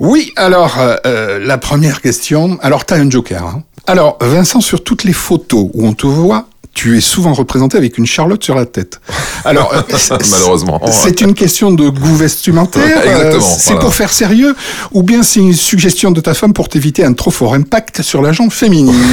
Oui, 0.00 0.32
alors, 0.36 0.78
euh, 0.78 0.96
euh, 1.06 1.38
la 1.44 1.58
première 1.58 2.00
question. 2.00 2.58
Alors, 2.62 2.86
tu 2.86 2.94
as 2.94 2.98
un 2.98 3.10
joker. 3.10 3.44
hein. 3.44 3.62
Alors, 3.86 4.18
Vincent, 4.20 4.60
sur 4.60 4.84
toutes 4.84 5.04
les 5.04 5.12
photos 5.12 5.70
où 5.74 5.86
on 5.86 5.92
te 5.94 6.06
voit, 6.06 6.46
tu 6.74 6.96
es 6.96 7.00
souvent 7.00 7.32
représenté 7.32 7.76
avec 7.76 7.98
une 7.98 8.06
charlotte 8.06 8.44
sur 8.44 8.54
la 8.54 8.64
tête. 8.66 9.00
Alors, 9.44 9.72
euh, 9.74 9.80
c'est- 9.96 10.30
Malheureusement. 10.30 10.80
C'est 10.92 11.20
une 11.22 11.34
question 11.34 11.72
de 11.72 11.88
goût 11.88 12.14
vestimentaire. 12.14 12.84
Ouais, 12.84 13.08
exactement, 13.08 13.36
euh, 13.44 13.56
c'est 13.58 13.64
voilà. 13.70 13.80
pour 13.80 13.94
faire 13.94 14.12
sérieux, 14.12 14.54
ou 14.92 15.02
bien 15.02 15.24
c'est 15.24 15.40
une 15.40 15.54
suggestion 15.54 16.12
de 16.12 16.20
ta 16.20 16.34
femme 16.34 16.52
pour 16.52 16.68
t'éviter 16.68 17.04
un 17.04 17.14
trop 17.14 17.32
fort 17.32 17.54
impact 17.54 18.02
sur 18.02 18.22
la 18.22 18.32
jambe 18.32 18.52
féminine? 18.52 18.94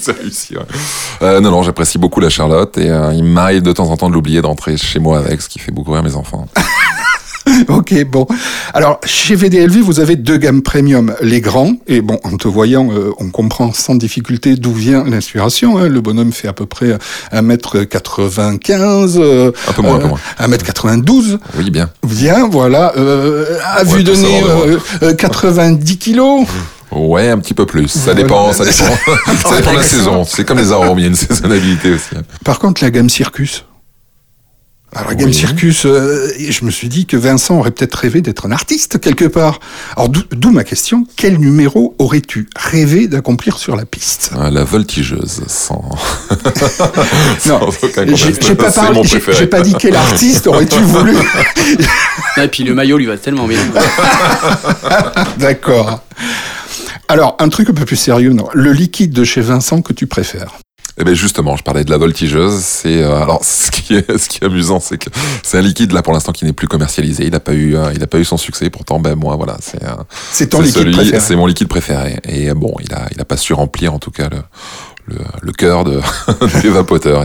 C'est 0.00 0.16
réussi, 0.18 0.56
ouais. 0.56 0.62
Euh, 1.22 1.40
non, 1.40 1.50
non, 1.52 1.62
j'apprécie 1.62 1.98
beaucoup 1.98 2.18
la 2.20 2.28
Charlotte 2.30 2.76
et 2.78 2.90
euh, 2.90 3.12
il 3.12 3.22
m'arrive 3.24 3.62
de 3.62 3.72
temps 3.72 3.88
en 3.90 3.96
temps 3.96 4.08
de 4.08 4.14
l'oublier 4.14 4.42
d'entrer 4.42 4.76
chez 4.76 4.98
moi 4.98 5.18
avec, 5.18 5.40
ce 5.40 5.48
qui 5.48 5.58
fait 5.60 5.70
beaucoup 5.70 5.92
rire 5.92 6.02
mes 6.02 6.16
enfants. 6.16 6.46
ok, 7.68 8.04
bon. 8.06 8.26
Alors, 8.72 8.98
chez 9.04 9.34
VDLV, 9.34 9.80
vous 9.80 10.00
avez 10.00 10.16
deux 10.16 10.36
gammes 10.38 10.62
premium. 10.62 11.14
Les 11.20 11.40
grands, 11.40 11.72
et 11.86 12.00
bon, 12.00 12.18
en 12.24 12.36
te 12.36 12.48
voyant, 12.48 12.88
euh, 12.90 13.10
on 13.18 13.28
comprend 13.30 13.72
sans 13.72 13.94
difficulté 13.94 14.56
d'où 14.56 14.72
vient 14.72 15.04
l'inspiration. 15.04 15.78
hein. 15.78 15.88
Le 15.88 16.00
bonhomme 16.00 16.32
fait 16.32 16.48
à 16.48 16.52
peu 16.52 16.66
près 16.66 16.96
1m95. 17.32 19.16
euh, 19.18 19.52
Un 19.68 19.72
peu 19.72 19.82
moins, 19.82 19.96
un 19.96 19.98
peu 20.00 20.08
moins. 20.08 20.18
1m92. 20.40 21.38
Oui, 21.58 21.70
bien. 21.70 21.90
Bien, 22.06 22.48
voilà. 22.48 22.92
Euh, 22.96 23.58
à 23.64 23.84
Ouais, 23.84 23.96
vue 23.98 24.04
de 24.04 24.14
nez, 24.14 24.40
savoir 24.40 24.66
de 24.66 24.72
euh, 24.72 24.78
euh, 25.02 25.14
90 25.14 25.98
kilos. 25.98 26.46
Ouais, 26.90 27.28
un 27.28 27.38
petit 27.38 27.54
peu 27.54 27.66
plus. 27.66 27.88
Ça 27.88 28.14
dépend, 28.14 28.52
ça 28.52 28.64
dépend. 28.64 28.84
ça 29.48 29.56
dépend 29.56 29.72
de 29.72 29.76
la 29.76 29.82
saison. 29.82 30.24
C'est 30.24 30.44
comme 30.44 30.58
les 30.58 30.72
arômes, 30.72 30.98
il 30.98 31.02
y 31.02 31.04
a 31.06 31.08
une 31.08 31.14
saisonnalité 31.16 31.92
aussi. 31.92 32.10
Par 32.44 32.58
contre, 32.58 32.82
la 32.82 32.90
gamme 32.90 33.10
Circus. 33.10 33.64
Alors, 34.94 35.12
Oui. 35.18 35.34
Circus, 35.34 35.86
euh, 35.86 36.28
je 36.38 36.64
me 36.64 36.70
suis 36.70 36.88
dit 36.88 37.06
que 37.06 37.16
Vincent 37.16 37.58
aurait 37.58 37.70
peut-être 37.72 37.94
rêvé 37.94 38.20
d'être 38.20 38.46
un 38.46 38.52
artiste 38.52 39.00
quelque 39.00 39.24
part. 39.24 39.58
Alors, 39.96 40.08
d'où- 40.08 40.50
ma 40.52 40.62
question, 40.64 41.04
quel 41.16 41.38
numéro 41.38 41.96
aurais-tu 41.98 42.48
rêvé 42.56 43.08
d'accomplir 43.08 43.58
sur 43.58 43.74
la 43.74 43.84
piste? 43.86 44.30
Euh, 44.38 44.50
La 44.50 44.62
voltigeuse, 44.62 45.42
sans, 45.48 45.82
Non, 47.46 47.70
sans 47.72 47.88
J'ai 48.14 48.54
pas, 48.54 48.70
parlé- 48.70 49.02
j'ai- 49.32 49.46
pas 49.46 49.60
dit 49.62 49.74
quel 49.78 49.96
artiste 49.96 50.46
aurais-tu 50.46 50.78
voulu. 50.82 51.16
Et 52.36 52.48
puis 52.48 52.62
le 52.62 52.74
maillot 52.74 52.98
lui 52.98 53.06
va 53.06 53.16
tellement 53.16 53.46
bien. 53.48 53.58
D'accord. 55.38 56.00
Alors, 57.08 57.36
un 57.40 57.48
truc 57.48 57.68
un 57.70 57.74
peu 57.74 57.84
plus 57.84 57.96
sérieux, 57.96 58.32
non? 58.32 58.48
Le 58.54 58.72
liquide 58.72 59.12
de 59.12 59.24
chez 59.24 59.40
Vincent 59.40 59.82
que 59.82 59.92
tu 59.92 60.06
préfères? 60.06 60.52
Eh 60.96 61.02
ben 61.02 61.12
justement, 61.14 61.56
je 61.56 61.64
parlais 61.64 61.82
de 61.84 61.90
la 61.90 61.96
voltigeuse. 61.98 62.60
C'est 62.60 63.02
euh, 63.02 63.22
alors 63.22 63.40
ce 63.44 63.70
qui 63.70 63.94
est 63.94 64.16
ce 64.18 64.28
qui 64.28 64.38
est 64.42 64.44
amusant, 64.46 64.78
c'est 64.80 64.96
que 64.98 65.10
c'est 65.42 65.58
un 65.58 65.62
liquide 65.62 65.92
là 65.92 66.02
pour 66.02 66.12
l'instant 66.12 66.30
qui 66.32 66.44
n'est 66.44 66.52
plus 66.52 66.68
commercialisé. 66.68 67.24
Il 67.24 67.32
n'a 67.32 67.40
pas 67.40 67.52
eu 67.52 67.76
euh, 67.76 67.92
il 67.94 68.02
a 68.02 68.06
pas 68.06 68.18
eu 68.18 68.24
son 68.24 68.36
succès. 68.36 68.70
Pourtant, 68.70 69.00
ben 69.00 69.14
moi 69.16 69.34
voilà, 69.36 69.56
c'est 69.60 69.82
euh, 69.82 69.88
C'est 70.30 70.48
ton 70.48 70.60
liquide 70.60 70.74
celui- 70.82 70.92
préféré. 70.92 71.20
C'est 71.20 71.36
mon 71.36 71.46
liquide 71.46 71.68
préféré. 71.68 72.20
Et 72.28 72.50
euh, 72.50 72.54
bon, 72.54 72.74
il 72.80 72.92
a 72.94 73.08
il 73.12 73.20
a 73.20 73.24
pas 73.24 73.36
su 73.36 73.52
remplir 73.54 73.92
en 73.92 73.98
tout 73.98 74.10
cas 74.12 74.28
le 74.30 74.38
le, 75.06 75.18
le 75.42 75.52
cœur 75.52 75.84
de 75.84 75.98
et 75.98 76.00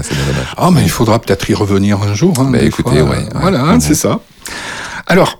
c'est 0.04 0.16
bien 0.16 0.26
dommage. 0.26 0.54
Ah, 0.58 0.70
mais 0.72 0.82
il 0.84 0.90
faudra 0.90 1.20
peut-être 1.20 1.50
y 1.50 1.54
revenir 1.54 2.02
un 2.02 2.14
jour. 2.14 2.34
Hein, 2.40 2.52
des 2.52 2.66
écoutez, 2.66 2.90
fois. 3.00 3.04
ouais, 3.04 3.18
ouais. 3.18 3.26
Voilà, 3.36 3.62
hein, 3.64 3.80
c'est 3.80 3.96
ça. 3.96 4.20
Alors, 5.08 5.40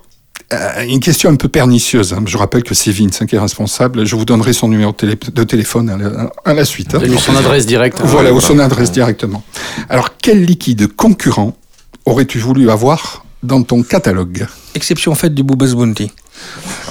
euh, 0.52 0.84
une 0.86 1.00
question 1.00 1.30
un 1.30 1.36
peu 1.36 1.48
pernicieuse. 1.48 2.12
hein. 2.12 2.22
Je 2.26 2.36
rappelle 2.36 2.62
que 2.62 2.74
c'est 2.74 2.90
Vince 2.92 3.20
hein, 3.22 3.26
qui 3.26 3.36
est 3.36 3.38
responsable. 3.38 4.04
Je 4.04 4.16
vous 4.16 4.24
donnerai 4.24 4.52
son 4.52 4.68
numéro 4.68 4.92
de, 4.92 4.96
télé- 4.96 5.18
de 5.32 5.44
téléphone 5.44 5.90
à 5.90 5.96
la, 5.96 6.30
à 6.44 6.54
la 6.54 6.64
suite. 6.64 6.94
hein. 6.94 7.00
Son 7.18 7.36
adresse 7.36 7.66
directe. 7.66 8.00
Voilà, 8.02 8.30
Ouais, 8.30 8.36
ou 8.36 8.40
voilà. 8.40 8.48
son 8.48 8.58
adresse 8.58 8.90
directement. 8.92 9.42
Alors, 9.88 10.10
quel 10.20 10.44
liquide 10.44 10.88
concurrent 10.94 11.56
aurais-tu 12.04 12.38
voulu 12.38 12.70
avoir 12.70 13.24
dans 13.42 13.62
ton 13.62 13.82
catalogue? 13.82 14.46
Exception 14.74 15.14
faite 15.14 15.34
du 15.34 15.42
Booba's 15.42 15.74
Bounty. 15.74 16.10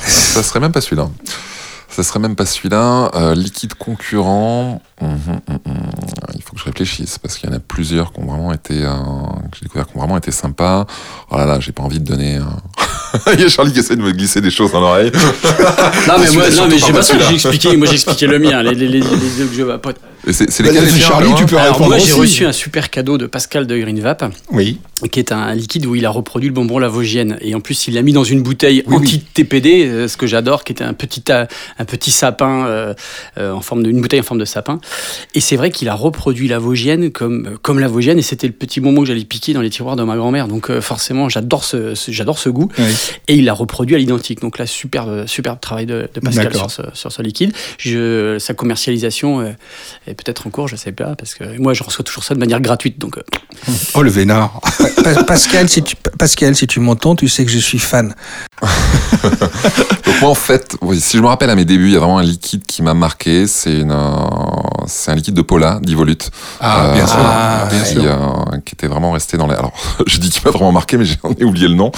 Ça 0.05 0.43
serait 0.43 0.59
même 0.59 0.71
pas 0.71 0.81
celui-là. 0.81 1.09
Ça 1.89 2.03
serait 2.03 2.19
même 2.19 2.35
pas 2.35 2.45
celui-là. 2.45 3.11
Euh, 3.15 3.35
liquide 3.35 3.73
concurrent. 3.73 4.81
hum, 5.01 5.17
hum, 5.27 5.59
hum. 5.65 5.73
Il 6.35 6.41
faut 6.43 6.53
que 6.53 6.59
je 6.59 6.65
réfléchisse 6.65 7.17
parce 7.17 7.37
qu'il 7.37 7.49
y 7.49 7.53
en 7.53 7.55
a 7.55 7.59
plusieurs 7.59 8.13
qui 8.13 8.19
ont 8.21 8.25
vraiment 8.27 8.53
été, 8.53 8.83
euh, 8.85 8.89
que 9.51 9.57
j'ai 9.59 9.63
découvert 9.65 9.87
qui 9.87 9.97
ont 9.97 9.99
vraiment 9.99 10.17
été 10.17 10.31
sympas. 10.31 10.85
Oh 11.31 11.37
là 11.37 11.45
là, 11.45 11.59
j'ai 11.59 11.71
pas 11.71 11.83
envie 11.83 11.99
de 11.99 12.05
donner. 12.05 12.37
euh, 12.37 12.41
Il 13.33 13.41
y 13.41 13.43
a 13.45 13.49
Charlie 13.49 13.73
qui 13.73 13.79
essaie 13.79 13.95
de 13.95 14.01
me 14.01 14.11
glisser 14.11 14.41
des 14.41 14.51
choses 14.51 14.71
dans 14.71 14.81
l'oreille. 14.81 15.11
Non 16.07 16.15
mais 16.19 16.31
moi, 16.31 16.49
non 16.55 16.67
mais 16.69 16.77
j'ai 16.77 16.93
pas 16.93 17.01
ce 17.01 17.13
que 17.13 17.19
j'ai 17.23 17.33
expliqué. 17.35 17.75
Moi 17.77 17.87
j'ai 17.87 17.95
expliqué 17.95 18.27
le 18.27 18.39
mien, 18.39 18.61
les, 18.63 18.73
les, 18.75 18.87
les, 18.87 18.99
les 18.99 19.29
deux 19.37 19.45
que 19.45 19.55
je 19.55 19.63
vapote. 19.63 19.97
C'est 20.31 20.63
Bah, 20.63 20.71
lesquels 20.71 20.85
les 20.93 20.99
Charlie, 20.99 21.29
tu 21.37 21.45
peux 21.45 21.57
Alors 21.57 21.73
répondre 21.73 21.89
moi 21.91 21.97
j'ai 21.99 22.11
reçu 22.13 22.45
un 22.45 22.51
super 22.51 22.89
cadeau 22.89 23.17
de 23.17 23.25
Pascal 23.25 23.65
de 23.67 23.77
Green 23.77 23.99
Vap. 23.99 24.23
Oui. 24.51 24.79
qui 25.11 25.19
est 25.19 25.31
un 25.31 25.53
liquide 25.55 25.85
où 25.85 25.95
il 25.95 26.05
a 26.05 26.09
reproduit 26.09 26.49
le 26.49 26.53
bonbon 26.53 26.77
Lavogienne. 26.77 27.37
Et 27.41 27.55
en 27.55 27.61
plus, 27.61 27.87
il 27.87 27.93
l'a 27.93 28.01
mis 28.01 28.11
dans 28.11 28.25
une 28.25 28.41
bouteille 28.43 28.83
Oui, 28.87 28.97
anti-TPD, 28.97 29.85
euh, 29.87 30.07
ce 30.09 30.17
que 30.17 30.27
j'adore, 30.27 30.63
qui 30.65 30.73
était 30.73 30.83
un 30.83 30.93
petit, 30.93 31.23
un 31.31 31.85
petit 31.85 32.11
sapin, 32.11 32.65
euh, 32.67 32.93
euh, 33.37 33.53
en 33.53 33.61
forme 33.61 33.81
de, 33.83 33.89
une 33.89 34.01
bouteille 34.01 34.19
en 34.19 34.23
forme 34.23 34.39
de 34.41 34.45
sapin. 34.45 34.79
Et 35.35 35.39
c'est 35.39 35.55
vrai 35.55 35.71
qu'il 35.71 35.87
a 35.87 35.93
reproduit 35.95 36.49
Lavogienne 36.49 37.11
comme, 37.11 37.57
comme 37.61 37.79
Lavogienne, 37.79 38.19
et 38.19 38.21
c'était 38.21 38.47
le 38.47 38.53
petit 38.53 38.81
bonbon 38.81 39.01
que 39.01 39.07
j'allais 39.07 39.23
piquer 39.23 39.53
dans 39.53 39.61
les 39.61 39.69
tiroirs 39.69 39.95
de 39.95 40.03
ma 40.03 40.17
grand-mère. 40.17 40.47
Donc 40.49 40.69
euh, 40.69 40.81
forcément, 40.81 41.29
j'adore 41.29 41.63
ce, 41.63 41.95
ce- 41.95 42.11
j'adore 42.11 42.39
ce 42.39 42.49
goût. 42.49 42.69
Oui. 42.77 42.83
Et 43.29 43.35
il 43.35 43.45
l'a 43.45 43.53
reproduit 43.53 43.95
à 43.95 43.99
l'identique. 43.99 44.41
Donc 44.41 44.57
là, 44.57 44.65
superbe, 44.65 45.25
superbe 45.27 45.59
travail 45.61 45.85
de, 45.85 46.09
de 46.13 46.19
Pascal 46.19 46.53
sur 46.53 46.69
ce, 46.71 46.81
sur 46.93 47.11
ce 47.11 47.21
liquide. 47.21 47.53
Je, 47.77 48.37
sa 48.37 48.53
commercialisation 48.53 49.39
euh, 49.39 49.51
est 50.07 50.13
peut-être 50.23 50.45
en 50.47 50.49
cours, 50.49 50.67
je 50.67 50.75
sais 50.75 50.91
pas, 50.91 51.15
parce 51.15 51.33
que 51.33 51.57
moi, 51.59 51.73
je 51.73 51.83
reçois 51.83 52.03
toujours 52.03 52.23
ça 52.23 52.33
de 52.35 52.39
manière 52.39 52.61
gratuite. 52.61 52.99
Donc, 52.99 53.17
euh, 53.17 53.21
Oh, 53.93 54.01
le 54.03 54.09
vénard. 54.11 54.59
Pa- 55.03 55.23
Pascal, 55.23 55.69
si 55.69 55.81
tu, 55.83 55.95
Pascal, 56.17 56.55
si 56.55 56.67
tu 56.67 56.79
m'entends, 56.79 57.15
tu 57.15 57.27
sais 57.27 57.45
que 57.45 57.51
je 57.51 57.57
suis 57.59 57.79
fan. 57.79 58.13
Donc 60.05 60.21
moi 60.21 60.29
en 60.31 60.35
fait, 60.35 60.75
oui, 60.81 60.99
si 60.99 61.17
je 61.17 61.21
me 61.21 61.27
rappelle 61.27 61.49
à 61.49 61.55
mes 61.55 61.65
débuts, 61.65 61.87
il 61.87 61.93
y 61.93 61.95
a 61.95 61.99
vraiment 61.99 62.17
un 62.17 62.23
liquide 62.23 62.63
qui 62.65 62.81
m'a 62.81 62.93
marqué. 62.93 63.47
C'est 63.47 63.79
une, 63.79 63.91
euh, 63.91 64.05
c'est 64.87 65.11
un 65.11 65.15
liquide 65.15 65.33
de 65.33 65.41
Pola, 65.41 65.79
d'Ivolute. 65.81 66.29
Ah, 66.59 66.91
bien 66.93 67.03
Euh, 67.03 67.07
sûr. 67.07 67.17
ah, 67.19 67.67
bien 67.69 67.83
qui, 67.83 67.89
sûr. 67.93 68.03
euh, 68.05 68.57
qui 68.65 68.75
était 68.75 68.87
vraiment 68.87 69.11
resté 69.11 69.37
dans 69.37 69.47
les. 69.47 69.55
Alors, 69.55 69.73
je 70.07 70.17
dis 70.19 70.29
qu'il 70.29 70.41
m'a 70.45 70.51
vraiment 70.51 70.71
marqué, 70.71 70.97
mais 70.97 71.05
j'en 71.05 71.31
ai 71.39 71.43
oublié 71.43 71.67
le 71.67 71.75
nom. 71.75 71.91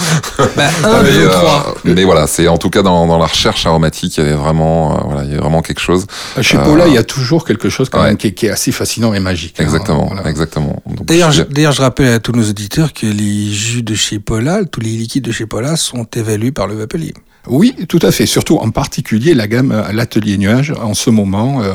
Bah, 0.56 0.68
un, 0.84 1.02
mais, 1.02 1.12
deux, 1.12 1.26
euh, 1.26 1.30
trois. 1.30 1.74
mais 1.84 2.04
voilà, 2.04 2.26
c'est 2.26 2.48
en 2.48 2.58
tout 2.58 2.70
cas 2.70 2.82
dans, 2.82 3.06
dans 3.06 3.18
la 3.18 3.26
recherche 3.26 3.66
aromatique, 3.66 4.16
il 4.18 4.24
y 4.24 4.26
avait 4.26 4.36
vraiment, 4.36 4.92
euh, 4.96 5.00
voilà, 5.04 5.24
il 5.24 5.30
y 5.30 5.32
avait 5.32 5.40
vraiment 5.42 5.62
quelque 5.62 5.80
chose. 5.80 6.06
Chez 6.40 6.56
Euh, 6.58 6.64
Paula, 6.64 6.86
il 6.88 6.94
y 6.94 6.98
a 6.98 7.04
toujours 7.04 7.44
quelque 7.44 7.68
chose 7.68 7.88
quand 8.02 8.04
ouais. 8.04 8.10
même 8.10 8.16
qui, 8.18 8.26
est, 8.28 8.32
qui 8.32 8.46
est 8.46 8.50
assez 8.50 8.72
fascinant 8.72 9.14
et 9.14 9.20
magique. 9.20 9.56
hein. 9.58 9.62
Exactement, 9.64 10.06
Voilà. 10.12 10.28
exactement. 10.28 10.82
D'ailleurs, 11.04 11.30
je, 11.32 11.42
je- 11.42 11.48
d'ailleurs, 11.54 11.72
je 11.72 11.82
rappelle 11.82 12.12
à 12.12 12.18
tous 12.20 12.32
nos 12.32 12.48
auditeurs 12.48 12.92
que 12.92 13.06
les 13.06 13.50
jus 13.52 13.82
de 13.82 13.94
chez 13.94 14.18
Pola, 14.18 14.64
tous 14.64 14.80
les 14.80 14.90
liquides 14.90 15.24
de 15.24 15.32
chez 15.32 15.46
Pola 15.46 15.76
sont 15.76 16.04
évalués 16.14 16.52
par 16.52 16.66
le 16.66 16.74
Vapelier. 16.74 17.14
Oui, 17.48 17.74
tout 17.88 17.98
à 18.02 18.12
fait. 18.12 18.26
Surtout 18.26 18.58
en 18.58 18.70
particulier 18.70 19.34
la 19.34 19.48
gamme 19.48 19.72
euh, 19.72 19.90
l'atelier 19.92 20.38
nuage 20.38 20.72
en 20.80 20.94
ce 20.94 21.10
moment 21.10 21.60
euh, 21.60 21.72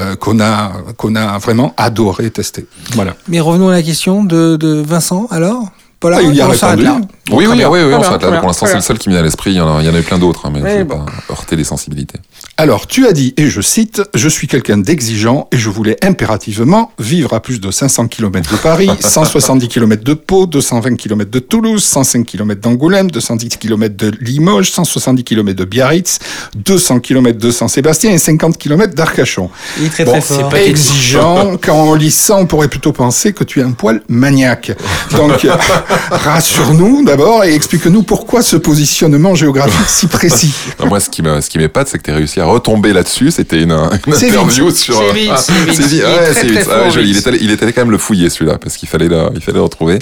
euh, 0.00 0.16
qu'on 0.16 0.40
a 0.40 0.72
qu'on 0.96 1.14
a 1.16 1.36
vraiment 1.36 1.74
adoré 1.76 2.30
tester. 2.30 2.64
Voilà. 2.94 3.14
Mais 3.28 3.38
revenons 3.40 3.68
à 3.68 3.72
la 3.72 3.82
question 3.82 4.24
de, 4.24 4.56
de 4.56 4.80
Vincent, 4.80 5.26
alors? 5.30 5.70
Pola, 6.00 6.16
Ah, 6.18 6.22
il 6.22 6.34
y 6.34 6.40
a 6.40 6.46
on 6.48 6.50
répondu. 6.50 6.82
là? 6.82 6.98
Oui, 7.30 7.46
oui, 7.46 7.62
oui, 7.62 7.64
oui, 7.84 7.94
on 7.94 8.02
s'arrête 8.02 8.22
là. 8.22 8.38
Pour 8.38 8.48
l'instant, 8.48 8.66
c'est 8.66 8.74
le 8.74 8.80
seul 8.80 8.98
qui 8.98 9.08
me 9.08 9.14
vient 9.14 9.20
à 9.20 9.24
l'esprit. 9.24 9.52
Il 9.52 9.56
y 9.58 9.60
en 9.60 9.76
a, 9.76 9.82
il 9.82 9.86
y 9.86 9.88
en 9.90 9.94
a 9.94 9.98
eu 10.00 10.02
plein 10.02 10.18
d'autres, 10.18 10.46
hein, 10.46 10.50
mais 10.52 10.60
Oui, 10.62 10.68
je 10.70 10.76
vais 10.78 10.84
bon. 10.84 11.04
pas 11.04 11.12
heurter 11.30 11.54
les 11.56 11.62
sensibilités. 11.64 12.18
Alors, 12.58 12.86
tu 12.86 13.06
as 13.06 13.12
dit, 13.12 13.32
et 13.38 13.48
je 13.48 13.60
cite, 13.62 14.02
je 14.14 14.28
suis 14.28 14.46
quelqu'un 14.46 14.76
d'exigeant 14.76 15.48
et 15.52 15.56
je 15.56 15.70
voulais 15.70 15.96
impérativement 16.04 16.92
vivre 16.98 17.32
à 17.32 17.40
plus 17.40 17.60
de 17.60 17.70
500 17.70 18.08
km 18.08 18.52
de 18.52 18.56
Paris, 18.58 18.90
170 19.00 19.68
km 19.68 20.04
de 20.04 20.12
Pau, 20.14 20.46
220 20.46 20.96
km 20.96 21.30
de 21.30 21.38
Toulouse, 21.38 21.82
105 21.82 22.24
km 22.26 22.60
d'Angoulême, 22.60 23.10
210 23.10 23.56
km 23.56 23.96
de 23.96 24.12
Limoges, 24.20 24.70
170 24.70 25.24
km 25.24 25.58
de 25.58 25.64
Biarritz, 25.64 26.18
200 26.54 27.00
km 27.00 27.38
de 27.38 27.50
Saint-Sébastien 27.50 28.12
et 28.12 28.18
50 28.18 28.58
km 28.58 28.94
d'Arcachon. 28.94 29.48
Il 29.78 29.86
est 29.86 29.88
très 29.88 30.04
Bon, 30.04 30.12
très 30.12 30.20
c'est 30.20 30.34
fort. 30.40 30.48
pas 30.50 30.62
exigeant. 30.62 31.56
Quand 31.60 31.74
on 31.74 31.94
lit 31.94 32.10
ça, 32.12 32.36
on 32.36 32.46
pourrait 32.46 32.68
plutôt 32.68 32.92
penser 32.92 33.32
que 33.32 33.44
tu 33.44 33.60
es 33.60 33.62
un 33.62 33.72
poil 33.72 34.02
maniaque. 34.08 34.72
Donc, 35.16 35.46
rassure-nous 36.10 37.04
d'abord 37.04 37.44
et 37.44 37.54
explique-nous 37.54 38.02
pourquoi 38.02 38.42
ce 38.42 38.56
positionnement 38.56 39.34
géographique 39.34 39.88
si 39.88 40.06
précis. 40.06 40.52
Non, 40.78 40.86
moi, 40.88 41.00
ce 41.00 41.08
qui 41.10 41.22
me, 41.22 41.40
ce 41.40 41.48
qui 41.48 41.58
m'épate, 41.58 41.88
c'est 41.88 41.98
que 41.98 42.04
tu 42.04 42.10
as 42.10 42.14
réussi 42.16 42.40
à 42.40 42.41
retomber 42.44 42.92
là-dessus. 42.92 43.30
C'était 43.30 43.62
une, 43.62 43.72
une 43.72 44.14
interview 44.14 44.66
Vince. 44.66 44.78
sur. 44.78 44.96
C'est 44.96 45.28
Ah, 45.30 45.36
c'est 45.36 45.52
Vince. 45.52 45.78
Il 45.92 46.00
est 46.00 46.04
Ouais, 46.04 46.16
très, 46.16 46.34
c'est 46.34 46.40
très 46.46 46.54
Vince. 46.54 46.66
Ah 46.70 46.76
ouais, 46.76 46.82
fort, 46.84 46.90
joli. 46.90 47.08
Il 47.10 47.14
Vince. 47.14 47.24
est 47.24 47.28
allé, 47.28 47.38
il 47.42 47.50
est 47.50 47.62
allé 47.62 47.72
quand 47.72 47.80
même 47.82 47.90
le 47.90 47.98
fouiller 47.98 48.30
celui-là 48.30 48.58
parce 48.58 48.76
qu'il 48.76 48.88
fallait 48.88 49.08
le, 49.08 49.28
il 49.34 49.40
fallait 49.40 49.58
le 49.58 49.62
retrouver. 49.64 49.98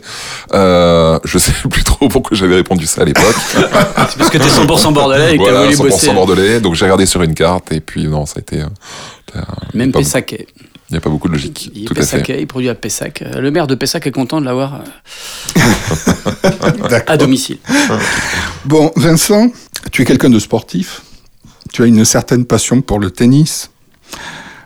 Euh, 0.54 1.18
je 1.24 1.38
sais 1.38 1.52
plus 1.70 1.84
trop 1.84 2.08
pourquoi 2.08 2.36
j'avais 2.36 2.56
répondu 2.56 2.86
ça 2.86 3.02
à 3.02 3.04
l'époque. 3.04 3.36
c'est 3.54 4.18
parce 4.18 4.30
que 4.30 4.38
t'es 4.38 4.44
100% 4.48 4.92
bordelais 4.92 5.34
et 5.34 5.38
que 5.38 5.42
voilà, 5.42 5.60
t'as 5.68 5.74
voulu 5.76 5.90
100% 5.90 5.92
bosser. 5.92 6.12
bordelais. 6.12 6.60
Donc 6.60 6.74
j'ai 6.74 6.84
regardé 6.84 7.06
sur 7.06 7.22
une 7.22 7.34
carte 7.34 7.72
et 7.72 7.80
puis 7.80 8.06
non, 8.06 8.26
ça 8.26 8.34
a 8.36 8.40
été. 8.40 8.60
euh, 8.60 9.40
Même 9.74 9.92
Pessac. 9.92 10.32
est- 10.32 10.46
Il 10.90 10.94
n'y 10.94 10.96
a 10.98 11.00
pas 11.00 11.10
beaucoup 11.10 11.28
de 11.28 11.34
logique. 11.34 11.70
Il 11.74 11.84
est 11.84 11.86
Tout 11.86 11.94
à 11.96 12.02
fait. 12.02 12.18
Pessac, 12.18 12.36
il 12.40 12.46
produit 12.48 12.68
à 12.68 12.74
Pessac. 12.74 13.22
Euh, 13.22 13.40
Le 13.40 13.50
maire 13.52 13.68
de 13.68 13.76
Pessac 13.76 14.06
est 14.08 14.10
content 14.10 14.40
de 14.40 14.46
l'avoir 14.46 14.80
euh, 15.56 16.98
à 17.06 17.16
domicile. 17.16 17.58
Bon, 18.64 18.90
Vincent, 18.96 19.48
tu 19.92 20.02
es 20.02 20.04
quelqu'un 20.04 20.30
de 20.30 20.38
sportif? 20.40 21.02
Tu 21.72 21.82
as 21.82 21.86
une 21.86 22.05
certaine 22.05 22.44
passion 22.44 22.80
pour 22.80 22.98
le 22.98 23.10
tennis. 23.10 23.70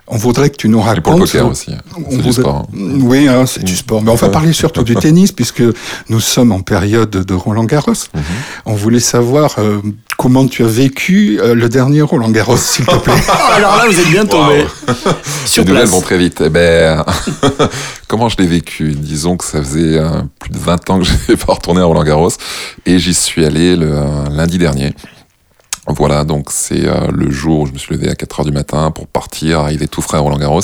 On 0.06 0.18
voudrait 0.18 0.51
que 0.51 0.56
tu 0.56 0.68
nous 0.68 0.81
Et 0.81 0.82
racontes. 0.82 1.02
pour 1.05 1.12
le 1.14 1.20
poker 1.20 1.48
aussi. 1.48 1.70
On 1.97 2.10
C'est 2.10 2.16
du 2.16 2.22
voudrait- 2.24 2.43
sport. 2.43 2.56
hein. 2.74 2.76
Oui, 3.01 3.26
hein, 3.26 3.47
c'est 3.47 3.64
du 3.64 3.74
sport. 3.74 4.02
Mais 4.02 4.10
on 4.10 4.14
va 4.16 4.28
parler 4.28 4.52
surtout 4.52 4.82
du 4.85 4.94
tennis 4.94 5.32
puisque 5.32 5.62
nous 6.10 6.20
sommes 6.20 6.52
en 6.52 6.60
période 6.60 7.09
de 7.10 7.35
Roland 7.35 7.64
Garros. 7.64 7.93
Mhm. 8.14 8.22
On 8.66 8.74
voulait 8.74 9.01
savoir 9.01 9.55
euh, 9.59 9.81
comment 10.18 10.47
tu 10.47 10.62
as 10.62 10.68
vécu 10.68 11.40
euh, 11.40 11.55
le 11.55 11.70
dernier 11.70 12.02
Roland 12.02 12.28
Garros, 12.31 12.59
s'il 12.59 12.85
te 12.85 12.97
plaît. 12.97 13.14
Alors 13.56 13.76
là, 13.78 13.85
vous 13.89 13.98
êtes 13.98 14.10
bien 14.10 14.26
tombé. 14.26 14.66
Sur 15.47 15.64
Les 15.64 15.70
nouvelles 15.70 15.89
vont 15.89 16.02
très 16.02 16.18
vite. 16.18 16.43
Eh 16.44 16.51
ben, 16.51 17.02
comment 18.06 18.28
je 18.28 18.36
l'ai 18.39 18.47
vécu? 18.47 18.93
Disons 18.93 19.39
que 19.39 19.44
ça 19.47 19.62
faisait 19.62 19.97
euh, 19.98 20.20
plus 20.39 20.51
de 20.51 20.59
20 20.59 20.90
ans 20.90 20.98
que 20.98 21.05
je 21.06 21.12
n'étais 21.12 21.36
pas 21.36 21.55
retourné 21.55 21.81
à 21.81 21.85
Roland 21.85 22.05
Garros 22.05 22.31
et 22.85 22.98
j'y 22.98 23.14
suis 23.14 23.44
allé 23.47 23.74
le 23.74 23.90
euh, 23.90 24.28
lundi 24.31 24.59
dernier. 24.59 24.94
Voilà, 25.86 26.24
donc 26.24 26.48
c'est 26.51 26.86
euh, 26.86 27.09
le 27.12 27.31
jour 27.31 27.61
où 27.61 27.66
je 27.66 27.73
me 27.73 27.78
suis 27.78 27.94
levé 27.94 28.09
à 28.09 28.15
4 28.15 28.40
heures 28.40 28.47
du 28.47 28.52
matin 28.52 28.90
pour 28.90 29.06
partir, 29.06 29.61
arriver 29.61 29.86
tout 29.86 30.01
frais 30.01 30.16
à 30.16 30.20
Roland 30.20 30.39
Garros 30.39 30.62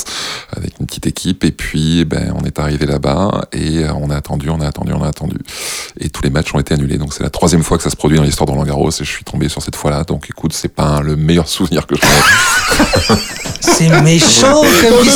avec 0.57 0.81
une 0.81 0.87
petite 0.87 1.07
équipe 1.07 1.45
et 1.45 1.51
puis 1.51 2.07
ben 2.07 2.33
on 2.41 2.45
est 2.45 2.59
arrivé 2.59 2.87
là-bas 2.87 3.43
et 3.53 3.81
euh, 3.81 3.93
on 3.93 4.09
a 4.09 4.17
attendu, 4.17 4.49
on 4.49 4.61
a 4.61 4.67
attendu, 4.67 4.93
on 4.95 5.03
a 5.03 5.09
attendu 5.09 5.37
et 5.99 6.09
tous 6.09 6.23
les 6.23 6.31
matchs 6.31 6.55
ont 6.55 6.59
été 6.59 6.73
annulés. 6.73 6.97
Donc 6.97 7.13
c'est 7.13 7.23
la 7.23 7.29
troisième 7.29 7.63
fois 7.63 7.77
que 7.77 7.83
ça 7.83 7.91
se 7.91 7.97
produit 7.97 8.17
dans 8.17 8.25
l'histoire 8.25 8.47
de 8.47 8.53
Roland 8.53 8.65
Garros 8.65 8.91
et 8.91 9.05
je 9.05 9.11
suis 9.11 9.25
tombé 9.25 9.51
sur 9.51 9.63
cette 9.63 9.77
fois-là. 9.77 10.05
Donc 10.05 10.27
écoute, 10.31 10.55
c'est 10.55 10.73
pas 10.73 11.03
le 11.03 11.17
meilleur 11.17 11.49
souvenir 11.49 11.87
que 11.87 11.97
ai. 11.97 11.99
C'est 13.61 13.89
méchant 14.03 14.63
comme 14.81 15.07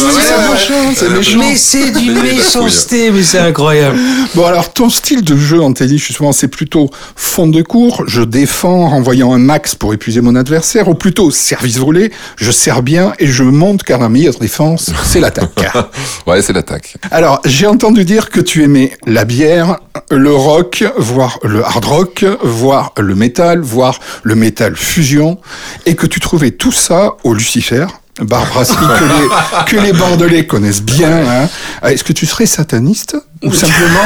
c'est 0.94 1.08
méchant. 1.08 1.38
Mais 1.38 1.56
c'est 1.56 1.90
du 1.92 2.10
méchanceté, 2.22 3.10
mais 3.10 3.22
c'est 3.22 3.38
incroyable. 3.38 3.98
Bon, 4.34 4.46
alors, 4.46 4.72
ton 4.72 4.90
style 4.90 5.22
de 5.22 5.36
jeu 5.36 5.62
en 5.62 5.72
tennis, 5.72 6.02
justement, 6.02 6.32
c'est 6.32 6.48
plutôt 6.48 6.90
fond 7.16 7.46
de 7.46 7.62
cours. 7.62 8.04
Je 8.06 8.22
défends, 8.22 8.90
renvoyant 8.90 9.32
un 9.32 9.38
max 9.38 9.74
pour 9.74 9.93
épuiser 9.94 10.20
mon 10.20 10.36
adversaire, 10.36 10.88
ou 10.88 10.94
plutôt 10.94 11.30
service 11.30 11.78
volé, 11.78 12.12
je 12.36 12.50
sers 12.50 12.82
bien 12.82 13.12
et 13.18 13.26
je 13.26 13.42
monte 13.42 13.82
car 13.82 14.00
la 14.00 14.08
meilleure 14.08 14.38
défense, 14.38 14.90
c'est 15.04 15.20
l'attaque. 15.20 15.72
ouais, 16.26 16.42
c'est 16.42 16.52
l'attaque. 16.52 16.96
Alors, 17.10 17.40
j'ai 17.44 17.66
entendu 17.66 18.04
dire 18.04 18.30
que 18.30 18.40
tu 18.40 18.62
aimais 18.62 18.96
la 19.06 19.24
bière, 19.24 19.78
le 20.10 20.34
rock, 20.34 20.84
voire 20.98 21.38
le 21.42 21.64
hard 21.64 21.84
rock, 21.84 22.24
voire 22.42 22.92
le 22.98 23.14
métal, 23.14 23.60
voire 23.60 23.98
le 24.22 24.34
métal 24.34 24.76
fusion, 24.76 25.38
et 25.86 25.94
que 25.94 26.06
tu 26.06 26.20
trouvais 26.20 26.50
tout 26.50 26.72
ça 26.72 27.14
au 27.24 27.34
Lucifer. 27.34 27.86
Barbrasserie 28.20 28.86
que 28.86 29.04
les, 29.04 29.64
que 29.66 29.86
les 29.86 29.92
Bordelais 29.92 30.46
connaissent 30.46 30.82
bien. 30.82 31.42
Hein. 31.42 31.48
Est-ce 31.82 32.04
que 32.04 32.12
tu 32.12 32.26
serais 32.26 32.46
sataniste? 32.46 33.16
Ou 33.44 33.52
simplement 33.52 34.00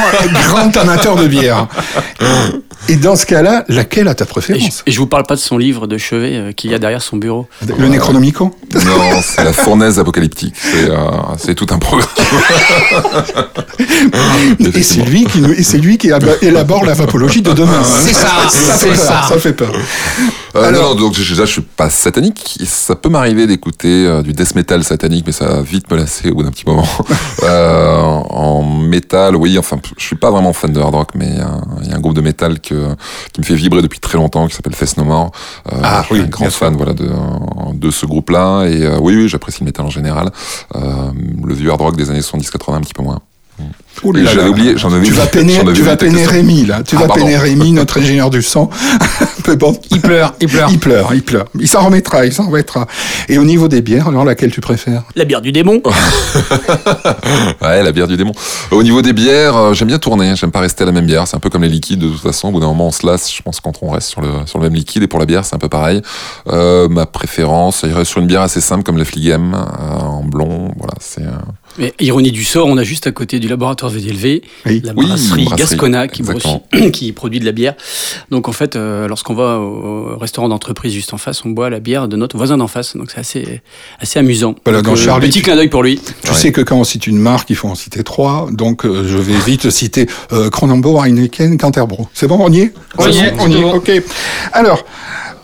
grand 0.48 0.76
amateur 0.76 1.16
de 1.16 1.26
bière 1.26 1.66
Et 2.88 2.96
dans 2.96 3.16
ce 3.16 3.26
cas-là, 3.26 3.64
laquelle 3.68 4.08
a 4.08 4.14
ta 4.14 4.24
Et 4.24 4.26
je, 4.26 4.30
préférence? 4.32 4.82
et 4.86 4.90
je 4.90 4.98
vous 4.98 5.06
parle 5.06 5.24
pas 5.24 5.34
de 5.34 5.40
son 5.40 5.58
livre 5.58 5.86
de 5.86 5.98
chevet 5.98 6.36
euh, 6.36 6.52
qu'il 6.52 6.70
y 6.70 6.74
a 6.74 6.78
derrière 6.78 7.02
son 7.02 7.16
bureau. 7.18 7.46
Le 7.78 7.88
Necronomicon? 7.88 8.50
Non, 8.74 9.20
c'est 9.22 9.44
la 9.44 9.52
fournaise 9.52 9.98
apocalyptique. 9.98 10.54
C'est 10.56 10.88
euh, 10.90 10.96
c'est 11.36 11.54
tout 11.54 11.66
un 11.70 11.78
programme. 11.78 12.08
Et 14.74 14.82
c'est 14.82 15.02
lui 15.02 15.24
qui 15.24 15.42
c'est 15.64 15.78
lui 15.78 15.98
qui 15.98 16.12
ab- 16.12 16.38
élabore 16.42 16.84
la 16.84 16.94
vapologie 16.94 17.42
de 17.42 17.52
demain. 17.52 17.80
hein. 17.80 17.84
C'est 17.84 18.14
ça, 18.14 18.28
ça 18.48 18.74
c'est 18.76 18.88
fait 18.90 18.94
peur, 18.96 19.04
ça. 19.04 19.22
ça 19.28 19.38
fait 19.38 19.52
peur. 19.52 19.72
Euh, 20.56 20.64
Alors- 20.68 20.94
non, 20.94 21.00
donc 21.00 21.16
déjà, 21.16 21.44
je 21.44 21.50
suis 21.52 21.60
pas 21.62 21.90
satanique. 21.90 22.58
Ça 22.66 22.94
peut 22.96 23.08
m'arriver 23.08 23.46
d'écouter 23.46 24.06
euh, 24.06 24.22
du 24.22 24.32
death 24.32 24.54
metal 24.54 24.82
satanique, 24.84 25.24
mais 25.26 25.32
ça 25.32 25.46
va 25.46 25.62
vite 25.62 25.90
me 25.90 25.96
lasser 25.96 26.30
au 26.30 26.34
bout 26.36 26.42
d'un 26.42 26.50
petit 26.50 26.64
moment. 26.66 26.86
Euh, 27.44 28.00
en 28.30 28.62
métal, 28.64 29.27
oui, 29.36 29.58
enfin, 29.58 29.78
je 29.96 30.04
suis 30.04 30.16
pas 30.16 30.30
vraiment 30.30 30.52
fan 30.52 30.72
de 30.72 30.80
hard 30.80 30.94
rock, 30.94 31.10
mais 31.14 31.26
il 31.28 31.36
y, 31.36 31.40
a 31.40 31.46
un- 31.48 31.62
il 31.82 31.88
y 31.88 31.92
a 31.92 31.96
un 31.96 32.00
groupe 32.00 32.14
de 32.14 32.20
métal 32.20 32.60
que, 32.60 32.94
qui 33.32 33.40
me 33.40 33.44
fait 33.44 33.54
vibrer 33.54 33.82
depuis 33.82 34.00
très 34.00 34.16
longtemps, 34.18 34.46
qui 34.48 34.54
s'appelle 34.54 34.74
Fest 34.74 34.96
No 34.98 35.04
More. 35.04 35.30
Euh, 35.72 35.80
Ah, 35.82 36.00
je 36.02 36.06
suis 36.06 36.14
oui, 36.16 36.20
un 36.26 36.28
grand 36.28 36.50
fan, 36.50 36.76
voilà, 36.76 36.92
de, 36.94 37.08
de 37.74 37.90
ce 37.90 38.06
groupe-là. 38.06 38.64
Et 38.66 38.82
euh, 38.84 38.98
oui, 39.00 39.14
oui, 39.16 39.28
j'apprécie 39.28 39.60
le 39.60 39.66
métal 39.66 39.84
en 39.86 39.90
général. 39.90 40.30
Euh, 40.76 41.10
le 41.44 41.54
vieux 41.54 41.70
hard 41.70 41.80
rock 41.80 41.96
des 41.96 42.10
années 42.10 42.20
70-80, 42.20 42.74
un 42.76 42.80
petit 42.80 42.94
peu 42.94 43.02
moins. 43.02 43.20
J'avais 44.32 44.48
oublié, 44.48 44.78
j'en 44.78 44.92
avais 44.92 45.04
Tu 45.04 45.12
vas 45.12 45.24
oublié- 45.24 45.30
peiner, 45.30 45.72
tu 45.74 45.82
vas 45.82 45.96
peiner. 45.96 46.24
Rémi 46.24 46.66
là. 46.66 46.82
Tu 46.84 46.94
Ah, 46.96 47.00
vas 47.00 47.06
pardon. 47.08 47.24
peiner 47.24 47.36
Rémi, 47.36 47.72
notre 47.72 47.98
ingénieur 47.98 48.30
du 48.30 48.40
bon, 49.58 49.76
Il 49.90 50.00
pleure, 50.00 50.34
il 50.40 50.46
pleure. 50.48 50.68
il 50.70 50.78
pleure, 50.78 51.14
il 51.14 51.22
pleure. 51.22 51.46
Il 51.58 51.66
s'en 51.66 51.84
remettra, 51.84 52.24
il 52.24 52.32
s'en 52.32 52.46
remettra. 52.46 52.86
Et 53.28 53.38
au 53.38 53.44
niveau 53.44 53.66
des 53.66 53.80
bières, 53.82 54.06
alors 54.08 54.24
laquelle 54.24 54.52
tu 54.52 54.60
préfères? 54.60 55.02
La 55.16 55.24
bière 55.24 55.40
du 55.42 55.50
démon. 55.52 55.82
Ouais, 57.62 57.82
la 57.82 57.92
bière 57.92 58.06
du 58.06 58.16
démon. 58.16 58.32
Au 58.70 58.82
niveau 58.82 59.02
des 59.02 59.12
bières, 59.12 59.56
euh, 59.56 59.72
j'aime 59.74 59.88
bien 59.88 59.98
tourner. 59.98 60.34
J'aime 60.36 60.50
pas 60.50 60.60
rester 60.60 60.82
à 60.84 60.86
la 60.86 60.92
même 60.92 61.06
bière. 61.06 61.26
C'est 61.26 61.36
un 61.36 61.40
peu 61.40 61.50
comme 61.50 61.62
les 61.62 61.68
liquides. 61.68 61.98
De 62.00 62.08
toute 62.08 62.20
façon, 62.20 62.48
au 62.48 62.52
bout 62.52 62.60
d'un 62.60 62.66
moment, 62.66 62.86
on 62.88 62.92
se 62.92 63.04
lasse. 63.06 63.32
Je 63.32 63.42
pense 63.42 63.60
quand 63.60 63.72
on 63.82 63.90
reste 63.90 64.08
sur 64.08 64.20
le 64.20 64.28
sur 64.46 64.58
le 64.58 64.64
même 64.64 64.74
liquide. 64.74 65.02
Et 65.02 65.06
pour 65.08 65.18
la 65.18 65.26
bière, 65.26 65.44
c'est 65.44 65.54
un 65.56 65.58
peu 65.58 65.68
pareil. 65.68 66.02
Euh, 66.48 66.88
ma 66.88 67.06
préférence, 67.06 67.78
ça 67.78 67.88
irait 67.88 68.04
sur 68.04 68.20
une 68.20 68.26
bière 68.26 68.42
assez 68.42 68.60
simple 68.60 68.82
comme 68.84 68.96
la 68.98 69.04
Fligem 69.04 69.54
euh, 69.54 69.98
en 70.00 70.22
blond. 70.24 70.70
Voilà, 70.78 70.94
c'est. 71.00 71.22
euh, 71.22 71.30
Mais 71.78 71.94
ironie 72.00 72.32
du 72.32 72.44
sort, 72.44 72.66
on 72.66 72.76
a 72.76 72.82
juste 72.82 73.06
à 73.06 73.12
côté 73.12 73.38
du 73.38 73.46
laboratoire 73.48 73.90
VDLV 73.92 74.42
Oui. 74.66 74.82
la 74.84 74.92
Oui, 74.96 75.06
brasserie, 75.06 75.44
brasserie, 75.44 75.56
Gascona 75.76 76.08
qui, 76.92 77.12
produit 77.12 77.40
de 77.40 77.44
la 77.44 77.52
bière. 77.52 77.74
Donc 78.30 78.48
en 78.48 78.52
fait, 78.52 78.74
euh, 78.76 79.06
lorsqu'on 79.08 79.34
va 79.34 79.58
au 79.58 80.16
restaurant 80.18 80.48
d'entreprise 80.48 80.92
juste 80.92 81.14
en 81.14 81.18
face, 81.18 81.44
on 81.44 81.50
boit 81.50 81.70
la 81.70 81.80
bière 81.80 82.08
de 82.08 82.16
notre 82.16 82.36
voisin 82.36 82.56
d'en 82.56 82.66
face. 82.68 82.96
Donc 82.96 83.10
c'est 83.12 83.20
assez, 83.20 83.60
assez 84.00 84.18
amusant. 84.18 84.54
Voilà, 84.64 84.82
Donc, 84.82 84.96
dans 84.96 85.00
Charlie, 85.00 85.28
petit 85.28 85.38
tu- 85.38 85.44
clin 85.44 85.56
d'œil 85.56 85.68
pour 85.68 85.82
lui. 85.82 86.00
Tu 86.24 86.30
Ouais. 86.30 86.36
sais 86.36 86.52
que 86.52 86.60
quand 86.60 86.76
on 86.76 86.84
cite 86.84 87.06
une 87.06 87.18
marque, 87.18 87.48
il 87.50 87.56
faut 87.56 87.68
en 87.68 87.74
citer 87.74 88.02
trois. 88.02 88.48
Donc 88.50 88.84
euh, 88.84 89.06
je 89.08 89.16
vais 89.18 89.38
vite 89.46 89.70
citer 89.70 90.06
euh, 90.32 90.50
Cronenbourg, 90.50 91.04
Heineken, 91.04 91.56
Canterbro. 91.58 92.08
C'est 92.12 92.26
bon, 92.26 92.38
on 92.40 92.52
y 92.52 92.60
est 92.62 92.74
On 92.98 93.08
y 93.08 93.18
est, 93.18 93.32
on 93.38 93.48
y 93.50 93.56
est. 93.60 93.64
Ok. 93.64 93.90
Alors, 94.52 94.84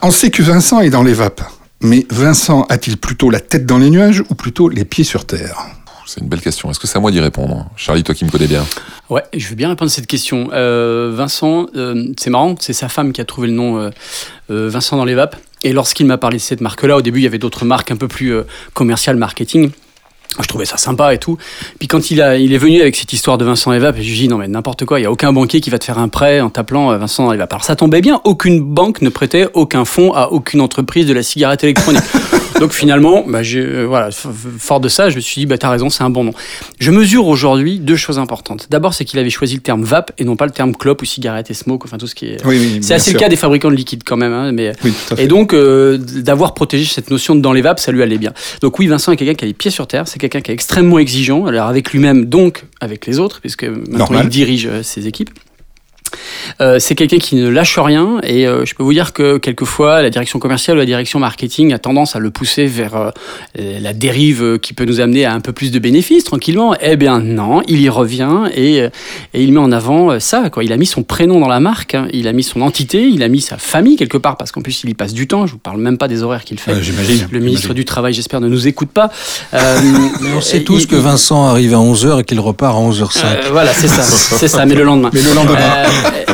on 0.02 0.11
sait 0.11 0.31
que 0.31 0.43
Vincent 0.43 0.81
est 0.81 0.90
dans 0.90 1.02
les 1.02 1.15
vapes. 1.15 1.43
Mais 1.81 2.06
Vincent 2.11 2.62
a-t-il 2.70 2.97
plutôt 2.97 3.31
la 3.31 3.40
tête 3.40 3.66
dans 3.66 3.78
les 3.78 3.90
nuages 3.90 4.23
ou 4.31 4.35
plutôt 4.35 4.69
les 4.69 4.85
pieds 4.85 5.05
sur 5.05 5.27
terre? 5.27 5.66
C'est 6.06 6.20
une 6.20 6.28
belle 6.28 6.40
question. 6.40 6.70
Est-ce 6.70 6.78
que 6.78 6.86
c'est 6.86 6.98
à 6.98 7.01
moi 7.01 7.10
d'y 7.10 7.20
répondre 7.20 7.66
Charlie, 7.76 8.02
toi 8.02 8.14
qui 8.14 8.24
me 8.24 8.31
connais 8.31 8.47
bien. 8.47 8.64
Ouais, 9.10 9.22
je 9.35 9.48
veux 9.48 9.55
bien 9.55 9.68
répondre 9.68 9.90
à 9.90 9.94
cette 9.94 10.06
question. 10.06 10.51
Euh, 10.52 11.12
Vincent, 11.14 11.66
euh, 11.76 12.12
c'est 12.18 12.31
marrant, 12.31 12.55
c'est 12.59 12.72
sa 12.72 12.89
femme 12.89 13.12
qui 13.12 13.20
a 13.20 13.24
trouvé 13.24 13.48
le 13.48 13.55
nom 13.55 13.78
euh, 13.78 13.90
Vincent 14.48 14.97
dans 14.97 15.05
les 15.05 15.14
vapes. 15.14 15.36
Et 15.62 15.72
lorsqu'il 15.72 16.06
m'a 16.06 16.18
parlé 16.18 16.36
de 16.36 16.43
cette 16.43 16.60
marque-là, 16.60 16.97
au 16.97 17.02
début, 17.02 17.20
il 17.20 17.24
y 17.24 17.26
avait 17.26 17.39
d'autres 17.39 17.64
marques 17.64 17.90
un 17.90 17.97
peu 17.97 18.09
plus 18.09 18.35
commerciales, 18.74 19.16
marketing. 19.16 19.70
Je 20.40 20.47
trouvais 20.48 20.64
ça 20.64 20.76
sympa 20.76 21.14
et 21.14 21.18
tout. 21.18 21.39
Puis 21.78 21.86
quand 21.86 22.10
il, 22.10 22.20
a, 22.20 22.36
il 22.36 22.52
est 22.52 22.59
venu 22.59 22.81
avec 22.81 22.97
cette 22.97 23.12
histoire 23.12 23.39
de 23.39 23.44
Vincent 23.44 23.70
vapes, 23.78 23.97
je 23.97 24.02
lui 24.02 24.12
ai 24.12 24.16
dit 24.22 24.28
non 24.28 24.36
mais 24.36 24.48
n'importe 24.48 24.85
quoi, 24.85 24.98
il 24.98 25.02
n'y 25.02 25.06
a 25.06 25.12
aucun 25.12 25.32
banquier 25.32 25.60
qui 25.60 25.70
va 25.70 25.78
te 25.78 25.85
faire 25.85 25.98
un 25.98 26.09
prêt 26.09 26.40
en 26.40 26.51
t'appelant 26.51 26.97
Vincent 26.98 27.24
dans 27.24 27.32
les 27.32 27.39
vapes. 27.39 27.52
Alors 27.52 27.64
ça 27.64 27.76
tombait 27.76 28.01
bien, 28.01 28.20
aucune 28.24 28.60
banque 28.60 29.01
ne 29.01 29.09
prêtait 29.10 29.47
aucun 29.55 29.85
fonds 29.85 30.12
à 30.12 30.28
aucune 30.32 30.60
entreprise 30.60 31.06
de 31.06 31.14
la 31.14 31.22
cigarette 31.22 31.62
électronique. 31.62 32.02
Donc 32.65 32.73
finalement, 32.73 33.24
bah, 33.28 33.41
euh, 33.45 33.85
voilà, 33.86 34.09
fort 34.11 34.81
de 34.81 34.89
ça, 34.89 35.11
je 35.11 35.16
me 35.16 35.20
suis 35.20 35.43
dit, 35.43 35.45
bah, 35.45 35.59
t'as 35.59 35.69
raison, 35.69 35.91
c'est 35.91 36.03
un 36.03 36.09
bon 36.09 36.24
nom. 36.24 36.32
Je 36.78 36.91
mesure 36.91 37.27
aujourd'hui 37.27 37.78
deux 37.78 37.95
choses 37.95 38.19
importantes. 38.19 38.69
D'abord, 38.70 38.95
c'est 38.95 39.05
qu'il 39.05 39.19
avait 39.19 39.28
choisi 39.28 39.57
le 39.57 39.61
terme 39.61 39.85
vape 39.85 40.12
et 40.16 40.24
non 40.24 40.35
pas 40.35 40.47
le 40.47 40.51
terme 40.51 40.74
clope 40.74 41.03
ou 41.03 41.05
cigarette 41.05 41.51
et 41.51 41.55
smoke, 41.55 41.85
enfin 41.85 41.99
tout 41.99 42.07
ce 42.07 42.15
qui 42.15 42.24
est. 42.24 42.43
Oui, 42.47 42.59
oui. 42.59 42.78
c'est 42.81 42.95
assez 42.95 43.12
le 43.12 43.19
cas 43.19 43.28
des 43.28 43.36
fabricants 43.36 43.69
de 43.70 43.74
liquide 43.74 44.01
quand 44.03 44.16
même, 44.16 44.32
hein, 44.32 44.51
mais. 44.53 44.73
Oui. 44.82 44.95
Et 45.19 45.27
donc, 45.27 45.53
euh, 45.53 45.99
d'avoir 45.99 46.55
protégé 46.55 46.86
cette 46.86 47.11
notion 47.11 47.35
de 47.35 47.43
dans 47.43 47.53
les 47.53 47.61
vapes, 47.61 47.81
ça 47.81 47.93
lui 47.93 48.03
allait 48.03 48.16
bien. 48.16 48.32
Donc 48.62 48.78
oui, 48.78 48.86
Vincent 48.86 49.12
est 49.12 49.16
quelqu'un 49.16 49.35
qui 49.35 49.45
a 49.45 49.49
les 49.49 49.53
pieds 49.53 49.70
sur 49.70 49.86
terre, 49.86 50.09
c'est 50.09 50.19
quelqu'un 50.19 50.41
qui 50.41 50.51
est 50.51 50.55
extrêmement 50.55 50.99
exigeant, 50.99 51.45
alors 51.45 51.69
avec 51.69 51.93
lui-même, 51.93 52.24
donc 52.24 52.65
avec 52.81 53.07
les 53.07 53.19
autres, 53.19 53.41
puisque 53.43 53.65
maintenant 53.65 53.99
Normal. 53.99 54.24
il 54.24 54.31
dirige 54.31 54.66
euh, 54.70 54.82
ses 54.82 55.07
équipes. 55.07 55.28
Euh, 56.61 56.78
c'est 56.78 56.95
quelqu'un 56.95 57.19
qui 57.19 57.36
ne 57.36 57.49
lâche 57.49 57.78
rien 57.78 58.20
et 58.23 58.47
euh, 58.47 58.65
je 58.65 58.74
peux 58.74 58.82
vous 58.82 58.93
dire 58.93 59.12
que 59.12 59.39
quelquefois 59.39 60.03
la 60.03 60.11
direction 60.11 60.39
commerciale 60.39 60.77
ou 60.77 60.81
la 60.81 60.86
direction 60.86 61.19
marketing 61.19 61.73
a 61.73 61.78
tendance 61.78 62.16
à 62.16 62.19
le 62.19 62.31
pousser 62.31 62.66
vers 62.66 62.95
euh, 62.97 63.11
la 63.81 63.93
dérive 63.93 64.59
qui 64.61 64.73
peut 64.73 64.85
nous 64.85 65.01
amener 65.01 65.24
à 65.24 65.32
un 65.32 65.41
peu 65.41 65.53
plus 65.53 65.70
de 65.70 65.78
bénéfices 65.78 66.24
tranquillement. 66.24 66.74
Eh 66.81 66.97
bien 66.97 67.19
non, 67.20 67.62
il 67.69 67.81
y 67.81 67.89
revient 67.89 68.45
et, 68.55 68.78
et 68.78 68.91
il 69.35 69.53
met 69.53 69.61
en 69.61 69.73
avant 69.73 70.19
ça. 70.20 70.51
Quoi. 70.51 70.65
Il 70.65 70.73
a 70.73 70.77
mis 70.77 70.86
son 70.86 71.03
prénom 71.03 71.41
dans 71.41 71.49
la 71.49 71.61
marque, 71.61 71.95
hein. 71.95 72.09
il 72.12 72.28
a 72.28 72.32
mis 72.32 72.43
son 72.43 72.61
entité, 72.61 73.03
il 73.09 73.23
a 73.23 73.28
mis 73.28 73.41
sa 73.41 73.57
famille 73.59 73.97
quelque 73.97 74.19
part 74.19 74.36
parce 74.36 74.53
qu'en 74.53 74.62
plus 74.62 74.82
il 74.85 74.91
y 74.91 74.95
passe 74.95 75.12
du 75.15 75.27
temps. 75.27 75.47
Je 75.47 75.53
vous 75.53 75.59
parle 75.59 75.78
même 75.81 75.99
pas 75.99 76.09
des 76.09 76.23
horaires 76.23 76.45
qu'il 76.45 76.59
fait. 76.61 76.82
J'imagine. 76.82 77.27
le 77.31 77.41
ministre 77.41 77.74
du 77.74 77.85
Travail, 77.85 78.12
j'espère, 78.12 78.41
ne 78.41 78.49
nous 78.49 78.66
écoute 78.69 78.91
pas. 78.91 79.11
Mais 79.53 80.31
on 80.36 80.41
sait 80.41 80.59
il- 80.59 80.65
tous 80.65 80.86
que 80.86 80.97
Vincent 80.97 81.47
arrive 81.47 81.74
à 81.74 81.78
11h 81.78 82.20
et 82.20 82.24
qu'il 82.24 82.41
repart 82.41 82.77
à 82.77 82.81
11h05. 82.81 83.19
euh, 83.24 83.49
voilà, 83.53 83.73
c'est 83.73 83.89
ça, 83.89 84.03
c'est 84.03 84.49
ça, 84.49 84.65
mais 84.66 84.74
le 84.74 84.85
lendemain. 84.85 85.11
Mais 85.15 85.23
le 85.23 85.35
lendemain. 85.35 85.59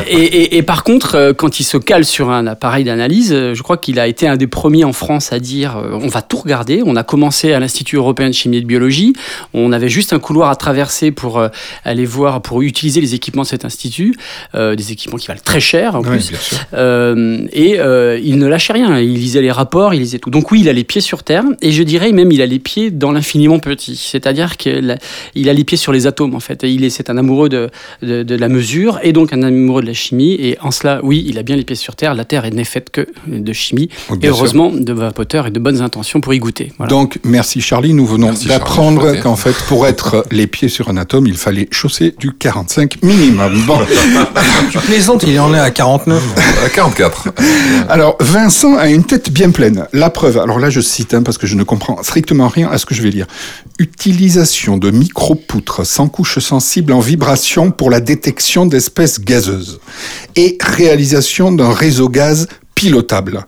Et, 0.07 0.15
et- 0.15 0.57
et 0.57 0.61
par 0.63 0.83
contre, 0.83 1.15
euh, 1.15 1.33
quand 1.33 1.59
il 1.59 1.63
se 1.63 1.77
cale 1.77 2.03
sur 2.05 2.29
un 2.31 2.45
appareil 2.47 2.83
d'analyse, 2.83 3.31
euh, 3.33 3.53
je 3.53 3.63
crois 3.63 3.77
qu'il 3.77 3.99
a 3.99 4.07
été 4.07 4.27
un 4.27 4.35
des 4.35 4.47
premiers 4.47 4.83
en 4.83 4.91
France 4.93 5.31
à 5.31 5.39
dire 5.39 5.77
euh, 5.77 5.91
on 6.01 6.07
va 6.07 6.21
tout 6.21 6.37
regarder. 6.37 6.81
On 6.85 6.95
a 6.95 7.03
commencé 7.03 7.53
à 7.53 7.59
l'Institut 7.59 7.95
européen 7.95 8.27
de 8.27 8.33
chimie 8.33 8.57
et 8.57 8.61
de 8.61 8.65
biologie. 8.65 9.13
On 9.53 9.71
avait 9.71 9.87
juste 9.89 10.11
un 10.13 10.19
couloir 10.19 10.49
à 10.49 10.55
traverser 10.55 11.11
pour 11.11 11.41
aller 11.85 12.05
voir, 12.05 12.41
pour 12.41 12.61
utiliser 12.61 12.99
les 12.99 13.15
équipements 13.15 13.43
de 13.43 13.47
cet 13.47 13.63
institut, 13.65 14.15
euh, 14.55 14.75
des 14.75 14.91
équipements 14.91 15.17
qui 15.17 15.27
valent 15.27 15.39
très 15.43 15.59
cher 15.61 15.95
en 15.95 16.01
Ouais, 16.01 16.17
plus. 16.17 16.31
Euh, 16.73 17.45
et 17.53 17.79
euh, 17.79 18.19
il 18.21 18.37
ne 18.37 18.47
lâchait 18.47 18.73
rien. 18.73 18.99
Il 18.99 19.13
lisait 19.13 19.41
les 19.41 19.51
rapports, 19.51 19.93
il 19.93 20.01
lisait 20.01 20.19
tout. 20.19 20.29
Donc 20.29 20.51
oui, 20.51 20.61
il 20.61 20.69
a 20.69 20.73
les 20.73 20.83
pieds 20.83 21.01
sur 21.01 21.23
terre. 21.23 21.43
Et 21.61 21.71
je 21.71 21.83
dirais 21.83 22.11
même, 22.11 22.31
il 22.31 22.41
a 22.41 22.45
les 22.45 22.59
pieds 22.59 22.91
dans 22.91 23.11
l'infiniment 23.11 23.59
petit. 23.59 23.95
C'est-à-dire 23.95 24.57
qu'il 24.57 24.91
a, 24.91 25.53
les 25.53 25.63
pieds 25.63 25.77
sur 25.77 25.91
les 25.93 26.07
atomes, 26.07 26.35
en 26.35 26.39
fait. 26.39 26.63
Et 26.63 26.69
il 26.69 26.83
est, 26.83 26.89
c'est 26.89 27.09
un 27.09 27.17
amoureux 27.17 27.49
de, 27.49 27.69
de, 28.01 28.23
de 28.23 28.35
la 28.35 28.49
mesure 28.49 28.99
et 29.03 29.13
donc 29.13 29.31
un 29.31 29.41
amoureux 29.43 29.60
de 29.81 29.85
la 29.85 29.93
chimie. 29.93 30.33
Et 30.39 30.57
en 30.61 30.71
cela, 30.71 30.99
oui, 31.03 31.23
il 31.27 31.37
a 31.37 31.43
bien 31.43 31.55
les 31.55 31.63
pieds 31.63 31.75
sur 31.75 31.95
terre. 31.95 32.13
La 32.13 32.25
Terre 32.25 32.49
n'est 32.51 32.63
faite 32.63 32.89
que 32.89 33.07
de 33.27 33.53
chimie. 33.53 33.89
Oui, 34.09 34.17
et 34.17 34.19
bien 34.19 34.31
sûr. 34.31 34.39
heureusement, 34.39 34.71
de 34.71 34.93
vapoteurs 34.93 35.47
et 35.47 35.51
de 35.51 35.59
bonnes 35.59 35.81
intentions 35.81 36.21
pour 36.21 36.33
y 36.33 36.39
goûter. 36.39 36.71
Voilà. 36.77 36.89
Donc, 36.89 37.19
merci 37.23 37.61
Charlie. 37.61 37.93
Nous 37.93 38.05
venons 38.05 38.33
d'apprendre 38.47 39.13
qu'en 39.21 39.35
fait, 39.35 39.55
pour 39.67 39.87
être 39.87 40.25
les 40.31 40.47
pieds 40.47 40.69
sur 40.69 40.89
un 40.89 40.97
atome, 40.97 41.27
il 41.27 41.37
fallait 41.37 41.67
chausser 41.71 42.15
du 42.19 42.31
45 42.33 43.01
minimum. 43.03 43.63
Bon. 43.65 43.79
Tu 44.71 44.77
plaisantes, 44.79 45.23
il 45.23 45.39
en 45.39 45.53
est 45.53 45.59
à 45.59 45.71
49. 45.71 46.23
À 46.65 46.69
44. 46.69 47.29
Alors, 47.89 48.15
Vincent 48.19 48.77
a 48.77 48.89
une 48.89 49.03
tête 49.03 49.31
bien 49.31 49.51
pleine. 49.51 49.87
La 49.93 50.09
preuve, 50.09 50.37
alors 50.37 50.59
là, 50.59 50.69
je 50.69 50.79
cite, 50.79 51.13
hein, 51.13 51.23
parce 51.23 51.37
que 51.37 51.47
je 51.47 51.55
ne 51.55 51.63
comprends 51.63 52.01
strictement 52.03 52.47
rien 52.47 52.69
à 52.71 52.77
ce 52.77 52.85
que 52.85 52.95
je 52.95 53.01
vais 53.01 53.09
lire. 53.09 53.27
Utilisation 53.79 54.77
de 54.77 54.91
micro-poutres 54.91 55.85
sans 55.85 56.07
couche 56.07 56.39
sensible 56.39 56.93
en 56.93 56.99
vibration 56.99 57.71
pour 57.71 57.89
la 57.89 57.99
détection 57.99 58.65
d'espèces 58.65 59.19
gazeuses. 59.19 59.50
Et 60.35 60.57
réalisation 60.61 61.51
d'un 61.51 61.73
réseau 61.73 62.09
gaz 62.09 62.47
pilotable. 62.75 63.45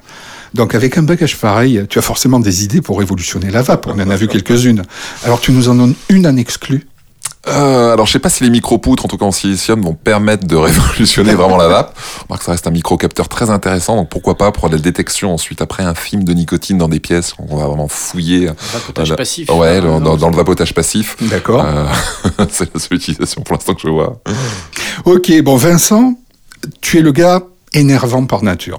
Donc, 0.54 0.76
avec 0.76 0.98
un 0.98 1.04
bagage 1.04 1.38
pareil, 1.38 1.84
tu 1.90 1.98
as 1.98 2.04
forcément 2.04 2.40
des 2.40 2.64
idées 2.64 2.82
pour 2.82 3.00
révolutionner 3.00 3.50
la 3.50 3.64
vape. 3.64 3.88
On 3.88 4.00
en 4.00 4.10
a 4.10 4.16
vu 4.16 4.28
quelques-unes. 4.28 4.84
Alors, 5.24 5.42
tu 5.42 5.52
nous 5.52 5.68
en 5.70 5.76
donnes 5.76 5.96
une 6.10 6.28
en 6.28 6.38
exclu. 6.38 6.86
Euh, 7.46 7.92
alors, 7.92 8.06
je 8.06 8.12
sais 8.14 8.20
pas 8.20 8.30
si 8.30 8.44
les 8.44 8.50
micro-poutres, 8.50 9.04
en 9.04 9.08
tout 9.10 9.18
cas 9.18 9.26
en 9.26 9.32
silicium, 9.34 9.82
vont 9.82 9.94
permettre 9.96 10.48
de 10.48 10.56
révolutionner 10.68 11.34
vraiment 11.34 11.58
la 11.58 11.68
vape. 11.68 11.98
On 12.20 12.24
remarque 12.24 12.40
que 12.40 12.46
ça 12.46 12.52
reste 12.54 12.68
un 12.68 12.72
micro-capteur 12.72 13.28
très 13.28 13.50
intéressant, 13.50 13.98
donc 13.98 14.10
pourquoi 14.10 14.38
pas 14.38 14.52
pour 14.54 14.70
la 14.70 14.78
détection 14.78 15.34
ensuite 15.34 15.62
après 15.62 15.84
un 15.84 15.94
film 15.94 16.24
de 16.24 16.34
nicotine 16.34 16.78
dans 16.78 16.88
des 16.88 17.02
pièces, 17.02 17.34
on 17.40 17.58
va 17.58 17.68
vraiment 17.68 17.90
fouiller. 17.90 18.50
Vapotage 18.74 19.12
euh, 19.12 19.16
passif. 19.16 19.50
Ouais, 19.50 19.78
Ah, 19.78 19.82
le- 19.82 20.00
dans, 20.00 20.16
dans 20.16 20.30
le 20.30 20.36
vapotage 20.38 20.74
passif. 20.74 21.18
D'accord. 21.22 21.66
Euh, 21.66 21.86
c'est 22.50 22.74
la 22.74 22.80
seule 22.80 22.98
utilisation 22.98 23.42
pour 23.42 23.56
l'instant 23.56 23.74
que 23.74 23.82
je 23.82 23.90
vois. 23.90 24.22
Ok, 25.06 25.32
bon, 25.42 25.58
Vincent, 25.58 26.14
tu 26.80 27.00
es 27.00 27.02
le 27.02 27.12
gars 27.12 27.42
énervant 27.74 28.26
par 28.26 28.42
nature. 28.44 28.78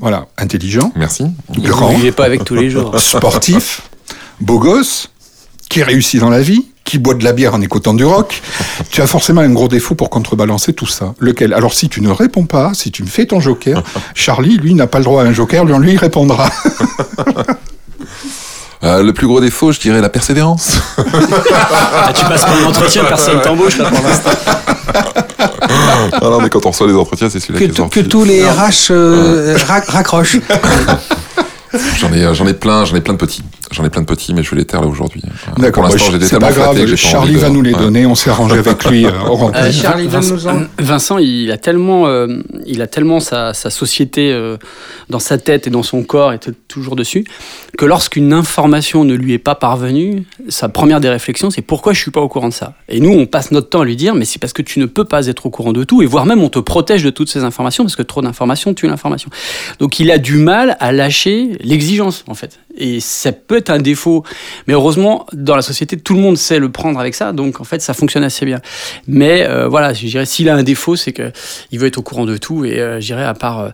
Voilà, 0.00 0.26
intelligent, 0.38 0.92
Merci. 0.94 1.24
grand, 1.58 1.88
Vous 1.88 1.96
vivez 1.96 2.12
pas 2.12 2.24
avec 2.24 2.44
tous 2.44 2.54
les 2.54 2.70
jours. 2.70 3.00
sportif, 3.00 3.82
beau 4.40 4.58
gosse, 4.60 5.08
qui 5.70 5.82
réussit 5.82 6.20
dans 6.20 6.28
la 6.28 6.42
vie, 6.42 6.66
qui 6.84 6.98
boit 6.98 7.14
de 7.14 7.22
la 7.24 7.32
bière 7.32 7.54
en 7.54 7.60
écoutant 7.62 7.94
du 7.94 8.04
rock. 8.04 8.42
Tu 8.90 9.00
as 9.00 9.06
forcément 9.06 9.40
un 9.40 9.50
gros 9.50 9.68
défaut 9.68 9.94
pour 9.94 10.10
contrebalancer 10.10 10.72
tout 10.74 10.86
ça. 10.88 11.14
Lequel? 11.20 11.54
Alors 11.54 11.72
si 11.72 11.88
tu 11.88 12.00
ne 12.02 12.10
réponds 12.10 12.44
pas, 12.44 12.72
si 12.74 12.90
tu 12.90 13.02
me 13.04 13.08
fais 13.08 13.24
ton 13.24 13.40
joker, 13.40 13.82
Charlie, 14.14 14.58
lui, 14.58 14.74
n'a 14.74 14.86
pas 14.88 14.98
le 14.98 15.04
droit 15.04 15.22
à 15.22 15.26
un 15.26 15.32
joker, 15.32 15.64
lui, 15.64 15.72
on 15.72 15.78
lui 15.78 15.96
répondra. 15.96 16.50
Euh, 18.82 19.02
le 19.02 19.12
plus 19.12 19.26
gros 19.26 19.42
défaut, 19.42 19.72
je 19.72 19.78
dirais 19.78 20.00
la 20.00 20.08
persévérance. 20.08 20.80
Ah, 21.92 22.12
tu 22.14 22.24
passes 22.24 22.46
par 22.46 22.56
un 22.56 22.64
entretien, 22.64 23.04
personne 23.04 23.38
t'embauche 23.42 23.76
là 23.76 23.90
pour 23.90 24.02
l'instant. 24.02 24.30
ah 26.12 26.18
non, 26.22 26.40
mais 26.40 26.48
quand 26.48 26.64
on 26.64 26.70
reçoit 26.70 26.86
les 26.86 26.94
entretiens, 26.94 27.28
c'est 27.28 27.40
celui-là 27.40 27.58
Que, 27.60 27.72
qui 27.72 27.82
est 27.82 28.02
que 28.04 28.08
tous 28.08 28.24
les 28.24 28.42
RH 28.42 28.90
euh, 28.90 29.54
rac- 29.68 29.84
raccrochent. 29.90 30.38
J'en 31.98 32.10
ai, 32.12 32.34
j'en 32.34 32.46
ai 32.46 32.54
plein, 32.54 32.86
j'en 32.86 32.96
ai 32.96 33.02
plein 33.02 33.12
de 33.12 33.18
petits. 33.18 33.42
J'en 33.72 33.84
ai 33.84 33.90
plein 33.90 34.02
de 34.02 34.06
petits, 34.06 34.34
mais 34.34 34.42
je 34.42 34.50
vais 34.50 34.56
les 34.56 34.64
taire 34.64 34.80
là 34.80 34.88
aujourd'hui. 34.88 35.22
Euh, 35.24 35.60
D'accord, 35.60 35.84
Pour 35.84 35.92
bah, 35.92 35.98
j'ai 36.20 36.38
pas 36.38 36.50
grave, 36.50 36.76
que 36.84 36.96
Charlie 36.96 37.34
de- 37.34 37.38
va 37.38 37.50
nous 37.50 37.62
les 37.62 37.72
Ouais. 37.72 37.78
donner, 37.78 38.04
on 38.04 38.16
s'est 38.16 38.30
arrangé 38.30 38.58
avec 38.58 38.84
lui 38.86 39.06
euh, 39.06 39.10
au 39.28 39.34
rencontre. 39.36 39.58
Euh, 39.60 39.70
Charlie, 39.70 40.08
Vincent, 40.08 40.34
donne-nous-en. 40.34 40.66
Vincent, 40.84 41.18
il 41.18 41.52
a 41.52 41.56
tellement, 41.56 42.08
euh, 42.08 42.26
il 42.66 42.82
a 42.82 42.88
tellement 42.88 43.20
sa, 43.20 43.54
sa 43.54 43.70
société 43.70 44.32
euh, 44.32 44.56
dans 45.08 45.20
sa 45.20 45.38
tête 45.38 45.68
et 45.68 45.70
dans 45.70 45.84
son 45.84 46.02
corps, 46.02 46.32
et 46.32 46.38
t- 46.40 46.50
toujours 46.66 46.96
dessus, 46.96 47.24
que 47.78 47.84
lorsqu'une 47.84 48.32
information 48.32 49.04
ne 49.04 49.14
lui 49.14 49.34
est 49.34 49.38
pas 49.38 49.54
parvenue, 49.54 50.24
sa 50.48 50.68
première 50.68 51.00
des 51.00 51.08
réflexions, 51.08 51.50
c'est 51.50 51.62
pourquoi 51.62 51.92
je 51.92 52.00
suis 52.00 52.10
pas 52.10 52.20
au 52.20 52.28
courant 52.28 52.48
de 52.48 52.52
ça? 52.54 52.74
Et 52.88 52.98
nous, 52.98 53.12
on 53.12 53.26
passe 53.26 53.52
notre 53.52 53.68
temps 53.68 53.82
à 53.82 53.84
lui 53.84 53.94
dire, 53.94 54.16
mais 54.16 54.24
c'est 54.24 54.40
parce 54.40 54.52
que 54.52 54.62
tu 54.62 54.80
ne 54.80 54.86
peux 54.86 55.04
pas 55.04 55.26
être 55.28 55.46
au 55.46 55.50
courant 55.50 55.72
de 55.72 55.84
tout, 55.84 56.02
et 56.02 56.06
voire 56.06 56.26
même 56.26 56.42
on 56.42 56.48
te 56.48 56.58
protège 56.58 57.04
de 57.04 57.10
toutes 57.10 57.30
ces 57.30 57.44
informations, 57.44 57.84
parce 57.84 57.94
que 57.96 58.02
trop 58.02 58.20
d'informations 58.20 58.74
tue 58.74 58.88
l'information. 58.88 59.30
Donc 59.78 60.00
il 60.00 60.10
a 60.10 60.18
du 60.18 60.36
mal 60.38 60.76
à 60.80 60.90
lâcher 60.90 61.50
l'exigence, 61.62 62.24
en 62.26 62.34
fait. 62.34 62.58
Et 62.76 63.00
ça 63.00 63.32
peut 63.32 63.56
être 63.56 63.70
un 63.70 63.78
défaut, 63.78 64.24
mais 64.66 64.74
heureusement, 64.74 65.26
dans 65.32 65.56
la 65.56 65.62
société, 65.62 65.98
tout 65.98 66.14
le 66.14 66.20
monde 66.20 66.38
sait 66.38 66.58
le 66.58 66.70
prendre 66.70 66.98
avec 67.00 67.14
ça, 67.14 67.32
donc 67.32 67.60
en 67.60 67.64
fait, 67.64 67.80
ça 67.80 67.94
fonctionne 67.94 68.24
assez 68.24 68.46
bien. 68.46 68.60
Mais 69.06 69.46
euh, 69.46 69.68
voilà, 69.68 69.92
je 69.92 70.06
dirais, 70.06 70.26
s'il 70.26 70.48
a 70.48 70.54
un 70.54 70.62
défaut, 70.62 70.96
c'est 70.96 71.12
que 71.12 71.32
il 71.72 71.78
veut 71.78 71.88
être 71.88 71.98
au 71.98 72.02
courant 72.02 72.26
de 72.26 72.36
tout, 72.36 72.64
et 72.64 72.78
euh, 72.78 73.00
je 73.00 73.06
dirais, 73.06 73.24
à 73.24 73.34
part 73.34 73.60
euh, 73.60 73.70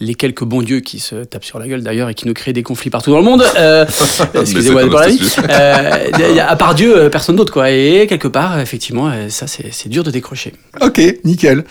les 0.00 0.14
quelques 0.14 0.44
bons 0.44 0.62
dieux 0.62 0.80
qui 0.80 1.00
se 1.00 1.16
tapent 1.24 1.44
sur 1.44 1.58
la 1.58 1.66
gueule 1.66 1.82
d'ailleurs 1.82 2.08
et 2.08 2.14
qui 2.14 2.26
nous 2.28 2.34
créent 2.34 2.52
des 2.52 2.62
conflits 2.62 2.90
partout 2.90 3.10
dans 3.10 3.18
le 3.18 3.24
monde, 3.24 3.44
euh, 3.56 3.84
excusez-moi 4.40 4.84
notre 4.84 5.10
sujet. 5.10 5.42
euh, 5.50 6.38
à 6.46 6.56
part 6.56 6.74
Dieu, 6.74 6.96
euh, 6.96 7.08
personne 7.08 7.36
d'autre, 7.36 7.52
quoi. 7.52 7.70
Et 7.70 8.06
quelque 8.08 8.28
part, 8.28 8.60
effectivement, 8.60 9.10
ça, 9.28 9.46
c'est 9.46 9.88
dur 9.88 10.04
de 10.04 10.10
décrocher. 10.10 10.52
Ok, 10.80 11.00
nickel. 11.24 11.64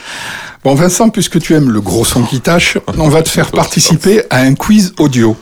Bon, 0.64 0.74
Vincent, 0.74 1.08
puisque 1.08 1.38
tu 1.40 1.54
aimes 1.54 1.70
le 1.70 1.80
gros 1.80 2.04
son 2.04 2.22
qui 2.22 2.40
tâche, 2.40 2.76
on 2.98 3.08
va 3.08 3.22
te 3.22 3.28
faire 3.28 3.50
participer 3.50 4.22
à 4.28 4.40
un 4.40 4.54
quiz 4.54 4.92
audio. 4.98 5.36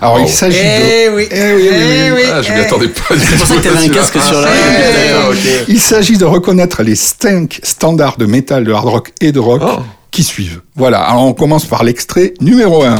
Alors, 0.00 0.16
Oh. 0.20 0.24
il 0.24 0.28
s'agit 0.30 0.58
Eh 0.62 1.08
de... 1.10 1.14
oui, 1.16 1.28
Eh 1.30 1.52
oui, 1.54 1.68
oui, 1.70 1.70
oui, 1.72 2.10
oui. 2.14 2.22
Ah, 2.32 2.40
je 2.42 2.52
m'y 2.52 2.60
attendais 2.60 2.88
pas. 2.88 3.02
C'est 3.18 3.36
pour 3.36 3.46
ça 3.46 3.56
que 3.56 3.60
t'avais 3.62 3.84
un 3.84 3.88
casque 3.88 4.18
sur 4.20 4.40
la 4.40 4.48
Ah. 4.48 5.30
Il 5.68 5.80
s'agit 5.80 6.16
de 6.16 6.24
reconnaître 6.24 6.82
les 6.82 6.94
cinq 6.94 7.60
standards 7.62 8.16
de 8.16 8.26
métal, 8.26 8.64
de 8.64 8.72
hard 8.72 8.88
rock 8.88 9.12
et 9.20 9.32
de 9.32 9.38
rock 9.40 9.60
Oh. 9.64 9.80
Qui 10.10 10.22
suivent. 10.22 10.60
Voilà, 10.76 11.00
alors 11.00 11.24
on 11.26 11.32
commence 11.32 11.64
par 11.66 11.84
l'extrait 11.84 12.34
numéro 12.40 12.82
1. 12.82 12.96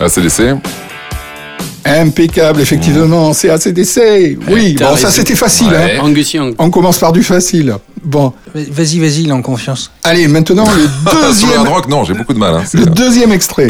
ACDC. 0.00 0.56
Impeccable, 1.84 2.60
effectivement, 2.60 3.32
c'est 3.32 3.48
ACDC. 3.50 4.36
Oui, 4.48 4.74
bon, 4.78 4.96
ça 4.96 5.10
c'était 5.10 5.34
facile. 5.34 5.68
Ouais. 5.68 5.96
Hein. 5.98 6.02
Angus 6.02 6.34
Young. 6.34 6.54
On 6.58 6.70
commence 6.70 6.98
par 6.98 7.12
du 7.12 7.22
facile. 7.22 7.74
Bon, 8.04 8.32
Vas-y, 8.54 8.98
vas-y, 9.00 9.22
il 9.22 9.28
est 9.28 9.32
en 9.32 9.42
confiance. 9.42 9.90
allez, 10.04 10.28
maintenant 10.28 10.66
le 10.70 10.82
Sur 11.10 11.22
deuxième, 11.22 11.50
hard 11.60 11.68
rock, 11.68 11.88
non, 11.88 12.04
j'ai 12.04 12.14
beaucoup 12.14 12.34
de 12.34 12.38
mal. 12.38 12.54
Hein. 12.54 12.62
C'est- 12.66 12.78
le 12.78 12.86
deuxième 12.86 13.32
extrait. 13.32 13.68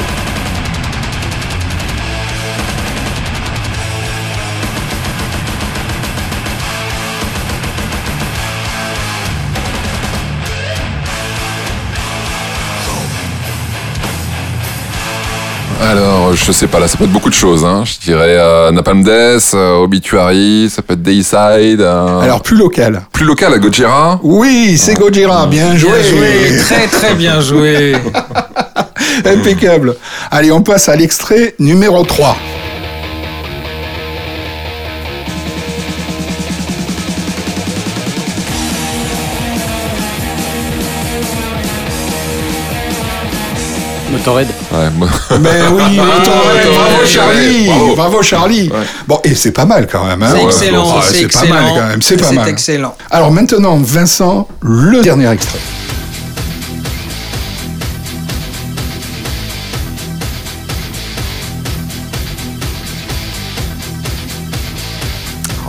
Alors, 16.28 16.36
je 16.36 16.52
sais 16.52 16.66
pas, 16.66 16.78
là, 16.78 16.86
ça 16.88 16.98
peut 16.98 17.04
être 17.04 17.10
beaucoup 17.12 17.30
de 17.30 17.34
choses. 17.34 17.64
Hein. 17.64 17.84
Je 17.86 18.04
dirais 18.04 18.36
euh, 18.36 18.70
Napalm 18.70 19.02
Death, 19.02 19.52
euh, 19.54 19.76
Obituary, 19.78 20.68
ça 20.68 20.82
peut 20.82 20.92
être 20.92 21.00
Dayside. 21.02 21.80
euh, 21.80 22.20
Alors 22.20 22.42
plus 22.42 22.54
local. 22.58 23.00
plus 23.14 23.24
local, 23.24 23.54
à 23.54 23.58
Gojira. 23.58 24.20
Oui, 24.22 24.76
c'est 24.76 24.92
Gojira, 24.92 25.46
bien 25.46 25.74
joué. 25.74 25.88
Bien 25.90 26.02
joué, 26.10 26.56
très 26.58 26.86
très 26.86 27.14
bien 27.14 27.40
joué. 27.40 27.94
Impeccable. 29.24 29.96
Allez, 30.30 30.52
on 30.52 30.60
passe 30.60 30.90
à 30.90 30.96
l'extrait 30.96 31.54
numéro 31.58 32.04
3. 32.04 32.36
Motorhead. 44.28 44.48
Ouais, 44.72 44.90
moi- 44.96 45.08
Ben 45.40 45.72
oui, 45.72 45.96
Motorhead, 45.96 46.68
bravo 46.68 47.06
Charlie, 47.06 47.66
bravo. 47.66 47.96
bravo 47.96 48.22
Charlie. 48.22 48.68
Ouais. 48.68 48.76
Bon, 49.06 49.20
et 49.24 49.34
c'est 49.34 49.52
pas 49.52 49.64
mal 49.64 49.86
quand 49.90 50.04
même. 50.04 50.22
Hein 50.22 50.28
C'est 50.34 50.44
excellent, 50.44 51.00
c'est 51.00 51.14
c'est 51.30 51.32
pas 51.32 51.46
mal 51.46 51.64
quand 51.74 51.86
même, 51.86 52.02
c'est 52.02 52.16
pas 52.20 52.32
mal. 52.32 52.48
excellent. 52.48 52.94
Alors 53.10 53.30
maintenant, 53.32 53.78
Vincent, 53.78 54.46
le 54.60 55.00
dernier 55.02 55.30
extrait. 55.30 55.58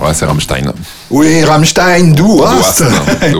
ouais, 0.02 0.14
c'est 0.14 0.26
Rammstein. 0.26 0.74
Oui, 1.12 1.44
Rammstein, 1.44 2.14
Du 2.14 2.22
Hast. 2.44 2.84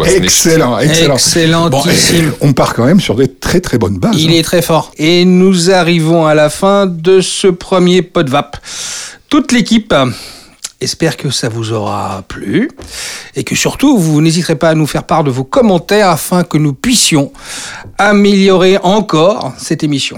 Excellent, 0.08 0.80
excellent. 0.80 1.16
Excellentissime. 1.16 2.30
Bon, 2.32 2.48
on 2.50 2.54
part 2.54 2.74
quand 2.74 2.86
même 2.86 3.00
sur 3.00 3.16
des 3.16 3.28
très 3.28 3.62
très 3.62 3.78
bonnes 3.78 4.00
bases. 4.00 4.16
Il 4.20 4.32
hein. 4.32 4.38
est 4.38 4.44
très 4.44 4.64
fort. 4.64 4.92
Et 4.98 5.24
nous 5.24 5.70
arrivons 5.70 6.26
à 6.26 6.34
la 6.34 6.50
fin 6.50 6.88
de 6.88 7.22
ce 7.22 7.48
premier 7.48 8.02
pot 8.02 8.24
de 8.24 8.32
vape. 8.32 8.58
Toute 9.30 9.52
l'équipe 9.52 9.94
espère 10.82 11.16
que 11.16 11.30
ça 11.30 11.50
vous 11.50 11.72
aura 11.72 12.24
plu 12.28 12.72
et 13.36 13.44
que 13.44 13.56
surtout 13.56 14.00
vous 14.00 14.20
n'hésiterez 14.22 14.56
pas 14.56 14.70
à 14.70 14.76
nous 14.76 14.88
faire 14.88 15.04
part 15.04 15.24
de 15.24 15.30
vos 15.30 15.44
commentaires 15.44 16.10
afin 16.10 16.44
que 16.44 16.58
nous 16.58 16.74
puissions 16.74 17.32
améliorer 18.00 18.80
encore 18.82 19.54
cette 19.58 19.84
émission. 19.84 20.18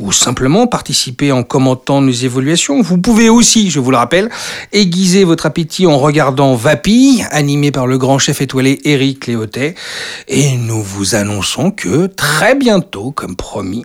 ou 0.00 0.10
simplement 0.10 0.66
participer 0.66 1.30
en 1.30 1.44
commentant 1.44 2.00
nos 2.00 2.10
évaluations. 2.10 2.82
Vous 2.82 2.98
pouvez 2.98 3.28
aussi, 3.28 3.70
je 3.70 3.78
vous 3.78 3.92
le 3.92 3.96
rappelle, 3.96 4.30
aiguiser 4.72 5.22
votre 5.22 5.46
appétit 5.46 5.86
en 5.86 5.98
regardant 5.98 6.56
Vapi, 6.56 7.22
animé 7.30 7.70
par 7.70 7.86
le 7.86 7.96
grand 7.96 8.18
chef 8.18 8.40
étoilé 8.40 8.80
Eric 8.84 9.28
Léotet. 9.28 9.76
Et 10.26 10.56
nous 10.56 10.82
vous 10.82 11.14
annonçons 11.14 11.70
que 11.70 12.06
très 12.06 12.56
bientôt, 12.56 13.12
comme 13.12 13.36
promis, 13.36 13.84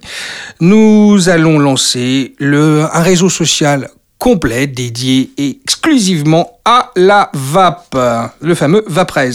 nous 0.60 1.30
allons 1.30 1.60
lancer 1.60 2.34
le, 2.40 2.86
un 2.91 3.02
réseau 3.02 3.30
social 3.30 3.90
complet 4.20 4.68
dédié 4.68 5.32
exclusivement 5.38 6.60
à 6.66 6.91
la 6.96 7.32
vape, 7.34 7.98
le 8.41 8.54
fameux 8.54 8.84
Vaprez. 8.88 9.32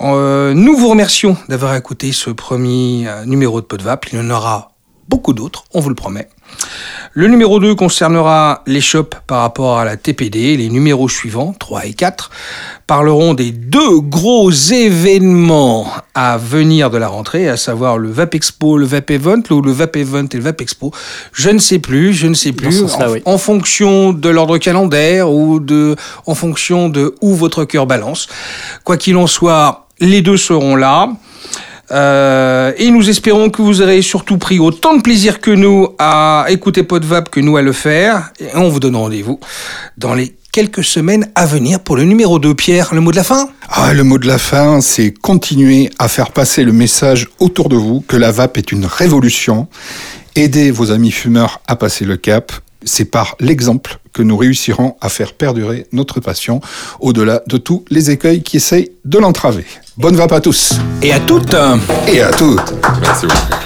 Euh, 0.00 0.54
nous 0.54 0.76
vous 0.76 0.88
remercions 0.88 1.36
d'avoir 1.48 1.74
écouté 1.76 2.12
ce 2.12 2.30
premier 2.30 3.08
euh, 3.08 3.24
numéro 3.24 3.60
de 3.60 3.66
Pot 3.66 3.76
de 3.76 3.82
Vape. 3.82 4.06
Il 4.12 4.18
y 4.18 4.20
en 4.20 4.28
aura 4.30 4.72
beaucoup 5.08 5.32
d'autres, 5.32 5.64
on 5.72 5.80
vous 5.80 5.88
le 5.88 5.94
promet. 5.94 6.28
Le 7.16 7.28
numéro 7.28 7.60
2 7.60 7.76
concernera 7.76 8.62
les 8.66 8.80
shops 8.80 9.14
par 9.28 9.42
rapport 9.42 9.78
à 9.78 9.84
la 9.84 9.96
TPD. 9.96 10.56
Les 10.56 10.68
numéros 10.68 11.08
suivants, 11.08 11.54
3 11.56 11.86
et 11.86 11.94
4, 11.94 12.28
parleront 12.88 13.34
des 13.34 13.52
deux 13.52 14.00
gros 14.00 14.50
événements 14.50 15.86
à 16.14 16.36
venir 16.38 16.90
de 16.90 16.98
la 16.98 17.06
rentrée, 17.06 17.48
à 17.48 17.56
savoir 17.56 17.98
le 17.98 18.10
Vape 18.10 18.34
Expo, 18.34 18.78
le 18.78 18.86
Vape 18.86 19.12
Event, 19.12 19.42
ou 19.50 19.60
le 19.60 19.70
Vape 19.70 19.96
Event 19.96 20.26
et 20.32 20.36
le 20.36 20.42
Vape 20.42 20.60
Expo. 20.60 20.90
Je 21.32 21.50
ne 21.50 21.60
sais 21.60 21.78
plus, 21.78 22.14
je 22.14 22.26
ne 22.26 22.34
sais 22.34 22.52
plus. 22.52 22.82
en, 22.82 23.08
oui. 23.08 23.22
en 23.24 23.38
fonction 23.38 24.12
de 24.12 24.28
l'ordre 24.28 24.58
calendaire 24.58 25.30
ou 25.30 25.60
de, 25.60 25.94
en 26.26 26.34
fonction 26.34 26.88
de 26.88 27.14
où 27.20 27.32
votre 27.34 27.64
cœur 27.64 27.86
balance. 27.86 28.26
Quoi 28.82 28.96
qu'il 28.96 29.16
en 29.16 29.28
soit, 29.28 29.86
les 30.00 30.20
deux 30.20 30.36
seront 30.36 30.74
là. 30.74 31.10
Euh, 31.90 32.72
et 32.78 32.90
nous 32.90 33.08
espérons 33.10 33.50
que 33.50 33.62
vous 33.62 33.82
aurez 33.82 34.02
surtout 34.02 34.38
pris 34.38 34.58
autant 34.58 34.96
de 34.96 35.02
plaisir 35.02 35.40
que 35.40 35.50
nous 35.50 35.88
à 35.98 36.46
écouter 36.48 36.82
Podvap 36.82 37.30
que 37.30 37.40
nous 37.40 37.56
à 37.56 37.62
le 37.62 37.72
faire. 37.72 38.32
Et 38.40 38.48
on 38.54 38.68
vous 38.68 38.80
donne 38.80 38.96
rendez-vous 38.96 39.38
dans 39.98 40.14
les 40.14 40.34
quelques 40.52 40.84
semaines 40.84 41.28
à 41.34 41.46
venir 41.46 41.80
pour 41.80 41.96
le 41.96 42.04
numéro 42.04 42.38
2. 42.38 42.54
Pierre, 42.54 42.94
le 42.94 43.00
mot 43.00 43.10
de 43.10 43.16
la 43.16 43.24
fin? 43.24 43.48
Ah, 43.68 43.92
le 43.92 44.04
mot 44.04 44.18
de 44.18 44.26
la 44.26 44.38
fin, 44.38 44.80
c'est 44.80 45.10
continuer 45.10 45.90
à 45.98 46.08
faire 46.08 46.30
passer 46.30 46.62
le 46.62 46.72
message 46.72 47.28
autour 47.40 47.68
de 47.68 47.76
vous 47.76 48.00
que 48.06 48.16
la 48.16 48.30
vape 48.30 48.56
est 48.56 48.70
une 48.70 48.86
révolution. 48.86 49.66
Aidez 50.36 50.70
vos 50.70 50.92
amis 50.92 51.10
fumeurs 51.10 51.60
à 51.66 51.76
passer 51.76 52.04
le 52.04 52.16
cap. 52.16 52.52
C'est 52.84 53.06
par 53.06 53.36
l'exemple 53.40 53.98
que 54.12 54.22
nous 54.22 54.36
réussirons 54.36 54.96
à 55.00 55.08
faire 55.08 55.32
perdurer 55.32 55.86
notre 55.92 56.20
passion 56.20 56.60
au-delà 57.00 57.42
de 57.46 57.56
tous 57.56 57.84
les 57.90 58.10
écueils 58.10 58.42
qui 58.42 58.58
essayent 58.58 58.92
de 59.04 59.18
l'entraver. 59.18 59.64
Bonne 59.96 60.16
vape 60.16 60.32
à 60.32 60.40
tous 60.40 60.74
Et 61.02 61.12
à 61.12 61.20
toutes 61.20 61.54
et 62.06 62.20
à 62.22 62.30
toutes 62.30 62.74
Merci 63.00 63.26
beaucoup. 63.26 63.64